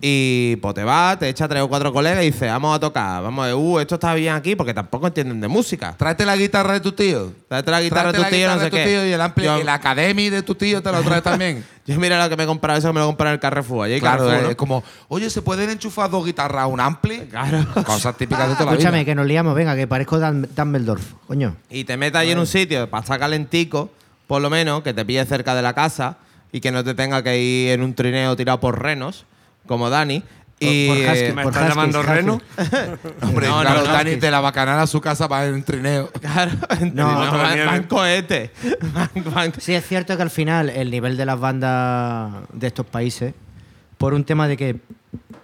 Y 0.00 0.54
pues 0.56 0.74
te 0.76 0.84
va, 0.84 1.16
te 1.18 1.28
echa 1.28 1.48
tres 1.48 1.60
o 1.60 1.68
cuatro 1.68 1.92
colegas 1.92 2.22
y 2.22 2.26
dice, 2.26 2.46
vamos 2.46 2.76
a 2.76 2.78
tocar, 2.78 3.20
vamos 3.20 3.42
a 3.42 3.46
ver, 3.48 3.56
uh, 3.56 3.80
esto 3.80 3.96
está 3.96 4.14
bien 4.14 4.32
aquí, 4.32 4.54
porque 4.54 4.72
tampoco 4.72 5.08
entienden 5.08 5.40
de 5.40 5.48
música. 5.48 5.92
Tráete 5.98 6.24
la 6.24 6.36
guitarra 6.36 6.74
de 6.74 6.80
tu 6.80 6.92
tío. 6.92 7.32
Tráete 7.48 7.70
la 7.72 7.80
guitarra 7.82 8.12
de 8.12 8.18
tu 8.18 8.24
tío, 8.30 8.46
la 8.46 8.54
no 8.56 8.62
sé 8.62 8.70
qué. 8.70 8.84
tío 8.86 9.04
y 9.08 9.12
el 9.12 9.20
ampli, 9.20 9.44
Yo- 9.44 9.56
el 9.56 9.68
academy 9.68 10.30
de 10.30 10.42
tu 10.42 10.54
tío 10.54 10.80
te 10.82 10.92
lo 10.92 11.02
traes 11.02 11.24
también. 11.24 11.64
Yo 11.86 11.98
mira 11.98 12.22
lo 12.22 12.28
que 12.28 12.36
me 12.36 12.44
he 12.44 12.46
comprado, 12.46 12.78
eso 12.78 12.92
me 12.92 13.00
lo 13.00 13.06
he 13.06 13.08
comprado 13.08 13.30
en 13.30 13.34
el 13.34 13.40
Carrefour. 13.40 13.86
Allí 13.86 13.98
claro, 13.98 14.18
Carrefour, 14.26 14.44
¿no? 14.44 14.50
es 14.50 14.56
como, 14.56 14.84
oye, 15.08 15.30
¿se 15.30 15.42
pueden 15.42 15.70
enchufar 15.70 16.08
dos 16.10 16.24
guitarras 16.24 16.62
a 16.62 16.66
un 16.68 16.78
ampli? 16.78 17.20
Claro. 17.30 17.66
Cosas 17.84 18.16
típicas 18.16 18.46
de 18.48 18.54
toda 18.54 18.66
la 18.66 18.72
Escúchame, 18.72 18.98
vida. 18.98 19.04
que 19.06 19.14
nos 19.16 19.26
liamos. 19.26 19.54
Venga, 19.56 19.74
que 19.74 19.88
parezco 19.88 20.18
Dan- 20.20 20.48
Dumbledore. 20.54 21.00
Coño. 21.26 21.56
y 21.70 21.82
te 21.84 21.96
metas 21.96 22.20
ahí 22.22 22.30
en 22.30 22.38
un 22.38 22.46
sitio 22.46 22.88
para 22.88 23.02
estar 23.02 23.18
calentico, 23.18 23.90
por 24.28 24.40
lo 24.42 24.48
menos, 24.48 24.82
que 24.82 24.94
te 24.94 25.04
pille 25.04 25.24
cerca 25.24 25.56
de 25.56 25.62
la 25.62 25.72
casa 25.72 26.18
y 26.52 26.60
que 26.60 26.70
no 26.70 26.84
te 26.84 26.94
tenga 26.94 27.22
que 27.24 27.36
ir 27.40 27.70
en 27.72 27.82
un 27.82 27.94
trineo 27.94 28.36
tirado 28.36 28.60
por 28.60 28.80
renos, 28.80 29.24
como 29.68 29.88
Dani. 29.90 30.24
Y, 30.60 30.88
por 30.88 30.96
husky, 30.96 31.18
eh, 31.20 31.32
¿Me 31.36 31.42
por 31.44 31.52
estás 31.52 31.68
huskies, 31.68 31.76
llamando. 31.94 32.02
Reno? 32.02 32.40
Hombre, 33.22 33.46
No, 33.46 33.60
claro, 33.60 33.80
no, 33.82 33.86
no, 33.86 33.92
Dani 33.92 34.16
te 34.16 34.28
la 34.28 34.40
va 34.40 34.48
a 34.48 34.86
su 34.88 35.00
casa 35.00 35.28
para 35.28 35.46
ir 35.46 35.54
en 35.54 35.62
trineo. 35.62 36.10
Claro, 36.20 36.50
No, 36.94 37.12
no, 37.12 37.20
otra 37.20 37.42
van, 37.42 37.66
van 37.66 37.82
cohetes. 37.84 38.50
Van- 38.92 39.10
van- 39.32 39.52
Sí, 39.60 39.74
es 39.74 39.86
cierto 39.86 40.16
que 40.16 40.22
al 40.24 40.30
final 40.30 40.68
el 40.68 40.90
nivel 40.90 41.16
de 41.16 41.24
las 41.26 41.38
bandas 41.38 42.32
de 42.52 42.66
estos 42.66 42.84
países, 42.86 43.34
por 43.98 44.14
un 44.14 44.24
tema 44.24 44.48
de 44.48 44.56
que 44.56 44.76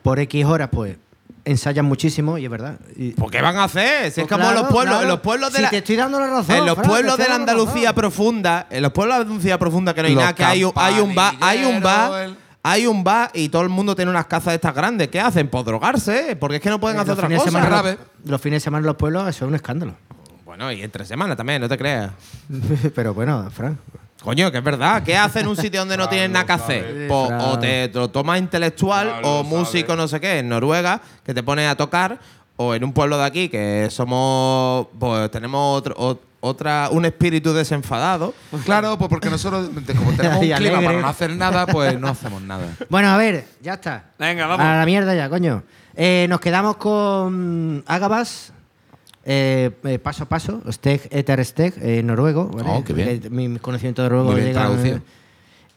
por 0.02 0.18
X 0.18 0.44
horas, 0.46 0.68
pues 0.72 0.96
ensayan 1.44 1.84
muchísimo, 1.84 2.36
y 2.38 2.44
es 2.46 2.50
verdad. 2.50 2.78
Y- 2.96 3.10
¿Por 3.10 3.30
qué 3.30 3.40
van 3.40 3.56
a 3.56 3.64
hacer? 3.64 4.10
Si 4.10 4.20
es 4.20 4.26
Pues 4.26 4.28
como 4.28 4.44
claro, 4.50 4.62
los 4.62 4.68
pueblos, 4.72 4.94
claro. 4.94 5.02
en 5.02 5.08
los 5.08 5.20
pueblos 5.20 5.52
de 5.52 5.56
Si 5.58 5.62
la, 5.62 5.70
te 5.70 5.76
estoy 5.78 5.94
dando 5.96 6.18
la 6.18 6.26
razón. 6.26 6.56
en 6.56 6.66
los 6.66 6.74
Fran, 6.74 6.88
pueblos 6.88 7.18
de 7.18 7.28
la 7.28 7.34
Andalucía 7.36 7.94
profunda, 7.94 8.66
en 8.70 8.82
los 8.82 8.90
pueblos 8.92 9.14
de 9.14 9.18
la 9.20 9.22
Andalucía 9.26 9.58
profunda 9.60 9.94
que 9.94 10.02
no 10.02 10.08
hay 10.08 10.14
Los 10.14 10.22
nada, 10.24 10.34
que 10.34 10.44
hay 10.44 10.64
un, 10.64 10.72
hay 10.74 10.98
un 11.00 11.14
bar, 11.14 11.34
hay 11.40 11.64
un 11.66 11.80
bar, 11.82 12.30
hay 12.66 12.86
un 12.86 13.04
bar 13.04 13.30
y 13.34 13.50
todo 13.50 13.62
el 13.62 13.68
mundo 13.68 13.94
tiene 13.94 14.10
unas 14.10 14.24
casas 14.26 14.46
de 14.52 14.54
estas 14.54 14.74
grandes. 14.74 15.08
¿Qué 15.08 15.20
hacen? 15.20 15.48
Pues 15.48 15.64
drogarse, 15.66 16.34
porque 16.34 16.56
es 16.56 16.62
que 16.62 16.70
no 16.70 16.80
pueden 16.80 16.96
Eh, 16.96 17.00
hacer 17.02 17.12
otra 17.12 17.28
cosa. 17.28 17.44
semana- 17.44 17.66
Grave. 17.66 17.98
Los 18.24 18.40
fines 18.40 18.56
de 18.62 18.64
semana 18.64 18.80
en 18.80 18.86
los 18.86 18.96
pueblos, 18.96 19.28
eso 19.28 19.44
es 19.44 19.48
un 19.48 19.54
escándalo. 19.54 19.94
Bueno, 20.46 20.72
y 20.72 20.82
entre 20.82 21.04
semanas 21.04 21.36
también, 21.36 21.60
no 21.60 21.68
te 21.68 21.76
creas. 21.76 22.10
Pero 22.94 23.12
bueno, 23.14 23.50
Fran. 23.50 23.78
Coño, 24.22 24.50
que 24.50 24.56
es 24.58 24.64
verdad. 24.64 25.02
¿Qué 25.02 25.14
haces 25.16 25.42
en 25.42 25.48
un 25.48 25.56
sitio 25.56 25.80
donde 25.80 25.98
no 25.98 26.08
tienes 26.08 26.30
nada 26.30 26.46
que 26.46 26.52
hacer? 26.52 27.06
Pues, 27.08 27.28
Claro. 27.28 27.50
o 27.50 27.58
te, 27.58 27.88
lo 27.92 28.08
tomas 28.08 28.38
intelectual 28.38 29.20
o 29.22 29.44
músico, 29.44 29.94
no 29.96 30.08
sé 30.08 30.18
qué, 30.20 30.38
en 30.38 30.48
Noruega, 30.48 31.02
que 31.22 31.34
te 31.34 31.42
pones 31.42 31.68
a 31.68 31.76
tocar, 31.76 32.18
o 32.56 32.74
en 32.74 32.82
un 32.84 32.94
pueblo 32.94 33.18
de 33.18 33.24
aquí 33.24 33.48
que 33.50 33.88
somos, 33.90 34.86
pues 34.98 35.30
tenemos 35.30 35.78
otro- 35.78 35.94
otra, 36.44 36.88
un 36.92 37.04
espíritu 37.04 37.52
desenfadado. 37.52 38.34
Claro, 38.64 38.98
pues 38.98 39.08
porque 39.08 39.30
nosotros, 39.30 39.68
como 39.68 39.80
tenemos 40.16 40.38
un 40.42 40.50
clima 40.52 40.80
para 40.82 41.00
no 41.00 41.08
hacer 41.08 41.30
nada, 41.36 41.66
pues 41.66 41.98
no 41.98 42.08
hacemos 42.08 42.42
nada. 42.42 42.66
Bueno, 42.90 43.08
a 43.08 43.16
ver, 43.16 43.46
ya 43.62 43.74
está. 43.74 44.10
Venga, 44.18 44.46
vamos. 44.46 44.64
A 44.64 44.76
la 44.76 44.86
mierda 44.86 45.14
ya, 45.14 45.28
coño. 45.28 45.62
Eh, 45.96 46.26
nos 46.28 46.40
quedamos 46.40 46.76
con 46.76 47.82
Agabas. 47.86 48.52
eh, 49.24 49.70
eh, 49.84 49.98
paso 49.98 50.24
a 50.24 50.28
paso, 50.28 50.60
Steg 50.70 51.08
Eter 51.10 51.42
Steg, 51.44 51.74
eh, 51.80 52.02
noruego. 52.02 52.48
¿vale? 52.48 52.68
Oh, 52.70 52.84
qué 52.84 52.92
bien. 52.92 53.08
Eh, 53.08 53.30
Mi 53.30 53.58
conocimiento 53.58 54.02
de 54.02 54.10
noruego 54.10 54.36
llega-. 54.36 55.00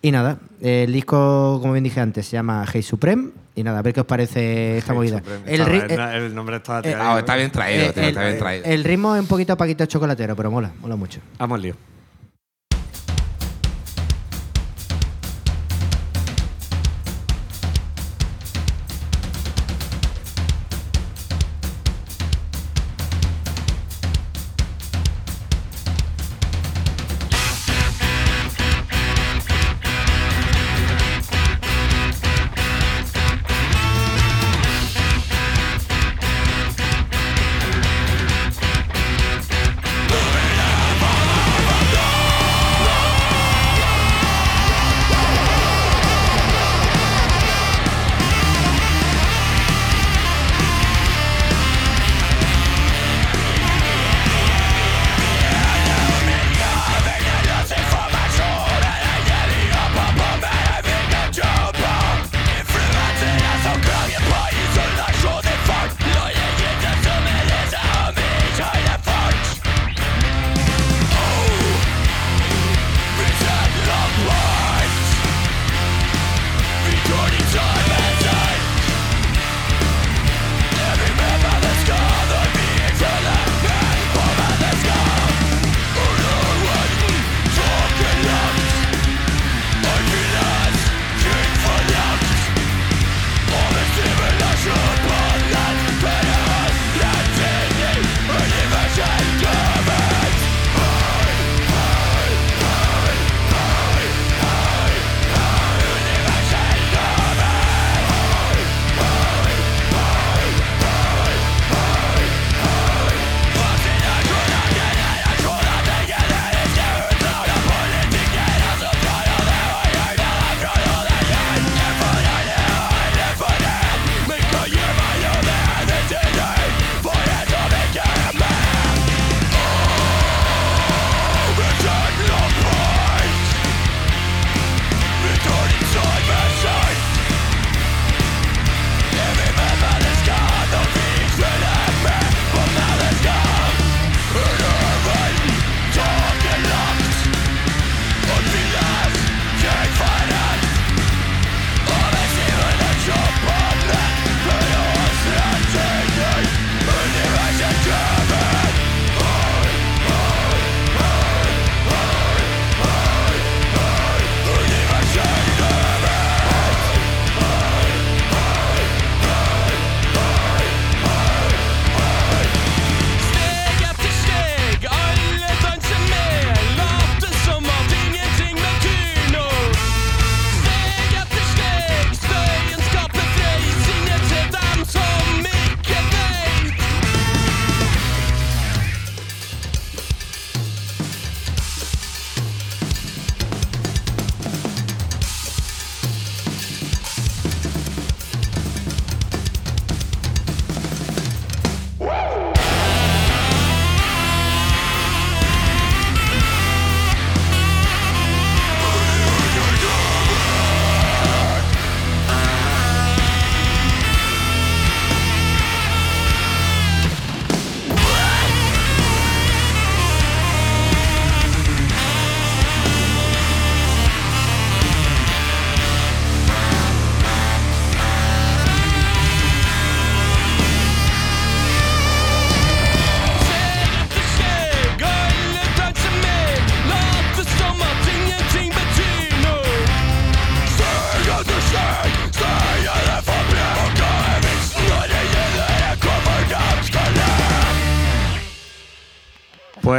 Y 0.01 0.11
nada, 0.11 0.37
eh, 0.61 0.83
el 0.85 0.93
disco, 0.93 1.59
como 1.61 1.73
bien 1.73 1.83
dije 1.83 1.99
antes, 1.99 2.25
se 2.27 2.33
llama 2.33 2.65
Hey 2.71 2.83
Supreme. 2.83 3.29
Y 3.57 3.63
nada, 3.63 3.79
a 3.79 3.81
ver 3.81 3.91
qué 3.93 4.01
os 4.01 4.05
parece 4.05 4.77
esta 4.77 4.93
movida. 4.93 5.21
El, 5.47 5.61
Está- 5.61 6.15
el, 6.15 6.23
el 6.25 6.35
nombre 6.35 6.57
está 6.57 6.79
eh. 6.83 6.95
Ah, 6.95 7.17
está 7.17 7.35
bien 7.35 7.49
traído, 7.49 7.85
eh, 7.87 7.91
tío, 7.91 8.03
el, 8.03 8.09
está 8.09 8.23
bien 8.25 8.37
traído. 8.37 8.65
el 8.65 8.83
ritmo 8.83 9.15
es 9.15 9.21
un 9.21 9.27
poquito 9.27 9.57
paquito 9.57 9.85
chocolatero, 9.87 10.35
pero 10.35 10.51
mola, 10.51 10.71
mola 10.79 10.95
mucho. 10.95 11.19
Vamos 11.39 11.55
al 11.55 11.61
lío. 11.63 11.75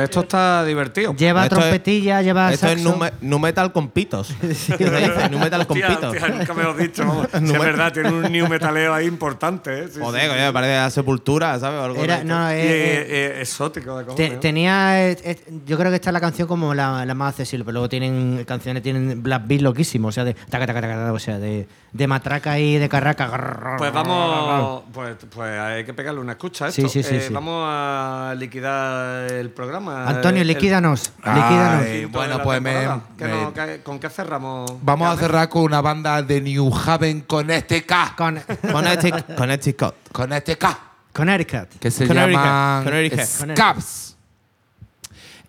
Esto 0.08 0.20
está 0.20 0.64
divertido. 0.64 1.14
Lleva 1.14 1.44
Esto 1.44 1.56
es- 1.56 1.60
trompetilla, 1.62 2.22
lleva 2.22 2.52
Esto 2.52 2.66
es 2.66 2.72
saxo. 2.80 2.90
nu, 2.90 2.96
me- 2.96 3.12
nu 3.20 3.38
metal 3.38 3.72
con 3.72 3.88
pitos. 3.90 4.34
¿Qué 4.40 4.54
se 4.54 4.76
dice? 4.76 5.28
Nu 5.30 5.38
metal 5.38 5.66
con 5.66 5.76
Hostia, 5.78 5.94
pitos. 5.94 6.12
hostia, 6.14 6.28
nunca 6.28 6.54
me 6.54 6.62
lo 6.62 6.78
he 6.78 6.82
dicho. 6.82 7.04
Sí, 7.48 7.52
es 7.54 7.58
verdad, 7.58 7.92
tiene 7.92 8.10
un 8.10 8.22
new 8.32 8.48
metaleo 8.48 8.92
ahí 8.94 9.06
importante. 9.06 9.84
¿eh? 9.84 9.88
Sí, 9.92 10.00
Joder, 10.00 10.22
sí, 10.22 10.28
coño, 10.28 10.40
me 10.46 10.52
parece 10.52 10.76
a 10.76 10.90
sepultura, 10.90 11.58
¿sabes? 11.58 11.80
O 11.80 11.84
algo 11.84 12.02
Era- 12.02 12.24
no, 12.24 12.48
sí. 12.48 12.54
eh, 12.54 12.58
Y, 12.58 12.68
eh, 12.68 13.06
eh, 13.36 13.40
exótico 13.42 13.98
de 13.98 14.04
te-. 14.14 14.26
¿eh? 14.26 14.36
tenía. 14.40 15.08
eh, 15.10 15.16
eh, 15.22 15.38
yo 15.66 15.78
creo 15.78 15.90
que 15.90 15.96
esta 15.96 16.10
es 16.10 16.14
la 16.14 16.20
canción 16.20 16.48
como 16.48 16.74
la, 16.74 17.04
la 17.06 17.14
más 17.14 17.30
accesible, 17.30 17.64
pero 17.64 17.74
luego 17.74 17.88
tienen 17.88 18.44
canciones, 18.46 18.82
tienen 18.82 19.22
Black 19.22 19.42
Beat 19.46 19.60
loquísimo, 19.62 20.08
o 20.08 20.12
sea, 20.12 20.24
de 20.24 20.34
taca, 20.34 20.66
taca, 20.66 20.80
taca, 20.80 20.94
taca, 20.94 21.12
o 21.12 21.18
sea, 21.18 21.38
de, 21.38 21.66
de 21.92 22.06
matraca 22.06 22.58
y 22.58 22.76
de 22.78 22.88
carraca. 22.88 23.76
Pues 23.78 23.92
vamos, 23.92 24.82
pues, 24.92 25.16
pues 25.34 25.58
hay 25.58 25.84
que 25.84 25.94
pegarle 25.94 26.20
una 26.20 26.32
escucha 26.32 26.66
a 26.66 26.68
esto. 26.68 26.82
Sí, 26.82 26.88
sí, 26.88 27.02
sí, 27.02 27.16
Eh, 27.16 27.24
sí. 27.28 27.32
Vamos 27.32 27.64
a 27.66 28.34
liquidar 28.36 29.30
el 29.32 29.50
programa. 29.50 29.97
Antonio, 30.06 30.42
El- 30.42 30.48
liquídanos. 30.48 31.12
Ay, 31.22 31.34
liquídanos. 31.40 31.86
quinto 31.86 32.18
bueno, 32.18 32.38
la 32.38 32.42
pues 32.44 32.62
me-. 32.62 32.88
¿Qué 33.18 33.24
me- 33.24 33.42
no- 33.42 33.54
qué- 33.54 33.80
¿Con 33.82 33.98
qué 33.98 34.08
cerramos? 34.10 34.72
Vamos 34.82 35.08
a 35.08 35.16
cerrar 35.20 35.48
con 35.48 35.62
una 35.62 35.80
banda 35.80 36.22
de 36.22 36.40
New 36.40 36.70
Haven 36.74 37.22
con 37.22 37.50
este 37.50 37.84
K. 37.84 38.14
Con, 38.16 38.40
Connecticut. 38.72 39.34
Connecticut. 39.36 39.94
Con 40.12 40.32
este 40.32 40.56
K. 40.58 40.78
Connecticut. 41.12 41.68
Que 41.80 41.90
se 41.90 42.06
Connecticut, 42.06 42.42
llaman 42.44 42.84
Connecticut. 42.84 43.24
Scaps. 43.24 44.16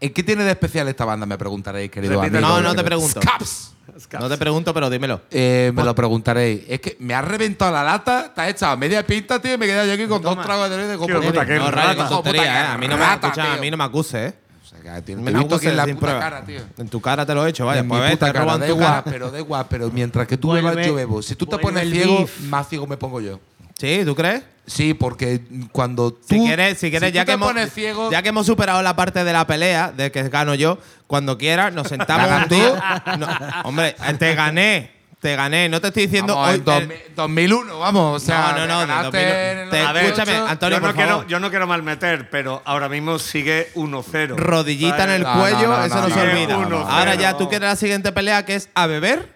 ¿En 0.01 0.13
qué 0.13 0.23
tiene 0.23 0.43
de 0.43 0.51
especial 0.51 0.88
esta 0.88 1.03
banda? 1.05 1.26
Me 1.26 1.38
preguntaréis, 1.38 1.91
querido 1.91 2.21
Repite, 2.21 2.38
amigo. 2.38 2.49
No, 2.55 2.61
no 2.61 2.76
te 2.76 2.84
pregunto. 2.84 3.21
Scaps. 3.21 3.73
No 4.20 4.30
te 4.30 4.38
pregunto, 4.38 4.74
pero 4.74 4.90
dímelo. 4.90 5.22
Eh, 5.32 5.72
me 5.74 5.84
lo 5.84 5.94
preguntaréis. 5.95 6.61
Es 6.68 6.80
que 6.82 6.95
me 6.99 7.14
ha 7.14 7.22
reventado 7.22 7.72
la 7.72 7.84
lata, 7.84 8.26
está 8.28 8.48
hecha 8.49 8.72
a 8.72 8.76
media 8.76 9.06
pinta, 9.06 9.41
tío, 9.41 9.53
y 9.53 9.57
me 9.57 9.66
quedé 9.66 9.88
yo 9.88 9.94
aquí 9.94 10.07
con 10.07 10.22
dos 10.22 10.41
tragos 10.41 10.70
de 10.70 10.78
de 10.88 10.98
Qué 10.98 11.16
puta, 11.16 11.45
qué 11.45 11.56
No, 11.56 11.72
rata. 11.72 11.88
rayos, 11.88 11.95
con 11.95 12.18
puta, 12.18 12.24
tontería, 12.24 12.61
¿eh? 12.61 12.68
A 12.74 12.78
mí 12.78 12.88
no 12.88 12.98
me 12.98 13.03
rata, 13.06 13.28
escucha, 13.28 13.44
a 13.44 13.53
tío. 13.53 13.61
mí 13.61 13.72
no 13.72 13.78
me 13.78 13.84
acuses, 13.84 14.32
¿eh? 14.32 14.36
O 14.64 14.68
sea, 14.70 14.80
que, 14.95 15.02
tío, 15.02 15.16
te 15.16 15.22
me 15.22 15.32
he 15.32 15.34
visto 15.34 15.56
aquí 15.56 15.68
en 15.68 15.78
la 15.78 15.86
sin 15.86 15.95
puta 15.95 16.06
prueba. 16.07 16.20
cara, 16.20 16.45
tío. 16.45 16.61
En 16.78 16.90
tu 16.90 17.02
cara 17.02 17.26
te 17.26 17.34
lo 17.34 17.45
he 17.45 17.49
hecho, 17.49 17.66
vaya. 17.66 17.82
en 17.82 17.88
Pues 17.88 17.99
mi 18.02 18.03
ves, 18.07 18.11
puta 18.18 18.26
te 18.28 18.32
cara, 18.34 18.45
roban 18.45 18.60
da 18.60 18.66
tu 18.68 18.72
igual, 18.74 18.88
cara. 18.90 19.03
pero 19.06 19.32
da 19.32 19.40
igual, 19.40 19.66
pero 19.70 19.90
mientras 19.91 20.28
que 20.28 20.38
tú 20.38 20.48
Vuelve- 20.53 20.70
bebas, 20.70 20.86
yo 20.88 20.94
bebo. 20.95 21.22
Si 21.22 21.36
tú 21.36 21.45
te 21.45 21.56
vuelve 21.56 21.64
pones 21.64 21.84
el 21.84 21.91
ciego, 21.94 22.18
beef. 22.20 22.40
más 22.41 22.68
ciego 22.70 22.86
me 22.88 22.98
pongo 22.98 23.20
yo. 23.22 23.40
Sí, 23.80 24.01
¿tú 24.06 24.14
crees? 24.15 24.43
Sí, 24.68 24.93
porque 24.93 25.41
cuando 25.72 26.11
tú. 26.11 26.19
Si 26.30 26.39
quieres, 26.39 26.77
si 26.77 26.91
quieres 26.91 27.10
tú 27.11 27.15
ya, 27.15 27.26
que 27.26 27.31
hemos, 27.31 27.47
pones 27.47 27.73
ciego. 27.73 28.11
ya 28.11 28.22
que 28.22 28.30
hemos 28.30 28.45
superado 28.45 28.84
la 28.84 28.95
parte 28.95 29.23
de 29.23 29.34
la 29.34 29.47
pelea, 29.47 29.91
de 29.91 30.11
que 30.11 30.30
gano 30.30 30.53
yo, 30.53 30.77
cuando 31.07 31.38
quieras 31.39 31.73
nos 31.73 31.88
sentamos 31.88 32.27
¿Ganas 32.30 32.43
un 32.51 32.57
día. 32.57 33.03
No, 33.18 33.27
hombre, 33.64 33.95
te 34.19 34.35
gané. 34.35 34.99
Te 35.19 35.35
gané. 35.35 35.68
No 35.68 35.81
te 35.81 35.88
estoy 35.89 36.03
diciendo 36.03 36.34
Vamos, 36.35 36.49
hoy. 36.51 36.56
en 36.60 36.64
2000 36.64 36.97
2001, 37.15 37.80
vamos. 37.80 38.22
O 38.22 38.26
sea, 38.26 38.53
No, 38.56 38.60
no, 38.60 38.68
no, 38.68 38.76
me 38.76 38.81
de 38.81 38.88
ganaste 38.88 39.18
2001. 39.18 39.35
en 39.51 39.57
el 39.57 39.69
Te- 39.69 39.80
98. 39.84 40.07
escúchame, 40.22 40.49
Antonio, 40.49 40.77
yo, 40.77 40.80
no 40.81 40.88
por 40.88 40.95
quiero, 40.95 41.10
favor. 41.10 41.27
yo 41.27 41.39
no 41.41 41.49
quiero 41.49 41.68
malmeter, 41.68 42.30
pero 42.30 42.61
ahora 42.64 42.88
mismo 42.89 43.19
sigue 43.19 43.68
1-0. 43.76 44.35
rodillita 44.38 45.03
en 45.06 45.10
el 45.10 45.23
No, 45.23 45.34
cuello, 45.39 45.68
no, 45.68 45.84
eso 45.84 46.07
no, 46.07 46.14
se 46.14 46.22
olvida. 46.22 46.56
Ahora 46.88 47.15
ya 47.15 47.35
tú 47.38 47.49
quieres 47.49 47.68
la 47.68 47.76
siguiente 47.76 48.11
pelea 48.14 48.45
que 48.45 48.56
es 48.56 48.69
a 48.76 48.85
beber. 48.88 49.35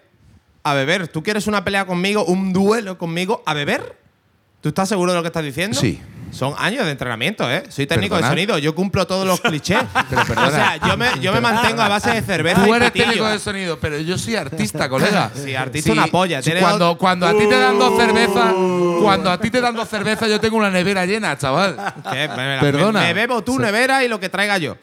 A 0.62 0.72
beber. 0.74 1.08
¿Tú 1.08 1.22
quieres 1.22 1.46
una 1.48 1.64
pelea 1.64 1.84
conmigo, 1.86 2.24
un 2.24 2.52
duelo 2.54 2.96
conmigo 2.96 3.42
a 3.44 3.52
beber? 3.52 4.03
¿Tú 4.64 4.70
estás 4.70 4.88
seguro 4.88 5.12
de 5.12 5.18
lo 5.18 5.22
que 5.22 5.26
estás 5.26 5.44
diciendo? 5.44 5.78
Sí. 5.78 6.00
Son 6.30 6.54
años 6.56 6.86
de 6.86 6.92
entrenamiento, 6.92 7.52
¿eh? 7.52 7.64
Soy 7.68 7.86
técnico 7.86 8.16
de 8.16 8.22
sonido, 8.22 8.56
yo 8.56 8.74
cumplo 8.74 9.06
todos 9.06 9.26
los 9.26 9.38
clichés. 9.42 9.84
pero 10.26 10.42
o 10.42 10.50
sea, 10.50 10.78
yo 10.78 10.96
me, 10.96 11.40
mantengo 11.42 11.82
a 11.82 11.88
base 11.88 12.12
de 12.12 12.22
cerveza. 12.22 12.64
Tú 12.64 12.74
eres 12.74 12.90
técnico 12.90 13.26
de 13.26 13.38
sonido, 13.38 13.78
pero 13.78 13.98
yo 13.98 14.16
soy 14.16 14.36
artista, 14.36 14.88
colega. 14.88 15.30
Sí, 15.34 15.54
artista 15.54 15.92
sí, 15.92 15.98
una 15.98 16.06
polla. 16.06 16.40
Cuando, 16.96 17.26
a 17.26 17.32
ti 17.32 17.46
te 17.46 17.58
dan 17.58 17.78
dos 17.78 17.92
uh. 17.92 17.96
cervezas, 17.98 18.54
cuando 19.02 19.30
a 19.30 19.38
ti 19.38 19.50
te 19.50 19.60
dan 19.60 19.76
dos 19.76 19.86
cervezas, 19.86 20.30
yo 20.30 20.40
tengo 20.40 20.56
una 20.56 20.70
nevera 20.70 21.04
llena, 21.04 21.36
chaval. 21.36 21.76
Me, 22.10 22.58
Perdona. 22.58 23.00
Me, 23.02 23.12
bebo 23.12 23.44
tu 23.44 23.58
nevera 23.58 24.02
y 24.02 24.08
lo 24.08 24.18
que 24.18 24.30
traiga 24.30 24.56
yo. 24.56 24.78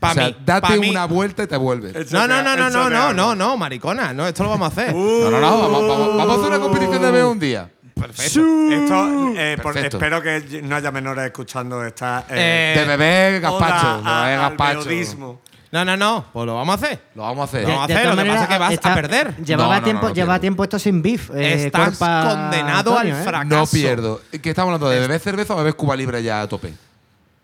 Pa 0.00 0.12
o 0.12 0.14
sea, 0.14 0.28
mí, 0.28 0.36
date 0.42 0.78
una 0.78 1.04
vuelta 1.04 1.42
y 1.42 1.46
te 1.46 1.56
vuelves. 1.58 2.10
No, 2.12 2.26
no, 2.26 2.42
no, 2.42 2.56
no, 2.56 2.70
no, 2.70 2.88
no, 2.88 3.12
no, 3.12 3.34
no, 3.34 3.56
maricona. 3.58 4.14
No, 4.14 4.26
esto 4.26 4.42
lo 4.42 4.48
vamos 4.48 4.70
a 4.70 4.72
hacer. 4.72 4.94
no, 4.94 5.30
no, 5.30 5.38
no. 5.38 5.60
Vamos, 5.60 6.16
vamos 6.16 6.30
a 6.30 6.40
hacer 6.40 6.48
una 6.48 6.60
competición 6.60 7.02
de 7.02 7.10
bebé 7.10 7.24
un 7.24 7.38
día. 7.38 7.70
Perfecto. 8.00 8.40
Esto, 8.70 9.32
eh, 9.36 9.56
por- 9.62 9.72
Perfecto. 9.72 9.96
espero 9.96 10.20
que 10.22 10.60
no 10.62 10.76
haya 10.76 10.90
menores 10.92 11.24
escuchando 11.24 11.82
esta. 11.84 12.26
eh, 12.28 12.74
Eh, 12.76 12.80
De 12.80 12.84
beber 12.86 13.40
gazpacho, 13.40 14.00
oda 14.00 14.02
de 14.02 14.08
a- 14.10 14.24
beber 14.24 14.38
al 14.38 14.50
gazpacho. 14.50 14.78
periodismo. 14.84 15.40
No, 15.72 15.84
no, 15.84 15.96
no. 15.96 16.24
Pues 16.32 16.46
lo 16.46 16.54
vamos 16.54 16.72
a 16.82 16.84
hacer. 16.86 17.00
Lo 17.14 17.22
vamos 17.22 17.40
a 17.40 17.44
hacer. 17.44 17.62
No, 17.62 17.68
vamos 17.70 17.80
a 17.80 17.84
hacer, 17.94 18.06
lo 18.06 18.16
que 18.22 18.28
pasa 18.28 18.42
es 18.42 18.48
que 18.48 18.58
vas 18.58 18.78
a 18.84 18.94
perder. 18.94 19.36
Llevaba, 19.36 19.74
No, 19.74 19.80
no, 19.80 19.84
tiempo, 19.84 20.02
no, 20.02 20.08
no 20.10 20.14
lleva 20.14 20.26
pierdo. 20.34 20.40
tiempo 20.40 20.64
esto 20.64 20.78
sin 20.78 21.02
beef. 21.02 21.30
eh, 21.34 21.64
Estás 21.66 21.88
Corpa 21.98 22.22
condenado 22.30 22.90
Antonio, 22.92 23.14
al 23.14 23.20
¿eh? 23.20 23.24
fracaso. 23.24 23.56
No 23.56 23.66
pierdo. 23.66 24.20
¿Qué 24.42 24.50
estamos 24.50 24.68
hablando? 24.68 24.88
¿De 24.90 25.00
beber 25.00 25.20
cerveza 25.20 25.54
o 25.54 25.56
beber 25.56 25.74
Cuba 25.74 25.96
Libre 25.96 26.22
ya 26.22 26.42
a 26.42 26.48
tope? 26.48 26.72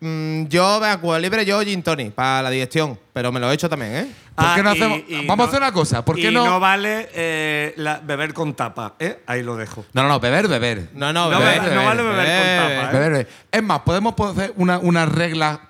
Mm, 0.04 0.46
yo, 0.48 0.80
vea, 0.80 0.96
Cuba 0.98 1.16
Libre, 1.20 1.44
yo 1.44 1.60
gin 1.62 1.80
tonic 1.80 2.12
para 2.12 2.42
la 2.42 2.50
digestión. 2.50 2.98
Pero 3.12 3.30
me 3.30 3.38
lo 3.38 3.48
he 3.50 3.54
hecho 3.54 3.68
también, 3.68 3.94
¿eh? 3.94 4.12
¿Por 4.34 4.44
Ah, 4.44 4.52
qué 4.56 4.62
no 4.64 4.74
y- 4.74 4.78
hacemos- 4.78 5.00
y 5.06 5.26
Vamos 5.26 5.46
a 5.46 5.48
hacer 5.48 5.62
una 5.62 5.70
cosa, 5.72 6.04
¿por 6.04 6.16
qué 6.16 6.28
y 6.30 6.34
no- 6.34 6.44
no 6.44 6.58
vale 6.58 7.08
eh, 7.14 7.72
la- 7.76 8.00
beber 8.02 8.34
con 8.34 8.54
tapa, 8.54 8.94
¿eh? 8.98 9.22
Ahí 9.26 9.44
lo 9.44 9.54
dejo. 9.56 9.84
No, 9.92 10.02
no, 10.02 10.08
no, 10.08 10.18
beber, 10.18 10.48
beber. 10.48 10.88
No, 10.94 11.12
no, 11.12 11.30
No, 11.30 11.38
vale- 11.38 11.74
no 11.74 11.84
vale 11.84 12.02
beber 12.02 12.16
con 12.26 12.34
tapa, 12.56 12.90
¿eh? 12.90 12.92
Beber, 12.92 13.10
beber. 13.12 13.28
Es 13.52 13.62
más, 13.62 13.80
podemos 13.82 14.14
hacer 14.18 14.52
una, 14.56 14.78
una 14.80 15.06
regla. 15.06 15.60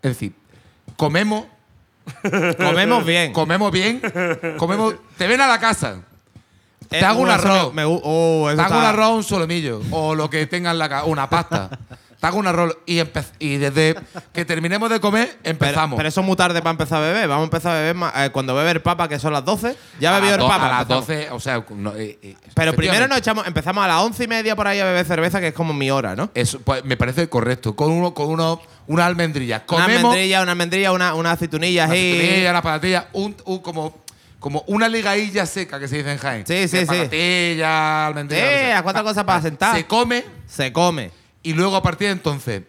Es 0.00 0.12
decir, 0.12 0.32
comemos, 0.96 1.44
Comemos 2.56 3.04
bien. 3.04 3.32
comemos 3.32 3.70
bien, 3.72 4.00
comemos. 4.58 4.94
Te 5.18 5.26
ven 5.26 5.40
a 5.40 5.46
la 5.46 5.58
casa. 5.60 5.96
Te 6.88 6.98
Eh, 6.98 7.04
hago 7.04 7.20
un 7.20 7.30
arroz. 7.30 7.72
Me, 7.74 7.82
me 7.82 7.88
gu- 7.88 8.00
oh, 8.02 8.48
eso 8.48 8.56
Te 8.56 8.62
hago 8.62 8.74
está- 8.74 8.78
un 8.78 8.84
arroz, 8.94 9.10
un 9.16 9.24
solomillo. 9.24 9.80
O 9.90 10.14
lo 10.14 10.28
que 10.30 10.46
tenga 10.46 10.70
en 10.70 10.78
la 10.78 10.88
casa, 10.88 11.04
una 11.04 11.28
pasta. 11.28 11.68
Te 12.22 12.28
hago 12.28 12.38
un 12.38 12.46
arroz 12.46 12.78
y, 12.86 13.00
y 13.40 13.56
desde 13.56 13.96
que 14.32 14.44
terminemos 14.44 14.88
de 14.88 15.00
comer, 15.00 15.38
empezamos. 15.42 15.96
pero 15.96 16.08
eso 16.08 16.20
es 16.20 16.26
muy 16.28 16.36
tarde 16.36 16.60
para 16.62 16.70
empezar 16.70 16.98
a 17.02 17.06
beber. 17.06 17.26
Vamos 17.26 17.42
a 17.42 17.44
empezar 17.46 17.72
a 17.76 17.80
beber 17.80 17.96
eh, 18.14 18.30
cuando 18.30 18.54
bebe 18.54 18.70
el 18.70 18.80
papa, 18.80 19.08
que 19.08 19.18
son 19.18 19.32
las 19.32 19.44
12. 19.44 19.76
Ya 19.98 20.12
bebió 20.20 20.34
el 20.36 20.40
papa. 20.40 20.66
A 20.66 20.68
las 20.70 20.82
empezamos. 20.82 21.06
12, 21.08 21.30
o 21.32 21.40
sea, 21.40 21.64
no, 21.70 21.96
eh, 21.96 22.20
eh, 22.22 22.36
Pero 22.54 22.74
primero 22.74 23.08
nos 23.08 23.18
echamos, 23.18 23.44
empezamos 23.44 23.84
a 23.84 23.88
las 23.88 23.96
once 24.02 24.22
y 24.22 24.28
media 24.28 24.54
por 24.54 24.68
ahí 24.68 24.78
a 24.78 24.84
beber 24.84 25.04
cerveza, 25.04 25.40
que 25.40 25.48
es 25.48 25.52
como 25.52 25.74
mi 25.74 25.90
hora, 25.90 26.14
¿no? 26.14 26.30
Eso, 26.32 26.60
pues, 26.60 26.84
me 26.84 26.96
parece 26.96 27.28
correcto. 27.28 27.74
Con 27.74 27.90
uno, 27.90 28.14
con 28.14 28.28
uno, 28.28 28.62
una 28.86 29.04
almendrilla. 29.06 29.56
Una 29.56 29.82
Comemos. 29.82 30.04
almendrilla, 30.12 30.42
una 30.42 30.52
almendrilla, 30.52 30.92
una, 30.92 31.14
una 31.14 31.32
aceitunilla 31.32 31.86
Una 31.86 31.92
ahí. 31.94 32.12
acetunilla, 32.20 32.50
una 32.52 32.62
patatilla, 32.62 33.08
un, 33.14 33.36
un- 33.46 33.58
como, 33.58 34.04
como 34.38 34.62
una 34.68 34.86
ligadilla 34.88 35.44
seca 35.44 35.80
que 35.80 35.88
se 35.88 35.96
dice 35.96 36.12
en 36.12 36.18
Jaén. 36.18 36.46
Sí, 36.46 36.68
sí, 36.68 36.78
sí. 36.78 36.86
Patatilla, 36.86 38.06
almendrilla. 38.06 38.42
Sí, 38.44 38.48
lo 38.48 38.58
que 38.58 38.64
sea. 38.66 38.78
a 38.78 38.82
cuatro 38.84 39.02
cosas 39.02 39.24
para 39.24 39.42
sentar. 39.42 39.74
Se 39.76 39.86
come 39.86 40.24
Se 40.46 40.72
come. 40.72 41.10
Y 41.42 41.52
luego 41.52 41.76
a 41.76 41.82
partir 41.82 42.08
de 42.08 42.12
entonces. 42.12 42.62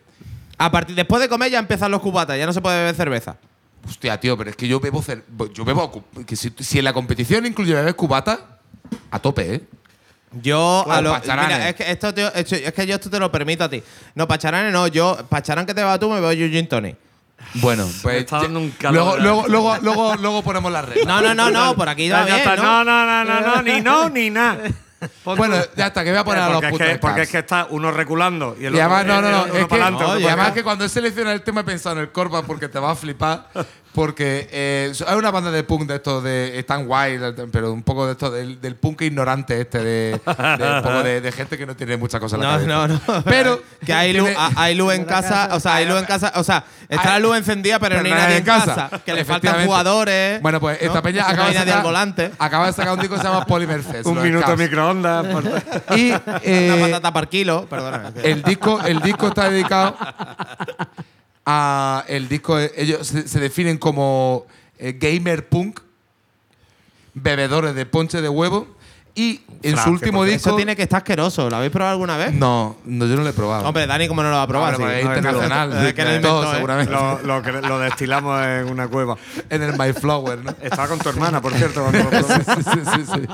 A 0.57 0.71
partir, 0.71 0.95
después 0.95 1.21
de 1.21 1.29
comer 1.29 1.51
ya 1.51 1.59
empiezan 1.59 1.91
los 1.91 2.01
cubatas, 2.01 2.37
ya 2.37 2.45
no 2.45 2.53
se 2.53 2.61
puede 2.61 2.77
beber 2.77 2.95
cerveza. 2.95 3.35
Hostia, 3.87 4.19
tío, 4.19 4.37
pero 4.37 4.49
es 4.49 4.55
que 4.55 4.67
yo 4.67 4.79
bebo. 4.79 5.01
cer- 5.03 5.23
Yo 5.53 5.65
bebo. 5.65 5.91
cu- 5.91 6.03
Que 6.25 6.35
si, 6.35 6.53
si 6.59 6.79
en 6.79 6.85
la 6.85 6.93
competición 6.93 7.45
incluye 7.45 7.73
beber 7.73 7.95
cubata, 7.95 8.59
a 9.11 9.19
tope, 9.19 9.55
¿eh? 9.55 9.61
Yo 10.41 10.83
Bueno, 10.87 11.13
a 11.13 11.19
los. 11.19 11.27
Mira, 11.27 11.69
es 11.69 11.75
que, 11.75 11.91
esto, 11.91 12.09
es 12.09 12.73
que 12.73 12.87
yo 12.87 12.95
esto 12.95 13.09
te 13.09 13.19
lo 13.19 13.31
permito 13.31 13.63
a 13.65 13.69
ti. 13.69 13.83
No, 14.15 14.27
pacharanes 14.27 14.71
no, 14.73 14.87
yo, 14.87 15.17
pacharán 15.29 15.65
que 15.65 15.73
te 15.73 15.83
va 15.83 15.99
tú, 15.99 16.09
me 16.09 16.19
voy 16.21 16.37
yo 16.37 16.47
gin 16.47 16.67
tonic. 16.67 16.95
Bueno, 17.55 17.87
pues. 18.01 18.19
está 18.21 18.37
ya- 18.37 18.43
dando 18.43 18.61
un 18.61 18.71
calor 18.71 19.19
luego, 19.21 19.47
luego, 19.47 19.47
luego, 19.49 19.77
luego, 19.81 20.15
luego 20.15 20.41
ponemos 20.43 20.71
las 20.71 20.85
reglas. 20.85 21.05
No, 21.05 21.21
no, 21.21 21.33
no, 21.35 21.51
no, 21.51 21.75
por 21.75 21.89
aquí 21.89 22.09
va 22.09 22.25
Ya 22.25 22.35
bien, 22.37 22.55
no, 22.55 22.83
no, 22.83 23.05
no, 23.05 23.25
no, 23.25 23.41
no, 23.41 23.61
ni 23.61 23.81
no, 23.81 24.09
ni 24.09 24.29
nada. 24.29 24.59
Bueno, 25.23 25.55
ya 25.75 25.87
está, 25.87 26.03
que 26.03 26.11
voy 26.11 26.19
a 26.19 26.23
poner 26.23 26.43
a 26.43 26.49
los 26.49 26.63
es 26.63 26.71
putos 26.71 26.87
que, 26.87 26.99
porque 26.99 27.21
es 27.23 27.29
que 27.29 27.39
está 27.39 27.67
uno 27.69 27.91
reculando 27.91 28.55
y 28.59 28.65
el 28.65 28.75
Y 28.75 28.79
además, 28.79 29.03
otro, 29.03 29.21
no, 29.21 29.21
no, 29.21 29.31
no. 29.31 29.45
Es 29.45 29.67
que, 29.67 29.81
otro 29.81 30.19
y 30.19 30.25
además 30.25 30.51
que 30.51 30.63
cuando 30.63 30.85
he 30.85 30.89
seleccionado 30.89 31.35
el 31.35 31.41
tema 31.41 31.61
he 31.61 31.63
pensado 31.63 31.95
en 31.95 32.01
el 32.03 32.11
Corpa 32.11 32.43
porque 32.43 32.69
te 32.69 32.79
va 32.79 32.91
a 32.91 32.95
flipar. 32.95 33.49
Porque 33.93 34.47
eh, 34.51 34.91
hay 35.07 35.15
una 35.17 35.29
banda 35.29 35.51
de 35.51 35.63
punk 35.63 35.87
de 35.87 35.95
estos 35.95 36.23
de. 36.23 36.57
Están 36.57 36.87
guay, 36.87 37.19
pero 37.51 37.71
un 37.71 37.83
poco 37.83 38.05
de 38.07 38.13
esto 38.13 38.31
del, 38.31 38.59
del 38.59 38.75
punk 38.75 39.01
ignorante 39.01 39.61
este, 39.61 39.77
de, 39.83 40.19
de, 40.57 40.73
un 40.77 40.81
poco 40.83 41.03
de, 41.03 41.21
de 41.21 41.31
gente 41.31 41.57
que 41.59 41.65
no 41.67 41.75
tiene 41.75 41.97
muchas 41.97 42.19
cosas 42.19 42.37
en 42.39 42.43
la 42.45 42.57
No, 42.57 42.65
cabeza. 42.87 43.03
no, 43.07 43.13
no. 43.17 43.23
Pero. 43.23 43.61
Que 43.85 43.93
hay 43.93 44.13
luz, 44.13 44.29
hay 44.55 44.75
luz 44.75 44.93
en 44.93 45.05
casa, 45.05 45.49
o 45.51 45.59
sea, 45.59 45.75
hay 45.75 45.85
luz 45.85 45.99
en 45.99 46.05
casa, 46.05 46.31
o 46.35 46.43
sea, 46.43 46.63
está 46.89 47.11
la 47.11 47.19
luz 47.19 47.37
encendida, 47.37 47.77
pero, 47.79 47.97
no 48.01 48.05
hay 48.05 48.11
nadie 48.11 48.37
en 48.37 48.43
casa. 48.45 48.89
Que 49.05 49.13
le 49.13 49.25
faltan 49.25 49.65
jugadores. 49.65 50.41
Bueno, 50.41 50.59
pues 50.59 50.79
esta 50.81 50.95
¿no? 50.95 51.03
peña 51.03 51.21
No 51.23 51.27
acaba 51.29 51.47
hay 51.49 51.53
de 51.53 51.59
sacar, 51.59 51.83
volante. 51.83 52.31
Acaba 52.39 52.65
de 52.67 52.73
sacar 52.73 52.93
un 52.93 52.99
disco 52.99 53.15
que 53.15 53.21
se 53.21 53.27
llama 53.27 53.45
Polymer 53.45 53.83
Fest. 53.83 54.05
Un 54.07 54.21
minuto 54.23 54.57
microondas. 54.57 55.25
por- 55.27 55.43
Y 55.97 56.13
eh, 56.43 56.71
Una 56.75 56.85
patata 56.87 57.13
por 57.13 57.27
kilo, 57.27 57.67
perdona. 57.69 58.11
el 58.23 58.41
disco, 58.41 58.81
el 58.83 58.99
disco 59.01 59.27
está 59.27 59.49
dedicado 59.49 59.95
a 61.45 62.05
el 62.07 62.29
disco. 62.29 62.59
Ellos 62.59 63.07
se, 63.07 63.27
se 63.27 63.39
definen 63.39 63.77
como 63.77 64.45
eh, 64.77 64.93
gamer 64.93 65.47
punk, 65.47 65.79
bebedores 67.13 67.75
de 67.75 67.85
ponche 67.85 68.21
de 68.21 68.29
huevo 68.29 68.67
y 69.15 69.41
en 69.61 69.73
Francia, 69.73 69.83
su 69.83 69.89
último 69.91 70.23
disco. 70.25 70.49
Eso 70.49 70.55
tiene 70.55 70.75
que 70.75 70.81
estar 70.83 70.97
asqueroso. 70.97 71.49
¿Lo 71.49 71.55
habéis 71.57 71.71
probado 71.71 71.91
alguna 71.93 72.17
vez? 72.17 72.33
No, 72.33 72.75
no, 72.85 73.05
yo 73.05 73.15
no 73.15 73.21
lo 73.21 73.29
he 73.29 73.33
probado. 73.33 73.67
Hombre, 73.67 73.85
Dani, 73.85 74.07
¿cómo 74.07 74.23
no 74.23 74.29
lo 74.31 74.35
va 74.37 74.41
a 74.41 74.47
probar? 74.47 74.75
Hombre, 74.75 74.93
Sí. 74.95 74.99
es 74.99 75.05
internacional. 75.05 75.85
Es 75.85 75.93
que 75.93 76.01
inventó, 76.01 76.27
todo, 76.29 76.51
¿eh? 76.51 76.55
seguramente. 76.55 76.91
lo, 76.91 77.19
lo, 77.21 77.41
que- 77.43 77.51
lo 77.51 77.79
destilamos 77.79 78.43
en 78.43 78.69
una 78.71 78.87
cueva. 78.87 79.15
En 79.49 79.61
el 79.61 79.77
My 79.77 79.93
Flower, 79.93 80.39
¿no? 80.43 80.55
Estaba 80.61 80.87
con 80.87 80.97
tu 80.99 81.09
hermana, 81.09 81.41
por 81.41 81.53
cierto. 81.53 81.81
cuando 81.81 81.99
lo 82.03 82.09
probé. 82.09 82.23
sí, 82.43 82.63
sí, 82.73 82.79
sí, 82.95 83.05
sí. 83.13 83.27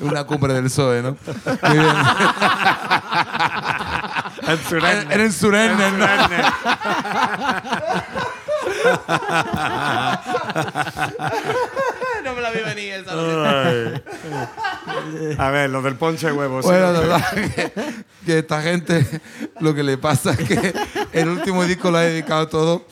Una 0.00 0.24
cumbre 0.24 0.52
del 0.54 0.64
PSOE, 0.64 1.02
¿no? 1.02 1.16
Muy 1.68 1.78
bien. 1.78 1.94
En 4.48 4.58
Surenne. 4.68 5.14
Era 5.14 5.22
en 5.24 5.32
Surenne, 5.32 5.86
En 5.86 5.98
¿no? 5.98 6.06
Surenne. 6.06 6.44
No 12.24 12.34
me 12.34 12.40
la 12.40 12.50
vi 12.50 12.60
venir 12.60 12.94
esa. 12.94 13.12
A 15.38 15.50
ver, 15.50 15.70
lo 15.70 15.82
del 15.82 15.96
ponche 15.96 16.26
de 16.26 16.32
huevos. 16.32 16.64
Bueno, 16.64 16.92
de 16.92 17.00
verdad 17.00 17.24
que, 17.32 17.72
que 18.26 18.38
esta 18.38 18.62
gente 18.62 19.06
lo 19.60 19.74
que 19.74 19.82
le 19.82 19.98
pasa 19.98 20.32
es 20.32 20.38
que 20.48 20.74
el 21.12 21.28
último 21.28 21.64
disco 21.64 21.90
lo 21.90 21.98
ha 21.98 22.02
dedicado 22.02 22.48
todo 22.48 22.86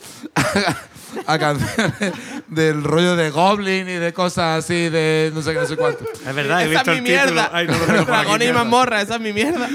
a, 1.27 1.39
canciones 1.39 1.93
del 2.47 2.83
rollo 2.83 3.15
de 3.15 3.29
Goblin 3.29 3.87
y 3.89 3.93
de 3.93 4.13
cosas 4.13 4.63
así, 4.63 4.89
de 4.89 5.31
no 5.33 5.41
sé 5.41 5.53
qué, 5.53 5.59
no 5.59 5.65
sé 5.65 5.77
cuánto. 5.77 6.03
Es 6.27 6.35
verdad, 6.35 6.61
he 6.61 6.71
Esa 6.71 6.83
visto 6.83 6.91
es 6.93 7.01
mi 7.01 7.09
el 7.09 7.19
título. 7.19 7.33
mierda. 7.41 7.49
Ay, 7.53 7.67
no 7.67 7.73
lo 7.73 7.85
tengo 7.85 7.87
por 7.87 7.99
aquí, 7.99 8.05
Dragón 8.23 8.35
y 8.41 8.45
mierda. 8.45 8.59
mazmorra, 8.63 9.01
esa 9.01 9.15
es 9.15 9.21
mi 9.21 9.33
mierda. 9.33 9.67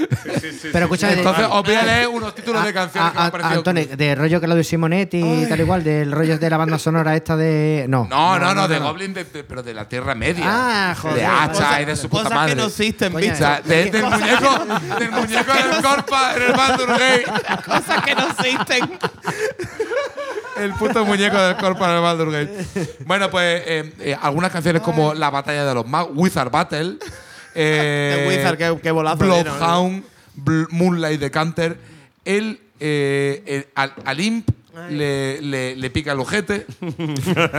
Pero 0.71 0.85
escucha, 0.85 1.07
de- 1.07 1.13
Entonces 1.17 1.47
os 1.49 1.63
voy 1.63 1.75
a 1.75 1.83
leer 1.83 2.07
unos 2.07 2.35
títulos 2.35 2.63
de 2.63 2.69
a- 2.69 2.73
canciones 2.73 3.11
que 3.11 3.15
me 3.17 3.21
a- 3.21 3.25
han 3.25 3.31
parecido. 3.31 3.57
Antonio, 3.57 3.87
de 3.97 4.15
rollo 4.15 4.41
Claudio 4.41 4.63
Simonetti 4.63 5.17
y 5.19 5.45
tal 5.47 5.59
igual, 5.59 5.83
del 5.83 6.11
rollo 6.11 6.37
de 6.37 6.49
la 6.49 6.57
banda 6.57 6.77
sonora 6.79 7.15
esta 7.15 7.35
de. 7.35 7.85
No. 7.87 8.07
No, 8.09 8.37
no, 8.39 8.53
no, 8.53 8.67
de 8.67 8.79
Goblin, 8.79 9.13
de- 9.13 9.23
de- 9.25 9.43
pero 9.43 9.63
de 9.63 9.73
la 9.73 9.87
Tierra 9.87 10.15
Media. 10.15 10.43
Ah, 10.47 10.95
joder, 10.99 11.17
De 11.17 11.25
hacha 11.25 11.51
Cosas- 11.51 11.81
y 11.81 11.85
de 11.85 11.95
su 11.95 12.09
puta 12.09 12.23
Cosas 12.23 12.35
madre. 12.35 12.53
que 12.55 12.61
no 12.61 12.67
existen, 12.67 13.11
Coño, 13.13 13.25
O 13.25 13.29
bicho. 13.29 13.37
sea, 13.37 13.61
de- 13.61 13.91
del 13.91 14.03
muñeco, 14.03 14.65
del 14.99 15.11
muñeco 15.11 15.53
del 15.53 15.81
Corpa 15.83 16.35
en 16.35 16.41
el 16.43 16.53
Baldur 16.53 16.87
Gate. 16.89 17.25
Cosas 17.65 18.03
que 18.05 18.15
no 18.15 18.27
existen. 18.27 18.99
El 20.59 20.73
puto 20.73 21.05
muñeco 21.05 21.37
del 21.39 21.55
Corpa 21.57 21.89
en 21.89 21.95
el 21.97 22.01
Baldur 22.01 22.31
Gate. 22.31 22.65
Bueno, 23.05 23.29
pues 23.29 23.63
eh, 23.65 23.93
eh, 23.99 24.17
algunas 24.21 24.51
canciones 24.51 24.81
como 24.81 25.13
La 25.13 25.29
Batalla 25.29 25.65
de 25.65 25.73
los 25.73 25.87
Magos, 25.87 26.11
Wizard 26.15 26.51
Battle. 26.51 26.97
Eh, 27.59 28.13
The 28.19 28.27
Wizard, 28.29 28.55
qué- 28.57 28.79
qué 28.83 28.91
bolazo 28.91 29.23
¿eh? 29.23 29.27
Bloodhound, 29.27 30.03
Bl- 30.39 30.67
Moonlight 30.69 31.19
Decanter. 31.19 31.75
Él, 32.23 32.59
eh, 32.79 33.67
al, 33.73 33.93
al 34.05 34.19
Imp 34.19 34.47
le, 34.91 35.41
le- 35.41 35.75
le 35.75 35.89
pica 35.89 36.11
el 36.11 36.19
ojete. 36.19 36.67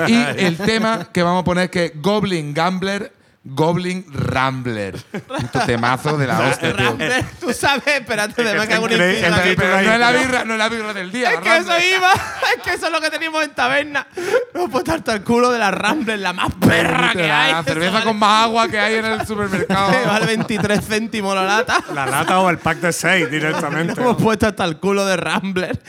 y 0.06 0.14
el 0.44 0.56
tema 0.56 1.08
que 1.12 1.24
vamos 1.24 1.40
a 1.42 1.44
poner 1.44 1.64
es 1.64 1.70
que 1.70 1.92
Goblin 1.96 2.54
Gambler, 2.54 3.10
Goblin 3.50 4.04
Rambler. 4.12 4.96
Puto 5.26 5.60
temazo 5.66 6.16
de 6.18 6.26
la 6.26 6.38
hostia, 6.40 6.76
tío. 6.76 6.86
Rambler, 6.86 7.24
tú 7.40 7.52
sabes, 7.52 7.82
espérate, 7.86 8.42
de 8.44 8.52
que 8.52 8.58
me 8.58 8.68
cago 8.68 8.86
en. 8.88 8.92
El 9.00 9.56
Pero 9.56 9.82
no 9.82 9.92
es 9.92 9.98
la 10.00 10.10
birra, 10.12 10.44
no 10.44 10.52
es 10.54 10.58
la 10.58 10.68
birra 10.68 10.94
del 10.94 11.10
día. 11.12 11.32
Es 11.32 11.40
que 11.40 11.56
eso 11.56 11.72
iba, 11.96 12.12
es 12.56 12.62
que 12.62 12.70
eso 12.74 12.86
es 12.86 12.92
lo 12.92 13.00
que 13.00 13.10
teníamos 13.10 13.42
en 13.44 13.50
taberna. 13.54 14.06
No 14.54 14.68
puesto 14.68 14.92
hasta 14.92 15.12
el 15.14 15.22
culo 15.22 15.50
de 15.50 15.58
la 15.58 15.70
Rambler, 15.70 16.18
la 16.18 16.32
más 16.32 16.52
perra 16.60 17.12
que 17.12 17.26
la, 17.26 17.44
hay. 17.44 17.52
la 17.52 17.62
cerveza 17.62 17.92
vale- 17.92 18.04
con 18.06 18.18
más 18.18 18.44
agua 18.44 18.68
que 18.68 18.78
hay 18.78 18.94
en 18.96 19.04
el 19.04 19.26
supermercado. 19.26 19.92
Vale 20.06 20.26
23 20.26 20.80
céntimos 20.86 21.34
la 21.34 21.44
lata. 21.44 21.82
La 21.94 22.06
lata 22.06 22.40
o 22.40 22.50
el 22.50 22.58
pack 22.58 22.78
de 22.78 22.92
6 22.92 23.30
directamente. 23.30 24.00
Hemos 24.00 24.16
puesto 24.22 24.46
hasta 24.46 24.64
el 24.64 24.76
culo 24.78 25.04
de 25.06 25.16
Rambler. 25.16 25.80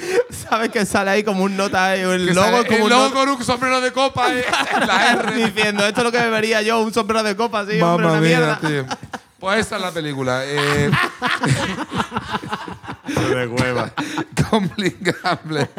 ¿Sabes 0.50 0.70
que 0.70 0.86
sale 0.86 1.12
ahí 1.12 1.24
como 1.24 1.44
un 1.44 1.58
nota, 1.58 1.96
eh, 1.96 2.02
el 2.04 2.28
Que 2.28 2.34
logo 2.34 2.48
sale 2.64 2.66
como 2.68 2.78
el 2.78 2.84
un 2.84 2.90
logo 2.90 3.04
nota- 3.06 3.16
con 3.16 3.30
un 3.30 3.44
sombrero 3.44 3.82
de 3.82 3.92
copa 3.92 4.34
eh, 4.34 4.46
en 4.80 4.88
la 4.88 5.12
R. 5.14 5.32
diciendo 5.46 5.86
esto 5.86 6.02
es 6.02 6.06
lo 6.06 6.12
que 6.12 6.20
bebería 6.20 6.62
yo, 6.62 6.80
un 6.82 6.94
sombrero 6.94 7.24
de 7.24 7.36
copa, 7.36 7.49
sí, 7.70 7.82
hombre, 7.82 8.22
mía, 8.22 8.58
tío. 8.62 8.86
Pues 9.40 9.66
esa 9.66 9.78
es 9.78 9.82
la 9.82 9.92
película. 9.92 10.42
Eh, 10.44 10.92
de 13.16 13.48
hueva. 13.48 13.92
Goblin 14.52 14.96
Gambler. 15.02 15.70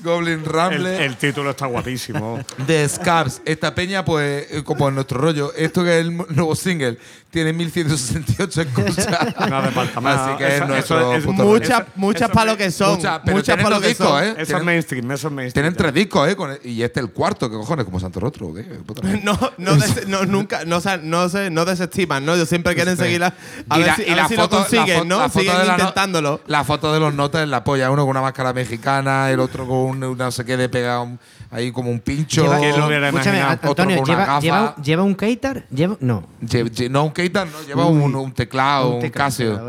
Goblin 0.00 0.34
El, 0.40 0.44
Rambler. 0.44 1.02
el 1.02 1.16
título 1.16 1.50
está 1.50 1.66
guapísimo. 1.66 2.38
de 2.66 2.88
Scabs. 2.88 3.42
Esta 3.44 3.74
peña, 3.74 4.04
pues, 4.04 4.46
eh, 4.50 4.62
como 4.64 4.88
en 4.88 4.94
nuestro 4.94 5.20
rollo, 5.20 5.52
esto 5.54 5.82
que 5.84 5.98
es 5.98 6.06
el 6.06 6.16
nuevo 6.16 6.54
single, 6.54 6.98
tiene 7.30 7.52
1168 7.52 8.62
escuchas. 8.62 9.06
No 9.50 9.56
hace 9.58 9.70
falta 9.70 10.00
más. 10.00 10.20
Así 10.20 10.38
que 10.38 10.56
es 10.56 10.66
nuestro 10.66 11.00
eso 11.00 11.14
es- 11.14 11.24
puto 11.24 11.44
Muchas, 11.44 11.80
Eso- 11.80 11.86
muchas 11.96 12.28
para 12.30 12.44
me- 12.46 12.50
lo 12.52 12.56
que 12.58 12.70
son. 12.70 12.96
muchas, 12.96 13.20
pero 13.24 13.36
muchas 13.36 13.56
para 13.56 13.68
lo 13.68 13.74
los 13.76 13.82
que 13.82 13.88
discos, 13.88 14.08
son. 14.08 14.24
¿eh? 14.24 14.34
Eso 14.38 14.56
es 14.56 14.64
mainstream, 14.64 15.10
eso 15.12 15.28
es 15.28 15.32
mainstream. 15.34 15.64
Tienen 15.64 15.76
tres 15.76 15.94
discos, 15.94 16.28
¿eh? 16.28 16.36
Con- 16.36 16.58
y 16.64 16.82
este 16.82 17.00
es 17.00 17.06
el 17.06 17.12
cuarto, 17.12 17.50
¿qué 17.50 17.56
cojones? 17.56 17.84
¿Como 17.84 17.98
Santo 18.00 18.20
Rostro 18.20 18.48
o 18.48 18.54
qué? 18.54 18.62
Puta 18.62 19.02
madre. 19.02 19.20
No, 19.24 19.38
no, 19.58 19.74
des- 19.76 20.06
no, 20.08 20.24
nunca, 20.24 20.64
no, 20.64 20.80
no, 21.02 21.28
se, 21.28 21.50
no 21.50 21.64
desestiman, 21.64 22.24
¿no? 22.24 22.34
Ellos 22.34 22.48
siempre 22.48 22.74
quieren 22.74 22.96
Sí. 22.96 23.02
seguir 23.04 23.22
a 23.24 23.34
Y 23.74 23.78
ver 23.78 23.86
la- 23.86 23.96
si, 23.96 24.02
y 24.02 24.10
a 24.10 24.16
la 24.16 24.22
ver 24.22 24.28
si 24.28 24.36
foto- 24.36 24.56
lo 24.56 24.62
consiguen, 24.62 24.98
la 24.98 25.04
¿no? 25.04 25.28
foto 25.30 25.38
Siguen 25.40 25.56
intentándolo. 25.70 26.40
La 26.46 26.64
foto 26.64 26.79
de 26.92 27.00
los 27.00 27.12
notas 27.14 27.42
en 27.42 27.50
la 27.50 27.62
polla, 27.64 27.90
uno 27.90 28.02
con 28.02 28.10
una 28.10 28.22
máscara 28.22 28.52
mexicana, 28.52 29.30
el 29.30 29.40
otro 29.40 29.66
con 29.66 29.76
un, 29.78 30.04
un 30.04 30.18
no 30.18 30.30
sé 30.30 30.44
qué 30.44 30.56
de 30.56 30.68
pegado 30.68 31.02
un- 31.04 31.20
ahí 31.50 31.70
como 31.72 31.90
un 31.90 32.00
pincho. 32.00 32.42
Lleva- 32.42 32.58
¿Quién 32.58 32.78
lo 32.78 32.86
hubiera 32.86 33.08
Escúchame, 33.08 33.38
imaginado? 33.38 33.50
An- 33.62 33.68
Antonio, 33.68 33.70
Otro 33.70 33.84
con 33.84 34.14
una 34.14 34.24
¿lleva, 34.24 34.26
gafa. 34.26 34.40
lleva, 34.40 34.76
lleva 34.82 35.02
un 35.02 35.14
Keitar? 35.14 35.66
Lleva, 35.68 35.96
no. 36.00 36.22
Lle- 36.42 36.70
lle- 36.70 36.90
no, 36.90 37.04
un 37.04 37.12
Keitar, 37.12 37.46
no, 37.48 37.62
lleva 37.66 37.86
Uy. 37.86 38.02
un, 38.02 38.14
un 38.14 38.32
teclado, 38.32 38.88
un, 38.88 38.94
Un 38.96 39.00
teclado, 39.00 39.26
Casio. 39.28 39.60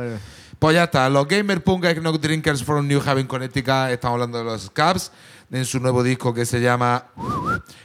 Pues 0.59 0.75
ya 0.75 0.83
está. 0.83 1.09
Los 1.09 1.27
Gamer 1.27 1.63
Punk 1.63 1.85
No 2.03 2.11
Drinkers 2.13 2.63
from 2.63 2.87
New 2.87 3.01
Haven, 3.03 3.25
Connecticut. 3.25 3.89
Estamos 3.89 4.13
hablando 4.15 4.37
de 4.37 4.43
los 4.43 4.61
Scabs. 4.65 5.11
En 5.53 5.65
su 5.65 5.81
nuevo 5.81 6.01
disco 6.01 6.33
que 6.33 6.45
se 6.45 6.61
llama 6.61 7.07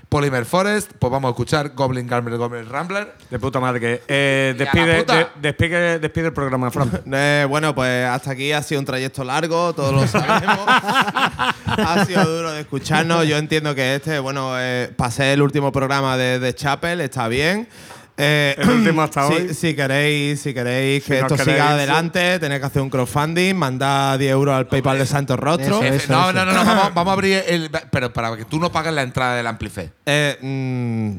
Polymer 0.08 0.44
Forest. 0.44 0.92
Pues 1.00 1.10
vamos 1.10 1.28
a 1.28 1.32
escuchar 1.32 1.70
Goblin 1.74 2.06
Gambler, 2.06 2.38
Goblin 2.38 2.68
Rambler. 2.68 3.12
De 3.28 3.40
puta 3.40 3.58
madre 3.58 3.80
que. 3.80 4.02
Eh, 4.06 4.54
despide, 4.56 4.98
puta. 5.00 5.16
de- 5.16 5.26
despide, 5.42 5.98
despide 5.98 6.26
el 6.26 6.32
programa, 6.32 6.70
Fran. 6.70 7.02
Eh, 7.12 7.44
bueno, 7.48 7.74
pues 7.74 8.06
hasta 8.06 8.30
aquí 8.30 8.52
ha 8.52 8.62
sido 8.62 8.78
un 8.80 8.84
trayecto 8.86 9.24
largo, 9.24 9.72
todos 9.74 9.92
lo 9.92 10.06
sabemos. 10.06 10.60
ha 10.66 12.04
sido 12.06 12.24
duro 12.36 12.52
de 12.52 12.60
escucharnos. 12.60 13.26
Yo 13.26 13.36
entiendo 13.36 13.74
que 13.74 13.96
este, 13.96 14.20
bueno, 14.20 14.52
eh, 14.58 14.92
pasé 14.96 15.32
el 15.32 15.42
último 15.42 15.72
programa 15.72 16.16
de, 16.16 16.38
de 16.38 16.54
Chapel, 16.54 17.00
está 17.00 17.26
bien. 17.26 17.68
Eh, 18.16 18.54
El 18.58 18.70
último 18.70 19.02
hasta 19.02 19.26
si, 19.28 19.32
hoy. 19.34 19.54
Si 19.54 19.74
queréis, 19.74 20.40
si 20.40 20.54
queréis 20.54 21.04
que 21.04 21.18
esto 21.18 21.36
queréis, 21.36 21.42
siga 21.56 21.66
sí. 21.68 21.72
adelante, 21.74 22.38
tenéis 22.38 22.60
que 22.60 22.66
hacer 22.66 22.82
un 22.82 22.90
crowdfunding, 22.90 23.54
mandar 23.54 24.18
10 24.18 24.32
euros 24.32 24.54
al 24.54 24.66
PayPal 24.68 24.98
de 24.98 25.06
Santos 25.06 25.38
Rostro. 25.38 25.82
Eso, 25.82 25.94
eso, 25.94 26.12
no, 26.12 26.30
eso. 26.30 26.32
no, 26.32 26.44
no, 26.46 26.52
no, 26.52 26.64
Vamos, 26.64 26.94
vamos 26.94 27.10
a 27.10 27.12
abrir 27.12 27.42
el. 27.46 27.70
Pero 27.90 28.12
para 28.12 28.36
que 28.36 28.44
tú 28.44 28.58
no 28.58 28.72
pagues 28.72 28.92
la 28.94 29.02
entrada 29.02 29.36
del 29.36 29.46
Amplife. 29.46 29.90
Eh, 30.06 30.36
mm, 30.40 31.18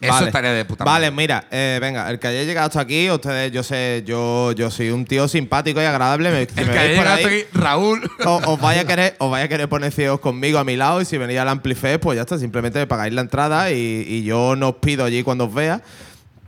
Eso 0.00 0.12
vale. 0.14 0.26
estaría 0.28 0.52
de 0.52 0.64
puta 0.64 0.82
Vale, 0.84 1.10
madre. 1.10 1.16
mira, 1.22 1.44
eh, 1.50 1.78
venga, 1.78 2.08
el 2.08 2.18
que 2.18 2.28
haya 2.28 2.42
llegado 2.44 2.68
hasta 2.68 2.80
aquí, 2.80 3.10
ustedes, 3.10 3.52
yo 3.52 3.62
sé, 3.62 4.02
yo, 4.06 4.52
yo 4.52 4.70
soy 4.70 4.88
un 4.88 5.04
tío 5.04 5.28
simpático 5.28 5.82
y 5.82 5.84
agradable. 5.84 6.30
me- 6.30 6.46
si 6.46 6.58
El 6.58 6.66
me 6.68 6.72
que 6.72 6.78
haya 6.78 6.88
llegado 6.88 7.10
ahí, 7.16 7.22
hasta 7.24 7.28
aquí, 7.36 7.44
Raúl. 7.52 8.10
o- 8.24 8.40
os 8.54 8.60
vaya 8.62 8.80
a 8.80 8.84
querer, 8.86 9.14
os 9.18 9.30
vaya 9.30 9.44
a 9.44 9.48
querer 9.48 9.68
poner 9.68 9.92
ciegos 9.92 10.20
conmigo 10.20 10.58
a 10.58 10.64
mi 10.64 10.76
lado 10.76 11.02
y 11.02 11.04
si 11.04 11.18
venís 11.18 11.36
al 11.38 11.50
Amplifest, 11.50 12.02
pues 12.02 12.16
ya 12.16 12.22
está, 12.22 12.38
simplemente 12.38 12.78
me 12.78 12.86
pagáis 12.86 13.12
la 13.12 13.20
entrada 13.20 13.70
y, 13.72 14.06
y 14.08 14.22
yo 14.22 14.56
no 14.56 14.70
os 14.70 14.76
pido 14.76 15.04
allí 15.04 15.22
cuando 15.22 15.44
os 15.44 15.52
vea. 15.52 15.82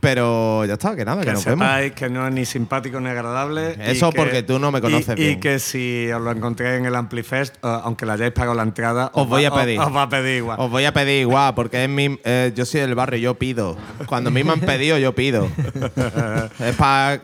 Pero 0.03 0.65
ya 0.65 0.73
está, 0.73 0.95
que 0.97 1.05
nada, 1.05 1.21
que, 1.21 1.27
Que 1.27 1.33
nos 1.33 1.45
vemos. 1.45 1.65
sepáis 1.65 1.93
que 1.93 2.09
no 2.09 2.27
es 2.27 2.33
ni 2.33 2.43
simpático 2.45 2.99
ni 2.99 3.09
agradable. 3.09 3.77
Eso 3.79 4.11
que- 4.11 4.17
porque 4.17 4.43
tú 4.43 4.59
no 4.59 4.69
me 4.69 4.81
conoces 4.81 5.17
y, 5.17 5.21
Y 5.21 5.25
bien. 5.27 5.39
que 5.39 5.59
si 5.59 6.11
os 6.11 6.21
lo 6.21 6.29
encontré 6.31 6.75
en 6.75 6.85
el 6.85 6.93
Amplifest, 6.95 7.55
eh, 7.55 7.59
aunque 7.83 8.05
le 8.05 8.11
hayáis 8.11 8.33
pagado 8.33 8.53
la 8.53 8.63
entrada, 8.63 9.11
Os 9.13 9.27
voy 9.29 9.43
va- 9.43 9.49
a 9.49 9.61
pedir. 9.61 9.79
Os, 9.79 9.95
va 9.95 10.01
a 10.03 10.09
pedir 10.09 10.37
igual. 10.39 10.59
Os 10.59 10.69
voy 10.69 10.83
a 10.83 10.91
pedir 10.93 11.21
igual, 11.21 11.55
porque 11.55 11.83
es 11.85 11.89
mi, 11.89 12.19
eh, 12.25 12.51
yo 12.53 12.65
soy 12.65 12.81
del 12.81 12.95
barrio, 12.95 13.17
yo 13.17 13.35
pido. 13.35 13.77
Cuando 14.05 14.29
a 14.29 14.33
mí 14.33 14.43
me 14.43 14.51
han 14.51 14.59
pedido, 14.59 14.97
yo 14.97 15.15
pido. 15.15 15.47
es 16.59 16.75
para 16.75 17.21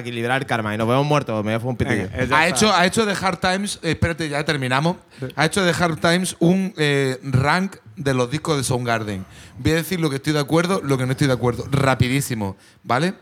equilibrar 0.00 0.40
el 0.40 0.46
karma. 0.46 0.74
Y 0.74 0.78
nos 0.78 0.88
vemos 0.88 1.04
muertos, 1.04 1.36
me 1.44 1.50
voy 1.50 1.54
a 1.54 1.60
fumar 1.60 1.72
un 1.72 1.76
pitillo. 1.76 2.04
Eh, 2.14 2.28
Ha 2.32 2.48
hecho, 2.48 2.72
ha 2.74 2.86
hecho 2.86 3.04
de 3.04 3.14
Hard 3.20 3.38
Times, 3.38 3.78
eh, 3.82 3.90
espérate, 3.92 4.28
ya 4.28 4.42
terminamos. 4.44 4.96
Ha 5.36 5.44
hecho 5.46 5.62
de 5.62 5.72
Hard 5.78 5.98
Times 5.98 6.36
un 6.40 6.72
eh, 6.76 7.18
rank 7.22 7.76
de 7.96 8.14
los 8.14 8.30
discos 8.30 8.56
de 8.56 8.64
Soundgarden. 8.64 9.24
Voy 9.58 9.72
a 9.72 9.76
decir 9.76 10.00
lo 10.00 10.10
que 10.10 10.16
estoy 10.16 10.32
de 10.32 10.40
acuerdo, 10.40 10.80
lo 10.82 10.98
que 10.98 11.06
no 11.06 11.12
estoy 11.12 11.26
de 11.28 11.32
acuerdo. 11.32 11.66
Rapidísimo, 11.70 12.56
¿vale? 12.82 13.14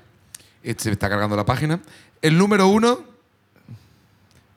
Este, 0.62 0.84
se 0.84 0.88
me 0.90 0.92
está 0.94 1.08
cargando 1.08 1.36
la 1.36 1.44
página. 1.44 1.80
El 2.20 2.38
número 2.38 2.68
uno 2.68 3.00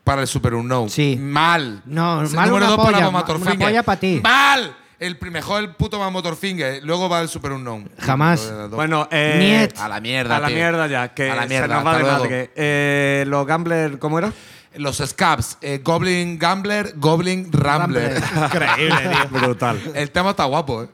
para 0.04 0.22
el 0.22 0.28
Super 0.28 0.54
Unknown. 0.54 0.88
Sí. 0.88 1.16
Mal. 1.20 1.82
No, 1.84 2.22
El 2.22 2.30
mal 2.30 2.48
número 2.48 2.66
una 2.66 2.66
dos 2.66 2.76
para 2.76 2.90
polla, 2.92 3.04
Bomb 3.06 3.12
ma- 3.14 3.20
Motorfinger. 3.20 3.56
una 3.56 3.64
polla 3.66 3.82
pa' 3.82 3.96
ti. 3.96 4.20
Mal. 4.22 4.76
El 4.98 5.18
mejor 5.30 5.60
el 5.62 5.74
puto 5.74 5.98
Bomb 5.98 6.12
Motorfinger. 6.12 6.82
Luego 6.84 7.08
va 7.08 7.20
el 7.20 7.28
Super 7.28 7.52
Unknown. 7.52 7.90
Jamás. 7.98 8.50
Bueno, 8.70 9.08
eh, 9.10 9.66
Niet. 9.68 9.78
A 9.78 9.88
la 9.88 10.00
mierda, 10.00 10.36
A 10.36 10.40
la 10.40 10.46
tío. 10.46 10.56
mierda 10.56 10.86
ya, 10.86 11.12
que 11.12 11.30
A 11.30 11.34
la 11.34 11.46
mierda, 11.46 11.66
se 11.66 11.74
nos 11.74 11.86
va 11.86 11.98
de 11.98 12.04
madre. 12.04 12.50
Eh, 12.54 13.24
los 13.26 13.46
Gambler, 13.46 13.98
¿cómo 13.98 14.18
era? 14.18 14.32
Los 14.76 14.98
Scabs, 14.98 15.58
eh, 15.60 15.80
Goblin 15.82 16.38
Gambler, 16.38 16.92
Goblin 16.96 17.50
Rambler. 17.52 18.16
Increíble, 18.44 19.08
tío. 19.30 19.40
Brutal. 19.40 19.80
El 19.94 20.10
tema 20.10 20.30
está 20.30 20.44
guapo, 20.44 20.82
¿eh? 20.84 20.88